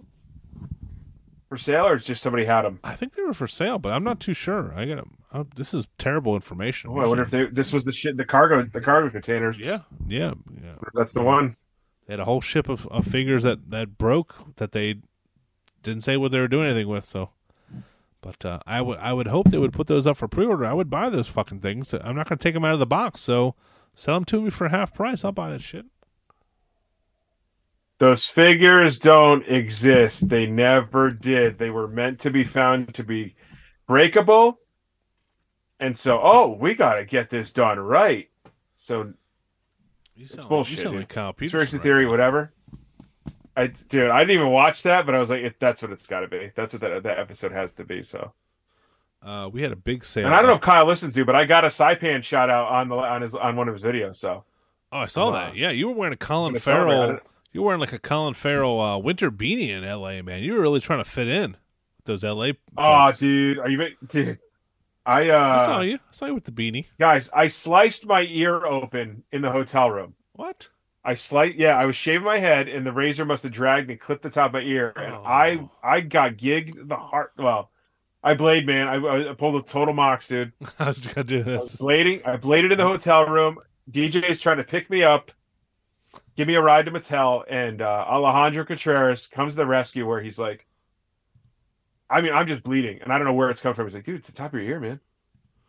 for 1.49 1.57
sale 1.57 1.85
or 1.87 1.95
it's 1.95 2.07
just 2.07 2.23
somebody 2.23 2.45
had 2.45 2.63
them? 2.63 2.79
I 2.83 2.95
think 2.95 3.13
they 3.13 3.21
were 3.21 3.33
for 3.33 3.47
sale, 3.47 3.77
but 3.77 3.91
I'm 3.91 4.03
not 4.03 4.19
too 4.19 4.33
sure. 4.33 4.73
I 4.75 4.85
got 4.85 5.05
to 5.33 5.47
This 5.55 5.73
is 5.73 5.87
terrible 5.97 6.35
information. 6.35 6.89
Oh, 6.91 6.99
I 6.99 7.07
wonder 7.07 7.23
if 7.23 7.31
they 7.31 7.45
this 7.45 7.73
was 7.73 7.83
the 7.83 7.91
shit 7.91 8.17
the 8.17 8.25
cargo 8.25 8.63
the 8.63 8.81
cargo 8.81 9.09
containers. 9.09 9.59
Yeah, 9.59 9.79
yeah, 10.07 10.33
yeah. 10.63 10.75
That's 10.93 11.13
the 11.13 11.23
one. 11.23 11.57
They 12.07 12.13
had 12.13 12.19
a 12.19 12.25
whole 12.25 12.41
ship 12.41 12.69
of, 12.69 12.87
of 12.87 13.05
figures 13.05 13.43
that 13.43 13.69
that 13.71 13.97
broke 13.97 14.35
that 14.55 14.71
they 14.71 14.95
didn't 15.85 16.03
say 16.03 16.17
what 16.17 16.31
they 16.31 16.39
were 16.39 16.47
doing 16.47 16.67
anything 16.67 16.87
with. 16.87 17.05
So, 17.05 17.29
but 18.21 18.43
uh, 18.45 18.59
I 18.65 18.81
would 18.81 18.99
I 18.99 19.13
would 19.13 19.27
hope 19.27 19.49
they 19.49 19.57
would 19.57 19.73
put 19.73 19.87
those 19.87 20.05
up 20.07 20.17
for 20.17 20.27
pre 20.27 20.45
order. 20.45 20.65
I 20.65 20.73
would 20.73 20.89
buy 20.89 21.09
those 21.09 21.27
fucking 21.27 21.59
things. 21.59 21.93
I'm 21.93 22.15
not 22.15 22.27
going 22.27 22.37
to 22.37 22.43
take 22.43 22.53
them 22.53 22.65
out 22.65 22.73
of 22.73 22.79
the 22.79 22.85
box. 22.85 23.21
So 23.21 23.55
sell 23.93 24.15
them 24.15 24.25
to 24.25 24.41
me 24.41 24.49
for 24.49 24.69
half 24.69 24.93
price. 24.93 25.23
I'll 25.23 25.31
buy 25.31 25.51
that 25.51 25.61
shit. 25.61 25.85
Those 27.97 28.25
figures 28.25 28.99
don't 28.99 29.47
exist. 29.47 30.27
They 30.27 30.45
never 30.45 31.11
did. 31.11 31.57
They 31.57 31.69
were 31.69 31.87
meant 31.87 32.19
to 32.21 32.29
be 32.29 32.43
found 32.43 32.93
to 32.95 33.03
be 33.03 33.35
breakable. 33.87 34.59
And 35.79 35.97
so, 35.97 36.19
oh, 36.21 36.57
we 36.59 36.73
got 36.75 36.95
to 36.95 37.05
get 37.05 37.29
this 37.29 37.51
done 37.53 37.79
right. 37.79 38.29
So, 38.75 39.13
You 40.13 40.27
sound, 40.27 40.49
bullshit, 40.49 40.77
You 40.77 40.83
sound 40.83 40.95
like 40.97 41.09
Kyle 41.09 41.31
Peterson 41.31 41.59
conspiracy 41.59 41.77
right 41.77 41.83
theory, 41.83 42.05
now. 42.05 42.11
whatever. 42.11 42.53
I, 43.57 43.67
dude, 43.67 44.11
I 44.11 44.19
didn't 44.19 44.31
even 44.41 44.51
watch 44.51 44.83
that, 44.83 45.05
but 45.05 45.15
I 45.15 45.19
was 45.19 45.29
like, 45.29 45.41
it, 45.43 45.59
that's 45.59 45.81
what 45.81 45.91
it's 45.91 46.07
got 46.07 46.21
to 46.21 46.27
be. 46.27 46.51
That's 46.55 46.73
what 46.73 46.81
that, 46.81 47.03
that 47.03 47.19
episode 47.19 47.51
has 47.53 47.71
to 47.73 47.83
be. 47.85 48.01
So, 48.03 48.33
Uh, 49.23 49.49
we 49.51 49.61
had 49.61 49.71
a 49.71 49.75
big 49.77 50.03
sale. 50.05 50.25
and 50.25 50.35
I 50.35 50.39
don't 50.41 50.49
know 50.49 50.55
if 50.55 50.61
Kyle 50.61 50.85
listens 50.85 51.13
to, 51.15 51.25
but 51.25 51.35
I 51.35 51.45
got 51.45 51.63
a 51.63 51.69
Saipan 51.69 52.21
shout 52.23 52.49
out 52.49 52.67
on 52.67 52.89
the 52.89 52.95
on 52.95 53.21
his 53.21 53.33
on 53.33 53.55
one 53.55 53.67
of 53.69 53.73
his 53.75 53.83
videos. 53.83 54.17
So, 54.17 54.43
Oh, 54.91 54.99
I 54.99 55.05
saw 55.07 55.29
Uh, 55.29 55.31
that. 55.31 55.55
Yeah, 55.55 55.71
you 55.71 55.87
were 55.87 55.93
wearing 55.93 56.13
a 56.13 56.17
Colin 56.17 56.53
gonna 56.53 56.59
celebrate. 56.59 56.93
I 56.93 56.97
Farrell. 57.07 57.19
You 57.51 57.61
were 57.61 57.67
wearing 57.67 57.79
like 57.81 57.93
a 57.93 57.99
Colin 57.99 58.33
Farrell 58.33 58.79
uh, 58.81 58.97
winter 58.97 59.31
beanie 59.31 59.69
in 59.69 59.83
L.A. 59.85 60.21
Man, 60.21 60.43
you 60.43 60.53
were 60.53 60.59
really 60.61 60.81
trying 60.81 60.99
to 61.03 61.09
fit 61.09 61.27
in 61.29 61.51
with 61.51 62.05
those 62.05 62.23
L.A. 62.23 62.55
oh, 62.77 63.11
dude, 63.13 63.59
are 63.59 63.69
you, 63.69 63.87
dude? 64.07 64.39
I 65.05 65.29
uh, 65.29 65.57
I 65.61 65.65
saw 65.65 65.79
you. 65.81 65.95
I 65.95 66.11
saw 66.11 66.25
you 66.25 66.35
with 66.35 66.43
the 66.45 66.51
beanie. 66.51 66.85
guys, 66.99 67.29
I 67.33 67.47
sliced 67.47 68.05
my 68.05 68.23
ear 68.23 68.65
open 68.65 69.23
in 69.31 69.41
the 69.41 69.51
hotel 69.51 69.89
room. 69.89 70.15
What? 70.33 70.69
I 71.07 71.13
slight 71.13 71.55
yeah, 71.55 71.77
I 71.77 71.85
was 71.85 71.95
shaving 71.95 72.25
my 72.25 72.39
head 72.39 72.67
and 72.67 72.85
the 72.85 72.91
razor 72.91 73.25
must 73.25 73.43
have 73.43 73.51
dragged 73.51 73.91
and 73.91 73.99
clipped 73.99 74.23
the 74.23 74.29
top 74.29 74.47
of 74.47 74.53
my 74.53 74.61
ear. 74.61 74.91
And 74.95 75.13
Oh. 75.13 75.23
I 75.25 75.69
I 75.83 76.01
got 76.01 76.33
gigged 76.37 76.87
the 76.89 76.97
heart 76.97 77.33
well. 77.37 77.69
I 78.23 78.33
blade 78.33 78.65
man. 78.65 78.87
I, 78.87 79.29
I 79.29 79.33
pulled 79.33 79.55
a 79.55 79.61
total 79.67 79.93
mox, 79.93 80.27
dude. 80.27 80.51
I 80.79 80.85
was 80.87 81.05
gonna 81.05 81.23
do 81.23 81.43
I 81.45 81.57
was 81.57 81.71
this. 81.73 81.75
blading. 81.81 82.25
I 82.27 82.37
bladed 82.37 82.71
in 82.71 82.77
the 82.79 82.87
hotel 82.87 83.25
room. 83.27 83.59
DJ's 83.91 84.39
trying 84.41 84.57
to 84.57 84.63
pick 84.63 84.89
me 84.89 85.03
up, 85.03 85.31
give 86.35 86.47
me 86.47 86.55
a 86.55 86.61
ride 86.61 86.85
to 86.85 86.91
Mattel, 86.91 87.43
and 87.47 87.83
uh, 87.83 88.05
Alejandro 88.07 88.65
Contreras 88.65 89.27
comes 89.27 89.53
to 89.53 89.57
the 89.57 89.67
rescue 89.67 90.07
where 90.07 90.19
he's 90.21 90.39
like, 90.39 90.65
I 92.09 92.21
mean, 92.21 92.33
I'm 92.33 92.47
just 92.47 92.63
bleeding, 92.63 92.99
and 93.03 93.13
I 93.13 93.19
don't 93.19 93.25
know 93.27 93.33
where 93.33 93.51
it's 93.51 93.61
coming 93.61 93.75
from. 93.75 93.85
He's 93.85 93.93
like, 93.93 94.05
dude, 94.05 94.15
it's 94.15 94.27
the 94.27 94.33
top 94.33 94.53
of 94.55 94.59
your 94.59 94.69
ear, 94.71 94.79
man. 94.79 94.99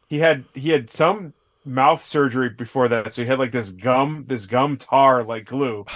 He 0.08 0.18
had 0.18 0.44
he 0.54 0.70
had 0.70 0.88
some 0.88 1.34
mouth 1.66 2.02
surgery 2.02 2.50
before 2.50 2.88
that, 2.88 3.12
so 3.12 3.22
he 3.22 3.28
had 3.28 3.38
like 3.38 3.52
this 3.52 3.70
gum, 3.70 4.24
this 4.26 4.46
gum 4.46 4.76
tar 4.76 5.22
like 5.24 5.44
glue. 5.46 5.84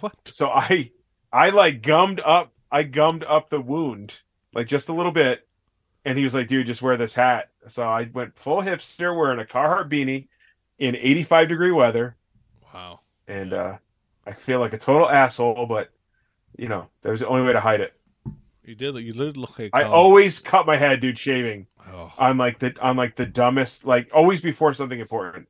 What? 0.00 0.14
So 0.26 0.50
I 0.50 0.90
I 1.32 1.50
like 1.50 1.80
gummed 1.80 2.20
up 2.24 2.52
I 2.70 2.82
gummed 2.82 3.22
up 3.22 3.48
the 3.48 3.60
wound 3.60 4.22
like 4.52 4.66
just 4.66 4.88
a 4.88 4.92
little 4.92 5.12
bit 5.12 5.46
and 6.04 6.18
he 6.18 6.24
was 6.24 6.34
like 6.34 6.48
dude 6.48 6.66
just 6.66 6.82
wear 6.82 6.96
this 6.96 7.14
hat. 7.14 7.50
So 7.68 7.84
I 7.84 8.10
went 8.12 8.36
full 8.36 8.60
hipster 8.60 9.16
wearing 9.16 9.38
a 9.38 9.44
Carhartt 9.44 9.88
beanie 9.88 10.26
in 10.80 10.96
85 10.96 11.46
degree 11.48 11.70
weather 11.70 12.16
Wow. 12.74 13.00
and 13.28 13.52
uh 13.52 13.76
I 14.26 14.32
feel 14.32 14.58
like 14.58 14.72
a 14.72 14.78
total 14.78 15.08
asshole 15.08 15.66
but 15.66 15.90
you 16.58 16.66
know 16.66 16.88
that 17.02 17.10
was 17.10 17.20
the 17.20 17.28
only 17.28 17.46
way 17.46 17.52
to 17.52 17.60
hide 17.60 17.80
it. 17.80 17.94
You 18.64 18.74
did. 18.74 18.94
You 18.96 19.12
did 19.12 19.36
look 19.36 19.58
like 19.58 19.70
I 19.72 19.82
um, 19.84 19.92
always 19.92 20.38
cut 20.38 20.66
my 20.66 20.76
head, 20.76 21.00
dude, 21.00 21.18
shaving 21.18 21.66
Oh, 21.92 22.10
on 22.18 22.38
like 22.38 22.58
the 22.58 22.74
on 22.80 22.96
like 22.96 23.16
the 23.16 23.26
dumbest, 23.26 23.84
like 23.84 24.10
always 24.14 24.40
before 24.40 24.72
something 24.74 24.98
important. 25.00 25.48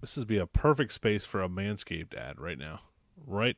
this 0.00 0.16
would 0.16 0.28
be 0.28 0.38
a 0.38 0.46
perfect 0.46 0.92
space 0.92 1.24
for 1.24 1.42
a 1.42 1.48
Manscaped 1.48 2.14
ad 2.14 2.40
right 2.40 2.58
now. 2.58 2.80
Right 3.26 3.56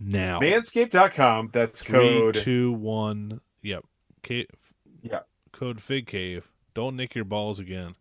now. 0.00 0.38
Manscaped.com. 0.40 1.50
That's 1.52 1.82
Three, 1.82 1.98
code. 1.98 2.34
two, 2.36 2.72
one. 2.72 3.40
Yep. 3.62 3.84
Cave. 4.22 4.46
Yeah. 5.02 5.20
Code 5.52 5.80
Fig 5.80 6.06
Cave. 6.06 6.48
Don't 6.74 6.96
nick 6.96 7.14
your 7.14 7.24
balls 7.24 7.58
again. 7.60 7.94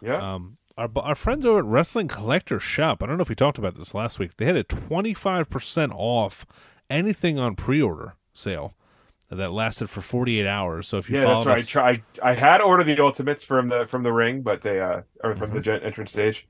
Yeah. 0.00 0.34
Um, 0.34 0.58
our 0.76 0.88
our 0.96 1.14
friends 1.16 1.44
over 1.44 1.58
at 1.58 1.64
Wrestling 1.64 2.06
Collector 2.08 2.60
Shop. 2.60 3.02
I 3.02 3.06
don't 3.06 3.16
know 3.16 3.22
if 3.22 3.28
we 3.28 3.34
talked 3.34 3.58
about 3.58 3.74
this 3.76 3.94
last 3.94 4.18
week. 4.20 4.36
They 4.36 4.44
had 4.44 4.56
a 4.56 4.62
twenty 4.64 5.14
five 5.14 5.50
percent 5.50 5.92
off 5.94 6.46
anything 6.88 7.38
on 7.38 7.56
pre 7.56 7.82
order 7.82 8.14
sale 8.32 8.74
that 9.30 9.52
lasted 9.52 9.90
for 9.90 10.00
forty 10.00 10.40
eight 10.40 10.46
hours. 10.46 10.88
So 10.88 10.98
if 10.98 11.10
you 11.10 11.18
yeah, 11.18 11.24
that's 11.24 11.46
right. 11.46 11.58
I, 11.58 11.60
us, 11.60 11.66
try, 11.66 12.02
I 12.22 12.34
had 12.34 12.60
ordered 12.60 12.84
the 12.84 13.02
ultimates 13.02 13.44
from 13.44 13.68
the 13.68 13.86
from 13.86 14.02
the 14.02 14.12
ring, 14.12 14.42
but 14.42 14.62
they 14.62 14.80
uh 14.80 15.02
or 15.22 15.34
from 15.36 15.50
the 15.50 15.80
entrance 15.82 16.12
stage. 16.12 16.48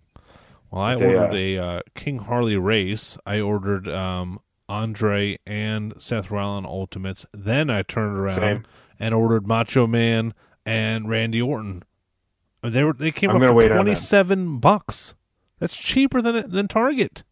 well, 0.70 0.82
I 0.82 0.96
they, 0.96 1.16
ordered 1.16 1.34
uh, 1.34 1.36
a 1.36 1.58
uh, 1.58 1.80
King 1.94 2.18
Harley 2.18 2.56
race. 2.56 3.18
I 3.26 3.40
ordered 3.40 3.88
um, 3.88 4.38
Andre 4.68 5.38
and 5.46 5.94
Seth 5.98 6.30
Rollins 6.30 6.66
Ultimates. 6.66 7.26
Then 7.32 7.70
I 7.70 7.82
turned 7.82 8.16
around 8.16 8.34
Same. 8.34 8.66
and 9.00 9.14
ordered 9.14 9.46
Macho 9.46 9.86
Man 9.86 10.34
and 10.64 11.08
Randy 11.08 11.42
Orton. 11.42 11.82
They 12.62 12.84
were 12.84 12.92
they 12.92 13.12
came 13.12 13.30
I'm 13.30 13.36
up 13.36 13.42
for 13.42 13.54
wait 13.54 13.68
twenty 13.68 13.94
seven 13.94 14.58
bucks. 14.58 15.14
That's 15.58 15.76
cheaper 15.76 16.20
than 16.20 16.50
than 16.50 16.68
Target. 16.68 17.24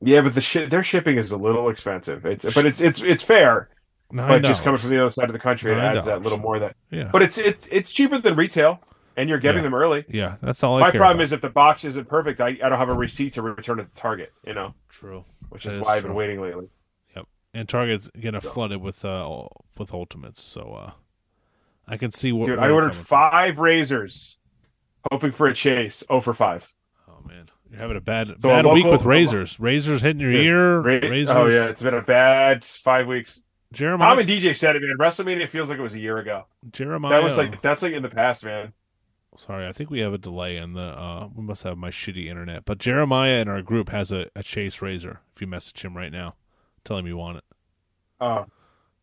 Yeah, 0.00 0.20
but 0.20 0.34
the 0.34 0.40
shi 0.40 0.64
their 0.66 0.82
shipping 0.82 1.16
is 1.16 1.30
a 1.30 1.36
little 1.36 1.68
expensive. 1.68 2.26
It's 2.26 2.44
but 2.54 2.66
it's 2.66 2.80
it's 2.80 3.00
it's 3.02 3.22
fair. 3.22 3.68
But 4.14 4.42
just 4.44 4.62
coming 4.62 4.78
from 4.78 4.90
the 4.90 5.00
other 5.00 5.10
side 5.10 5.24
of 5.28 5.32
the 5.32 5.38
country, 5.38 5.72
it 5.72 5.78
adds 5.78 6.04
that 6.04 6.22
little 6.22 6.38
more 6.38 6.58
that. 6.60 6.76
yeah, 6.90 7.08
But 7.12 7.22
it's 7.22 7.36
it's 7.38 7.66
it's 7.70 7.92
cheaper 7.92 8.18
than 8.18 8.36
retail, 8.36 8.80
and 9.16 9.28
you're 9.28 9.38
getting 9.38 9.58
Yeah. 9.58 9.62
them 9.70 9.74
early. 9.74 10.04
yeah, 10.08 10.36
that's 10.40 10.62
all. 10.62 10.76
I 10.76 10.80
My 10.80 10.90
problem 10.92 11.16
about. 11.16 11.22
is 11.24 11.32
if 11.32 11.40
the 11.40 11.50
box 11.50 11.84
isn't 11.84 12.08
perfect, 12.08 12.40
I, 12.40 12.48
I 12.48 12.68
don't 12.68 12.78
have 12.78 12.88
a 12.88 12.94
receipt 12.94 13.32
to 13.34 13.42
return 13.42 13.80
it 13.80 13.92
to 13.94 14.00
Target. 14.00 14.32
You 14.46 14.54
know, 14.54 14.74
true. 14.88 15.24
which 15.48 15.64
That 15.64 15.74
is 15.74 15.80
why 15.80 15.96
I've 15.96 16.02
been 16.02 16.14
waiting 16.14 16.40
lately. 16.40 16.68
Yep. 17.16 17.26
And 17.54 17.68
Target's 17.68 18.08
getting 18.20 18.40
flooded 18.40 18.80
with 18.80 19.04
uh 19.04 19.46
with 19.78 19.92
ultimates, 19.92 20.42
so 20.42 20.74
uh 20.74 20.90
I 21.88 21.96
can 21.96 22.12
see 22.12 22.32
what 22.32 22.46
Dude, 22.46 22.58
I 22.58 22.70
ordered 22.70 22.92
coming 22.92 23.04
from. 23.04 23.04
five 23.04 23.58
razors, 23.58 24.38
hoping 25.10 25.32
for 25.32 25.46
a 25.48 25.54
chase. 25.54 26.02
Oh 26.08 26.20
for 26.20 26.32
five. 26.34 26.72
Oh 27.08 27.26
man, 27.26 27.48
you're 27.70 27.80
having 27.80 27.96
a 27.96 28.00
bad 28.00 28.28
So 28.40 28.48
a 28.50 28.62
bad 28.62 28.72
week 28.72 28.86
with 28.86 29.04
razors. 29.04 29.58
Razors 29.60 30.02
hitting 30.02 30.20
your 30.20 30.30
ear. 30.30 30.78
Ra- 30.80 30.92
razors. 31.08 31.36
Oh 31.36 31.46
yeah, 31.46 31.66
it's 31.66 31.82
been 31.82 31.94
a 31.94 32.00
bad 32.02 32.64
five 32.64 33.06
weeks. 33.06 33.42
Jeremiah. 33.74 34.08
Tom 34.08 34.18
and 34.20 34.28
DJ 34.28 34.56
said 34.56 34.76
it, 34.76 34.82
man. 34.82 34.96
WrestleMania 34.98 35.48
feels 35.48 35.68
like 35.68 35.78
it 35.78 35.82
was 35.82 35.94
a 35.94 35.98
year 36.00 36.18
ago. 36.18 36.46
Jeremiah. 36.72 37.12
That 37.12 37.22
was 37.22 37.36
like 37.38 37.60
that's 37.62 37.82
like 37.82 37.92
in 37.92 38.02
the 38.02 38.08
past, 38.08 38.44
man. 38.44 38.72
Sorry, 39.36 39.66
I 39.66 39.72
think 39.72 39.90
we 39.90 39.98
have 40.00 40.12
a 40.14 40.18
delay 40.18 40.56
in 40.56 40.74
the. 40.74 40.80
uh 40.98 41.28
We 41.34 41.42
must 41.42 41.62
have 41.64 41.76
my 41.76 41.90
shitty 41.90 42.26
internet. 42.28 42.64
But 42.64 42.78
Jeremiah 42.78 43.40
in 43.40 43.48
our 43.48 43.62
group 43.62 43.88
has 43.88 44.12
a, 44.12 44.26
a 44.36 44.42
Chase 44.42 44.80
razor. 44.80 45.20
If 45.34 45.40
you 45.40 45.46
message 45.48 45.84
him 45.84 45.96
right 45.96 46.12
now, 46.12 46.36
tell 46.84 46.96
him 46.98 47.06
you 47.08 47.16
want 47.16 47.38
it. 47.38 47.44
Oh, 48.20 48.46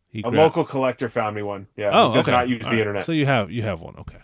He 0.09 0.19
a 0.19 0.21
grabbed- 0.23 0.35
local 0.37 0.63
collector 0.63 1.09
found 1.09 1.35
me 1.35 1.41
one. 1.43 1.67
Yeah, 1.75 1.89
Oh, 1.93 2.13
does 2.13 2.27
okay. 2.29 2.35
not 2.37 2.47
use 2.47 2.63
All 2.65 2.71
the 2.71 2.77
right. 2.77 2.81
internet. 2.81 3.05
So 3.05 3.11
you 3.11 3.25
have 3.25 3.51
you 3.51 3.61
have 3.63 3.81
one. 3.81 3.95
Okay. 3.97 4.17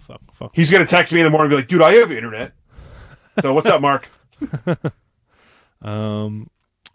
Fuck, 0.00 0.20
fuck. 0.32 0.50
He's 0.54 0.70
gonna 0.70 0.86
text 0.86 1.12
me 1.12 1.20
in 1.20 1.24
the 1.24 1.30
morning 1.30 1.46
and 1.46 1.50
be 1.50 1.56
like, 1.56 1.68
"Dude, 1.68 1.82
I 1.82 1.92
have 1.94 2.10
internet." 2.10 2.52
So 3.40 3.52
what's 3.52 3.68
up, 3.68 3.80
Mark? 3.82 4.08
Um, 5.82 6.50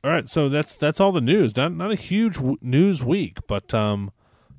all 0.05 0.11
right, 0.11 0.29
so 0.29 0.47
that's 0.49 0.75
that's 0.75 0.99
all 0.99 1.11
the 1.11 1.21
news. 1.21 1.57
Not 1.57 1.73
not 1.73 1.91
a 1.91 1.95
huge 1.95 2.35
w- 2.35 2.57
news 2.61 3.03
week, 3.03 3.39
but 3.47 3.73
um, 3.73 4.11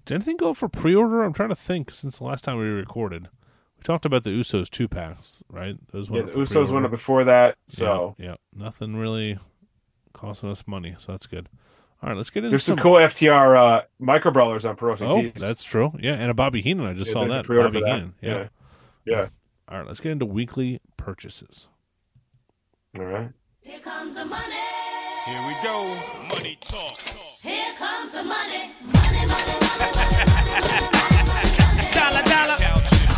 did 0.05 0.15
anything 0.17 0.37
go 0.37 0.53
for 0.55 0.69
pre-order? 0.69 1.23
I'm 1.23 1.33
trying 1.33 1.51
to 1.51 1.55
think 1.57 1.91
since 1.93 2.19
the 2.19 2.25
last 2.25 2.43
time 2.45 2.59
we 2.59 2.65
recorded. 2.65 3.29
We 3.79 3.83
talked 3.85 4.05
about 4.05 4.25
the 4.25 4.31
Usos 4.31 4.69
two 4.69 4.89
packs, 4.89 5.45
right? 5.51 5.77
Those 5.93 6.11
Yeah, 6.11 6.23
the 6.23 6.33
Usos 6.33 6.55
went 6.55 6.67
pre-order. 6.67 6.85
up 6.87 6.91
before 6.91 7.25
that, 7.25 7.57
so 7.69 8.17
yeah, 8.19 8.27
yeah, 8.31 8.35
nothing 8.53 8.97
really 8.97 9.39
costing 10.13 10.51
us 10.51 10.65
money, 10.67 10.97
so 10.99 11.13
that's 11.13 11.27
good. 11.27 11.49
All 12.03 12.09
right, 12.11 12.17
let's 12.17 12.31
get 12.31 12.41
into 12.45 12.51
there's 12.51 12.65
some 12.65 12.77
cool 12.79 12.95
FTR 12.95 13.57
uh, 13.57 13.83
micro 13.99 14.31
brawlers 14.31 14.65
on 14.65 14.77
Pro 14.77 14.91
Wrestling 14.91 15.11
Oh, 15.11 15.23
Tees. 15.23 15.33
that's 15.37 15.65
true. 15.65 15.93
Yeah, 15.99 16.15
and 16.15 16.31
a 16.31 16.35
Bobby 16.35 16.61
Heenan. 16.61 16.87
I 16.87 16.93
just 16.95 17.09
Yeah, 17.09 17.13
saw 17.13 17.25
that. 17.27 17.45
pre-order 17.45 17.69
Bobby 17.69 17.81
for 17.81 17.85
that. 17.87 17.95
Heenan. 17.95 18.15
Yeah. 18.21 18.31
yeah, 18.33 18.49
yeah. 19.21 19.29
All 19.69 19.79
right, 19.79 19.87
let's 19.87 20.01
get 20.01 20.13
into 20.13 20.27
weekly 20.27 20.81
purchases. 20.97 21.69
All 22.99 23.05
right. 23.05 23.31
Here 23.61 23.79
comes 23.81 24.15
the 24.15 24.25
money. 24.25 24.55
Here 25.27 25.45
we 25.45 25.55
go. 25.61 25.83
Money 26.37 26.57
talk. 26.61 27.01
Here 27.43 27.75
comes 27.77 28.13
the 28.13 28.23
money. 28.23 28.71
Money, 28.81 29.27
money, 29.27 29.57
money. 29.59 29.91
Dollar, 31.91 32.23
dollar. 32.23 32.57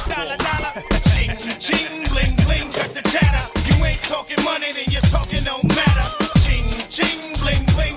Dollar, 0.09 0.39
dollar. 0.39 0.73
Ching, 1.13 1.37
ching, 1.61 2.05
bling, 2.09 2.35
bling, 2.47 2.71
got 2.73 2.89
the 2.97 3.03
chatter. 3.13 3.45
You 3.69 3.85
ain't 3.85 4.03
talking 4.05 4.43
money, 4.43 4.73
then 4.73 4.87
you're 4.89 5.03
talking 5.03 5.45
no 5.45 5.59
matter. 5.69 6.25
Ching, 6.41 6.67
ching, 6.89 7.35
bling, 7.43 7.67
bling. 7.77 7.97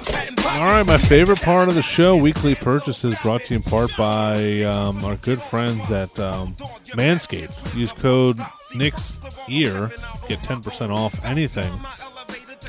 All 0.59 0.67
right, 0.67 0.85
my 0.85 0.97
favorite 0.97 1.41
part 1.41 1.69
of 1.69 1.75
the 1.75 1.81
show, 1.81 2.17
weekly 2.17 2.53
purchases, 2.53 3.15
brought 3.23 3.45
to 3.45 3.53
you 3.53 3.57
in 3.59 3.63
part 3.63 3.95
by 3.97 4.63
um, 4.63 5.01
our 5.05 5.15
good 5.15 5.41
friends 5.41 5.89
at 5.89 6.19
um, 6.19 6.51
Manscaped. 6.97 7.77
Use 7.77 7.93
code 7.93 8.41
Nick's 8.75 9.17
Ear, 9.47 9.89
get 10.27 10.39
ten 10.43 10.59
percent 10.61 10.91
off 10.91 11.23
anything. 11.23 11.71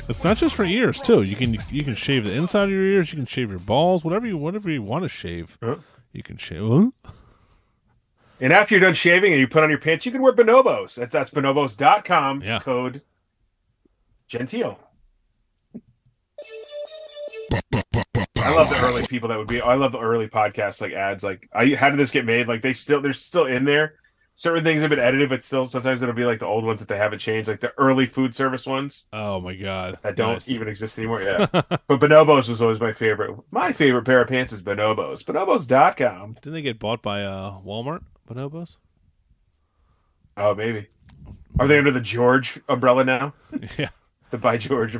It's 0.09 0.23
not 0.23 0.37
just 0.37 0.55
for 0.55 0.63
ears 0.65 0.99
too. 0.99 1.21
You 1.21 1.35
can 1.35 1.57
you 1.71 1.83
can 1.83 1.95
shave 1.95 2.25
the 2.25 2.35
inside 2.35 2.65
of 2.65 2.71
your 2.71 2.85
ears. 2.85 3.11
You 3.11 3.17
can 3.17 3.25
shave 3.25 3.49
your 3.49 3.59
balls, 3.59 4.03
whatever 4.03 4.27
you 4.27 4.37
whatever 4.37 4.69
you 4.69 4.83
want 4.83 5.03
to 5.03 5.09
shave. 5.09 5.57
Huh? 5.63 5.77
You 6.11 6.23
can 6.23 6.37
shave. 6.37 6.61
Huh? 6.61 6.89
And 8.39 8.51
after 8.51 8.75
you're 8.75 8.81
done 8.81 8.93
shaving 8.93 9.31
and 9.31 9.39
you 9.39 9.47
put 9.47 9.63
on 9.63 9.69
your 9.69 9.79
pants, 9.79 10.05
you 10.05 10.11
can 10.11 10.21
wear 10.21 10.33
bonobos. 10.33 10.95
That's 10.95 11.13
that's 11.13 11.29
bonobos.com. 11.29 12.43
Yeah. 12.43 12.59
Code 12.59 13.01
Gentile. 14.27 14.79
I 18.37 18.53
love 18.53 18.69
the 18.69 18.81
early 18.83 19.03
people 19.03 19.29
that 19.29 19.37
would 19.37 19.47
be. 19.47 19.61
I 19.61 19.75
love 19.75 19.93
the 19.93 19.99
early 19.99 20.27
podcasts 20.27 20.81
like 20.81 20.91
ads. 20.91 21.23
Like, 21.23 21.47
I 21.53 21.75
how 21.75 21.89
did 21.89 21.97
this 21.97 22.11
get 22.11 22.25
made? 22.25 22.47
Like 22.47 22.61
they 22.61 22.73
still 22.73 22.99
they're 23.01 23.13
still 23.13 23.45
in 23.45 23.63
there. 23.63 23.95
Certain 24.35 24.63
things 24.63 24.81
have 24.81 24.89
been 24.89 24.99
edited, 24.99 25.29
but 25.29 25.43
still 25.43 25.65
sometimes 25.65 26.01
it'll 26.01 26.15
be 26.15 26.25
like 26.25 26.39
the 26.39 26.47
old 26.47 26.65
ones 26.65 26.79
that 26.79 26.89
they 26.89 26.97
haven't 26.97 27.19
changed, 27.19 27.47
like 27.47 27.59
the 27.59 27.73
early 27.77 28.05
food 28.07 28.33
service 28.33 28.65
ones 28.65 29.05
Oh 29.13 29.39
my 29.39 29.53
god, 29.55 29.99
that 30.01 30.15
don't 30.15 30.33
Nice. 30.33 30.49
even 30.49 30.67
exist 30.67 30.97
anymore. 30.97 31.21
Yeah, 31.21 31.45
but 31.51 31.87
bonobos 31.87 32.49
was 32.49 32.61
always 32.61 32.79
my 32.79 32.91
favorite. 32.91 33.37
My 33.51 33.71
favorite 33.73 34.05
pair 34.05 34.21
of 34.21 34.27
pants 34.27 34.51
is 34.51 34.63
bonobos. 34.63 35.23
Bonobos.com. 35.23 36.33
Didn't 36.41 36.53
they 36.53 36.61
get 36.63 36.79
bought 36.79 37.01
by 37.03 37.21
uh, 37.23 37.59
Walmart? 37.61 38.03
Bonobos? 38.27 38.77
Oh, 40.35 40.55
maybe. 40.55 40.87
Are 41.59 41.67
they 41.67 41.77
under 41.77 41.91
the 41.91 42.01
George 42.01 42.59
umbrella 42.67 43.03
now? 43.03 43.33
yeah. 43.77 43.89
The 44.31 44.37
by 44.39 44.57
George. 44.57 44.97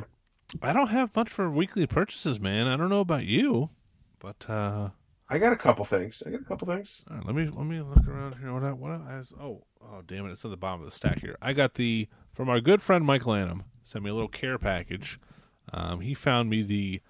I 0.62 0.74
don't 0.74 0.90
have 0.90 1.16
much 1.16 1.30
for 1.30 1.50
weekly 1.50 1.88
purchases, 1.88 2.40
man. 2.40 2.68
I 2.68 2.78
don't 2.78 2.90
know 2.90 3.00
about 3.00 3.26
you, 3.26 3.72
but 4.20 4.48
uh, 4.48 4.90
I 5.34 5.40
got 5.40 5.52
a 5.52 5.56
couple 5.56 5.84
things. 5.84 6.22
I 6.26 6.30
got 6.30 6.42
a 6.42 6.44
couple 6.44 6.68
things. 6.68 7.02
all 7.10 7.18
right, 7.18 7.26
let 7.26 7.34
me 7.36 7.46
let 7.46 7.66
me 7.66 7.82
look 7.82 8.08
around 8.08 8.36
here. 8.40 8.54
What 8.54 8.64
I, 8.64 8.72
what 8.72 8.92
I, 8.92 9.22
oh 9.42 9.64
oh 9.82 10.02
damn 10.06 10.28
it! 10.28 10.32
It's 10.32 10.46
at 10.46 10.52
the 10.52 10.58
bottom 10.58 10.82
of 10.82 10.86
the 10.86 10.92
stack 10.96 11.20
here. 11.22 11.36
I 11.42 11.54
got 11.54 11.74
the 11.74 12.08
from 12.34 12.50
our 12.50 12.60
good 12.60 12.82
friend 12.82 13.04
Michael 13.04 13.34
Annam. 13.34 13.64
Sent 13.82 14.04
me 14.04 14.12
a 14.12 14.14
little 14.14 14.30
care 14.30 14.58
package. 14.60 15.20
Um, 15.74 16.02
he 16.02 16.14
found 16.14 16.50
me 16.52 16.62
the 16.62 17.02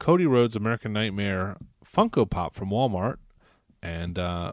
Cody 0.00 0.26
Rhodes 0.26 0.56
American 0.56 0.92
Nightmare 0.92 1.56
Funko 1.84 2.28
Pop 2.28 2.54
from 2.54 2.70
Walmart, 2.70 3.16
and 3.80 4.18
uh, 4.18 4.50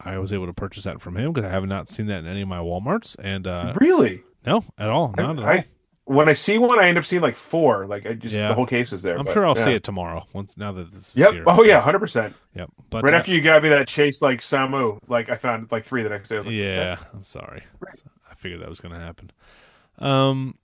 I 0.00 0.18
was 0.18 0.32
able 0.32 0.46
to 0.46 0.52
purchase 0.52 0.82
that 0.84 1.00
from 1.00 1.16
him 1.16 1.32
because 1.32 1.48
I 1.48 1.52
have 1.52 1.66
not 1.66 1.88
seen 1.88 2.06
that 2.06 2.18
in 2.18 2.26
any 2.26 2.42
of 2.42 2.48
my 2.48 2.58
WalMarts. 2.58 3.16
And 3.22 3.46
uh, 3.46 3.74
Really? 3.76 4.24
no, 4.44 4.64
at 4.76 4.88
all, 4.90 5.14
not 5.16 5.38
at 5.38 5.42
all. 5.44 5.48
I, 5.48 5.64
when 6.04 6.28
I 6.28 6.32
see 6.32 6.58
one, 6.58 6.78
I 6.78 6.88
end 6.88 6.98
up 6.98 7.04
seeing 7.04 7.22
like 7.22 7.36
four. 7.36 7.86
Like 7.86 8.06
I 8.06 8.14
just 8.14 8.34
Yeah. 8.34 8.48
the 8.48 8.54
whole 8.54 8.66
case 8.66 8.92
is 8.92 9.02
there. 9.02 9.16
I'm 9.16 9.24
but, 9.24 9.32
sure 9.32 9.46
I'll 9.46 9.56
yeah. 9.56 9.64
see 9.64 9.74
it 9.74 9.84
tomorrow. 9.84 10.26
Once 10.32 10.56
now 10.56 10.72
that 10.72 10.90
this 10.90 11.10
is 11.10 11.16
Yep. 11.16 11.32
here. 11.32 11.44
Oh 11.46 11.62
yeah, 11.62 11.80
hundred 11.80 12.00
percent. 12.00 12.34
Yep. 12.54 12.70
But 12.90 13.04
Right 13.04 13.14
uh, 13.14 13.18
after 13.18 13.32
you 13.32 13.40
got 13.40 13.62
me 13.62 13.68
that 13.68 13.88
chase 13.88 14.20
like 14.20 14.40
Samu, 14.40 14.98
like 15.08 15.30
I 15.30 15.36
found 15.36 15.70
like 15.70 15.84
three 15.84 16.02
the 16.02 16.08
next 16.08 16.28
day. 16.28 16.36
I 16.36 16.38
was 16.38 16.46
like, 16.46 16.56
yeah, 16.56 16.96
I'm 17.12 17.24
sorry. 17.24 17.62
I 18.30 18.34
figured 18.34 18.60
that 18.62 18.68
was 18.68 18.80
going 18.80 18.94
to 18.94 19.00
happen. 19.00 19.30
Um, 19.98 20.56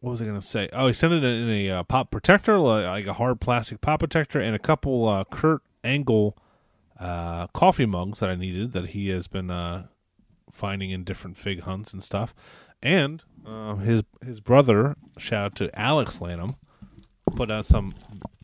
what 0.00 0.10
was 0.10 0.22
I 0.22 0.24
going 0.24 0.40
to 0.40 0.46
say? 0.46 0.68
Oh, 0.72 0.86
he 0.86 0.92
sent 0.92 1.12
it 1.12 1.22
in 1.22 1.48
a 1.48 1.70
uh, 1.70 1.82
pop 1.84 2.10
protector, 2.10 2.58
like, 2.58 2.86
like 2.86 3.06
a 3.06 3.12
hard 3.12 3.40
plastic 3.40 3.80
pop 3.80 4.00
protector, 4.00 4.40
and 4.40 4.56
a 4.56 4.58
couple 4.58 5.06
uh, 5.08 5.24
Kurt 5.24 5.62
Angle 5.84 6.36
uh, 6.98 7.46
coffee 7.48 7.86
mugs 7.86 8.20
that 8.20 8.30
I 8.30 8.34
needed 8.34 8.72
that 8.72 8.88
he 8.88 9.10
has 9.10 9.28
been 9.28 9.50
uh, 9.50 9.86
finding 10.52 10.90
in 10.90 11.04
different 11.04 11.36
fig 11.36 11.60
hunts 11.60 11.92
and 11.92 12.02
stuff. 12.02 12.34
And 12.82 13.22
uh, 13.46 13.76
his 13.76 14.02
his 14.24 14.40
brother, 14.40 14.96
shout 15.18 15.44
out 15.44 15.54
to 15.56 15.78
Alex 15.78 16.20
Lanham, 16.20 16.56
put 17.36 17.50
out 17.50 17.66
some. 17.66 17.94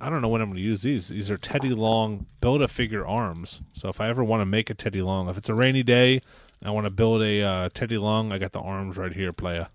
I 0.00 0.10
don't 0.10 0.20
know 0.20 0.28
when 0.28 0.42
I'm 0.42 0.48
going 0.48 0.58
to 0.58 0.62
use 0.62 0.82
these. 0.82 1.08
These 1.08 1.30
are 1.30 1.38
Teddy 1.38 1.70
Long 1.70 2.26
build 2.40 2.60
a 2.60 2.68
figure 2.68 3.06
arms. 3.06 3.62
So 3.72 3.88
if 3.88 4.00
I 4.00 4.08
ever 4.08 4.22
want 4.22 4.42
to 4.42 4.46
make 4.46 4.68
a 4.68 4.74
Teddy 4.74 5.00
Long, 5.00 5.28
if 5.28 5.38
it's 5.38 5.48
a 5.48 5.54
rainy 5.54 5.82
day, 5.82 6.20
and 6.60 6.68
I 6.68 6.70
want 6.70 6.84
to 6.84 6.90
build 6.90 7.22
a 7.22 7.42
uh, 7.42 7.68
Teddy 7.72 7.96
Long. 7.98 8.32
I 8.32 8.38
got 8.38 8.52
the 8.52 8.60
arms 8.60 8.96
right 8.98 9.12
here, 9.12 9.32
playa. 9.32 9.66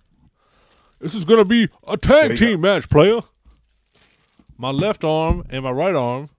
This 0.99 1.15
is 1.15 1.25
going 1.25 1.39
to 1.39 1.45
be 1.45 1.69
a 1.87 1.97
tag 1.97 2.35
team 2.37 2.61
match, 2.61 2.87
player. 2.89 3.21
My 4.57 4.69
left 4.69 5.03
arm 5.03 5.43
and 5.49 5.63
my 5.63 5.71
right 5.71 5.95
arm 5.95 6.29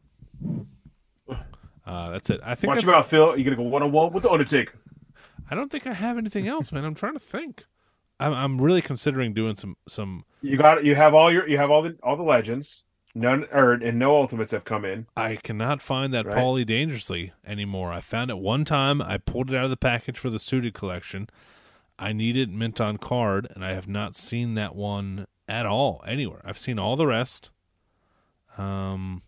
Uh, 1.84 2.10
that's 2.10 2.30
it. 2.30 2.40
I 2.44 2.54
think 2.54 2.72
Watch 2.72 2.84
your 2.84 2.92
mouth, 2.92 3.06
Phil. 3.06 3.36
You're 3.36 3.44
gonna 3.44 3.56
go 3.56 3.62
one 3.64 3.82
on 3.82 3.90
one 3.90 4.12
with 4.12 4.22
the 4.22 4.30
Undertaker? 4.30 4.78
I 5.50 5.54
don't 5.54 5.70
think 5.70 5.86
I 5.86 5.92
have 5.92 6.16
anything 6.16 6.46
else, 6.46 6.70
man. 6.72 6.84
I'm 6.84 6.94
trying 6.94 7.14
to 7.14 7.18
think. 7.18 7.64
I'm, 8.22 8.32
I'm 8.32 8.60
really 8.60 8.82
considering 8.82 9.32
doing 9.34 9.56
some 9.56 9.76
some. 9.88 10.24
You 10.40 10.56
got 10.56 10.84
you 10.84 10.94
have 10.94 11.14
all 11.14 11.30
your 11.32 11.48
you 11.48 11.58
have 11.58 11.70
all 11.70 11.82
the 11.82 11.96
all 12.02 12.16
the 12.16 12.22
legends. 12.22 12.84
None 13.14 13.46
or 13.52 13.72
and 13.74 13.98
no 13.98 14.16
ultimates 14.16 14.52
have 14.52 14.64
come 14.64 14.84
in. 14.86 15.06
I 15.16 15.36
cannot 15.36 15.82
find 15.82 16.14
that 16.14 16.24
Right. 16.24 16.36
Paulie 16.36 16.64
Dangerously 16.64 17.32
anymore. 17.46 17.92
I 17.92 18.00
found 18.00 18.30
it 18.30 18.38
one 18.38 18.64
time. 18.64 19.02
I 19.02 19.18
pulled 19.18 19.50
it 19.50 19.56
out 19.56 19.64
of 19.64 19.70
the 19.70 19.76
package 19.76 20.18
for 20.18 20.30
the 20.30 20.38
suited 20.38 20.72
collection. 20.72 21.28
I 21.98 22.12
need 22.14 22.36
it 22.38 22.48
mint 22.48 22.80
on 22.80 22.96
card, 22.96 23.48
and 23.54 23.64
I 23.64 23.74
have 23.74 23.86
not 23.86 24.16
seen 24.16 24.54
that 24.54 24.74
one 24.74 25.26
at 25.46 25.66
all 25.66 26.02
anywhere. 26.06 26.40
I've 26.44 26.58
seen 26.58 26.78
all 26.78 26.96
the 26.96 27.06
rest. 27.06 27.50
Um, 28.56 29.22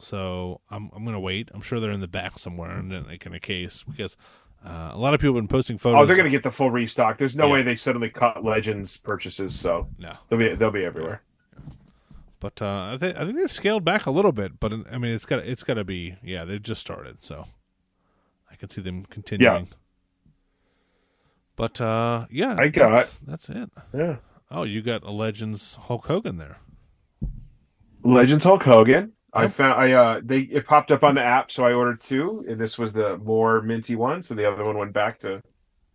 so 0.00 0.60
I'm 0.70 0.90
I'm 0.94 1.04
gonna 1.04 1.20
wait. 1.20 1.48
I'm 1.54 1.60
sure 1.60 1.78
they're 1.80 1.92
in 1.92 2.00
the 2.00 2.08
back 2.08 2.38
somewhere 2.38 2.78
in 2.78 3.04
like 3.06 3.24
in 3.24 3.34
a 3.34 3.40
case 3.40 3.84
because 3.88 4.16
uh, 4.64 4.90
a 4.92 4.98
lot 4.98 5.14
of 5.14 5.20
people 5.20 5.34
have 5.34 5.42
been 5.42 5.48
posting 5.48 5.78
photos. 5.78 6.02
Oh, 6.02 6.06
they're 6.06 6.16
gonna 6.16 6.28
get 6.30 6.42
the 6.42 6.50
full 6.50 6.70
restock. 6.70 7.16
There's 7.18 7.36
no 7.36 7.46
Yeah. 7.46 7.52
way 7.52 7.62
they 7.62 7.76
suddenly 7.76 8.10
cut 8.10 8.44
legends 8.44 8.96
purchases, 8.96 9.58
so 9.58 9.88
no. 9.98 10.14
they'll 10.28 10.38
be 10.38 10.54
they'll 10.54 10.70
be 10.70 10.84
everywhere. 10.84 11.22
But 12.40 12.60
uh, 12.62 12.90
I 12.92 12.98
think 12.98 13.16
I 13.16 13.24
think 13.24 13.36
they've 13.36 13.50
scaled 13.50 13.84
back 13.84 14.06
a 14.06 14.10
little 14.10 14.32
bit, 14.32 14.60
but 14.60 14.72
I 14.92 14.98
mean 14.98 15.12
it's 15.12 15.24
got 15.26 15.40
it's 15.40 15.62
got 15.64 15.74
to 15.74 15.84
be 15.84 16.16
yeah 16.22 16.44
they've 16.44 16.62
just 16.62 16.80
started, 16.80 17.22
so 17.22 17.46
I 18.50 18.56
can 18.56 18.68
see 18.70 18.80
them 18.82 19.04
continuing. 19.06 19.66
Yeah. 19.66 19.72
But 21.56 21.80
uh, 21.80 22.26
yeah, 22.30 22.56
I 22.58 22.68
got- 22.68 22.90
that's, 22.92 23.18
that's 23.18 23.48
it. 23.50 23.70
Yeah. 23.92 24.16
Oh, 24.50 24.62
you 24.62 24.80
got 24.82 25.02
a 25.02 25.10
Legends 25.10 25.74
Hulk 25.74 26.06
Hogan 26.06 26.36
there. 26.38 26.58
Legends 28.02 28.44
Hulk 28.44 28.62
Hogan. 28.62 29.12
I 29.38 29.48
found 29.48 29.80
I 29.80 29.92
uh 29.92 30.20
they 30.24 30.40
it 30.40 30.66
popped 30.66 30.90
up 30.90 31.04
on 31.04 31.14
the 31.14 31.22
app, 31.22 31.50
so 31.50 31.64
I 31.64 31.72
ordered 31.72 32.00
two. 32.00 32.44
And 32.48 32.58
this 32.60 32.78
was 32.78 32.92
the 32.92 33.18
more 33.18 33.62
minty 33.62 33.96
one, 33.96 34.22
so 34.22 34.34
the 34.34 34.50
other 34.50 34.64
one 34.64 34.76
went 34.78 34.92
back 34.92 35.18
to 35.20 35.42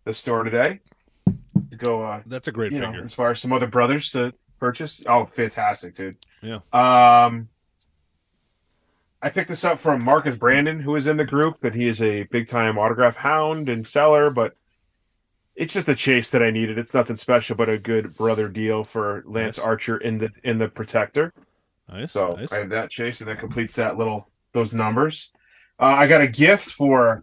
the 0.04 0.14
store 0.14 0.42
today 0.44 0.80
to 1.26 1.76
go 1.76 2.02
uh 2.02 2.22
That's 2.26 2.48
a 2.48 2.52
great 2.52 2.72
you 2.72 2.80
know, 2.80 2.90
figure. 2.90 3.04
as 3.04 3.14
far 3.14 3.30
as 3.30 3.40
some 3.40 3.52
other 3.52 3.66
brothers 3.66 4.10
to 4.12 4.32
purchase. 4.58 5.02
Oh, 5.06 5.26
fantastic, 5.26 5.94
dude. 5.94 6.16
Yeah. 6.42 6.60
Um 6.72 7.48
I 9.22 9.30
picked 9.30 9.48
this 9.48 9.64
up 9.64 9.80
from 9.80 10.04
Marcus 10.04 10.36
Brandon, 10.36 10.80
who 10.80 10.96
is 10.96 11.06
in 11.06 11.16
the 11.16 11.24
group, 11.24 11.64
and 11.64 11.74
he 11.74 11.88
is 11.88 12.02
a 12.02 12.24
big 12.24 12.46
time 12.46 12.76
autograph 12.78 13.16
hound 13.16 13.70
and 13.70 13.86
seller, 13.86 14.28
but 14.28 14.54
it's 15.56 15.72
just 15.72 15.88
a 15.88 15.94
chase 15.94 16.30
that 16.30 16.42
I 16.42 16.50
needed. 16.50 16.78
It's 16.78 16.92
nothing 16.92 17.16
special, 17.16 17.56
but 17.56 17.68
a 17.70 17.78
good 17.78 18.14
brother 18.16 18.48
deal 18.48 18.84
for 18.84 19.22
Lance 19.26 19.56
Nice. 19.56 19.64
Archer 19.64 19.96
in 19.96 20.18
the 20.18 20.30
in 20.42 20.58
the 20.58 20.68
protector. 20.68 21.32
Nice, 21.90 22.12
So 22.12 22.34
nice. 22.34 22.52
I 22.52 22.58
have 22.58 22.70
that 22.70 22.90
chase, 22.90 23.20
and 23.20 23.28
that 23.28 23.38
completes 23.38 23.76
that 23.76 23.98
little 23.98 24.28
those 24.52 24.72
numbers. 24.72 25.30
Uh, 25.78 25.86
I 25.86 26.06
got 26.06 26.20
a 26.20 26.26
gift 26.26 26.70
for 26.70 27.22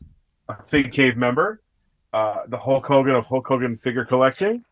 a 0.49 0.64
Fig 0.64 0.91
Cave 0.91 1.18
member, 1.18 1.62
uh, 2.14 2.41
the 2.47 2.57
Hulk 2.57 2.86
Hogan 2.86 3.16
of 3.16 3.26
Hulk 3.26 3.47
Hogan 3.47 3.78
figure 3.78 4.05
collecting. 4.05 4.64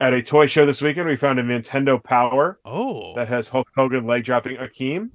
At 0.00 0.12
a 0.12 0.22
toy 0.22 0.46
show 0.46 0.66
this 0.66 0.82
weekend, 0.82 1.08
we 1.08 1.16
found 1.16 1.38
a 1.38 1.42
Nintendo 1.42 2.02
Power 2.02 2.58
oh, 2.64 3.14
that 3.14 3.28
has 3.28 3.48
Hulk 3.48 3.68
Hogan 3.76 4.06
leg 4.06 4.24
dropping 4.24 4.56
Akeem. 4.56 5.10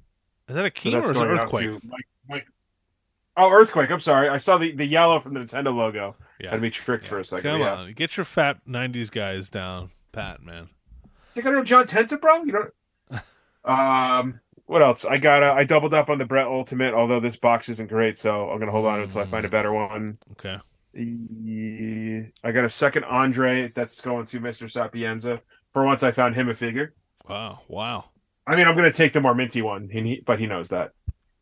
is 0.48 0.56
that 0.56 0.66
a 0.66 0.82
So 0.82 0.98
or 0.98 1.04
is 1.04 1.10
it 1.10 1.18
Earthquake? 1.18 1.84
Mike, 1.84 2.08
Mike. 2.28 2.48
Oh, 3.38 3.52
Earthquake! 3.52 3.92
I'm 3.92 4.00
sorry, 4.00 4.30
I 4.30 4.38
saw 4.38 4.58
the, 4.58 4.72
the 4.72 4.86
yellow 4.86 5.20
from 5.20 5.34
the 5.34 5.42
Nintendo 5.42 5.74
logo. 5.74 6.16
Yeah. 6.40 6.52
Had 6.52 6.62
me 6.62 6.70
tricked 6.70 7.06
for 7.06 7.20
a 7.20 7.26
second. 7.26 7.52
Come 7.52 7.62
yeah. 7.62 7.76
on, 7.76 7.94
get 7.94 8.18
your 8.18 8.26
fat 8.26 8.58
'90s 8.68 9.12
guys 9.12 9.50
down, 9.50 9.92
Pat. 10.12 10.42
Man, 10.42 10.70
Think 11.34 11.46
I 11.46 11.52
know 11.52 11.64
John 11.64 11.86
Tenta, 11.86 12.20
bro? 12.20 12.44
You 12.44 12.52
don't. 12.52 12.74
Um, 13.70 14.40
what 14.66 14.82
else? 14.82 15.06
I 15.06 15.18
got. 15.18 15.44
I 15.44 15.64
doubled 15.64 15.94
up 15.94 16.10
on 16.10 16.18
the 16.18 16.26
Brett 16.26 16.46
Ultimate, 16.46 16.94
although 16.94 17.20
this 17.20 17.36
box 17.36 17.70
isn't 17.70 17.90
great, 17.90 18.18
so 18.18 18.50
I'm 18.50 18.60
gonna 18.60 18.72
hold 18.72 18.86
on 18.86 19.02
until 19.02 19.22
I 19.22 19.26
find 19.26 19.46
a 19.46 19.50
better 19.50 19.74
one. 19.74 20.18
okay. 20.34 20.60
I 20.96 22.52
got 22.52 22.66
a 22.66 22.70
second 22.70 23.06
Andre 23.06 23.72
that's 23.74 24.02
going 24.02 24.26
to 24.28 24.40
Mr. 24.40 24.70
Sapienza. 24.70 25.42
For 25.74 25.86
once, 25.86 26.04
I 26.04 26.12
found 26.12 26.36
him 26.36 26.50
a 26.50 26.56
figure. 26.56 26.94
Wow, 27.28 27.60
wow. 27.68 28.06
I 28.48 28.56
mean, 28.56 28.68
I'm 28.68 28.76
gonna 28.76 28.92
take 28.92 29.14
the 29.14 29.22
more 29.22 29.36
minty 29.36 29.62
one, 29.62 29.88
he, 29.90 30.24
but 30.26 30.40
he 30.40 30.48
knows 30.48 30.70
that. 30.70 30.92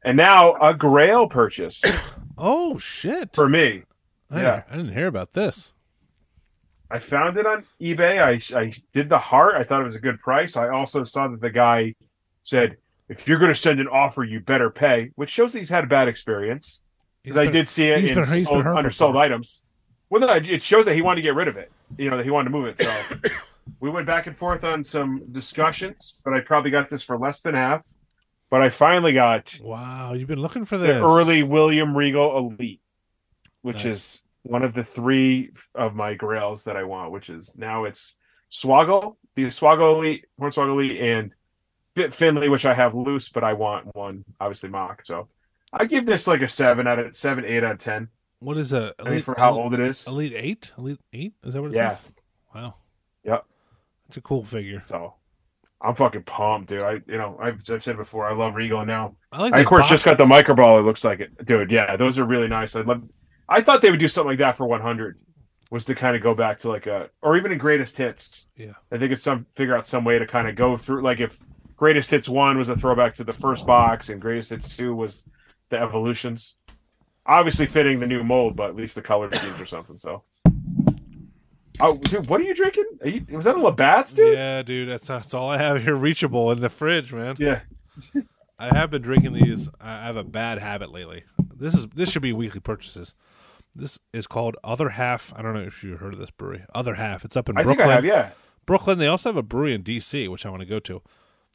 And 0.04 0.18
now 0.18 0.56
a 0.56 0.74
Grail 0.74 1.28
purchase 1.28 1.84
Oh 2.38 2.78
shit! 2.78 3.34
for 3.34 3.50
me. 3.50 3.84
I, 4.30 4.42
yeah. 4.42 4.56
didn't, 4.56 4.66
I 4.70 4.78
didn't 4.78 4.94
hear 4.94 5.08
about 5.08 5.34
this. 5.34 5.74
I 6.90 7.00
found 7.00 7.38
it 7.38 7.46
on 7.46 7.66
eBay. 7.82 8.22
I 8.22 8.58
I 8.58 8.74
did 8.94 9.10
the 9.10 9.20
heart. 9.20 9.56
I 9.56 9.64
thought 9.64 9.82
it 9.82 9.86
was 9.86 9.96
a 9.96 10.00
good 10.00 10.20
price. 10.20 10.56
I 10.56 10.70
also 10.70 11.04
saw 11.04 11.28
that 11.28 11.42
the 11.42 11.50
guy 11.50 11.96
said, 12.48 12.78
"If 13.10 13.28
you're 13.28 13.38
going 13.40 13.52
to 13.54 13.60
send 13.60 13.80
an 13.80 13.88
offer, 13.88 14.24
you 14.24 14.40
better 14.40 14.70
pay," 14.70 15.12
which 15.16 15.30
shows 15.30 15.52
that 15.54 15.60
he's 15.60 15.70
had 15.70 15.84
a 15.84 15.88
bad 15.88 16.08
experience. 16.08 16.82
Because 17.24 17.38
I 17.38 17.48
did 17.48 17.68
see 17.68 17.90
it 17.90 18.06
in 18.06 18.16
been- 18.16 18.46
sold, 18.46 18.66
undersold 18.66 19.12
before. 19.14 19.18
items. 19.24 19.62
Well, 20.10 20.22
no, 20.22 20.34
it 20.34 20.62
shows 20.62 20.86
that 20.86 20.96
he 20.96 21.02
wanted 21.02 21.18
to 21.18 21.22
get 21.24 21.36
rid 21.36 21.50
of 21.50 21.58
it. 21.58 21.70
You 21.98 22.10
know 22.10 22.16
that 22.16 22.24
he 22.24 22.32
wanted 22.32 22.46
to 22.46 22.58
move 22.58 22.68
it. 22.68 22.80
So 22.80 22.94
we 23.82 23.90
went 23.90 24.08
back 24.08 24.28
and 24.28 24.36
forth 24.36 24.64
on 24.64 24.82
some 24.86 25.24
discussions, 25.32 26.16
but 26.24 26.34
I 26.34 26.40
probably 26.40 26.72
got 26.72 26.88
this 26.88 27.04
for 27.04 27.18
less 27.18 27.42
than 27.42 27.54
half. 27.54 27.86
But 28.50 28.62
I 28.62 28.70
finally 28.70 29.12
got 29.12 29.60
Wow, 29.62 30.14
you've 30.14 30.30
been 30.30 30.40
looking 30.40 30.64
for 30.64 30.78
the 30.78 30.88
this 30.88 31.04
early 31.04 31.44
William 31.44 31.98
Regal 31.98 32.38
Elite, 32.38 32.80
which 33.62 33.84
Nice. 33.84 33.96
is 33.96 34.24
one 34.44 34.64
of 34.64 34.74
the 34.74 34.86
three 34.86 35.52
of 35.76 35.94
my 35.96 36.14
grails 36.14 36.64
that 36.64 36.78
I 36.78 36.84
want, 36.86 37.12
which 37.12 37.30
is 37.30 37.58
now 37.58 37.84
it's 37.84 38.16
Swaggle, 38.50 39.18
the 39.36 39.48
Swaggle 39.48 39.98
Elite, 39.98 40.26
Hornswoggle 40.40 40.72
Elite, 40.82 41.02
and 41.02 41.32
Fit 41.98 42.14
Finlay, 42.14 42.48
which 42.48 42.66
I 42.66 42.74
have 42.76 42.94
loose, 42.94 43.28
but 43.30 43.44
I 43.44 43.54
want 43.54 43.96
one, 43.96 44.24
obviously 44.40 44.70
mock. 44.70 45.04
So 45.06 45.28
I 45.74 45.86
give 45.86 46.06
this 46.06 46.28
like 46.28 46.42
a 46.42 46.48
seven 46.48 46.86
out 46.88 47.00
of 47.00 47.16
seven, 47.16 47.44
eight 47.44 47.64
out 47.64 47.72
of 47.74 47.78
ten. 47.80 48.10
What 48.40 48.56
is 48.58 48.72
a 48.72 48.94
I 49.04 49.10
mean, 49.10 49.22
for 49.24 49.34
how 49.36 49.54
old 49.60 49.74
it 49.74 49.80
is. 49.80 50.06
Elite 50.06 50.34
Eight? 50.36 50.72
Elite 50.78 51.00
Eight? 51.12 51.34
Is 51.44 51.56
that 51.56 51.62
what 51.62 51.72
it 51.74 51.78
Yeah. 51.78 51.90
says? 51.90 52.02
Wow. 52.54 52.76
Yep. 53.24 53.46
It's 54.08 54.18
a 54.18 54.22
cool 54.22 54.44
figure. 54.46 54.80
So 54.80 55.16
I'm 55.82 55.96
fucking 55.96 56.24
pumped, 56.24 56.70
dude. 56.70 56.84
I, 56.84 56.94
you 57.08 57.18
know, 57.18 57.38
I've, 57.42 57.64
I've 57.70 57.84
said 57.84 57.98
before, 57.98 58.28
I 58.30 58.34
love 58.34 58.54
Regal 58.54 58.86
now. 58.86 59.16
I 59.32 59.42
like. 59.42 59.54
I, 59.54 59.60
of 59.62 59.66
course, 59.66 59.90
just 59.90 60.06
got 60.06 60.20
the 60.20 60.24
boxes. 60.24 60.30
micro 60.30 60.56
ball. 60.56 60.80
It 60.80 60.84
looks 60.84 61.04
like 61.04 61.20
it, 61.20 61.46
dude. 61.48 61.72
Yeah, 61.72 61.96
those 61.98 62.20
are 62.20 62.26
really 62.26 62.48
nice. 62.48 62.76
I 62.76 62.82
love. 62.82 63.02
I 63.50 63.62
thought 63.62 63.82
they 63.82 63.90
would 63.90 64.00
do 64.00 64.08
something 64.08 64.30
like 64.30 64.40
that 64.40 64.56
for 64.56 64.68
100, 64.68 65.18
was 65.72 65.86
to 65.86 65.96
kind 65.96 66.16
of 66.16 66.22
go 66.22 66.36
back 66.36 66.60
to 66.60 66.70
like 66.70 66.86
a, 66.86 67.10
or 67.24 67.38
even 67.38 67.52
a 67.52 67.56
greatest 67.56 67.98
hits. 67.98 68.46
Yeah. 68.56 68.74
I 68.92 68.98
think 69.00 69.12
it's 69.12 69.24
some 69.24 69.46
figure 69.52 69.76
out 69.76 69.88
some 69.88 70.04
way 70.04 70.20
to 70.20 70.28
kind 70.28 70.48
of 70.48 70.56
go 70.56 70.78
through. 70.78 71.02
Like 71.02 71.20
if 71.20 71.40
greatest 71.78 72.12
hits 72.12 72.28
one 72.28 72.58
was 72.58 72.68
a 72.70 72.76
throwback 72.76 73.14
to 73.16 73.24
the 73.24 73.32
first 73.32 73.66
box, 73.66 74.10
and 74.10 74.20
greatest 74.20 74.50
hits 74.50 74.76
two 74.76 74.94
was 74.94 75.24
the 75.70 75.80
evolutions. 75.80 76.56
Obviously 77.26 77.66
fitting 77.66 78.00
the 78.00 78.08
new 78.08 78.24
mold, 78.24 78.56
but 78.56 78.70
at 78.70 78.76
least 78.76 78.96
the 78.96 79.02
color 79.02 79.32
schemes 79.32 79.60
or 79.62 79.66
something. 79.66 79.98
So. 79.98 80.24
Oh, 81.80 81.96
dude, 81.96 82.28
what 82.28 82.42
are 82.42 82.44
you 82.44 82.56
drinking? 82.56 82.86
Are 83.02 83.08
you, 83.08 83.26
was 83.30 83.46
that 83.46 83.56
a 83.56 83.60
Labatt's, 83.62 84.14
dude? 84.14 84.34
Yeah, 84.34 84.64
dude. 84.64 84.90
That's 84.90 85.08
that's 85.08 85.34
all 85.34 85.50
I 85.50 85.58
have 85.58 85.84
here, 85.84 85.96
reachable 85.96 86.52
in 86.52 86.60
the 86.60 86.70
fridge, 86.70 87.14
man. 87.14 87.36
yeah. 87.40 87.62
I 88.60 88.76
have 88.76 88.90
been 88.90 89.04
drinking 89.04 89.34
these. 89.34 89.70
I 89.80 90.06
have 90.06 90.16
a 90.18 90.24
bad 90.24 90.58
habit 90.58 90.92
lately. 90.92 91.26
This 91.56 91.76
is 91.76 91.86
this 91.94 92.10
should 92.10 92.24
be 92.24 92.34
weekly 92.34 92.60
purchases. 92.60 93.14
This 93.76 94.00
is 94.12 94.26
called 94.26 94.56
Other 94.64 94.90
Half. 94.90 95.32
I 95.36 95.44
don't 95.44 95.54
know 95.54 95.62
if 95.62 95.84
you 95.84 95.98
heard 95.98 96.14
of 96.14 96.20
this 96.20 96.32
brewery. 96.32 96.64
Other 96.74 96.96
Half. 96.96 97.24
It's 97.24 97.38
up 97.38 97.50
in 97.50 97.58
I 97.58 97.64
think 97.64 97.78
Brooklyn. 97.78 97.90
I 97.90 97.94
have. 97.94 98.06
Yeah. 98.06 98.32
Brooklyn. 98.66 98.98
They 98.98 99.06
also 99.06 99.30
have 99.30 99.38
a 99.38 99.44
brewery 99.44 99.76
in 99.76 99.84
DC, 99.84 100.28
which 100.30 100.44
I 100.44 100.50
want 100.50 100.62
to 100.62 100.66
go 100.66 100.80
to. 100.80 101.04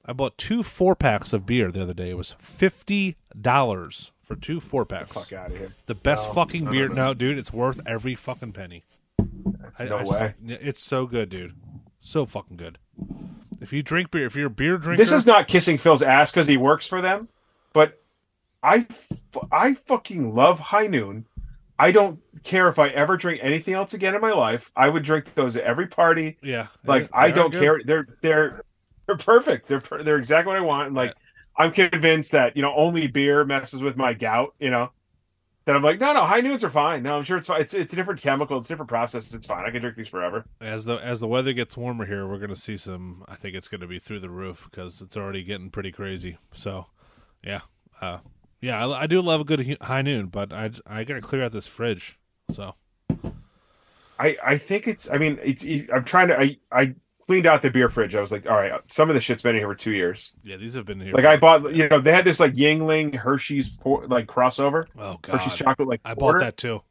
I 0.04 0.12
bought 0.12 0.36
two 0.38 0.62
four 0.62 0.94
packs 0.96 1.32
of 1.32 1.46
beer 1.46 1.70
the 1.70 1.82
other 1.82 1.94
day. 1.94 2.10
It 2.10 2.16
was 2.16 2.34
fifty 2.40 3.16
dollars 3.40 4.12
for 4.22 4.34
two 4.36 4.60
four 4.60 4.84
packs. 4.84 5.12
Fuck 5.12 5.32
out 5.32 5.50
of 5.52 5.56
here. 5.56 5.72
The 5.86 5.94
best 5.94 6.28
No, 6.28 6.34
fucking 6.34 6.64
no, 6.64 6.70
beer. 6.70 6.88
no, 6.88 6.94
No, 6.94 7.14
dude, 7.14 7.38
it's 7.38 7.52
worth 7.52 7.80
every 7.86 8.14
fucking 8.14 8.52
penny. 8.52 8.82
I- 9.78 9.84
no 9.84 9.98
I- 9.98 10.04
way. 10.04 10.34
It's 10.46 10.82
so 10.82 11.06
good, 11.06 11.28
dude. 11.28 11.54
So 12.00 12.26
fucking 12.26 12.56
good. 12.56 12.78
If 13.60 13.72
you 13.72 13.82
drink 13.82 14.10
beer, 14.10 14.26
if 14.26 14.34
you're 14.34 14.48
a 14.48 14.50
beer 14.50 14.76
drinker, 14.76 14.96
This 14.96 15.12
is 15.12 15.24
not 15.24 15.46
kissing 15.46 15.78
Phil's 15.78 16.02
ass 16.02 16.32
because 16.32 16.48
he 16.48 16.56
works 16.56 16.84
for 16.86 17.00
them, 17.00 17.28
but 17.72 18.02
I, 18.60 18.78
f- 18.90 19.08
I 19.52 19.74
fucking 19.74 20.34
love 20.34 20.58
High 20.58 20.88
Noon. 20.88 21.26
I 21.78 21.92
don't 21.92 22.18
care 22.42 22.68
if 22.68 22.78
I 22.80 22.88
ever 22.88 23.16
drink 23.16 23.40
anything 23.42 23.74
else 23.74 23.94
again 23.94 24.14
in 24.16 24.20
my 24.20 24.32
life. 24.32 24.72
I 24.74 24.88
would 24.88 25.04
drink 25.04 25.34
those 25.34 25.56
at 25.56 25.62
every 25.64 25.86
party. 25.86 26.38
yeah. 26.42 26.66
Like 26.84 27.04
they- 27.04 27.08
I 27.16 27.26
they 27.28 27.32
are 27.32 27.34
don't 27.36 27.50
good. 27.52 27.60
care. 27.62 27.80
They're 27.84 28.06
they're 28.20 28.64
they're 29.06 29.16
perfect. 29.16 29.68
They're 29.68 29.80
per- 29.80 30.02
they're 30.02 30.18
exactly 30.18 30.52
what 30.52 30.60
I 30.60 30.64
want. 30.64 30.86
And 30.88 30.96
like 30.96 31.14
I'm 31.56 31.72
convinced 31.72 32.32
that 32.32 32.56
you 32.56 32.62
know 32.62 32.74
only 32.74 33.06
beer 33.06 33.44
messes 33.44 33.82
with 33.82 33.96
my 33.96 34.14
gout. 34.14 34.54
You 34.58 34.70
know 34.70 34.90
that 35.64 35.76
I'm 35.76 35.82
like 35.82 36.00
no 36.00 36.12
no 36.12 36.24
High 36.24 36.40
Noons 36.40 36.64
are 36.64 36.70
fine. 36.70 37.02
No, 37.02 37.16
I'm 37.16 37.22
sure 37.22 37.36
it's 37.36 37.48
fine. 37.48 37.60
It's 37.60 37.74
it's 37.74 37.92
a 37.92 37.96
different 37.96 38.20
chemical. 38.20 38.58
It's 38.58 38.68
a 38.68 38.72
different 38.72 38.88
process. 38.88 39.32
It's 39.34 39.46
fine. 39.46 39.64
I 39.66 39.70
can 39.70 39.80
drink 39.80 39.96
these 39.96 40.08
forever. 40.08 40.44
As 40.60 40.84
the 40.84 40.96
as 40.96 41.20
the 41.20 41.28
weather 41.28 41.52
gets 41.52 41.76
warmer 41.76 42.06
here, 42.06 42.26
we're 42.26 42.38
gonna 42.38 42.56
see 42.56 42.76
some. 42.76 43.24
I 43.28 43.36
think 43.36 43.54
it's 43.54 43.68
gonna 43.68 43.86
be 43.86 43.98
through 43.98 44.20
the 44.20 44.30
roof 44.30 44.68
because 44.70 45.00
it's 45.00 45.16
already 45.16 45.42
getting 45.42 45.70
pretty 45.70 45.92
crazy. 45.92 46.38
So, 46.52 46.86
yeah, 47.44 47.60
uh, 48.00 48.18
yeah, 48.60 48.84
I, 48.84 49.02
I 49.02 49.06
do 49.06 49.20
love 49.20 49.40
a 49.40 49.44
good 49.44 49.76
high 49.82 50.02
noon, 50.02 50.26
but 50.26 50.52
I 50.52 50.70
I 50.86 51.04
gotta 51.04 51.20
clear 51.20 51.44
out 51.44 51.52
this 51.52 51.66
fridge. 51.66 52.18
So 52.50 52.74
I 54.18 54.36
I 54.44 54.58
think 54.58 54.86
it's. 54.86 55.10
I 55.10 55.18
mean, 55.18 55.38
it's. 55.42 55.64
I'm 55.92 56.04
trying 56.04 56.28
to. 56.28 56.40
I 56.40 56.56
I 56.70 56.94
cleaned 57.26 57.46
out 57.46 57.62
the 57.62 57.70
beer 57.70 57.88
fridge. 57.88 58.14
I 58.14 58.20
was 58.20 58.32
like, 58.32 58.46
all 58.46 58.56
right, 58.56 58.72
some 58.90 59.08
of 59.08 59.14
the 59.14 59.20
shit's 59.20 59.42
been 59.42 59.54
in 59.54 59.60
here 59.62 59.68
for 59.68 59.74
two 59.74 59.92
years. 59.92 60.32
Yeah, 60.42 60.56
these 60.56 60.74
have 60.74 60.84
been 60.84 61.00
here. 61.00 61.14
Like 61.14 61.24
I 61.24 61.36
bought, 61.36 61.72
you 61.74 61.88
know, 61.88 62.00
they 62.00 62.12
had 62.12 62.24
this 62.24 62.40
like 62.40 62.54
Yuengling 62.54 63.14
Hershey's 63.14 63.68
por- 63.70 64.06
like 64.06 64.26
crossover, 64.26 64.84
oh 64.98 65.18
god, 65.22 65.32
Hershey's 65.38 65.54
chocolate 65.56 65.88
like 65.88 66.00
I 66.04 66.14
bought 66.14 66.40
that 66.40 66.56
too. 66.56 66.82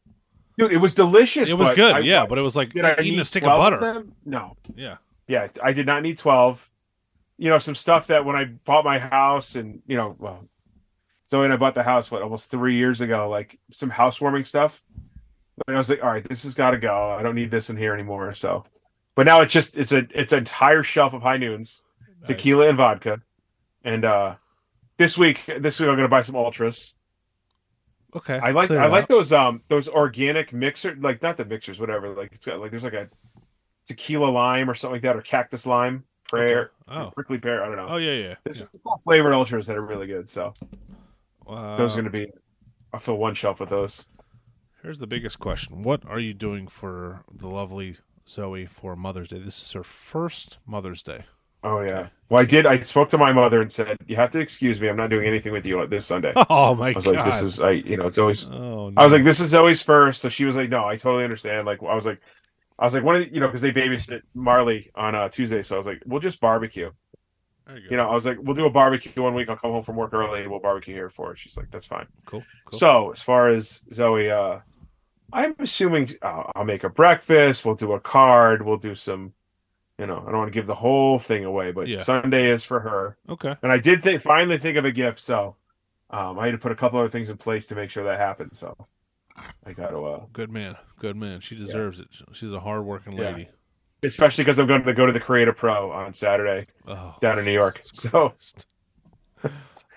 dude. 0.58 0.72
It 0.72 0.78
was 0.78 0.94
delicious. 0.94 1.50
It 1.50 1.58
was 1.58 1.70
good, 1.72 1.96
I- 1.96 2.00
yeah, 2.00 2.26
but 2.26 2.38
it 2.38 2.42
was 2.42 2.56
like 2.56 2.72
did 2.74 2.86
I 2.86 2.94
eating 2.94 3.14
need 3.14 3.20
a 3.20 3.26
stick 3.26 3.44
of 3.44 3.58
butter. 3.58 3.80
them? 3.80 4.16
No, 4.26 4.56
yeah, 4.76 4.98
yeah, 5.28 5.48
I 5.62 5.74
did 5.74 5.86
not 5.86 6.02
need 6.04 6.18
twelve. 6.18 6.68
You 7.38 7.50
know, 7.50 7.58
some 7.60 7.76
stuff 7.76 8.08
that 8.08 8.24
when 8.24 8.36
I 8.36 8.46
bought 8.46 8.86
my 8.86 9.00
house, 9.00 9.56
and 9.56 9.82
you 9.88 9.98
know, 9.98 10.16
well, 10.20 10.48
so 11.24 11.42
when 11.42 11.52
I 11.52 11.58
bought 11.58 11.74
the 11.76 11.82
house, 11.84 12.12
what 12.12 12.22
almost 12.22 12.52
three 12.52 12.76
years 12.76 13.02
ago, 13.02 13.30
like 13.30 13.60
some 13.72 13.90
housewarming 13.90 14.46
stuff. 14.46 14.84
But 15.66 15.76
I 15.76 15.78
was 15.78 15.90
like, 15.90 16.04
all 16.04 16.10
right, 16.12 16.24
this 16.24 16.44
has 16.44 16.56
got 16.56 16.72
to 16.72 16.78
go. 16.78 17.12
I 17.12 17.22
don't 17.24 17.36
need 17.36 17.52
this 17.52 17.70
in 17.70 17.78
here 17.78 17.94
anymore. 17.94 18.34
So, 18.34 18.64
but 19.16 19.26
now 19.26 19.42
it's 19.42 19.54
just 19.54 19.78
it's 19.78 19.92
a 19.92 20.08
it's 20.12 20.32
an 20.32 20.40
entire 20.40 20.84
shelf 20.84 21.14
of 21.14 21.22
high 21.22 21.38
noons, 21.38 21.82
tequila 22.24 22.68
and 22.70 22.78
vodka, 22.78 23.22
and 23.84 24.06
uh 24.06 24.36
this 24.98 25.18
week 25.18 25.42
this 25.60 25.80
week 25.80 25.90
I'm 25.90 25.96
gonna 25.96 26.08
buy 26.08 26.22
some 26.22 26.36
ultras. 26.36 26.96
Okay, 28.16 28.40
I 28.40 28.52
like 28.52 28.70
I 28.72 28.88
it 28.88 28.90
like 28.90 29.08
those 29.08 29.32
um 29.32 29.62
those 29.70 29.88
organic 29.88 30.52
mixer 30.54 30.96
like 31.00 31.22
not 31.22 31.38
the 31.38 31.46
mixers 31.46 31.80
whatever 31.80 32.10
like 32.14 32.34
it's 32.34 32.46
got 32.46 32.60
like 32.60 32.72
there's 32.72 32.84
like 32.84 32.94
a 32.94 33.10
tequila 33.86 34.26
lime 34.30 34.70
or 34.70 34.76
something 34.76 34.96
like 34.96 35.02
that 35.04 35.16
or 35.16 35.22
cactus 35.22 35.66
lime 35.66 36.04
prayer 36.28 36.72
Oh, 36.88 37.10
prickly 37.16 37.38
pear 37.38 37.64
I 37.64 37.68
don't 37.68 37.78
know. 37.78 37.88
oh 37.90 37.98
yeah, 37.98 38.12
yeah. 38.14 38.36
There's 38.44 38.66
flavored 39.04 39.34
ultras 39.34 39.66
that 39.68 39.78
are 39.78 39.82
really 39.82 40.08
good. 40.08 40.28
So 40.30 40.52
Uh, 41.48 41.76
those 41.78 41.94
are 41.94 42.02
going 42.02 42.12
to 42.12 42.18
be. 42.26 42.32
I'll 42.94 43.00
fill 43.00 43.18
one 43.18 43.34
shelf 43.34 43.60
with 43.62 43.70
those. 43.70 44.06
Here's 44.84 45.00
the 45.00 45.08
biggest 45.08 45.40
question: 45.40 45.82
What 45.84 46.04
are 46.06 46.20
you 46.20 46.34
doing 46.34 46.68
for 46.68 47.24
the 47.34 47.48
lovely 47.48 47.96
Zoe 48.32 48.66
for 48.66 48.96
Mother's 48.96 49.30
Day? 49.30 49.40
This 49.40 49.62
is 49.62 49.72
her 49.74 49.84
first 49.84 50.60
Mother's 50.66 51.04
Day. 51.04 51.26
Oh 51.64 51.82
yeah. 51.82 52.08
Well, 52.30 52.42
I 52.42 52.46
did. 52.46 52.66
I 52.66 52.80
spoke 52.80 53.10
to 53.10 53.18
my 53.18 53.32
mother 53.32 53.62
and 53.62 53.72
said, 53.72 53.98
"You 54.08 54.16
have 54.16 54.32
to 54.32 54.40
excuse 54.40 54.82
me. 54.82 54.90
I'm 54.90 54.96
not 54.96 55.10
doing 55.10 55.28
anything 55.28 55.52
with 55.52 55.66
you 55.66 55.86
this 55.86 56.06
Sunday." 56.06 56.34
Oh 56.50 56.74
my 56.74 56.90
I 56.90 56.94
was 56.94 57.06
god! 57.06 57.16
like, 57.16 57.26
"This 57.26 57.42
is 57.42 57.60
I. 57.60 57.72
You 57.72 57.98
know, 57.98 58.08
it's 58.08 58.18
always." 58.18 58.46
Oh, 58.46 58.90
no. 58.90 58.94
I 58.98 59.04
was 59.04 59.14
like, 59.14 59.24
"This 59.24 59.40
is 59.40 59.50
Zoe's 59.50 59.84
first. 59.84 60.22
So 60.22 60.30
she 60.30 60.46
was 60.46 60.56
like, 60.56 60.70
"No, 60.70 60.86
I 60.86 60.98
totally 60.98 61.24
understand." 61.24 61.68
Like, 61.68 61.84
I 61.84 61.94
was 61.94 62.06
like, 62.06 62.20
I 62.80 62.86
was 62.86 62.96
like, 62.96 63.04
"One 63.04 63.16
of 63.16 63.24
the, 63.24 63.34
you 63.34 63.40
know, 63.40 63.48
because 63.48 63.62
they 63.62 63.72
babysit 63.72 64.22
Marley 64.34 64.90
on 64.96 65.14
uh, 65.14 65.30
Tuesday, 65.30 65.62
so 65.62 65.76
I 65.76 65.78
was 65.78 65.86
like, 65.86 66.02
we'll 66.06 66.20
just 66.20 66.40
barbecue." 66.40 66.90
There 67.68 67.78
you, 67.78 67.84
go. 67.84 67.88
You 67.92 67.98
know, 67.98 68.10
I 68.10 68.16
was 68.16 68.26
like, 68.26 68.40
"We'll 68.42 68.56
do 68.56 68.66
a 68.66 68.72
barbecue 68.72 69.22
one 69.22 69.36
week. 69.36 69.50
I'll 69.50 69.58
come 69.58 69.72
home 69.72 69.84
from 69.84 69.98
work 69.98 70.14
early. 70.14 70.48
We'll 70.48 70.60
barbecue 70.60 70.96
here 70.96 71.10
for." 71.12 71.30
her." 71.30 71.36
She's 71.36 71.58
like, 71.58 71.70
"That's 71.70 71.86
fine." 71.86 72.08
cool. 72.26 72.44
cool. 72.66 72.80
So 72.80 73.12
as 73.12 73.22
far 73.22 73.50
as 73.50 73.82
Zoe, 73.94 74.32
uh, 74.32 74.60
I'm 75.34 75.56
assuming 75.60 76.12
uh, 76.22 76.44
I'll 76.56 76.66
make 76.66 76.84
a 76.84 76.90
breakfast. 76.90 77.66
We'll 77.66 77.76
do 77.76 77.94
a 77.94 78.00
card. 78.00 78.62
We'll 78.64 78.78
do 78.78 78.96
some, 78.96 79.34
you 79.98 80.06
know, 80.06 80.20
I 80.22 80.26
don't 80.32 80.38
want 80.40 80.48
to 80.52 80.54
give 80.54 80.68
the 80.68 80.76
whole 80.76 81.20
thing 81.20 81.46
away, 81.46 81.72
but 81.72 81.88
Yeah. 81.88 82.02
Sunday 82.02 82.50
is 82.50 82.64
for 82.66 82.80
her. 82.82 83.18
okay, 83.30 83.56
And 83.64 83.72
I 83.72 83.78
did 83.78 84.04
think 84.04 84.22
finally 84.22 84.58
think 84.58 84.78
of 84.78 84.86
a 84.86 84.92
gift, 84.92 85.20
so 85.20 85.56
um, 86.10 86.38
I 86.40 86.46
had 86.48 86.52
to 86.52 86.58
put 86.58 86.72
a 86.72 86.76
couple 86.76 87.00
other 87.00 87.10
things 87.10 87.30
in 87.30 87.38
place 87.38 87.66
to 87.68 87.76
make 87.76 87.90
sure 87.90 88.04
that 88.04 88.20
happened. 88.20 88.52
So 88.58 88.76
I 89.66 89.74
got 89.74 89.90
to, 89.92 90.06
uh, 90.06 90.26
good 90.34 90.52
man, 90.52 90.76
good 91.00 91.16
man. 91.16 91.40
She 91.40 91.56
deserves 91.56 92.00
it. 92.00 92.08
She's 92.34 92.52
a 92.52 92.60
hardworking 92.60 93.14
Yeah. 93.14 93.32
lady. 93.32 93.50
especially 94.04 94.44
because 94.44 94.58
I'm 94.58 94.66
going 94.66 94.84
to 94.84 94.94
go 94.94 95.06
to 95.06 95.14
the 95.14 95.20
Create 95.20 95.48
A 95.48 95.54
Pro 95.54 95.92
on 95.92 96.14
Saturday 96.16 96.66
Oh, 96.88 97.16
down 97.22 97.38
in 97.38 97.46
New 97.46 97.54
York. 97.54 97.82
So 97.94 98.34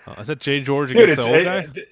Uh, 0.06 0.16
is 0.18 0.26
that 0.26 0.38
Jay 0.38 0.60
George 0.60 0.92
dude, 0.92 1.08
against 1.08 1.22
the 1.22 1.26
old 1.26 1.36
it, 1.36 1.44
guy? 1.44 1.58
it- 1.60 1.88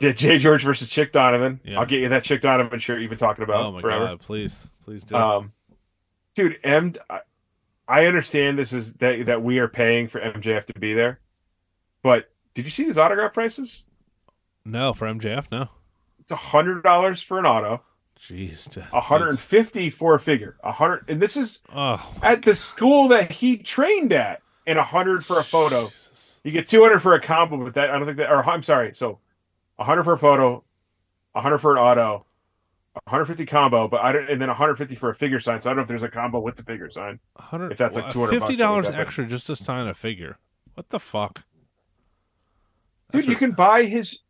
Jay 0.00 0.38
George 0.38 0.64
versus 0.64 0.88
Chick 0.88 1.12
Donovan. 1.12 1.60
Yeah. 1.64 1.78
I'll 1.78 1.86
get 1.86 2.00
you 2.00 2.08
that 2.08 2.24
Chick 2.24 2.40
Donovan 2.40 2.78
shirt 2.78 3.00
you've 3.00 3.10
been 3.10 3.18
talking 3.18 3.44
about 3.44 3.66
oh 3.66 3.72
my 3.72 3.80
forever. 3.80 4.06
god! 4.06 4.20
Please, 4.20 4.68
please 4.84 5.04
do. 5.04 5.14
Um, 5.16 5.52
dude, 6.34 6.58
M. 6.64 6.94
I- 7.10 8.06
understand 8.06 8.58
this 8.58 8.72
is 8.72 8.94
that 8.94 9.26
that 9.26 9.42
we 9.42 9.58
are 9.58 9.68
paying 9.68 10.06
for 10.08 10.20
MJF 10.20 10.64
to 10.66 10.78
be 10.80 10.94
there, 10.94 11.20
but 12.02 12.30
did 12.54 12.64
you 12.64 12.70
see 12.70 12.84
his 12.84 12.96
autograph 12.98 13.34
prices? 13.34 13.86
no, 14.64 14.94
for 14.94 15.06
MJF, 15.06 15.46
no. 15.52 15.68
It's 16.20 16.30
a 16.30 16.36
hundred 16.36 16.82
dollars 16.82 17.20
for 17.20 17.38
an 17.38 17.44
auto, 17.44 17.82
Jeez, 18.18 18.74
hundred 18.90 19.28
and 19.28 19.38
fifty 19.38 19.90
for 19.90 20.14
a 20.14 20.20
figure, 20.20 20.56
a 20.64 20.72
hundred, 20.72 21.04
and 21.08 21.20
this 21.20 21.36
is 21.36 21.60
Oh, 21.74 22.10
at 22.22 22.42
the 22.42 22.54
school 22.54 23.08
that 23.08 23.30
he 23.30 23.58
trained 23.58 24.14
at, 24.14 24.40
and 24.66 24.78
a 24.78 24.82
hundred 24.82 25.26
for 25.26 25.38
a 25.38 25.44
photo. 25.44 25.88
Jesus. 25.88 26.40
You 26.42 26.52
get 26.52 26.66
two 26.66 26.82
hundred 26.82 27.00
for 27.00 27.12
a 27.14 27.20
combo, 27.20 27.58
but 27.62 27.74
that 27.74 27.90
I 27.90 27.98
don't 27.98 28.06
think 28.06 28.16
that. 28.16 28.30
Or 28.30 28.42
I'm 28.48 28.62
sorry, 28.62 28.94
so 28.94 29.18
a 29.78 29.84
hundred 29.84 30.04
for 30.04 30.12
a 30.14 30.18
photo, 30.18 30.64
a 31.34 31.40
hundred 31.40 31.58
for 31.58 31.72
an 31.72 31.78
auto. 31.78 32.26
150 33.06 33.44
combo, 33.46 33.88
but 33.88 34.02
I 34.02 34.12
don't, 34.12 34.30
and 34.30 34.40
then 34.40 34.46
150 34.46 34.94
for 34.94 35.10
a 35.10 35.14
figure 35.16 35.40
sign. 35.40 35.60
So 35.60 35.68
I 35.68 35.72
don't 35.72 35.78
know 35.78 35.82
if 35.82 35.88
there's 35.88 36.04
a 36.04 36.08
combo 36.08 36.38
with 36.38 36.54
the 36.54 36.62
figure 36.62 36.88
sign. 36.90 37.18
hundred. 37.36 37.72
If 37.72 37.78
that's 37.78 37.96
like 37.96 38.06
200 38.08 38.38
fifty 38.38 38.54
dollars 38.54 38.86
like 38.88 38.94
extra 38.98 39.26
just 39.26 39.48
to 39.48 39.56
sign 39.56 39.88
a 39.88 39.94
figure. 39.94 40.38
What 40.74 40.90
the 40.90 41.00
fuck, 41.00 41.34
Dude, 41.34 41.42
That's 43.10 43.26
you 43.26 43.32
what- 43.32 43.38
can 43.40 43.50
buy 43.50 43.82
his. 43.82 44.20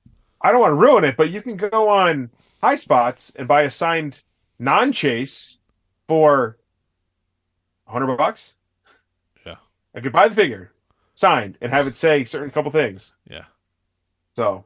I 0.40 0.50
don't 0.50 0.62
want 0.62 0.70
to 0.70 0.76
ruin 0.76 1.04
it, 1.04 1.14
but 1.18 1.30
you 1.30 1.42
can 1.42 1.56
go 1.58 1.90
on 1.90 2.30
High 2.62 2.76
Spots 2.76 3.34
and 3.36 3.46
buy 3.46 3.62
a 3.62 3.70
signed 3.70 4.22
non-chase 4.58 5.58
for 6.08 6.56
hundred 7.86 8.16
bucks. 8.16 8.54
Yeah. 9.44 9.56
I 9.94 10.00
could 10.00 10.12
buy 10.12 10.28
the 10.28 10.34
figure 10.34 10.72
signed 11.14 11.58
and 11.60 11.70
have 11.70 11.86
it 11.86 11.96
say 11.96 12.24
certain 12.24 12.50
couple 12.50 12.70
things. 12.70 13.12
Yeah. 13.30 13.44
So, 14.36 14.64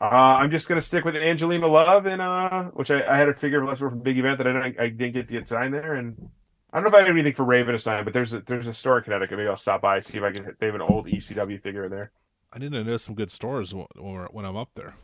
uh, 0.00 0.04
I'm 0.40 0.50
just 0.50 0.68
gonna 0.68 0.80
stick 0.80 1.04
with 1.04 1.16
Angelina 1.16 1.66
Love 1.66 2.06
and 2.06 2.22
uh, 2.22 2.64
which 2.66 2.90
I, 2.90 3.04
I 3.06 3.16
had 3.16 3.28
a 3.28 3.34
figure 3.34 3.62
of 3.62 3.78
from 3.78 4.00
Big 4.00 4.18
Event 4.18 4.38
that 4.38 4.46
I 4.46 4.52
didn't, 4.52 4.80
I 4.80 4.88
didn't 4.88 5.14
get 5.14 5.28
to 5.28 5.34
get 5.34 5.48
signed 5.48 5.74
there, 5.74 5.94
and 5.94 6.30
I 6.72 6.76
don't 6.76 6.84
know 6.84 6.88
if 6.88 6.94
I 6.94 7.06
have 7.06 7.08
anything 7.08 7.32
for 7.32 7.44
Raven 7.44 7.72
to 7.72 7.78
sign, 7.78 8.04
but 8.04 8.12
there's 8.12 8.34
a 8.34 8.40
there's 8.40 8.66
a 8.66 8.74
store 8.74 8.98
in 8.98 9.04
Connecticut. 9.04 9.36
Maybe 9.38 9.48
I'll 9.48 9.56
stop 9.56 9.82
by 9.82 9.98
see 10.00 10.18
if 10.18 10.24
I 10.24 10.32
can. 10.32 10.54
They 10.60 10.66
have 10.66 10.74
an 10.74 10.82
old 10.82 11.06
ECW 11.06 11.60
figure 11.60 11.84
in 11.84 11.90
there. 11.90 12.12
I 12.52 12.58
need 12.58 12.72
to 12.72 12.84
know 12.84 12.96
some 12.96 13.14
good 13.14 13.30
stores 13.30 13.74
when, 13.74 13.86
when 13.96 14.44
I'm 14.44 14.56
up 14.56 14.70
there. 14.74 14.94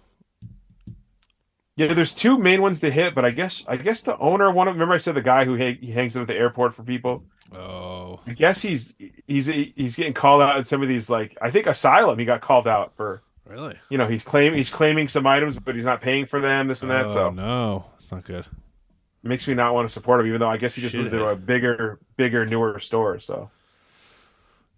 Yeah, 1.76 1.92
there's 1.92 2.14
two 2.14 2.38
main 2.38 2.62
ones 2.62 2.78
to 2.80 2.90
hit, 2.90 3.16
but 3.16 3.24
I 3.24 3.32
guess 3.32 3.64
I 3.66 3.76
guess 3.76 4.03
the 4.03 4.16
owner 4.18 4.51
one 4.53 4.68
of 4.68 4.74
remember 4.74 4.95
I 4.95 4.99
said 4.99 5.16
the 5.16 5.22
guy 5.22 5.45
who 5.45 5.57
ha- 5.59 5.76
he 5.80 5.90
hangs 5.90 6.16
out 6.16 6.22
at 6.22 6.28
the 6.28 6.36
airport 6.36 6.72
for 6.72 6.84
people. 6.84 7.24
Oh, 7.53 8.20
I 8.26 8.32
guess 8.32 8.62
he's 8.62 8.95
he's 9.26 9.47
he's 9.47 9.97
getting 9.97 10.14
called 10.14 10.40
out 10.42 10.57
in 10.57 10.62
some 10.62 10.82
of 10.82 10.88
these 10.88 11.11
like 11.11 11.36
I 11.42 11.51
think 11.51 11.66
Asylum 11.66 12.18
he 12.18 12.24
got 12.24 12.42
called 12.42 12.68
out 12.68 12.95
for 12.97 13.22
really? 13.47 13.76
you 13.90 13.99
know 13.99 14.07
he's 14.07 14.22
claim 14.22 14.55
he's 14.55 14.70
claiming 14.70 15.09
some 15.09 15.26
items 15.26 15.59
but 15.59 15.74
he's 15.74 15.84
not 15.84 16.01
paying 16.01 16.26
for 16.26 16.40
them 16.40 16.68
this 16.68 16.82
and 16.82 16.90
that 16.90 17.07
oh, 17.07 17.09
so 17.09 17.30
no, 17.30 17.84
it's 17.97 18.11
not 18.12 18.24
good. 18.24 18.47
it 18.47 19.28
makes 19.28 19.47
me 19.49 19.55
not 19.55 19.74
want 19.74 19.88
to 19.88 19.92
support 19.92 20.20
him 20.20 20.26
even 20.26 20.40
though 20.40 20.49
I 20.51 20.57
guess 20.57 20.74
he 20.74 20.82
just 20.82 20.95
moved 20.95 21.12
into 21.12 21.24
Shithead. 21.24 21.32
a 21.32 21.36
bigger 21.36 21.99
bigger 22.16 22.47
newer 22.47 22.78
store 22.78 23.18
so 23.18 23.51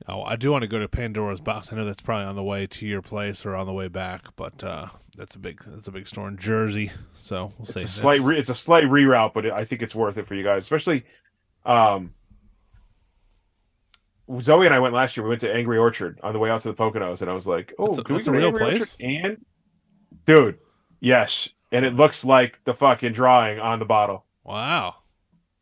Oh, 0.09 0.23
I 0.23 0.37
do 0.37 0.53
want 0.53 0.63
to 0.63 0.69
go 0.69 0.79
to 0.79 0.87
Pandora's 0.89 1.41
Box. 1.41 1.73
I 1.73 1.77
know 1.77 1.85
that's 1.87 2.03
probably 2.03 2.27
on 2.27 2.37
the 2.37 2.43
way 2.45 2.67
to 2.67 2.87
your 2.87 3.01
place 3.01 3.47
or 3.47 3.57
on 3.57 3.67
the 3.67 3.73
way 3.73 3.89
back, 3.89 4.27
but 4.37 4.63
uh, 4.63 4.89
that's 5.17 5.35
a 5.35 5.39
big 5.39 5.63
that's 5.67 5.89
a 5.89 5.91
big 5.91 6.07
store 6.07 6.29
in 6.29 6.37
Jersey. 6.37 6.93
So 7.15 7.53
we'll 7.59 7.67
see. 7.67 7.81
it's 7.81 7.97
a 7.97 8.01
slight 8.01 8.21
re- 8.21 8.39
it's 8.39 8.51
a 8.51 8.55
slight 8.55 8.85
reroute 8.85 9.33
but 9.33 9.47
I 9.47 9.65
think 9.65 9.83
it's 9.83 9.95
worth 9.95 10.19
it 10.19 10.27
for 10.27 10.35
you 10.35 10.45
guys 10.45 10.63
especially 10.63 11.05
um 11.65 12.13
Zoe 14.41 14.67
and 14.67 14.75
I 14.75 14.79
went 14.81 14.95
last 14.95 15.17
year. 15.17 15.25
We 15.25 15.29
went 15.31 15.41
to 15.43 15.53
Angry 15.55 15.79
Orchard 15.79 16.19
on 16.23 16.33
the 16.33 16.39
way 16.39 16.51
out 16.51 16.61
to 16.63 16.69
the 16.69 16.75
Poconos, 16.75 17.23
and 17.23 17.31
I 17.31 17.35
was 17.35 17.47
like, 17.47 17.73
"Oh, 17.79 17.87
That's 17.87 17.99
a- 17.99 18.03
can 18.05 18.15
we 18.17 18.21
a 18.21 18.25
go 18.25 18.33
to 18.33 18.39
real 18.39 18.47
Angry 18.49 18.61
place? 18.61 18.81
Orchard?" 19.01 19.05
And 19.27 19.45
dude, 20.25 20.59
yes, 21.01 21.49
and 21.73 21.85
it 21.85 21.95
looks 21.95 22.25
like 22.25 22.61
the 22.65 22.75
fucking 22.75 23.13
drawing 23.13 23.59
on 23.61 23.79
the 23.79 23.85
bottle. 23.85 24.25
wow. 24.45 24.97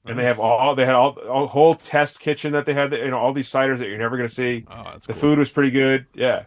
And 0.07 0.19
they 0.19 0.25
have 0.25 0.39
all 0.39 0.75
they 0.75 0.85
had 0.85 0.95
all 0.95 1.17
a 1.19 1.47
whole 1.47 1.75
test 1.75 2.21
kitchen 2.21 2.53
that 2.53 2.67
they 2.67 2.75
had. 2.75 2.93
You 2.93 3.11
know, 3.11 3.17
all 3.19 3.33
these 3.33 3.49
ciders 3.49 3.79
that 3.79 3.89
you're 3.89 3.97
never 3.97 4.19
going 4.19 4.29
to 4.29 4.35
see. 4.35 4.67
Oh, 4.71 4.83
that's 4.85 5.07
The 5.07 5.15
cool. 5.15 5.21
food 5.21 5.39
was 5.39 5.51
pretty 5.51 5.71
good. 5.71 6.05
Yeah, 6.15 6.43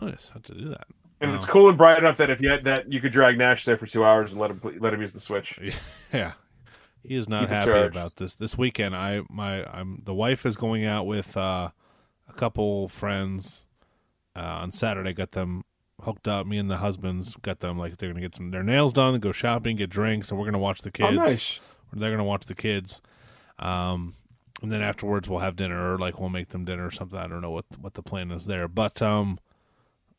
Nice. 0.00 0.30
Have 0.30 0.44
to 0.44 0.54
do 0.54 0.68
that. 0.68 0.86
and 1.20 1.30
Wow. 1.32 1.36
it's 1.36 1.44
cool 1.44 1.68
and 1.68 1.76
bright 1.76 1.98
enough 1.98 2.18
that 2.18 2.30
if 2.30 2.40
you 2.40 2.48
had 2.50 2.62
that, 2.66 2.92
you 2.92 3.00
could 3.00 3.10
drag 3.10 3.36
Nash 3.36 3.64
there 3.64 3.76
for 3.76 3.86
two 3.88 4.04
hours 4.04 4.30
and 4.30 4.40
let 4.40 4.52
him 4.52 4.60
let 4.78 4.94
him 4.94 5.00
use 5.00 5.12
the 5.12 5.18
switch. 5.18 5.58
Yeah, 6.12 6.34
he 7.02 7.14
is 7.14 7.28
not 7.28 7.48
happy 7.48 7.70
charged. 7.70 7.96
about 7.96 8.16
this. 8.16 8.34
This 8.34 8.56
weekend, 8.56 8.94
I 8.94 9.22
my 9.28 9.64
I'm 9.64 10.02
the 10.04 10.14
wife 10.14 10.46
is 10.46 10.56
going 10.56 10.84
out 10.84 11.06
with 11.06 11.36
uh, 11.36 11.70
a 12.28 12.32
couple 12.34 12.88
friends 12.88 13.66
uh, 14.36 14.40
on 14.40 14.72
Saturday. 14.72 15.12
Got 15.12 15.32
them 15.32 15.64
hooked 16.02 16.28
up. 16.28 16.46
Me 16.46 16.58
and 16.58 16.70
the 16.70 16.78
husbands 16.78 17.36
got 17.42 17.60
them 17.60 17.78
like 17.78 17.96
they're 17.96 18.10
gonna 18.10 18.20
get 18.20 18.34
some 18.34 18.50
their 18.50 18.62
nails 18.62 18.92
done, 18.92 19.18
go 19.20 19.32
shopping, 19.32 19.76
get 19.76 19.90
drinks, 19.90 20.30
and 20.30 20.38
we're 20.38 20.46
gonna 20.46 20.58
watch 20.58 20.82
the 20.82 20.90
kids. 20.90 21.16
Oh, 21.16 21.24
nice. 21.24 21.60
They're 21.92 22.10
gonna 22.10 22.24
watch 22.24 22.46
the 22.46 22.54
kids. 22.54 23.02
Um, 23.58 24.14
and 24.62 24.70
then 24.70 24.82
afterwards 24.82 25.28
we'll 25.28 25.40
have 25.40 25.56
dinner, 25.56 25.94
or 25.94 25.98
like 25.98 26.20
we'll 26.20 26.28
make 26.28 26.48
them 26.48 26.64
dinner 26.64 26.86
or 26.86 26.90
something. 26.90 27.18
I 27.18 27.26
don't 27.26 27.40
know 27.40 27.50
what 27.50 27.64
what 27.80 27.94
the 27.94 28.02
plan 28.02 28.30
is 28.30 28.46
there, 28.46 28.68
but 28.68 29.00
um, 29.02 29.38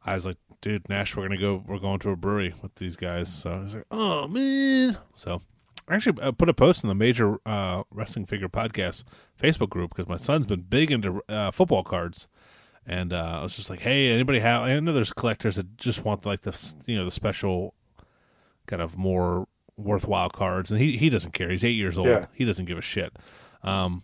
I 0.05 0.15
was 0.15 0.25
like, 0.25 0.37
dude, 0.61 0.89
Nash, 0.89 1.15
we're 1.15 1.23
gonna 1.23 1.39
go. 1.39 1.63
We're 1.65 1.79
going 1.79 1.99
to 1.99 2.09
a 2.09 2.15
brewery 2.15 2.53
with 2.61 2.75
these 2.75 2.95
guys. 2.95 3.31
So 3.33 3.51
I 3.51 3.59
was 3.59 3.75
like, 3.75 3.85
oh 3.91 4.27
man. 4.27 4.97
So 5.15 5.41
actually 5.89 6.21
uh, 6.21 6.31
put 6.31 6.49
a 6.49 6.53
post 6.53 6.83
in 6.83 6.89
the 6.89 6.95
major 6.95 7.39
uh, 7.45 7.83
wrestling 7.91 8.25
figure 8.25 8.47
podcast 8.47 9.03
Facebook 9.39 9.69
group 9.69 9.95
because 9.95 10.07
my 10.07 10.17
son's 10.17 10.45
been 10.45 10.61
big 10.61 10.91
into 10.91 11.21
uh, 11.29 11.51
football 11.51 11.83
cards. 11.83 12.27
And 12.85 13.13
uh, 13.13 13.39
I 13.39 13.43
was 13.43 13.55
just 13.55 13.69
like, 13.69 13.79
"Hey, 13.79 14.11
anybody 14.11 14.39
have?" 14.39 14.63
I 14.63 14.79
know 14.79 14.91
there's 14.91 15.13
collectors 15.13 15.55
that 15.57 15.77
just 15.77 16.03
want 16.03 16.25
like 16.25 16.41
the 16.41 16.73
you 16.87 16.97
know 16.97 17.05
the 17.05 17.11
special, 17.11 17.75
kind 18.65 18.81
of 18.81 18.97
more 18.97 19.47
worthwhile 19.77 20.29
cards, 20.29 20.71
and 20.71 20.81
he 20.81 20.97
he 20.97 21.09
doesn't 21.09 21.31
care. 21.31 21.49
He's 21.49 21.63
eight 21.63 21.75
years 21.75 21.97
old. 21.97 22.07
Yeah. 22.07 22.25
He 22.33 22.43
doesn't 22.43 22.65
give 22.65 22.79
a 22.79 22.81
shit. 22.81 23.15
Um, 23.61 24.03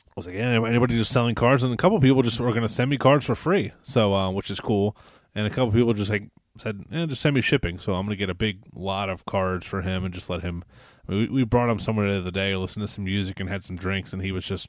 I 0.00 0.12
was 0.14 0.26
like, 0.26 0.36
yeah, 0.36 0.64
anybody 0.64 0.94
just 0.94 1.10
selling 1.10 1.34
cards, 1.34 1.64
and 1.64 1.74
a 1.74 1.76
couple 1.76 1.98
people 2.00 2.22
just 2.22 2.38
were 2.38 2.50
going 2.50 2.62
to 2.62 2.68
send 2.68 2.90
me 2.90 2.96
cards 2.96 3.24
for 3.24 3.34
free, 3.34 3.72
so 3.82 4.14
uh, 4.14 4.30
which 4.30 4.50
is 4.50 4.60
cool. 4.60 4.96
And 5.34 5.46
a 5.46 5.50
couple 5.50 5.72
people 5.72 5.92
just 5.92 6.10
like 6.10 6.30
said, 6.58 6.84
eh, 6.92 7.06
just 7.06 7.20
send 7.20 7.34
me 7.34 7.40
shipping. 7.40 7.78
So 7.78 7.94
I'm 7.94 8.06
going 8.06 8.16
to 8.16 8.18
get 8.18 8.30
a 8.30 8.34
big 8.34 8.62
lot 8.74 9.10
of 9.10 9.26
cards 9.26 9.66
for 9.66 9.82
him 9.82 10.04
and 10.04 10.14
just 10.14 10.30
let 10.30 10.42
him. 10.42 10.64
We, 11.06 11.28
we 11.28 11.44
brought 11.44 11.70
him 11.70 11.78
somewhere 11.78 12.10
the 12.12 12.18
other 12.18 12.30
day, 12.30 12.54
listened 12.56 12.86
to 12.86 12.92
some 12.92 13.04
music 13.04 13.40
and 13.40 13.48
had 13.48 13.64
some 13.64 13.76
drinks, 13.76 14.12
and 14.12 14.22
he 14.22 14.32
was 14.32 14.44
just 14.44 14.68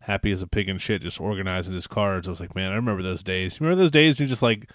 happy 0.00 0.32
as 0.32 0.42
a 0.42 0.46
pig 0.46 0.68
in 0.68 0.78
shit, 0.78 1.02
just 1.02 1.20
organizing 1.20 1.74
his 1.74 1.86
cards. 1.86 2.28
I 2.28 2.30
was 2.30 2.40
like, 2.40 2.54
man, 2.54 2.72
I 2.72 2.74
remember 2.76 3.02
those 3.02 3.22
days. 3.22 3.58
You 3.58 3.64
remember 3.66 3.82
those 3.82 3.90
days? 3.90 4.20
You 4.20 4.26
just 4.26 4.42
like. 4.42 4.70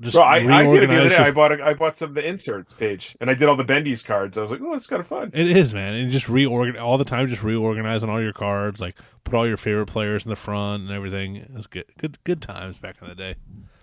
Just 0.00 0.16
Bro, 0.16 0.24
I, 0.24 0.36
I 0.38 0.66
did 0.66 0.82
it 0.82 0.86
the 0.88 0.96
other 1.00 1.08
day. 1.08 1.14
your- 1.14 1.24
I 1.24 1.30
bought 1.30 1.52
a, 1.52 1.64
I 1.64 1.72
bought 1.74 1.96
some 1.96 2.08
of 2.08 2.14
the 2.16 2.26
inserts 2.26 2.74
page, 2.74 3.16
and 3.20 3.30
I 3.30 3.34
did 3.34 3.48
all 3.48 3.54
the 3.54 3.62
Bendy's 3.62 4.02
cards. 4.02 4.36
I 4.36 4.42
was 4.42 4.50
like, 4.50 4.60
oh, 4.60 4.74
it's 4.74 4.88
kind 4.88 4.98
of 4.98 5.06
fun. 5.06 5.30
It 5.32 5.56
is, 5.56 5.72
man. 5.72 5.94
And 5.94 6.10
just 6.10 6.28
reorganize 6.28 6.80
all 6.82 6.98
the 6.98 7.04
time, 7.04 7.28
just 7.28 7.44
reorganizing 7.44 8.10
all 8.10 8.20
your 8.20 8.32
cards, 8.32 8.80
like 8.80 8.98
put 9.22 9.34
all 9.34 9.46
your 9.46 9.56
favorite 9.56 9.86
players 9.86 10.24
in 10.24 10.30
the 10.30 10.36
front 10.36 10.82
and 10.82 10.90
everything. 10.90 11.36
It 11.36 11.54
was 11.54 11.68
good, 11.68 11.84
good, 11.96 12.18
good 12.24 12.42
times 12.42 12.78
back 12.78 12.96
in 13.00 13.08
the 13.08 13.14
day. 13.14 13.36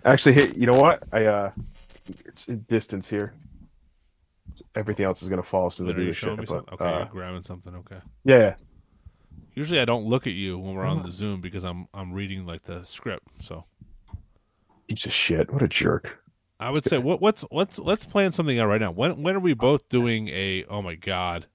Actually, 0.04 0.54
you 0.54 0.66
know 0.66 0.78
what? 0.78 1.02
I 1.12 1.24
uh, 1.24 1.52
it's 2.26 2.44
distance 2.44 3.08
here. 3.08 3.32
Everything 4.74 5.06
else 5.06 5.22
is 5.22 5.28
gonna 5.28 5.42
fall 5.42 5.66
as 5.66 5.76
the 5.76 5.84
as 5.84 5.88
Are 5.88 5.92
I 5.92 5.96
do 5.96 6.02
you 6.02 6.06
this 6.08 6.16
showing 6.16 6.36
shit. 6.36 6.40
me 6.40 6.46
But, 6.46 6.54
something? 6.68 6.74
Okay, 6.74 6.84
uh, 6.84 6.98
you're 6.98 7.06
grabbing 7.06 7.42
something. 7.42 7.74
Okay. 7.76 7.98
yeah, 8.24 8.38
yeah. 8.38 8.54
Usually, 9.54 9.80
I 9.80 9.84
don't 9.84 10.04
look 10.06 10.26
at 10.26 10.32
you 10.32 10.58
when 10.58 10.74
we're 10.74 10.86
on 10.86 11.02
the 11.02 11.10
Zoom 11.10 11.40
because 11.40 11.64
I'm 11.64 11.86
I'm 11.92 12.12
reading 12.12 12.46
like 12.46 12.62
the 12.62 12.82
script. 12.84 13.28
So 13.40 13.64
Piece 14.88 15.06
of 15.06 15.12
shit. 15.12 15.52
What 15.52 15.62
a 15.62 15.68
jerk. 15.68 16.18
I 16.58 16.70
would 16.70 16.84
say, 16.84 16.98
what 16.98 17.20
what's 17.20 17.44
let's 17.50 17.78
let's 17.78 18.04
plan 18.04 18.32
something 18.32 18.58
out 18.58 18.68
right 18.68 18.80
now. 18.80 18.90
When 18.92 19.22
when 19.22 19.34
are 19.36 19.40
we 19.40 19.54
both 19.54 19.88
doing 19.88 20.28
a? 20.28 20.64
Oh 20.68 20.80
my 20.80 20.94
god, 20.94 21.46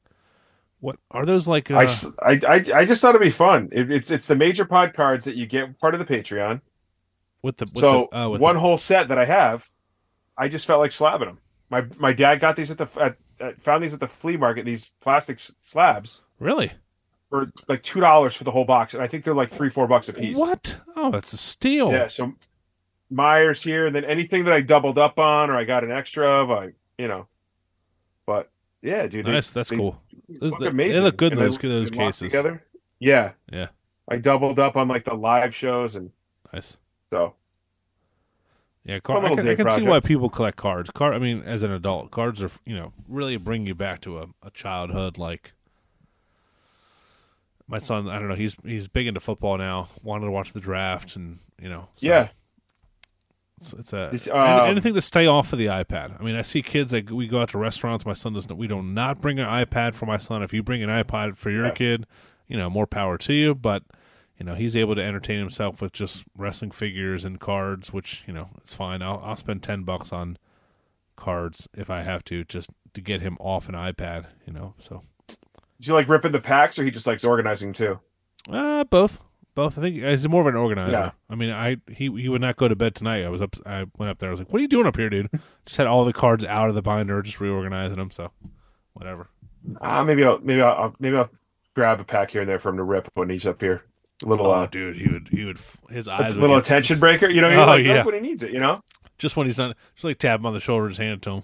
what 0.79 0.97
are 1.11 1.25
those 1.25 1.47
like? 1.47 1.71
Uh, 1.71 1.87
I, 2.21 2.31
I, 2.33 2.39
I, 2.47 2.65
I 2.75 2.85
just 2.85 3.01
thought 3.01 3.15
it'd 3.15 3.21
be 3.21 3.29
fun. 3.29 3.69
It, 3.71 3.89
it's 3.91 4.11
it's 4.11 4.27
the 4.27 4.35
major 4.35 4.65
pod 4.65 4.93
cards 4.93 5.25
that 5.25 5.35
you 5.35 5.45
get 5.45 5.79
part 5.79 5.95
of 5.95 6.05
the 6.05 6.05
Patreon. 6.05 6.61
with 7.41 7.57
the 7.57 7.65
with 7.65 7.77
so 7.77 8.09
the, 8.11 8.17
uh, 8.17 8.29
with 8.29 8.41
one 8.41 8.55
the, 8.55 8.59
whole 8.61 8.77
set 8.77 9.07
that 9.07 9.17
I 9.17 9.25
have, 9.25 9.67
I 10.37 10.49
just 10.49 10.65
felt 10.67 10.81
like 10.81 10.91
slabbing 10.91 11.25
them. 11.25 11.39
My 11.69 11.85
my 11.97 12.13
dad 12.13 12.39
got 12.39 12.55
these 12.55 12.71
at 12.71 12.77
the 12.77 12.87
at, 13.01 13.17
at, 13.39 13.61
found 13.61 13.83
these 13.83 13.93
at 13.93 13.99
the 13.99 14.07
flea 14.07 14.37
market. 14.37 14.65
These 14.65 14.91
plastic 15.01 15.37
s- 15.37 15.53
slabs 15.61 16.21
really 16.39 16.71
for 17.29 17.51
like 17.67 17.83
two 17.83 17.99
dollars 17.99 18.35
for 18.35 18.43
the 18.45 18.51
whole 18.51 18.63
box, 18.65 18.93
and 18.93 19.03
I 19.03 19.07
think 19.07 19.23
they're 19.23 19.33
like 19.33 19.49
three 19.49 19.69
four 19.69 19.87
bucks 19.87 20.07
a 20.09 20.13
piece. 20.13 20.37
what? 20.37 20.77
Oh, 20.95 21.11
that's 21.11 21.33
a 21.33 21.37
steal. 21.37 21.91
Yeah. 21.91 22.07
So 22.07 22.33
Myers 23.09 23.61
here, 23.61 23.85
and 23.85 23.95
then 23.95 24.05
anything 24.05 24.43
that 24.45 24.53
I 24.53 24.61
doubled 24.61 24.97
up 24.97 25.19
on 25.19 25.49
or 25.49 25.55
I 25.57 25.63
got 25.65 25.83
an 25.83 25.91
extra 25.91 26.25
of, 26.25 26.51
I 26.51 26.69
you 26.97 27.07
know. 27.07 27.27
But 28.25 28.49
yeah, 28.81 29.07
dude, 29.07 29.25
they- 29.25 29.31
nice. 29.31 29.51
That's 29.51 29.69
they 29.69 29.77
cool. 29.77 30.01
Those- 30.29 30.51
look 30.51 30.59
they- 30.75 30.87
they 30.89 30.99
look 30.99 31.17
good 31.17 31.33
in 31.33 31.39
those- 31.39 31.57
they- 31.57 31.67
those 31.67 31.89
cases. 31.89 32.31
Together. 32.31 32.63
Yeah. 32.99 33.33
Yeah. 33.51 33.67
I 34.09 34.17
doubled 34.17 34.57
up 34.57 34.75
on 34.77 34.87
like 34.87 35.03
the 35.05 35.13
live 35.15 35.53
shows, 35.53 35.95
and 35.97 36.11
Nice. 36.53 36.77
so 37.11 37.35
Yeah, 38.87 38.99
car- 38.99 39.17
I 39.23 39.35
can, 39.35 39.47
I 39.47 39.55
can 39.55 39.69
see 39.71 39.81
why 39.81 39.99
people 39.99 40.29
collect 40.29 40.55
cards. 40.55 40.89
Card, 40.89 41.13
I 41.13 41.19
mean, 41.19 41.43
as 41.43 41.61
an 41.61 41.71
adult, 41.71 42.09
cards 42.09 42.41
are 42.41 42.49
you 42.65 42.73
know 42.73 42.93
really 43.09 43.35
bring 43.35 43.67
you 43.67 43.75
back 43.75 43.99
to 44.01 44.19
a, 44.19 44.27
a 44.41 44.49
childhood. 44.51 45.17
Like 45.17 45.51
my 47.67 47.79
son, 47.79 48.07
I 48.07 48.17
don't 48.17 48.29
know, 48.29 48.35
he's 48.35 48.55
he's 48.63 48.87
big 48.87 49.07
into 49.07 49.19
football 49.19 49.57
now. 49.57 49.89
Wanted 50.03 50.25
to 50.27 50.31
watch 50.31 50.53
the 50.53 50.61
draft, 50.61 51.17
and 51.17 51.39
you 51.61 51.67
know, 51.67 51.89
so 51.95 52.07
yeah. 52.07 52.29
it's, 53.57 53.73
it's 53.73 53.91
a 53.91 54.09
This, 54.09 54.29
um, 54.29 54.69
anything 54.69 54.93
to 54.93 55.01
stay 55.01 55.27
off 55.27 55.51
of 55.51 55.59
the 55.59 55.65
iPad. 55.65 56.17
I 56.17 56.23
mean, 56.23 56.35
I 56.37 56.41
see 56.41 56.61
kids 56.61 56.93
like 56.93 57.09
we 57.09 57.27
go 57.27 57.41
out 57.41 57.49
to 57.49 57.57
restaurants. 57.57 58.05
My 58.05 58.13
son 58.13 58.33
doesn't. 58.33 58.55
We 58.55 58.67
do 58.67 58.81
not 58.81 59.19
bring 59.19 59.37
an 59.37 59.47
iPad 59.47 59.95
for 59.95 60.05
my 60.05 60.17
son. 60.17 60.43
If 60.43 60.53
you 60.53 60.63
bring 60.63 60.81
an 60.81 60.89
iPad 60.89 61.35
for 61.35 61.49
your 61.51 61.65
Yeah. 61.65 61.71
kid, 61.71 62.07
you 62.47 62.55
know, 62.55 62.69
more 62.69 62.87
power 62.87 63.17
to 63.17 63.33
you. 63.33 63.53
But 63.53 63.83
you 64.39 64.45
know, 64.45 64.55
he's 64.55 64.75
able 64.77 64.95
to 64.95 65.01
entertain 65.03 65.39
himself 65.39 65.81
with 65.81 65.91
just 65.93 66.23
wrestling 66.37 66.71
figures 66.71 67.25
and 67.25 67.39
cards, 67.39 67.91
which 67.91 68.23
you 68.27 68.33
know, 68.33 68.49
it's 68.57 68.73
fine. 68.73 69.01
I'll 69.01 69.21
I'll 69.23 69.35
spend 69.35 69.63
ten 69.63 69.83
bucks 69.83 70.11
on 70.13 70.37
cards 71.15 71.67
if 71.75 71.89
I 71.89 72.01
have 72.03 72.23
to, 72.25 72.43
just 72.43 72.69
to 72.93 73.01
get 73.01 73.21
him 73.21 73.37
off 73.39 73.67
an 73.69 73.75
iPad. 73.75 74.25
You 74.45 74.53
know, 74.53 74.73
so 74.79 75.01
Do 75.27 75.35
you 75.81 75.93
like 75.93 76.07
ripping 76.09 76.31
the 76.31 76.39
packs, 76.39 76.77
or 76.79 76.83
he 76.83 76.91
just 76.91 77.07
likes 77.07 77.23
organizing 77.23 77.73
too? 77.73 77.99
uh, 78.49 78.83
both. 78.85 79.19
Both. 79.55 79.79
I 79.79 79.81
think 79.81 79.95
he's 79.95 80.29
more 80.29 80.41
of 80.41 80.47
an 80.47 80.55
organizer. 80.55 80.91
Yeah. 80.91 81.11
I 81.31 81.35
mean, 81.35 81.49
I 81.49 81.77
he 81.87 82.11
he 82.11 82.29
would 82.29 82.41
not 82.41 82.57
go 82.57 82.67
to 82.67 82.75
bed 82.75 82.93
tonight. 82.93 83.23
I 83.25 83.29
was 83.29 83.41
up. 83.41 83.55
I 83.65 83.85
went 83.97 84.11
up 84.11 84.19
there. 84.19 84.29
I 84.29 84.31
was 84.31 84.39
like, 84.39 84.53
"What 84.53 84.59
are 84.59 84.61
you 84.61 84.67
doing 84.67 84.85
up 84.85 84.95
here, 84.95 85.09
dude?" 85.09 85.29
just 85.65 85.77
had 85.77 85.87
all 85.87 86.05
the 86.05 86.13
cards 86.13 86.45
out 86.45 86.69
of 86.69 86.75
the 86.75 86.83
binder, 86.83 87.19
just 87.23 87.39
reorganizing 87.41 87.97
them. 87.97 88.11
So, 88.11 88.31
whatever. 88.93 89.29
Ah, 89.81 90.03
maybe 90.03 90.23
I'll 90.23 90.37
maybe 90.37 90.61
I'll 90.61 90.73
I'll- 90.75 90.95
maybe 90.99 91.17
I'll 91.17 91.31
grab 91.73 91.99
a 91.99 92.03
pack 92.03 92.29
here 92.29 92.41
and 92.41 92.49
there 92.49 92.59
for 92.59 92.69
him 92.69 92.77
to 92.77 92.83
rip 92.83 93.09
when 93.15 93.29
he's 93.31 93.47
up 93.47 93.59
here. 93.59 93.83
A 94.23 94.27
little 94.27 94.47
Oh, 94.47 94.51
uh, 94.51 94.65
dude, 94.65 94.95
he 94.97 95.07
would 95.09 95.27
he 95.29 95.45
would 95.45 95.59
his 95.89 96.07
a 96.07 96.13
eyes 96.13 96.35
would 96.35 96.41
little 96.41 96.57
attention 96.57 96.99
breaker. 96.99 97.29
You 97.29 97.41
know, 97.41 97.49
Oh, 97.51 97.67
like, 97.67 97.85
yeah. 97.85 98.03
when 98.03 98.15
he 98.15 98.21
needs 98.21 98.41
it. 98.43 98.51
You 98.51 98.59
know. 98.59 98.83
Just 99.19 99.35
when 99.37 99.47
he's 99.47 99.57
not, 99.57 99.75
just 99.95 100.03
like 100.03 100.17
tap 100.19 100.39
him 100.39 100.45
on 100.45 100.53
the 100.53 100.59
shoulder, 100.59 100.87
just 100.89 100.99
hand 100.99 101.13
it 101.13 101.21
to 101.23 101.31
him. 101.31 101.43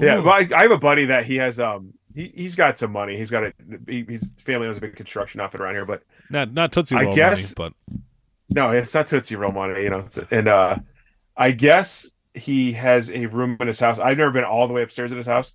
Yeah, 0.00 0.18
well, 0.20 0.30
I, 0.30 0.48
I 0.54 0.62
have 0.62 0.70
a 0.70 0.78
buddy 0.78 1.06
that 1.06 1.24
he 1.26 1.36
has. 1.36 1.58
Um, 1.58 1.94
he 2.14 2.32
he's 2.34 2.54
got 2.54 2.78
some 2.78 2.92
money. 2.92 3.16
He's 3.16 3.30
got 3.30 3.44
a. 3.44 3.52
He, 3.88 4.04
his 4.08 4.30
family 4.38 4.68
owns 4.68 4.76
a 4.78 4.80
big 4.80 4.94
construction 4.96 5.40
outfit 5.40 5.60
around 5.60 5.74
here, 5.74 5.84
but 5.84 6.02
not 6.30 6.52
not 6.52 6.72
Tootsie 6.72 6.94
I 6.96 7.06
guess- 7.10 7.56
money, 7.58 7.74
no, 8.50 8.70
it's 8.70 8.94
not 8.94 9.06
Tootsie 9.06 9.36
Roll 9.36 9.52
money. 9.52 9.82
You 9.82 9.90
know, 9.90 10.08
and 10.30 10.46
uh, 10.48 10.76
I 11.36 11.50
guess 11.52 12.10
he 12.34 12.72
has 12.72 13.10
a 13.10 13.26
room 13.26 13.56
in 13.60 13.66
his 13.66 13.80
house. 13.80 13.98
I've 13.98 14.18
never 14.18 14.30
been 14.30 14.44
all 14.44 14.68
the 14.68 14.74
way 14.74 14.82
upstairs 14.82 15.10
in 15.10 15.18
his 15.18 15.26
house. 15.26 15.54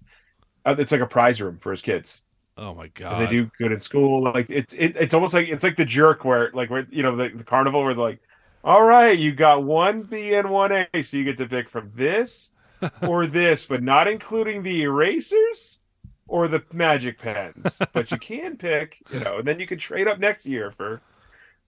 Uh, 0.65 0.76
it's 0.78 0.91
like 0.91 1.01
a 1.01 1.07
prize 1.07 1.41
room 1.41 1.57
for 1.59 1.72
his 1.72 1.82
kids. 1.82 2.22
Oh 2.58 2.74
my 2.74 2.86
If 2.86 2.93
god, 2.95 3.22
they 3.22 3.28
do 3.28 3.49
good 3.58 3.72
in 3.72 3.80
school. 3.80 4.24
Like 4.24 4.49
it's 4.49 4.74
it, 4.74 4.95
it's 4.97 5.14
almost 5.14 5.34
like 5.34 5.47
it's 5.47 5.64
like 5.64 5.76
the 5.76 5.86
jerk 5.86 6.26
where 6.26 6.51
like 6.53 6.70
where 6.70 6.88
you 6.89 7.03
know 7.03 7.16
the, 7.16 7.30
the 7.30 7.43
carnival 7.43 7.84
where 7.84 7.93
they're 7.93 8.03
like, 8.03 8.20
all 8.64 8.84
right, 8.84 9.18
you 9.18 9.32
got 9.32 9.64
one 9.64 10.03
B 10.03 10.34
and 10.36 10.49
one 10.49 10.72
A, 10.72 11.01
so 11.01 11.18
you 11.18 11.24
get 11.24 11.38
to 11.38 11.47
pick 11.47 11.68
from 11.68 11.91
this 11.95 12.51
or 13.01 13.26
this, 13.28 13.66
but 13.66 13.84
not 13.84 14.08
including 14.08 14.64
the 14.64 14.84
erasers 14.84 15.80
or 16.28 16.47
the 16.47 16.64
magic 16.74 17.18
pens. 17.20 17.80
but 17.93 18.12
you 18.12 18.18
can 18.18 18.58
pick, 18.58 19.01
you 19.12 19.20
know, 19.20 19.38
and 19.39 19.47
then 19.47 19.60
you 19.60 19.68
can 19.68 19.78
trade 19.78 20.08
up 20.08 20.20
next 20.20 20.45
year 20.45 20.72
for. 20.72 21.01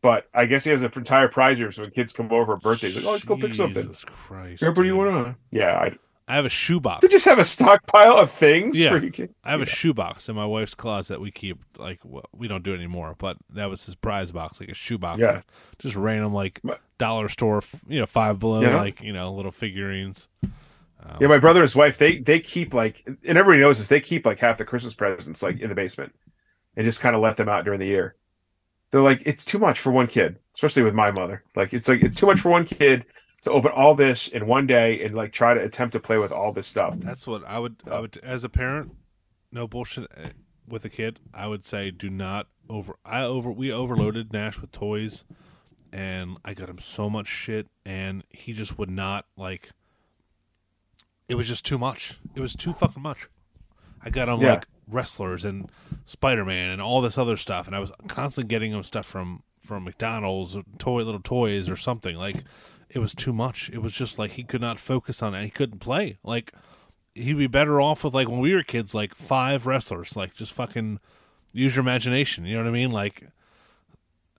But 0.01 0.29
I 0.33 0.45
guess 0.45 0.63
he 0.63 0.69
has 0.71 0.81
an 0.81 0.91
entire 0.95 1.27
prize 1.27 1.59
room, 1.59 1.73
so 1.73 1.81
when 1.81 1.91
kids 1.91 2.13
come 2.13 2.31
over 2.31 2.55
for 2.55 2.57
birthdays, 2.57 2.95
like, 2.95 3.03
oh, 3.03 3.11
let's 3.11 3.25
go 3.25 3.35
pick 3.35 3.53
something. 3.53 3.83
Jesus 3.83 4.05
Christ, 4.05 4.61
Whatever 4.61 4.85
you 4.85 4.95
want 4.95 5.25
to. 5.25 5.35
Yeah, 5.51 5.75
I, 5.75 5.97
I 6.29 6.35
have 6.35 6.45
a 6.45 6.49
shoebox. 6.49 7.01
they 7.01 7.07
just 7.07 7.25
have 7.25 7.39
a 7.39 7.43
stockpile 7.45 8.15
of 8.17 8.29
things. 8.29 8.79
Yeah. 8.79 8.97
can- 9.09 9.33
I 9.43 9.51
have 9.51 9.61
a 9.61 9.65
shoebox 9.65 10.29
in 10.29 10.35
my 10.35 10.45
wife's 10.45 10.75
closet. 10.75 11.15
that 11.15 11.21
We 11.21 11.31
keep 11.31 11.57
like 11.77 11.99
well, 12.03 12.23
we 12.31 12.47
don't 12.47 12.63
do 12.63 12.71
it 12.73 12.77
anymore, 12.77 13.15
but 13.17 13.35
that 13.49 13.69
was 13.69 13.83
his 13.85 13.95
prize 13.95 14.31
box, 14.31 14.59
like 14.59 14.69
a 14.69 14.73
shoebox. 14.75 15.19
Yeah. 15.19 15.41
just 15.79 15.95
random 15.95 16.31
like 16.33 16.61
dollar 16.99 17.29
store, 17.29 17.61
you 17.87 17.99
know, 17.99 18.05
five 18.05 18.39
below, 18.39 18.61
Yeah. 18.61 18.75
like 18.77 19.01
you 19.01 19.11
know, 19.11 19.33
little 19.33 19.51
figurines. 19.51 20.27
Um, 20.43 21.17
Yeah, 21.19 21.27
my 21.29 21.39
brother 21.39 21.61
and 21.61 21.67
his 21.67 21.75
wife, 21.75 21.97
they 21.97 22.17
they 22.19 22.39
keep 22.39 22.73
like, 22.73 23.03
and 23.07 23.17
everybody 23.37 23.61
knows 23.61 23.79
this. 23.79 23.87
They 23.87 23.99
keep 24.01 24.25
like 24.25 24.37
half 24.39 24.57
the 24.59 24.65
Christmas 24.65 24.93
presents 24.93 25.41
like 25.41 25.59
in 25.59 25.69
the 25.69 25.75
basement, 25.75 26.13
and 26.75 26.85
just 26.85 27.01
kind 27.01 27.15
of 27.15 27.21
let 27.23 27.37
them 27.37 27.49
out 27.49 27.65
during 27.65 27.79
the 27.79 27.87
year. 27.87 28.15
They're 28.91 29.01
like, 29.01 29.23
it's 29.25 29.45
too 29.45 29.59
much 29.59 29.79
for 29.79 29.91
one 29.91 30.07
kid, 30.07 30.39
especially 30.55 30.83
with 30.83 30.93
my 30.93 31.09
mother. 31.11 31.43
Like, 31.55 31.73
it's 31.73 31.87
like 31.87 32.01
it's 32.03 32.19
too 32.19 32.25
much 32.25 32.39
for 32.39 32.49
one 32.49 32.65
kid 32.65 33.05
to 33.41 33.51
open 33.51 33.71
all 33.71 33.95
this 33.95 34.27
in 34.27 34.47
one 34.47 34.67
day 34.67 35.01
and 35.03 35.15
like 35.15 35.31
try 35.31 35.53
to 35.53 35.61
attempt 35.61 35.93
to 35.93 35.99
play 35.99 36.17
with 36.17 36.31
all 36.31 36.51
this 36.51 36.67
stuff. 36.67 36.97
That's 36.99 37.25
what 37.27 37.43
I 37.45 37.59
would. 37.59 37.77
I 37.89 37.99
would 37.99 38.17
as 38.23 38.43
a 38.43 38.49
parent, 38.49 38.95
no 39.51 39.67
bullshit 39.67 40.09
uh, 40.17 40.29
with 40.67 40.83
a 40.85 40.89
kid. 40.89 41.19
I 41.33 41.47
would 41.47 41.63
say 41.65 41.91
do 41.91 42.09
not 42.09 42.47
over. 42.69 42.95
I 43.05 43.23
over. 43.23 43.51
We 43.51 43.71
overloaded 43.71 44.33
Nash 44.33 44.59
with 44.59 44.71
toys, 44.71 45.25
and 45.93 46.37
I 46.43 46.53
got 46.53 46.69
him 46.69 46.79
so 46.79 47.09
much 47.09 47.27
shit, 47.27 47.67
and 47.85 48.23
he 48.29 48.53
just 48.53 48.77
would 48.77 48.89
not 48.91 49.25
like. 49.37 49.69
It 51.27 51.35
was 51.35 51.47
just 51.47 51.65
too 51.65 51.77
much. 51.77 52.17
It 52.35 52.41
was 52.41 52.55
too 52.55 52.73
fucking 52.73 53.01
much. 53.03 53.27
I 54.01 54.09
got 54.09 54.29
him 54.29 54.41
Yeah. 54.41 54.53
like 54.55 54.67
wrestlers 54.87 55.45
and 55.45 55.71
Spider 56.05 56.43
Man 56.43 56.69
and 56.71 56.81
all 56.81 57.01
this 57.01 57.17
other 57.17 57.37
stuff, 57.37 57.67
and 57.67 57.75
I 57.75 57.79
was 57.79 57.91
constantly 58.07 58.47
getting 58.49 58.71
him 58.71 58.83
stuff 58.83 59.05
from 59.05 59.43
from 59.61 59.83
McDonald's, 59.83 60.57
toy 60.79 61.03
little 61.03 61.21
toys 61.21 61.69
or 61.69 61.75
something. 61.75 62.15
Like 62.15 62.43
it 62.89 62.99
was 62.99 63.13
too 63.13 63.33
much. 63.33 63.69
It 63.71 63.81
was 63.81 63.93
just 63.93 64.17
like 64.17 64.31
he 64.31 64.43
could 64.43 64.61
not 64.61 64.79
focus 64.79 65.21
on 65.21 65.35
it. 65.35 65.43
He 65.43 65.49
couldn't 65.49 65.79
play. 65.79 66.17
Like 66.23 66.53
he'd 67.13 67.37
be 67.37 67.47
better 67.47 67.79
off 67.79 68.03
with 68.03 68.13
like 68.13 68.27
when 68.27 68.39
we 68.39 68.53
were 68.53 68.63
kids, 68.63 68.95
like 68.95 69.15
five 69.15 69.67
wrestlers, 69.67 70.15
like 70.15 70.33
just 70.33 70.53
fucking 70.53 70.99
use 71.53 71.75
your 71.75 71.83
imagination. 71.83 72.45
You 72.45 72.55
know 72.57 72.63
what 72.63 72.69
I 72.69 72.73
mean? 72.73 72.91
Like, 72.91 73.27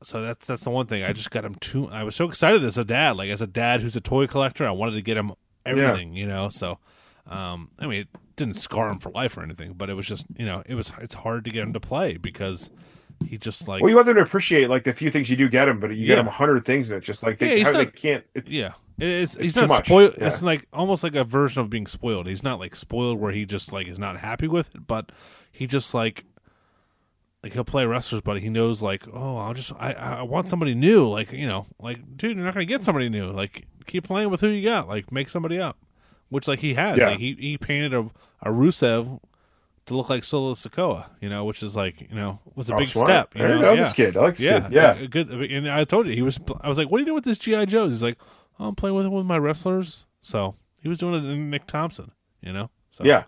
so 0.02 0.22
that's 0.22 0.46
that's 0.46 0.64
the 0.64 0.70
one 0.70 0.86
thing. 0.86 1.04
I 1.04 1.12
just 1.12 1.30
got 1.30 1.44
him 1.44 1.54
too. 1.56 1.88
I 1.88 2.04
was 2.04 2.16
so 2.16 2.28
excited 2.28 2.64
as 2.64 2.78
a 2.78 2.84
dad, 2.84 3.16
like 3.16 3.30
as 3.30 3.40
a 3.40 3.46
dad 3.46 3.80
who's 3.80 3.96
a 3.96 4.00
toy 4.00 4.26
collector. 4.26 4.66
I 4.66 4.70
wanted 4.70 4.94
to 4.94 5.02
get 5.02 5.18
him 5.18 5.32
everything, 5.64 6.14
you 6.14 6.26
know. 6.26 6.48
So, 6.48 6.78
um, 7.26 7.70
I 7.78 7.86
mean, 7.86 8.00
it 8.02 8.08
didn't 8.36 8.54
scar 8.54 8.88
him 8.88 8.98
for 8.98 9.10
life 9.10 9.36
or 9.36 9.42
anything, 9.42 9.74
but 9.74 9.90
it 9.90 9.94
was 9.94 10.06
just 10.06 10.24
you 10.36 10.46
know, 10.46 10.62
it 10.66 10.74
was 10.74 10.90
it's 11.00 11.14
hard 11.14 11.44
to 11.44 11.50
get 11.50 11.62
him 11.62 11.72
to 11.74 11.80
play 11.80 12.16
because 12.16 12.70
he 13.26 13.38
just 13.38 13.68
like 13.68 13.82
Well, 13.82 13.90
you 13.90 13.96
want 13.96 14.06
them 14.06 14.16
to 14.16 14.22
appreciate 14.22 14.68
like 14.70 14.84
the 14.84 14.92
few 14.92 15.10
things 15.10 15.28
you 15.30 15.36
do 15.36 15.48
get 15.48 15.68
him, 15.68 15.78
but 15.80 15.90
you 15.90 16.06
get 16.06 16.08
Yeah. 16.08 16.14
them 16.16 16.28
a 16.28 16.32
hundred 16.32 16.64
things, 16.64 16.88
and 16.90 16.96
it's 16.96 17.06
just 17.06 17.22
like 17.22 17.38
they, 17.38 17.58
he's 17.58 17.66
how, 17.66 17.72
they 17.72 17.86
can't. 17.86 18.24
It's, 18.34 18.52
Yeah, 18.52 18.72
it's, 18.98 19.34
he's 19.34 19.54
too 19.54 19.66
not 19.66 19.84
spoiled. 19.86 20.14
Yeah. 20.18 20.26
It's 20.26 20.42
like 20.42 20.66
almost 20.72 21.02
like 21.04 21.14
a 21.14 21.24
version 21.24 21.60
of 21.60 21.70
being 21.70 21.86
spoiled. 21.86 22.26
He's 22.26 22.42
not 22.42 22.58
like 22.58 22.74
spoiled 22.76 23.20
where 23.20 23.32
he 23.32 23.44
just 23.44 23.72
like 23.72 23.86
is 23.88 23.98
not 23.98 24.16
happy 24.18 24.48
with 24.48 24.74
it, 24.74 24.86
but 24.86 25.12
he 25.52 25.66
just 25.66 25.94
like 25.94 26.24
like 27.42 27.52
he'll 27.52 27.64
play 27.64 27.86
wrestlers, 27.86 28.20
but 28.20 28.40
he 28.40 28.48
knows 28.50 28.82
like, 28.82 29.06
oh, 29.12 29.36
I'll 29.38 29.54
just 29.54 29.72
I 29.78 29.92
I 29.92 30.22
want 30.22 30.48
somebody 30.48 30.74
new. 30.74 31.08
Like 31.08 31.32
you 31.32 31.46
know, 31.46 31.66
like 31.78 32.16
dude, 32.16 32.36
you're 32.36 32.44
not 32.44 32.54
gonna 32.54 32.66
get 32.66 32.84
somebody 32.84 33.08
new. 33.08 33.30
Like 33.30 33.66
keep 33.86 34.04
playing 34.04 34.30
with 34.30 34.40
who 34.40 34.48
you 34.48 34.64
got. 34.64 34.88
Like 34.88 35.10
make 35.12 35.28
somebody 35.28 35.58
up, 35.58 35.78
which 36.28 36.48
like 36.48 36.58
he 36.60 36.74
has. 36.74 36.98
Yeah. 36.98 37.10
Like 37.10 37.18
he 37.18 37.36
he 37.38 37.58
painted 37.58 37.94
a 37.94 38.10
a 38.42 38.50
Rusev 38.50 39.20
to 39.86 39.96
look 39.96 40.08
like 40.08 40.22
Solo 40.24 40.52
Sikoa, 40.54 41.06
you 41.20 41.28
know, 41.28 41.44
which 41.44 41.62
is 41.62 41.74
like 41.74 42.00
you 42.00 42.14
know 42.14 42.38
was 42.54 42.70
a 42.70 42.74
Oh, 42.74 42.78
big 42.78 42.88
smart. 42.88 43.06
step. 43.08 43.34
You 43.34 43.44
I 43.44 43.48
know, 43.48 43.60
know 43.60 43.72
yeah. 43.72 43.82
this 43.82 43.92
kid. 43.92 44.16
I 44.16 44.20
like 44.20 44.36
this 44.36 44.46
Yeah, 44.46 44.60
kid. 44.60 44.72
Yeah. 44.72 44.94
a 44.94 45.06
good. 45.08 45.30
And 45.30 45.68
I 45.70 45.84
told 45.84 46.06
you 46.06 46.14
he 46.14 46.22
was. 46.22 46.38
I 46.60 46.68
was 46.68 46.78
like, 46.78 46.90
"What 46.90 46.98
are 46.98 47.00
you 47.00 47.06
doing 47.06 47.14
with 47.16 47.24
this 47.24 47.38
GI 47.38 47.66
Joes?" 47.66 47.92
He's 47.92 48.02
like, 48.02 48.18
oh, 48.58 48.68
"I'm 48.68 48.74
playing 48.74 48.94
with 48.96 49.06
with 49.06 49.26
my 49.26 49.38
wrestlers." 49.38 50.06
So 50.20 50.54
he 50.82 50.88
was 50.88 50.98
doing 50.98 51.14
it 51.14 51.28
in 51.28 51.50
Nick 51.50 51.66
Thompson, 51.66 52.12
you 52.42 52.52
know. 52.52 52.70
So, 52.90 53.04
yeah. 53.04 53.24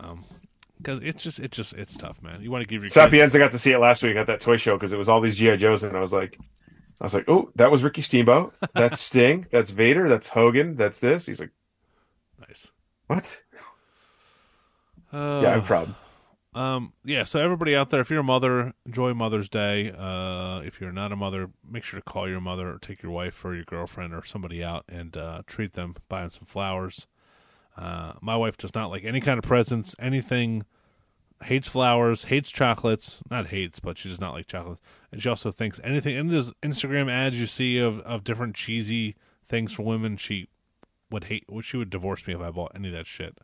Um, 0.00 0.24
because 0.78 1.00
it's 1.00 1.22
just, 1.24 1.40
it's 1.40 1.56
just, 1.56 1.72
it's 1.74 1.96
tough, 1.96 2.22
man. 2.22 2.40
You 2.40 2.50
want 2.52 2.62
to 2.62 2.66
give 2.68 2.76
your 2.82 2.86
kids- 2.86 2.94
Sapienza 2.94 3.38
got 3.38 3.50
to 3.50 3.58
see 3.58 3.72
it 3.72 3.78
last 3.78 4.02
week 4.02 4.16
at 4.16 4.26
that 4.28 4.38
toy 4.40 4.56
show 4.56 4.76
because 4.76 4.92
it 4.92 4.96
was 4.98 5.08
all 5.08 5.20
these 5.20 5.36
GI 5.36 5.56
Joes, 5.56 5.82
and 5.82 5.96
I 5.96 6.00
was 6.00 6.12
like, 6.12 6.38
I 7.00 7.04
was 7.04 7.14
like, 7.14 7.24
oh, 7.28 7.50
that 7.56 7.70
was 7.70 7.82
Ricky 7.82 8.00
Steamboat. 8.02 8.54
That's 8.74 9.00
Sting. 9.08 9.46
That's 9.50 9.70
Vader. 9.70 10.08
That's 10.08 10.28
Hogan. 10.28 10.76
That's 10.76 10.98
this. 11.00 11.26
He's 11.26 11.40
like, 11.40 11.50
nice. 12.46 12.70
what? 13.08 13.40
Uh, 15.12 15.40
Yeah, 15.42 15.54
I'm 15.54 15.62
proud. 15.62 15.94
Um, 16.54 16.92
yeah. 17.04 17.24
So 17.24 17.40
everybody 17.40 17.76
out 17.76 17.90
there, 17.90 18.00
if 18.00 18.10
you're 18.10 18.20
a 18.20 18.24
mother, 18.24 18.72
enjoy 18.86 19.14
Mother's 19.14 19.48
Day. 19.48 19.92
Uh, 19.96 20.60
if 20.64 20.80
you're 20.80 20.92
not 20.92 21.12
a 21.12 21.16
mother, 21.16 21.50
make 21.68 21.84
sure 21.84 22.00
to 22.00 22.04
call 22.04 22.28
your 22.28 22.40
mother 22.40 22.72
or 22.72 22.78
take 22.78 23.02
your 23.02 23.12
wife 23.12 23.44
or 23.44 23.54
your 23.54 23.64
girlfriend 23.64 24.14
or 24.14 24.24
somebody 24.24 24.64
out 24.64 24.84
and 24.88 25.16
uh, 25.16 25.42
treat 25.46 25.74
them. 25.74 25.94
Buy 26.08 26.22
them 26.22 26.30
some 26.30 26.46
flowers. 26.46 27.06
Uh, 27.76 28.14
my 28.20 28.34
wife 28.36 28.56
does 28.56 28.74
not 28.74 28.90
like 28.90 29.04
any 29.04 29.20
kind 29.20 29.38
of 29.38 29.44
presents, 29.44 29.94
anything. 30.00 30.64
Hates 31.44 31.68
flowers, 31.68 32.24
hates 32.24 32.50
chocolates. 32.50 33.22
Not 33.30 33.48
hates, 33.48 33.78
but 33.78 33.96
she 33.96 34.08
does 34.08 34.20
not 34.20 34.32
like 34.32 34.48
chocolates. 34.48 34.82
And 35.12 35.22
she 35.22 35.28
also 35.28 35.52
thinks 35.52 35.80
anything. 35.84 36.16
in 36.16 36.26
those 36.28 36.52
Instagram 36.62 37.08
ads 37.08 37.38
you 37.38 37.46
see 37.46 37.78
of 37.78 38.00
of 38.00 38.24
different 38.24 38.56
cheesy 38.56 39.14
things 39.46 39.72
for 39.72 39.84
women, 39.84 40.16
she 40.16 40.48
would 41.10 41.24
hate. 41.24 41.44
She 41.62 41.76
would 41.76 41.90
divorce 41.90 42.26
me 42.26 42.34
if 42.34 42.40
I 42.40 42.50
bought 42.50 42.72
any 42.74 42.88
of 42.88 42.94
that 42.94 43.06
shit. 43.06 43.38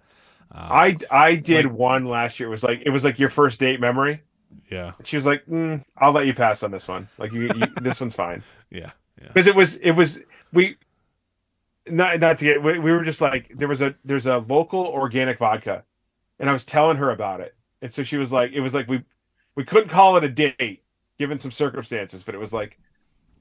Uh, 0.55 0.59
I 0.71 0.97
I 1.11 1.35
did 1.37 1.67
like- 1.67 1.75
one 1.75 2.05
last 2.07 2.39
year. 2.39 2.49
It 2.49 2.51
was 2.51 2.63
like 2.65 2.83
it 2.87 2.91
was 2.91 3.05
like 3.05 3.19
your 3.19 3.29
first 3.29 3.59
date 3.61 3.81
memory. 3.81 4.23
yeah, 4.71 4.93
She 5.03 5.17
was 5.17 5.27
like, 5.27 5.45
mm, 5.47 5.83
"I'll 5.99 6.13
let 6.13 6.27
you 6.27 6.35
pass 6.35 6.63
on 6.63 6.71
this 6.71 6.87
one. 6.89 7.09
Like 7.19 7.33
you, 7.33 7.43
you 7.55 7.67
this 7.83 8.01
one's 8.01 8.15
fine." 8.15 8.43
yeah, 8.71 8.91
yeah. 9.21 9.29
because 9.29 9.47
it 9.49 9.55
was 9.55 9.77
it 9.77 9.93
was 9.93 10.23
we 10.53 10.77
not 11.89 12.19
not 12.21 12.39
to 12.39 12.45
get 12.45 12.63
we, 12.63 12.79
we 12.79 12.93
were 12.93 13.03
just 13.03 13.21
like 13.21 13.53
there 13.55 13.69
was 13.69 13.83
a 13.83 13.95
there's 14.05 14.27
a 14.27 14.39
local 14.39 14.87
organic 14.87 15.39
vodka 15.39 15.85
and 16.39 16.49
i 16.49 16.53
was 16.53 16.65
telling 16.65 16.97
her 16.97 17.11
about 17.11 17.41
it 17.43 17.55
and 17.83 17.93
so 17.93 18.03
she 18.03 18.17
was 18.17 18.33
like 18.33 18.53
it 18.53 18.61
was 18.61 18.75
like 18.75 18.89
we 18.89 19.03
we 19.55 19.65
couldn't 19.65 19.91
call 19.91 20.17
it 20.17 20.25
a 20.25 20.29
date 20.31 20.83
given 21.19 21.39
some 21.39 21.51
circumstances 21.51 22.23
but 22.23 22.35
it 22.35 22.39
was 22.39 22.55
like 22.55 22.79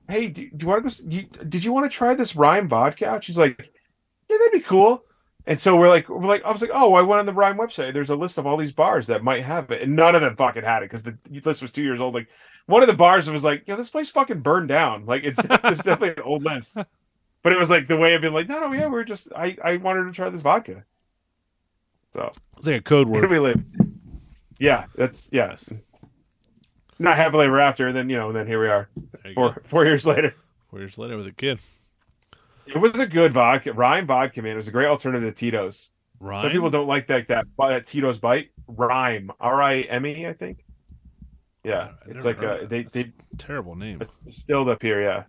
hey 0.09 0.27
do, 0.27 0.49
do 0.49 0.63
you 0.65 0.67
want 0.67 0.79
to 0.79 0.81
go 0.81 0.87
s- 0.87 1.03
you, 1.07 1.23
did 1.47 1.63
you 1.63 1.71
want 1.71 1.89
to 1.89 1.95
try 1.95 2.13
this 2.13 2.35
Rime 2.35 2.67
vodka 2.67 3.17
she's 3.21 3.37
like 3.37 3.57
yeah 4.29 4.37
that'd 4.37 4.51
be 4.51 4.59
cool 4.59 5.05
and 5.45 5.59
so 5.59 5.75
we're 5.75 5.89
like 5.89 6.07
we're 6.09 6.27
like 6.27 6.43
i 6.43 6.51
was 6.51 6.61
like 6.61 6.71
oh 6.73 6.93
i 6.93 7.01
went 7.01 7.19
on 7.19 7.25
the 7.25 7.33
Rime 7.33 7.57
website 7.57 7.93
there's 7.93 8.09
a 8.09 8.15
list 8.15 8.37
of 8.37 8.45
all 8.47 8.57
these 8.57 8.71
bars 8.71 9.07
that 9.07 9.23
might 9.23 9.43
have 9.43 9.71
it 9.71 9.81
and 9.81 9.95
none 9.95 10.15
of 10.15 10.21
them 10.21 10.35
fucking 10.35 10.63
had 10.63 10.83
it 10.83 10.89
because 10.89 11.03
the 11.03 11.17
list 11.45 11.61
was 11.61 11.71
two 11.71 11.83
years 11.83 11.99
old 11.99 12.13
like 12.13 12.27
one 12.65 12.81
of 12.81 12.87
the 12.87 12.95
bars 12.95 13.29
was 13.29 13.43
like, 13.43 13.67
"Yo, 13.67 13.75
this 13.75 13.89
place 13.89 14.09
fucking 14.11 14.39
burned 14.41 14.69
down." 14.69 15.05
Like 15.05 15.23
it's 15.23 15.39
it's 15.49 15.83
definitely 15.83 16.09
an 16.11 16.21
old 16.21 16.43
list, 16.43 16.75
but 16.75 17.53
it 17.53 17.57
was 17.59 17.69
like 17.69 17.87
the 17.87 17.97
way 17.97 18.13
of 18.13 18.21
being 18.21 18.33
like, 18.33 18.47
"No, 18.47 18.59
no, 18.59 18.73
yeah, 18.73 18.87
we 18.87 18.97
are 18.99 19.03
just 19.03 19.31
I 19.35 19.57
I 19.63 19.77
wanted 19.77 20.05
to 20.05 20.11
try 20.11 20.29
this 20.29 20.41
vodka." 20.41 20.85
So 22.13 22.31
It's 22.57 22.67
like 22.67 22.77
a 22.77 22.81
code 22.81 23.07
word. 23.07 23.29
we 23.29 23.39
lived. 23.39 23.75
Yeah, 24.59 24.85
that's 24.95 25.29
yeah. 25.33 25.49
Yes. 25.49 25.71
Not 26.99 27.15
happily 27.17 27.47
ever 27.47 27.59
after, 27.59 27.87
and 27.87 27.97
then 27.97 28.09
you 28.09 28.17
know, 28.17 28.27
and 28.27 28.35
then 28.35 28.47
here 28.47 28.61
we 28.61 28.67
are 28.67 28.87
four 29.33 29.49
go. 29.49 29.61
four 29.63 29.85
years 29.85 30.05
later. 30.05 30.33
Four 30.69 30.79
years 30.79 30.97
later 30.97 31.17
with 31.17 31.27
a 31.27 31.31
kid. 31.31 31.59
It 32.65 32.77
was 32.77 32.99
a 32.99 33.05
good 33.07 33.33
vodka, 33.33 33.73
Rime 33.73 34.07
vodka, 34.07 34.41
man. 34.41 34.53
It 34.53 34.55
was 34.57 34.67
a 34.67 34.71
great 34.71 34.87
alternative 34.87 35.27
to 35.33 35.37
Tito's. 35.37 35.89
Ryan. 36.19 36.41
Some 36.41 36.51
people 36.51 36.69
don't 36.69 36.87
like 36.87 37.07
that 37.07 37.27
that, 37.27 37.45
that 37.57 37.85
Tito's 37.85 38.19
bite. 38.19 38.49
Rime, 38.67 39.31
R 39.39 39.61
I 39.61 39.81
M 39.81 40.05
E, 40.05 40.25
I 40.27 40.33
think. 40.33 40.63
Yeah, 41.63 41.91
I've 42.05 42.15
it's 42.15 42.25
like 42.25 42.41
a 42.41 42.63
uh, 42.63 42.65
they 42.65 42.83
that. 42.83 42.93
they 42.93 43.01
a 43.01 43.37
terrible 43.37 43.75
name. 43.75 44.01
it's 44.01 44.17
distilled 44.17 44.69
up 44.69 44.81
here. 44.81 45.01
Yeah, 45.01 45.23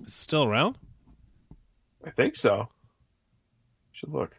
Is 0.00 0.08
it 0.08 0.10
still 0.10 0.44
around? 0.44 0.78
I 2.04 2.10
think 2.10 2.34
so. 2.36 2.68
Should 3.92 4.10
look. 4.10 4.36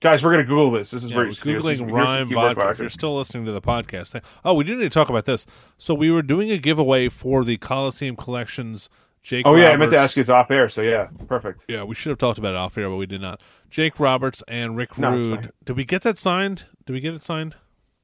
Guys, 0.00 0.24
we're 0.24 0.30
gonna 0.32 0.44
Google 0.44 0.70
this. 0.70 0.90
This 0.90 1.04
is 1.04 1.10
Yeah, 1.10 1.16
very 1.16 1.26
we're 1.28 1.34
here's- 1.42 1.64
here's 1.66 1.80
googling 1.80 1.92
Rime 1.92 2.28
keyboard 2.28 2.56
vodka. 2.56 2.70
If 2.72 2.78
you're 2.78 2.88
still 2.88 3.16
listening 3.16 3.44
to 3.46 3.52
the 3.52 3.60
podcast, 3.60 4.18
oh, 4.44 4.54
we 4.54 4.64
didn't 4.64 4.80
need 4.80 4.86
to 4.92 4.98
talk 4.98 5.10
about 5.10 5.26
this. 5.26 5.46
So 5.76 5.92
we 5.94 6.10
were 6.10 6.22
doing 6.22 6.50
a 6.50 6.56
giveaway 6.58 7.08
for 7.10 7.44
the 7.44 7.56
Coliseum 7.58 8.16
Collections. 8.16 8.88
Jake. 9.22 9.46
Oh 9.46 9.54
yeah, 9.54 9.70
I 9.70 9.76
meant 9.76 9.90
to 9.90 9.98
ask 9.98 10.16
you 10.16 10.22
this 10.22 10.30
off 10.30 10.50
air. 10.50 10.68
So 10.68 10.82
yeah, 10.82 11.08
perfect. 11.28 11.66
Yeah, 11.68 11.84
we 11.84 11.94
should 11.94 12.10
have 12.10 12.18
talked 12.18 12.38
about 12.38 12.52
it 12.52 12.56
off 12.56 12.76
air, 12.78 12.88
but 12.88 12.96
we 12.96 13.06
did 13.06 13.20
not. 13.20 13.40
Jake 13.68 14.00
Roberts 14.00 14.42
and 14.48 14.76
Rick 14.76 14.98
No, 14.98 15.10
Rude. 15.12 15.52
Did 15.64 15.76
we 15.76 15.84
get 15.84 16.02
that 16.02 16.18
signed? 16.18 16.64
Did 16.86 16.92
we 16.94 17.00
get 17.00 17.14
it 17.14 17.22
signed? 17.22 17.56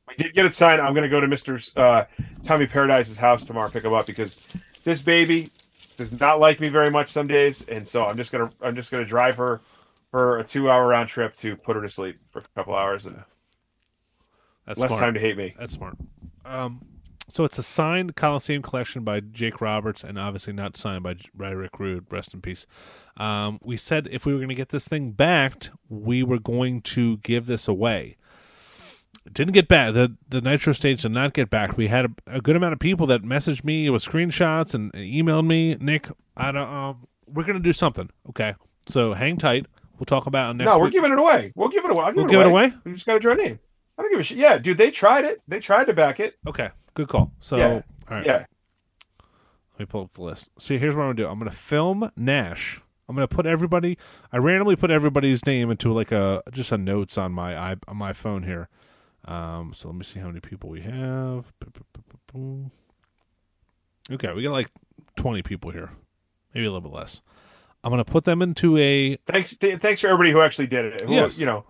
We 0.09 0.15
did 0.15 0.35
get 0.35 0.47
it 0.47 0.55
signed. 0.55 0.81
I'm 0.81 0.95
gonna 0.95 1.09
go 1.09 1.21
to 1.21 1.27
Mister 1.27 1.59
uh, 1.77 2.05
Tommy 2.43 2.67
Paradise's 2.67 3.17
house 3.17 3.45
tomorrow, 3.45 3.71
pick 3.71 3.85
him 3.85 3.95
up 3.95 4.07
because 4.07 4.41
this 4.85 5.01
baby 5.01 5.51
does 5.97 6.19
not 6.21 6.39
like 6.39 6.61
me 6.61 6.69
very 6.69 6.91
much 6.91 7.09
some 7.09 7.27
days, 7.27 7.63
and 7.67 7.89
so 7.89 8.05
I'm 8.05 8.17
just 8.17 8.31
gonna 8.31 8.51
I'm 8.61 8.77
just 8.77 8.91
gonna 8.91 9.05
drive 9.05 9.37
her 9.39 9.63
for 10.11 10.39
a 10.39 10.45
two 10.45 10.71
hour 10.71 10.87
round 10.87 11.09
trip 11.09 11.35
to 11.37 11.57
put 11.57 11.77
her 11.77 11.83
to 11.83 11.89
sleep 11.89 12.19
for 12.29 12.41
a 12.41 12.45
couple 12.55 12.75
hours 12.75 13.07
and 13.07 13.25
That's 14.67 14.79
less 14.79 14.91
smart. 14.91 15.01
time 15.01 15.15
to 15.15 15.21
hate 15.21 15.37
me. 15.37 15.55
That's 15.59 15.73
smart. 15.73 15.97
Um, 16.45 16.85
so 17.29 17.45
it's 17.45 17.59
a 17.59 17.63
signed 17.63 18.17
Coliseum 18.17 18.63
collection 18.63 19.03
by 19.05 19.21
Jake 19.21 19.61
Roberts, 19.61 20.05
and 20.05 20.19
obviously 20.19 20.53
not 20.53 20.77
signed 20.77 21.03
by, 21.03 21.17
by 21.35 21.51
Rick 21.51 21.79
Rude. 21.81 22.07
Rest 22.11 22.35
in 22.35 22.41
peace. 22.41 22.67
Um, 23.17 23.59
we 23.63 23.77
said 23.77 24.09
if 24.11 24.27
we 24.27 24.33
were 24.33 24.39
going 24.39 24.49
to 24.51 24.55
get 24.55 24.69
this 24.71 24.87
thing 24.87 25.13
backed, 25.13 25.71
we 25.89 26.23
were 26.23 26.39
going 26.39 26.83
to 26.83 27.17
give 27.19 27.47
this 27.47 27.67
away. 27.69 28.17
It 29.25 29.35
didn't 29.35 29.55
get 29.55 29.67
back. 29.67 29.93
The 29.95 30.17
the 30.29 30.41
Nitro 30.41 30.73
stage 30.73 31.03
did 31.03 31.11
not 31.11 31.33
get 31.35 31.51
back. 31.51 31.77
We 31.77 31.89
had 31.89 32.05
a, 32.05 32.37
a 32.37 32.41
good 32.41 32.55
amount 32.55 32.75
of 32.75 32.79
people 32.79 33.07
that 33.09 33.23
messaged 33.23 33.65
me 33.65 33.91
with 33.91 34.05
screenshots 34.05 34.73
and 34.73 34.93
emailed 34.93 35.47
me. 35.47 35.75
Nick, 35.81 36.09
I 36.37 36.53
don't. 36.53 36.69
Um, 36.69 37.07
we're 37.27 37.43
going 37.43 37.57
to 37.57 37.63
do 37.63 37.73
something. 37.73 38.09
Okay, 38.29 38.55
so 38.87 39.15
hang 39.15 39.37
tight. 39.37 39.67
We'll 39.99 40.05
talk 40.05 40.27
about 40.27 40.51
it 40.51 40.59
next. 40.59 40.67
no, 40.67 40.79
we're 40.79 40.85
week. 40.85 40.93
giving 40.93 41.11
it 41.11 41.19
away. 41.19 41.53
We'll 41.57 41.71
give 41.71 41.85
it 41.85 41.91
away. 41.91 42.05
I'll 42.05 42.13
give, 42.13 42.17
We'll 42.17 42.27
it, 42.27 42.31
give 42.31 42.41
it 42.43 42.47
away. 42.47 42.65
away? 42.67 42.75
We 42.85 42.93
just 42.93 43.07
got 43.07 43.15
to 43.15 43.19
draw 43.19 43.33
a 43.33 43.37
name. 43.37 43.59
I 43.99 44.03
don't 44.03 44.11
give 44.13 44.21
a 44.21 44.23
shit. 44.23 44.37
Yeah, 44.39 44.59
dude, 44.59 44.77
they 44.79 44.91
tried 44.93 45.25
it. 45.25 45.41
They 45.49 45.59
tried 45.59 45.87
to 45.87 45.95
back 45.95 46.21
it. 46.21 46.37
Okay, 46.47 46.69
good 46.97 47.09
call. 47.09 47.31
So, 47.39 47.57
Yeah. 47.57 47.69
all 47.69 47.83
right. 48.17 48.27
Yeah. 48.27 48.45
Let 49.75 49.81
me 49.81 49.87
pull 49.87 50.03
up 50.03 50.15
the 50.15 50.23
list. 50.23 50.49
See, 50.59 50.79
here's 50.79 50.97
what 50.97 51.03
I'm 51.03 51.09
gonna 51.09 51.17
do. 51.17 51.29
I'm 51.29 51.39
gonna 51.39 51.51
film 51.51 52.11
Nash. 52.17 52.81
I'm 53.09 53.15
gonna 53.15 53.29
put 53.29 53.47
everybody. 53.47 53.99
I 54.33 54.39
randomly 54.39 54.75
put 54.75 54.91
everybody's 54.91 55.45
name 55.47 55.71
into 55.71 55.93
like 55.93 56.11
a 56.11 56.43
just 56.51 56.73
a 56.73 56.79
notes 56.79 57.17
on 57.19 57.33
my 57.33 57.55
i 57.57 57.77
on 57.87 57.97
my 57.97 58.13
phone 58.13 58.43
here. 58.43 58.69
Um, 59.27 59.73
so 59.75 59.89
let 59.89 59.97
me 59.97 60.05
see 60.05 60.19
how 60.19 60.27
many 60.29 60.41
people 60.41 60.71
we 60.71 60.81
have. 60.81 61.53
Okay, 64.11 64.33
we 64.33 64.43
got 64.43 64.53
like 64.53 64.71
20 65.17 65.43
people 65.43 65.71
here, 65.71 65.91
maybe 66.55 66.65
a 66.67 66.71
little 66.73 66.89
bit 66.89 66.97
less. 66.97 67.23
I'm 67.85 67.91
gonna 67.91 68.05
put 68.05 68.25
them 68.25 68.41
into 68.43 68.77
a 68.79 69.17
Thanks. 69.27 69.57
Th- 69.57 69.79
thanks 69.79 70.01
for 70.01 70.07
everybody 70.09 70.31
who 70.33 70.41
actually 70.41 70.67
did 70.69 70.85
it. 70.87 71.01
Who, 71.03 71.13
Yes. 71.15 71.39
You 71.39 71.47
know, 71.47 71.65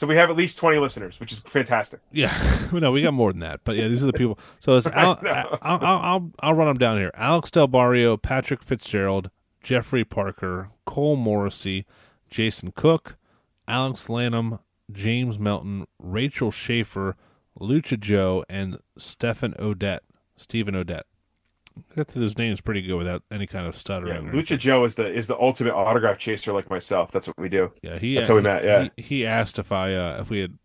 so 0.00 0.06
we 0.06 0.16
have 0.16 0.30
at 0.30 0.36
least 0.36 0.56
20 0.56 0.78
listeners, 0.78 1.20
which 1.20 1.30
is 1.30 1.40
fantastic. 1.40 2.00
Yeah, 2.10 2.32
no, 2.72 2.90
we 2.90 3.02
got 3.02 3.12
more 3.12 3.32
than 3.32 3.40
that, 3.40 3.60
but 3.64 3.76
yeah, 3.76 3.86
these 3.86 4.02
are 4.02 4.06
the 4.06 4.14
people. 4.14 4.38
So 4.58 4.78
it's 4.78 4.86
Al. 4.94 5.20
I'll, 5.22 5.58
I'll 5.60 5.78
I'll 5.82 6.30
I'll 6.40 6.54
run 6.54 6.68
them 6.68 6.78
down 6.78 6.96
here. 6.96 7.10
Alex 7.12 7.50
Del 7.50 7.66
Barrio, 7.66 8.16
Patrick 8.16 8.62
Fitzgerald, 8.62 9.28
Jeffrey 9.62 10.02
Parker, 10.02 10.70
Cole 10.86 11.16
Morrissey, 11.16 11.84
Jason 12.30 12.72
Cook, 12.74 13.18
Alex 13.68 14.08
Lanham, 14.08 14.60
James 14.90 15.38
Melton, 15.38 15.86
Rachel 15.98 16.50
Schaefer, 16.50 17.14
Lucha 17.60 18.00
Joe, 18.00 18.42
and 18.48 18.78
Stephen 18.96 19.54
Odette. 19.58 20.04
Stephen 20.34 20.74
Odette. 20.74 21.04
I 21.78 21.94
got 21.96 22.08
through 22.08 22.22
those 22.22 22.36
names 22.38 22.60
pretty 22.60 22.82
good 22.82 22.96
without 22.96 23.22
any 23.30 23.46
kind 23.46 23.66
of 23.66 23.76
stuttering. 23.76 24.28
or 24.28 24.32
Lucha 24.32 24.58
Joe 24.58 24.84
is 24.84 24.94
the 24.96 25.10
is 25.10 25.26
the 25.26 25.38
ultimate 25.38 25.74
autograph 25.74 26.18
chaser 26.18 26.52
like 26.52 26.68
myself. 26.70 27.10
That's 27.10 27.26
what 27.26 27.38
we 27.38 27.48
do. 27.48 27.72
Yeah, 27.82 27.98
he. 27.98 28.14
That's 28.14 28.28
how 28.28 28.34
we 28.34 28.42
met, 28.42 28.64
yeah. 28.64 28.88
he, 28.96 29.02
he 29.02 29.26
asked 29.26 29.58
if 29.58 29.72
I 29.72 29.94
uh, 29.94 30.18
if 30.20 30.30
we 30.30 30.40
had 30.40 30.58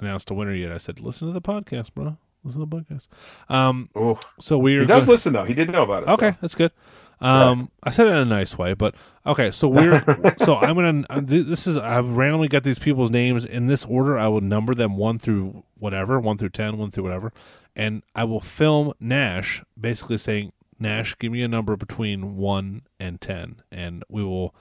announced 0.00 0.30
a 0.30 0.34
winner 0.34 0.54
yet. 0.54 0.72
I 0.72 0.78
said, 0.78 1.00
"Listen 1.00 1.28
to 1.28 1.32
the 1.32 1.40
podcast, 1.42 1.94
bro. 1.94 2.16
Listen 2.44 2.60
to 2.60 2.66
the 2.66 2.76
podcast." 2.76 3.08
Um, 3.52 3.88
Oh, 3.94 4.18
so 4.40 4.58
we're 4.58 4.80
he 4.80 4.86
does 4.86 5.06
go- 5.06 5.12
listen 5.12 5.32
though. 5.32 5.44
He 5.44 5.54
did 5.54 5.70
know 5.70 5.82
about 5.82 6.02
it. 6.04 6.08
Okay, 6.10 6.30
so. 6.32 6.36
that's 6.40 6.54
good. 6.54 6.72
Um, 7.20 7.68
I 7.82 7.90
said 7.90 8.06
it 8.06 8.10
in 8.10 8.18
a 8.18 8.24
nice 8.24 8.56
way, 8.56 8.74
but 8.74 8.94
okay. 9.26 9.50
So 9.50 9.66
we're 9.66 10.04
so 10.38 10.54
I'm 10.56 10.76
gonna. 10.76 11.04
This 11.20 11.66
is 11.66 11.76
I've 11.76 12.06
randomly 12.16 12.46
got 12.46 12.62
these 12.62 12.78
people's 12.78 13.10
names 13.10 13.44
in 13.44 13.66
this 13.66 13.84
order. 13.84 14.16
I 14.16 14.28
will 14.28 14.40
number 14.40 14.72
them 14.72 14.96
one 14.96 15.18
through 15.18 15.64
whatever, 15.78 16.20
one 16.20 16.38
through 16.38 16.50
ten, 16.50 16.78
one 16.78 16.92
through 16.92 17.02
whatever, 17.02 17.32
and 17.78 18.02
I 18.14 18.24
will 18.24 18.40
film 18.40 18.92
Nash 19.00 19.62
basically 19.80 20.18
saying, 20.18 20.52
"Nash, 20.78 21.16
give 21.18 21.32
me 21.32 21.42
a 21.42 21.48
number 21.48 21.76
between 21.76 22.36
one 22.36 22.82
and 23.00 23.20
ten, 23.20 23.62
and 23.70 24.04
we 24.10 24.22
will 24.22 24.54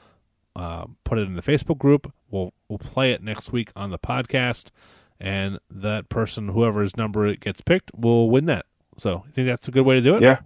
uh, 0.56 0.86
put 1.04 1.18
it 1.18 1.28
in 1.28 1.36
the 1.36 1.42
Facebook 1.42 1.78
group. 1.78 2.14
We'll 2.30 2.54
we'll 2.70 2.80
play 2.80 3.12
it 3.12 3.22
next 3.22 3.52
week 3.52 3.72
on 3.76 3.90
the 3.92 4.00
podcast, 4.00 4.70
and 5.20 5.60
that 5.70 6.08
person, 6.10 6.50
whoever's 6.50 6.96
number 6.96 7.28
it 7.28 7.40
gets 7.40 7.62
picked, 7.62 7.92
will 7.96 8.30
win 8.30 8.46
that 8.46 8.66
So 8.98 9.24
you 9.26 9.32
think 9.34 9.48
that's 9.48 9.68
a 9.68 9.72
good 9.72 9.86
way 9.86 9.96
to 9.96 10.02
do 10.02 10.16
it? 10.16 10.22
Yeah. 10.22 10.40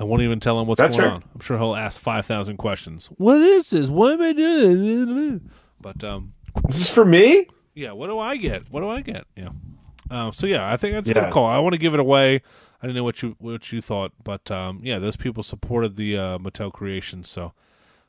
I 0.00 0.04
won't 0.04 0.22
even 0.22 0.38
tell 0.38 0.60
him 0.60 0.68
what's 0.68 0.80
That's 0.80 0.96
going 0.96 1.10
on. 1.10 1.24
I'm 1.34 1.40
sure 1.40 1.58
he'll 1.58 1.74
ask 1.74 2.00
five 2.00 2.24
thousand 2.24 2.56
questions. 2.58 3.06
What 3.16 3.40
is 3.40 3.70
this? 3.70 3.88
What 3.88 4.12
am 4.12 4.22
I 4.22 4.32
doing? 4.32 5.50
But 5.80 6.04
um, 6.04 6.34
Is 6.56 6.62
This 6.68 6.80
is 6.82 6.90
for 6.90 7.04
me. 7.04 7.48
yeah, 7.74 7.90
what 7.92 8.06
do 8.06 8.18
I 8.18 8.36
get? 8.36 8.70
What 8.70 8.80
do 8.82 8.88
I 8.88 9.00
get? 9.00 9.26
Yeah. 9.36 9.48
Uh, 10.10 10.30
so 10.30 10.46
yeah, 10.46 10.70
I 10.70 10.76
think 10.76 10.94
that's 10.94 11.08
a 11.10 11.14
Yeah. 11.14 11.24
good 11.24 11.32
call. 11.32 11.46
I 11.46 11.58
want 11.58 11.74
to 11.74 11.78
give 11.78 11.94
it 11.94 12.00
away. 12.00 12.42
I 12.80 12.86
didn't 12.86 12.96
know 12.96 13.04
what 13.04 13.22
you 13.22 13.36
what 13.38 13.72
you 13.72 13.80
thought, 13.80 14.12
but 14.22 14.50
um, 14.50 14.80
yeah, 14.82 14.98
those 14.98 15.16
people 15.16 15.42
supported 15.42 15.96
the 15.96 16.16
uh, 16.16 16.38
Mattel 16.38 16.72
creation. 16.72 17.24
So, 17.24 17.52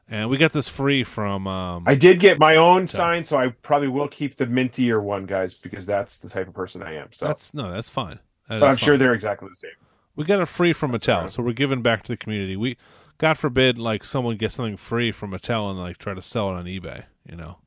and 0.07 0.29
we 0.29 0.37
got 0.37 0.53
this 0.53 0.69
free 0.69 1.03
from. 1.03 1.47
Um, 1.47 1.83
I 1.87 1.95
did 1.95 2.19
get 2.19 2.37
my 2.39 2.55
own 2.55 2.87
sign, 2.87 3.23
so 3.23 3.37
I 3.37 3.49
probably 3.49 3.87
will 3.87 4.07
keep 4.07 4.35
the 4.35 4.45
mintier 4.45 5.01
one, 5.01 5.25
guys, 5.25 5.53
because 5.55 5.85
that's 5.85 6.19
the 6.19 6.29
type 6.29 6.47
of 6.47 6.53
person 6.53 6.83
I 6.83 6.95
am. 6.95 7.07
So, 7.11 7.25
that's 7.25 7.53
no, 7.53 7.71
that's 7.71 7.89
fine. 7.89 8.19
That 8.47 8.59
but 8.59 8.69
I'm 8.69 8.77
sure 8.77 8.97
they're 8.97 9.13
exactly 9.13 9.49
the 9.49 9.55
same. 9.55 9.71
we 10.15 10.23
got 10.23 10.39
it 10.39 10.45
free 10.47 10.73
from 10.73 10.91
Mattel, 10.91 11.21
right. 11.21 11.29
so 11.31 11.41
we're 11.43 11.53
giving 11.53 11.81
back 11.81 12.03
to 12.03 12.13
the 12.13 12.17
community. 12.17 12.55
We, 12.55 12.77
God 13.17 13.37
forbid, 13.37 13.77
like 13.79 14.03
someone 14.03 14.37
gets 14.37 14.55
something 14.55 14.77
free 14.77 15.11
from 15.11 15.31
Mattel 15.31 15.69
and 15.69 15.79
like 15.79 15.97
try 15.97 16.13
to 16.13 16.21
sell 16.21 16.49
it 16.51 16.53
on 16.53 16.65
eBay. 16.65 17.05
You 17.27 17.35
know, 17.35 17.57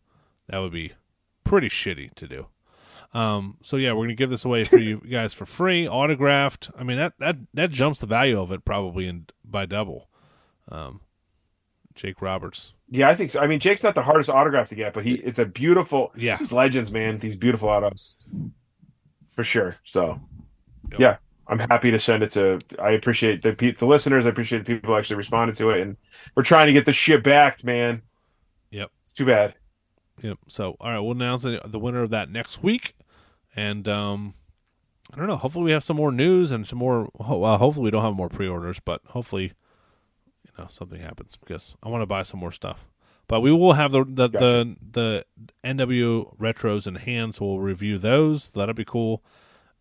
that 0.49 0.59
would 0.59 0.73
be 0.73 0.93
pretty 1.45 1.69
shitty 1.69 2.15
to 2.15 2.27
do. 2.29 2.47
Um, 3.15 3.59
so 3.63 3.77
yeah, 3.77 3.93
we're 3.93 4.05
gonna 4.05 4.15
give 4.15 4.31
this 4.31 4.45
away 4.45 4.65
for 4.65 4.79
you 4.79 4.99
guys 5.11 5.35
for 5.35 5.45
free, 5.47 5.87
autographed. 5.87 6.71
I 6.79 6.83
mean 6.85 6.97
that 6.99 7.13
that 7.19 7.37
that 7.55 7.71
jumps 7.71 8.01
the 8.01 8.07
value 8.07 8.41
of 8.41 8.53
it 8.53 8.65
probably 8.65 9.07
in 9.07 9.27
by 9.45 9.67
double. 9.67 10.09
Um, 10.69 11.01
Jake 11.95 12.23
Roberts, 12.23 12.73
Yeah, 12.89 13.11
I 13.11 13.15
think 13.15 13.31
so. 13.31 13.41
I 13.41 13.47
mean, 13.47 13.61
Jake's 13.61 13.83
not 13.83 13.95
the 13.95 14.03
hardest 14.03 14.31
autograph 14.31 14.71
to 14.71 14.75
get, 14.75 14.95
but 14.95 15.05
he 15.05 15.15
it's 15.17 15.39
a 15.39 15.45
beautiful. 15.45 16.11
Yeah. 16.17 16.39
these 16.39 16.53
legends, 16.53 16.91
man. 16.91 17.19
These 17.19 17.37
beautiful 17.37 17.69
autos, 17.69 18.17
for 19.33 19.45
sure. 19.45 19.77
So, 19.85 20.19
Yep. 20.93 21.01
yeah, 21.01 21.17
I'm 21.49 21.59
happy 21.59 21.91
to 21.91 21.99
send 21.99 22.23
it 22.23 22.31
to. 22.31 22.61
I 22.81 22.93
appreciate 22.93 23.43
the 23.43 23.53
the 23.79 23.85
listeners. 23.87 24.25
I 24.25 24.31
appreciate 24.31 24.65
the 24.65 24.75
people 24.77 24.97
actually 24.97 25.17
responded 25.17 25.55
to 25.57 25.69
it, 25.71 25.83
and 25.83 25.99
we're 26.35 26.45
trying 26.45 26.67
to 26.69 26.73
get 26.73 26.87
the 26.87 26.93
shit 26.93 27.23
back, 27.23 27.63
man. 27.63 28.01
Yep. 28.71 28.91
It's 29.05 29.13
too 29.13 29.27
bad. 29.27 29.55
Yep. 30.23 30.39
So, 30.49 30.77
all 30.81 30.91
right, 30.91 30.99
we'll 31.01 31.13
announce 31.13 31.43
the 31.43 31.79
winner 31.79 32.03
of 32.03 32.11
that 32.11 32.31
next 32.31 32.63
week, 32.63 32.95
and 33.55 33.89
um, 33.89 34.35
I 35.13 35.17
don't 35.17 35.27
know. 35.27 35.37
Hopefully, 35.37 35.65
we 35.65 35.73
have 35.73 35.85
some 35.85 35.97
more 35.97 36.13
news 36.13 36.51
and 36.51 36.67
some 36.67 36.79
more. 36.79 37.09
Well, 37.19 37.59
hopefully, 37.59 37.85
we 37.85 37.91
don't 37.91 38.05
have 38.05 38.15
more 38.15 38.29
pre-orders, 38.29 38.81
but 38.81 39.01
hopefully, 39.09 39.53
you 40.45 40.51
know, 40.59 40.67
something 40.69 41.01
happens 41.01 41.37
because 41.37 41.77
I 41.83 41.89
want 41.89 42.03
to 42.03 42.07
buy 42.07 42.23
some 42.23 42.41
more 42.41 42.53
stuff. 42.53 42.87
But 43.29 43.41
we 43.41 43.53
will 43.53 43.75
have 43.75 43.93
the 43.93 44.05
the 44.05 44.29
Gotcha. 44.29 44.45
the, 44.45 44.77
the 44.91 45.25
NW 45.65 46.37
retros 46.37 46.87
in 46.87 46.97
hand, 46.97 47.35
so 47.35 47.47
we'll 47.47 47.61
review 47.61 47.99
those. 47.99 48.49
That'll 48.49 48.75
be 48.75 48.85
cool, 48.85 49.23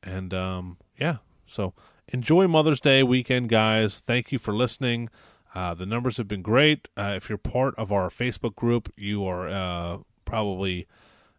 and 0.04 0.34
um, 0.34 0.78
yeah. 1.00 1.18
So 1.46 1.74
enjoy 2.08 2.48
Mother's 2.48 2.80
Day 2.80 3.04
weekend, 3.04 3.50
guys. 3.50 4.00
Thank 4.00 4.32
you 4.32 4.40
for 4.40 4.54
listening. 4.54 5.10
Uh, 5.54 5.74
the 5.74 5.86
numbers 5.86 6.18
have 6.18 6.28
been 6.28 6.42
great. 6.42 6.88
Uh, 6.96 7.14
if 7.16 7.28
you're 7.28 7.38
part 7.38 7.76
of 7.78 7.92
our 7.92 8.10
Facebook 8.10 8.56
group, 8.56 8.92
you 8.96 9.26
are 9.26 9.50
uh, 9.50 9.98
probably 10.24 10.88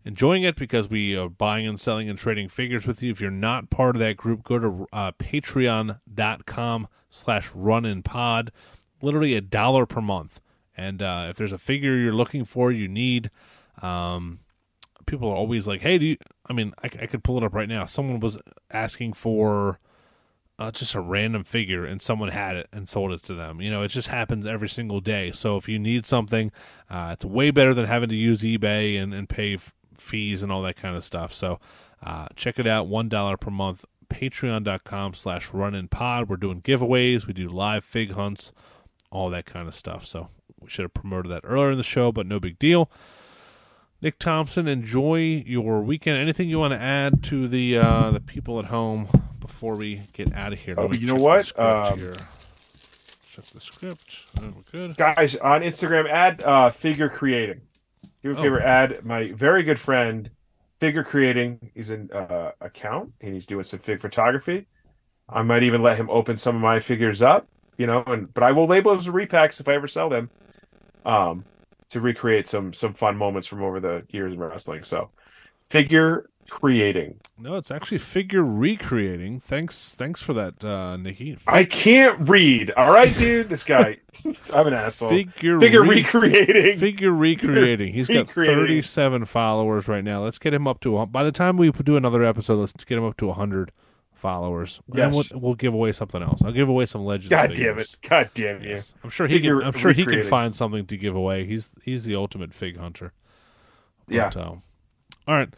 enjoying 0.04 0.42
it 0.42 0.56
because 0.56 0.88
we 0.88 1.16
are 1.16 1.28
buying 1.28 1.66
and 1.66 1.78
selling 1.80 2.08
and 2.08 2.18
trading 2.18 2.48
figures 2.48 2.86
with 2.86 3.02
you. 3.02 3.10
If 3.10 3.20
you're 3.20 3.30
not 3.30 3.70
part 3.70 3.96
of 3.96 4.00
that 4.00 4.16
group, 4.16 4.42
go 4.42 4.58
to 4.58 4.86
uh, 4.92 5.12
patreon.com 5.12 6.88
slash 7.10 7.50
run 7.54 7.84
and 7.84 8.04
pod. 8.04 8.52
Literally 9.00 9.34
a 9.34 9.40
dollar 9.40 9.86
per 9.86 10.00
month. 10.00 10.40
And 10.76 11.02
uh, 11.02 11.26
if 11.30 11.36
there's 11.36 11.52
a 11.52 11.58
figure 11.58 11.96
you're 11.96 12.14
looking 12.14 12.44
for, 12.44 12.72
you 12.72 12.88
need, 12.88 13.30
um, 13.82 14.40
people 15.06 15.28
are 15.28 15.36
always 15.36 15.66
like, 15.66 15.80
hey, 15.80 15.98
do 15.98 16.06
you, 16.06 16.16
I 16.46 16.52
mean, 16.52 16.72
I, 16.82 16.86
I 16.86 17.06
could 17.06 17.24
pull 17.24 17.36
it 17.36 17.44
up 17.44 17.54
right 17.54 17.68
now. 17.68 17.86
Someone 17.86 18.20
was 18.20 18.38
asking 18.70 19.12
for 19.14 19.78
uh, 20.58 20.70
just 20.70 20.94
a 20.94 21.00
random 21.00 21.44
figure 21.44 21.84
and 21.84 22.00
someone 22.00 22.28
had 22.28 22.56
it 22.56 22.68
and 22.72 22.88
sold 22.88 23.12
it 23.12 23.22
to 23.24 23.34
them. 23.34 23.60
You 23.60 23.70
know, 23.70 23.82
it 23.82 23.88
just 23.88 24.08
happens 24.08 24.46
every 24.46 24.68
single 24.68 25.00
day. 25.00 25.30
So 25.32 25.56
if 25.56 25.68
you 25.68 25.78
need 25.78 26.06
something, 26.06 26.52
uh, 26.88 27.10
it's 27.12 27.24
way 27.24 27.50
better 27.50 27.74
than 27.74 27.86
having 27.86 28.08
to 28.10 28.14
use 28.14 28.42
eBay 28.42 29.00
and, 29.02 29.12
and 29.12 29.28
pay 29.28 29.54
f- 29.54 29.74
fees 30.02 30.42
and 30.42 30.52
all 30.52 30.62
that 30.62 30.76
kind 30.76 30.96
of 30.96 31.04
stuff. 31.04 31.32
So 31.32 31.58
uh, 32.02 32.26
check 32.36 32.58
it 32.58 32.66
out, 32.66 32.88
$1 32.88 33.40
per 33.40 33.50
month, 33.50 33.84
patreon.com 34.08 35.14
slash 35.14 35.52
run 35.52 35.74
and 35.74 35.90
pod. 35.90 36.28
We're 36.28 36.36
doing 36.36 36.60
giveaways, 36.60 37.26
we 37.26 37.32
do 37.32 37.48
live 37.48 37.84
fig 37.84 38.12
hunts, 38.12 38.52
all 39.10 39.30
that 39.30 39.46
kind 39.46 39.68
of 39.68 39.74
stuff. 39.74 40.04
So 40.06 40.28
we 40.60 40.68
should 40.68 40.82
have 40.82 40.94
promoted 40.94 41.30
that 41.32 41.42
earlier 41.44 41.72
in 41.72 41.76
the 41.76 41.82
show, 41.82 42.12
but 42.12 42.26
no 42.26 42.38
big 42.40 42.58
deal. 42.58 42.90
Nick 44.00 44.18
Thompson, 44.18 44.66
enjoy 44.66 45.44
your 45.46 45.80
weekend. 45.80 46.18
Anything 46.18 46.48
you 46.48 46.58
want 46.58 46.72
to 46.72 46.80
add 46.80 47.22
to 47.24 47.46
the 47.46 47.78
uh, 47.78 48.10
the 48.10 48.20
people 48.20 48.58
at 48.58 48.64
home 48.64 49.06
before 49.38 49.76
we 49.76 50.02
get 50.12 50.34
out 50.34 50.52
of 50.52 50.58
here? 50.58 50.74
Let 50.76 50.90
Oh, 50.90 50.92
you 50.94 51.06
know 51.06 51.14
what? 51.14 51.56
Um. 51.58 52.14
Check 53.30 53.44
the 53.46 53.60
script. 53.60 54.26
Oh, 54.42 54.52
good. 54.72 54.96
guys 54.96 55.36
on 55.36 55.62
Instagram, 55.62 56.10
add 56.10 56.42
uh, 56.42 56.68
figure 56.70 57.08
creating. 57.08 57.62
Do 58.22 58.30
me 58.30 58.34
a 58.34 58.38
Oh. 58.38 58.42
favor, 58.42 58.60
add 58.62 59.04
my 59.04 59.32
very 59.32 59.62
good 59.62 59.78
friend, 59.80 60.30
figure 60.80 61.04
creating. 61.04 61.70
He's 61.74 61.90
an 61.90 62.10
uh, 62.12 62.52
account 62.60 63.12
and 63.20 63.34
he's 63.34 63.46
doing 63.46 63.64
some 63.64 63.80
fig 63.80 64.00
photography. 64.00 64.66
I 65.28 65.42
might 65.42 65.62
even 65.64 65.82
let 65.82 65.96
him 65.98 66.10
open 66.10 66.36
some 66.36 66.56
of 66.56 66.62
my 66.62 66.80
figures 66.80 67.22
up, 67.22 67.48
you 67.78 67.86
know, 67.86 68.02
and 68.06 68.32
but 68.34 68.42
I 68.44 68.52
will 68.52 68.66
label 68.66 68.92
them 68.92 69.00
as 69.00 69.08
repacks 69.08 69.60
if 69.60 69.68
I 69.68 69.74
ever 69.74 69.88
sell 69.88 70.08
them, 70.10 70.30
um, 71.04 71.46
to 71.90 72.00
recreate 72.00 72.46
some 72.48 72.72
some 72.72 72.94
fun 72.94 73.16
moments 73.16 73.46
from 73.48 73.62
over 73.62 73.80
the 73.80 74.04
years 74.10 74.32
of 74.34 74.38
wrestling. 74.40 74.84
So, 74.84 75.10
figure 75.70 76.28
creating. 76.50 77.18
No, 77.38 77.56
it's 77.56 77.70
actually 77.70 77.98
figure 77.98 78.44
recreating. 78.44 79.40
Thanks, 79.40 79.94
thanks 79.94 80.22
for 80.22 80.32
that, 80.34 80.64
uh, 80.64 80.96
Nikki. 80.96 81.38
I 81.46 81.64
can't 81.64 82.28
read. 82.28 82.70
All 82.72 82.92
right, 82.92 83.16
dude. 83.16 83.48
This 83.48 83.64
guy, 83.64 83.98
I'm 84.52 84.66
an 84.66 84.74
asshole. 84.74 85.10
Figure 85.10 85.58
figure 85.58 85.82
re- 85.82 85.96
recreating. 86.02 86.78
Figure 86.78 87.12
recreating. 87.12 87.92
He's 87.92 88.08
got 88.08 88.28
Recreating. 88.28 88.56
37 88.56 89.24
followers 89.24 89.88
right 89.88 90.04
now. 90.04 90.22
Let's 90.24 90.38
get 90.38 90.54
him 90.54 90.66
up 90.68 90.80
to. 90.80 90.98
a- 90.98 91.06
By 91.06 91.24
the 91.24 91.32
time 91.32 91.56
we 91.56 91.70
do 91.70 91.96
another 91.96 92.24
episode, 92.24 92.56
let's 92.56 92.72
get 92.72 92.98
him 92.98 93.04
up 93.04 93.16
to 93.18 93.26
100 93.26 93.72
followers. 94.12 94.80
Yes. 94.94 95.06
And 95.06 95.14
we'll, 95.14 95.40
we'll 95.40 95.54
give 95.54 95.74
away 95.74 95.90
something 95.92 96.22
else. 96.22 96.42
I'll 96.42 96.52
give 96.52 96.68
away 96.68 96.86
some 96.86 97.04
legends. 97.04 97.30
God 97.30 97.54
damn 97.54 97.78
it! 97.78 97.96
God 98.08 98.30
damn 98.34 98.62
you! 98.62 98.70
Yes. 98.70 98.94
I'm 99.02 99.10
sure 99.10 99.26
he 99.26 99.34
Figure 99.34 99.58
can. 99.58 99.66
I'm 99.68 99.72
sure 99.78 99.92
he 99.92 100.04
can 100.04 100.22
find 100.22 100.54
something 100.54 100.86
to 100.86 100.96
give 100.96 101.16
away. 101.16 101.44
He's 101.44 101.70
he's 101.82 102.04
the 102.04 102.14
ultimate 102.14 102.54
fig 102.54 102.76
hunter. 102.78 103.12
Yeah. 104.08 104.30
But, 104.32 104.36
um, 104.46 104.62
all 105.26 105.34
right. 105.34 105.48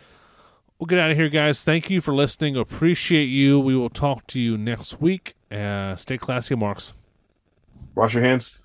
We'll 0.78 0.86
get 0.86 0.98
out 0.98 1.10
of 1.10 1.16
here, 1.16 1.28
guys. 1.28 1.62
Thank 1.62 1.88
you 1.88 2.00
for 2.00 2.12
listening. 2.14 2.56
Appreciate 2.56 3.26
you. 3.26 3.60
We 3.60 3.76
will 3.76 3.90
talk 3.90 4.26
to 4.28 4.40
you 4.40 4.58
next 4.58 5.00
week. 5.00 5.34
Uh, 5.50 5.94
stay 5.94 6.18
classy, 6.18 6.56
Marks. 6.56 6.94
Wash 7.94 8.14
your 8.14 8.24
hands. 8.24 8.63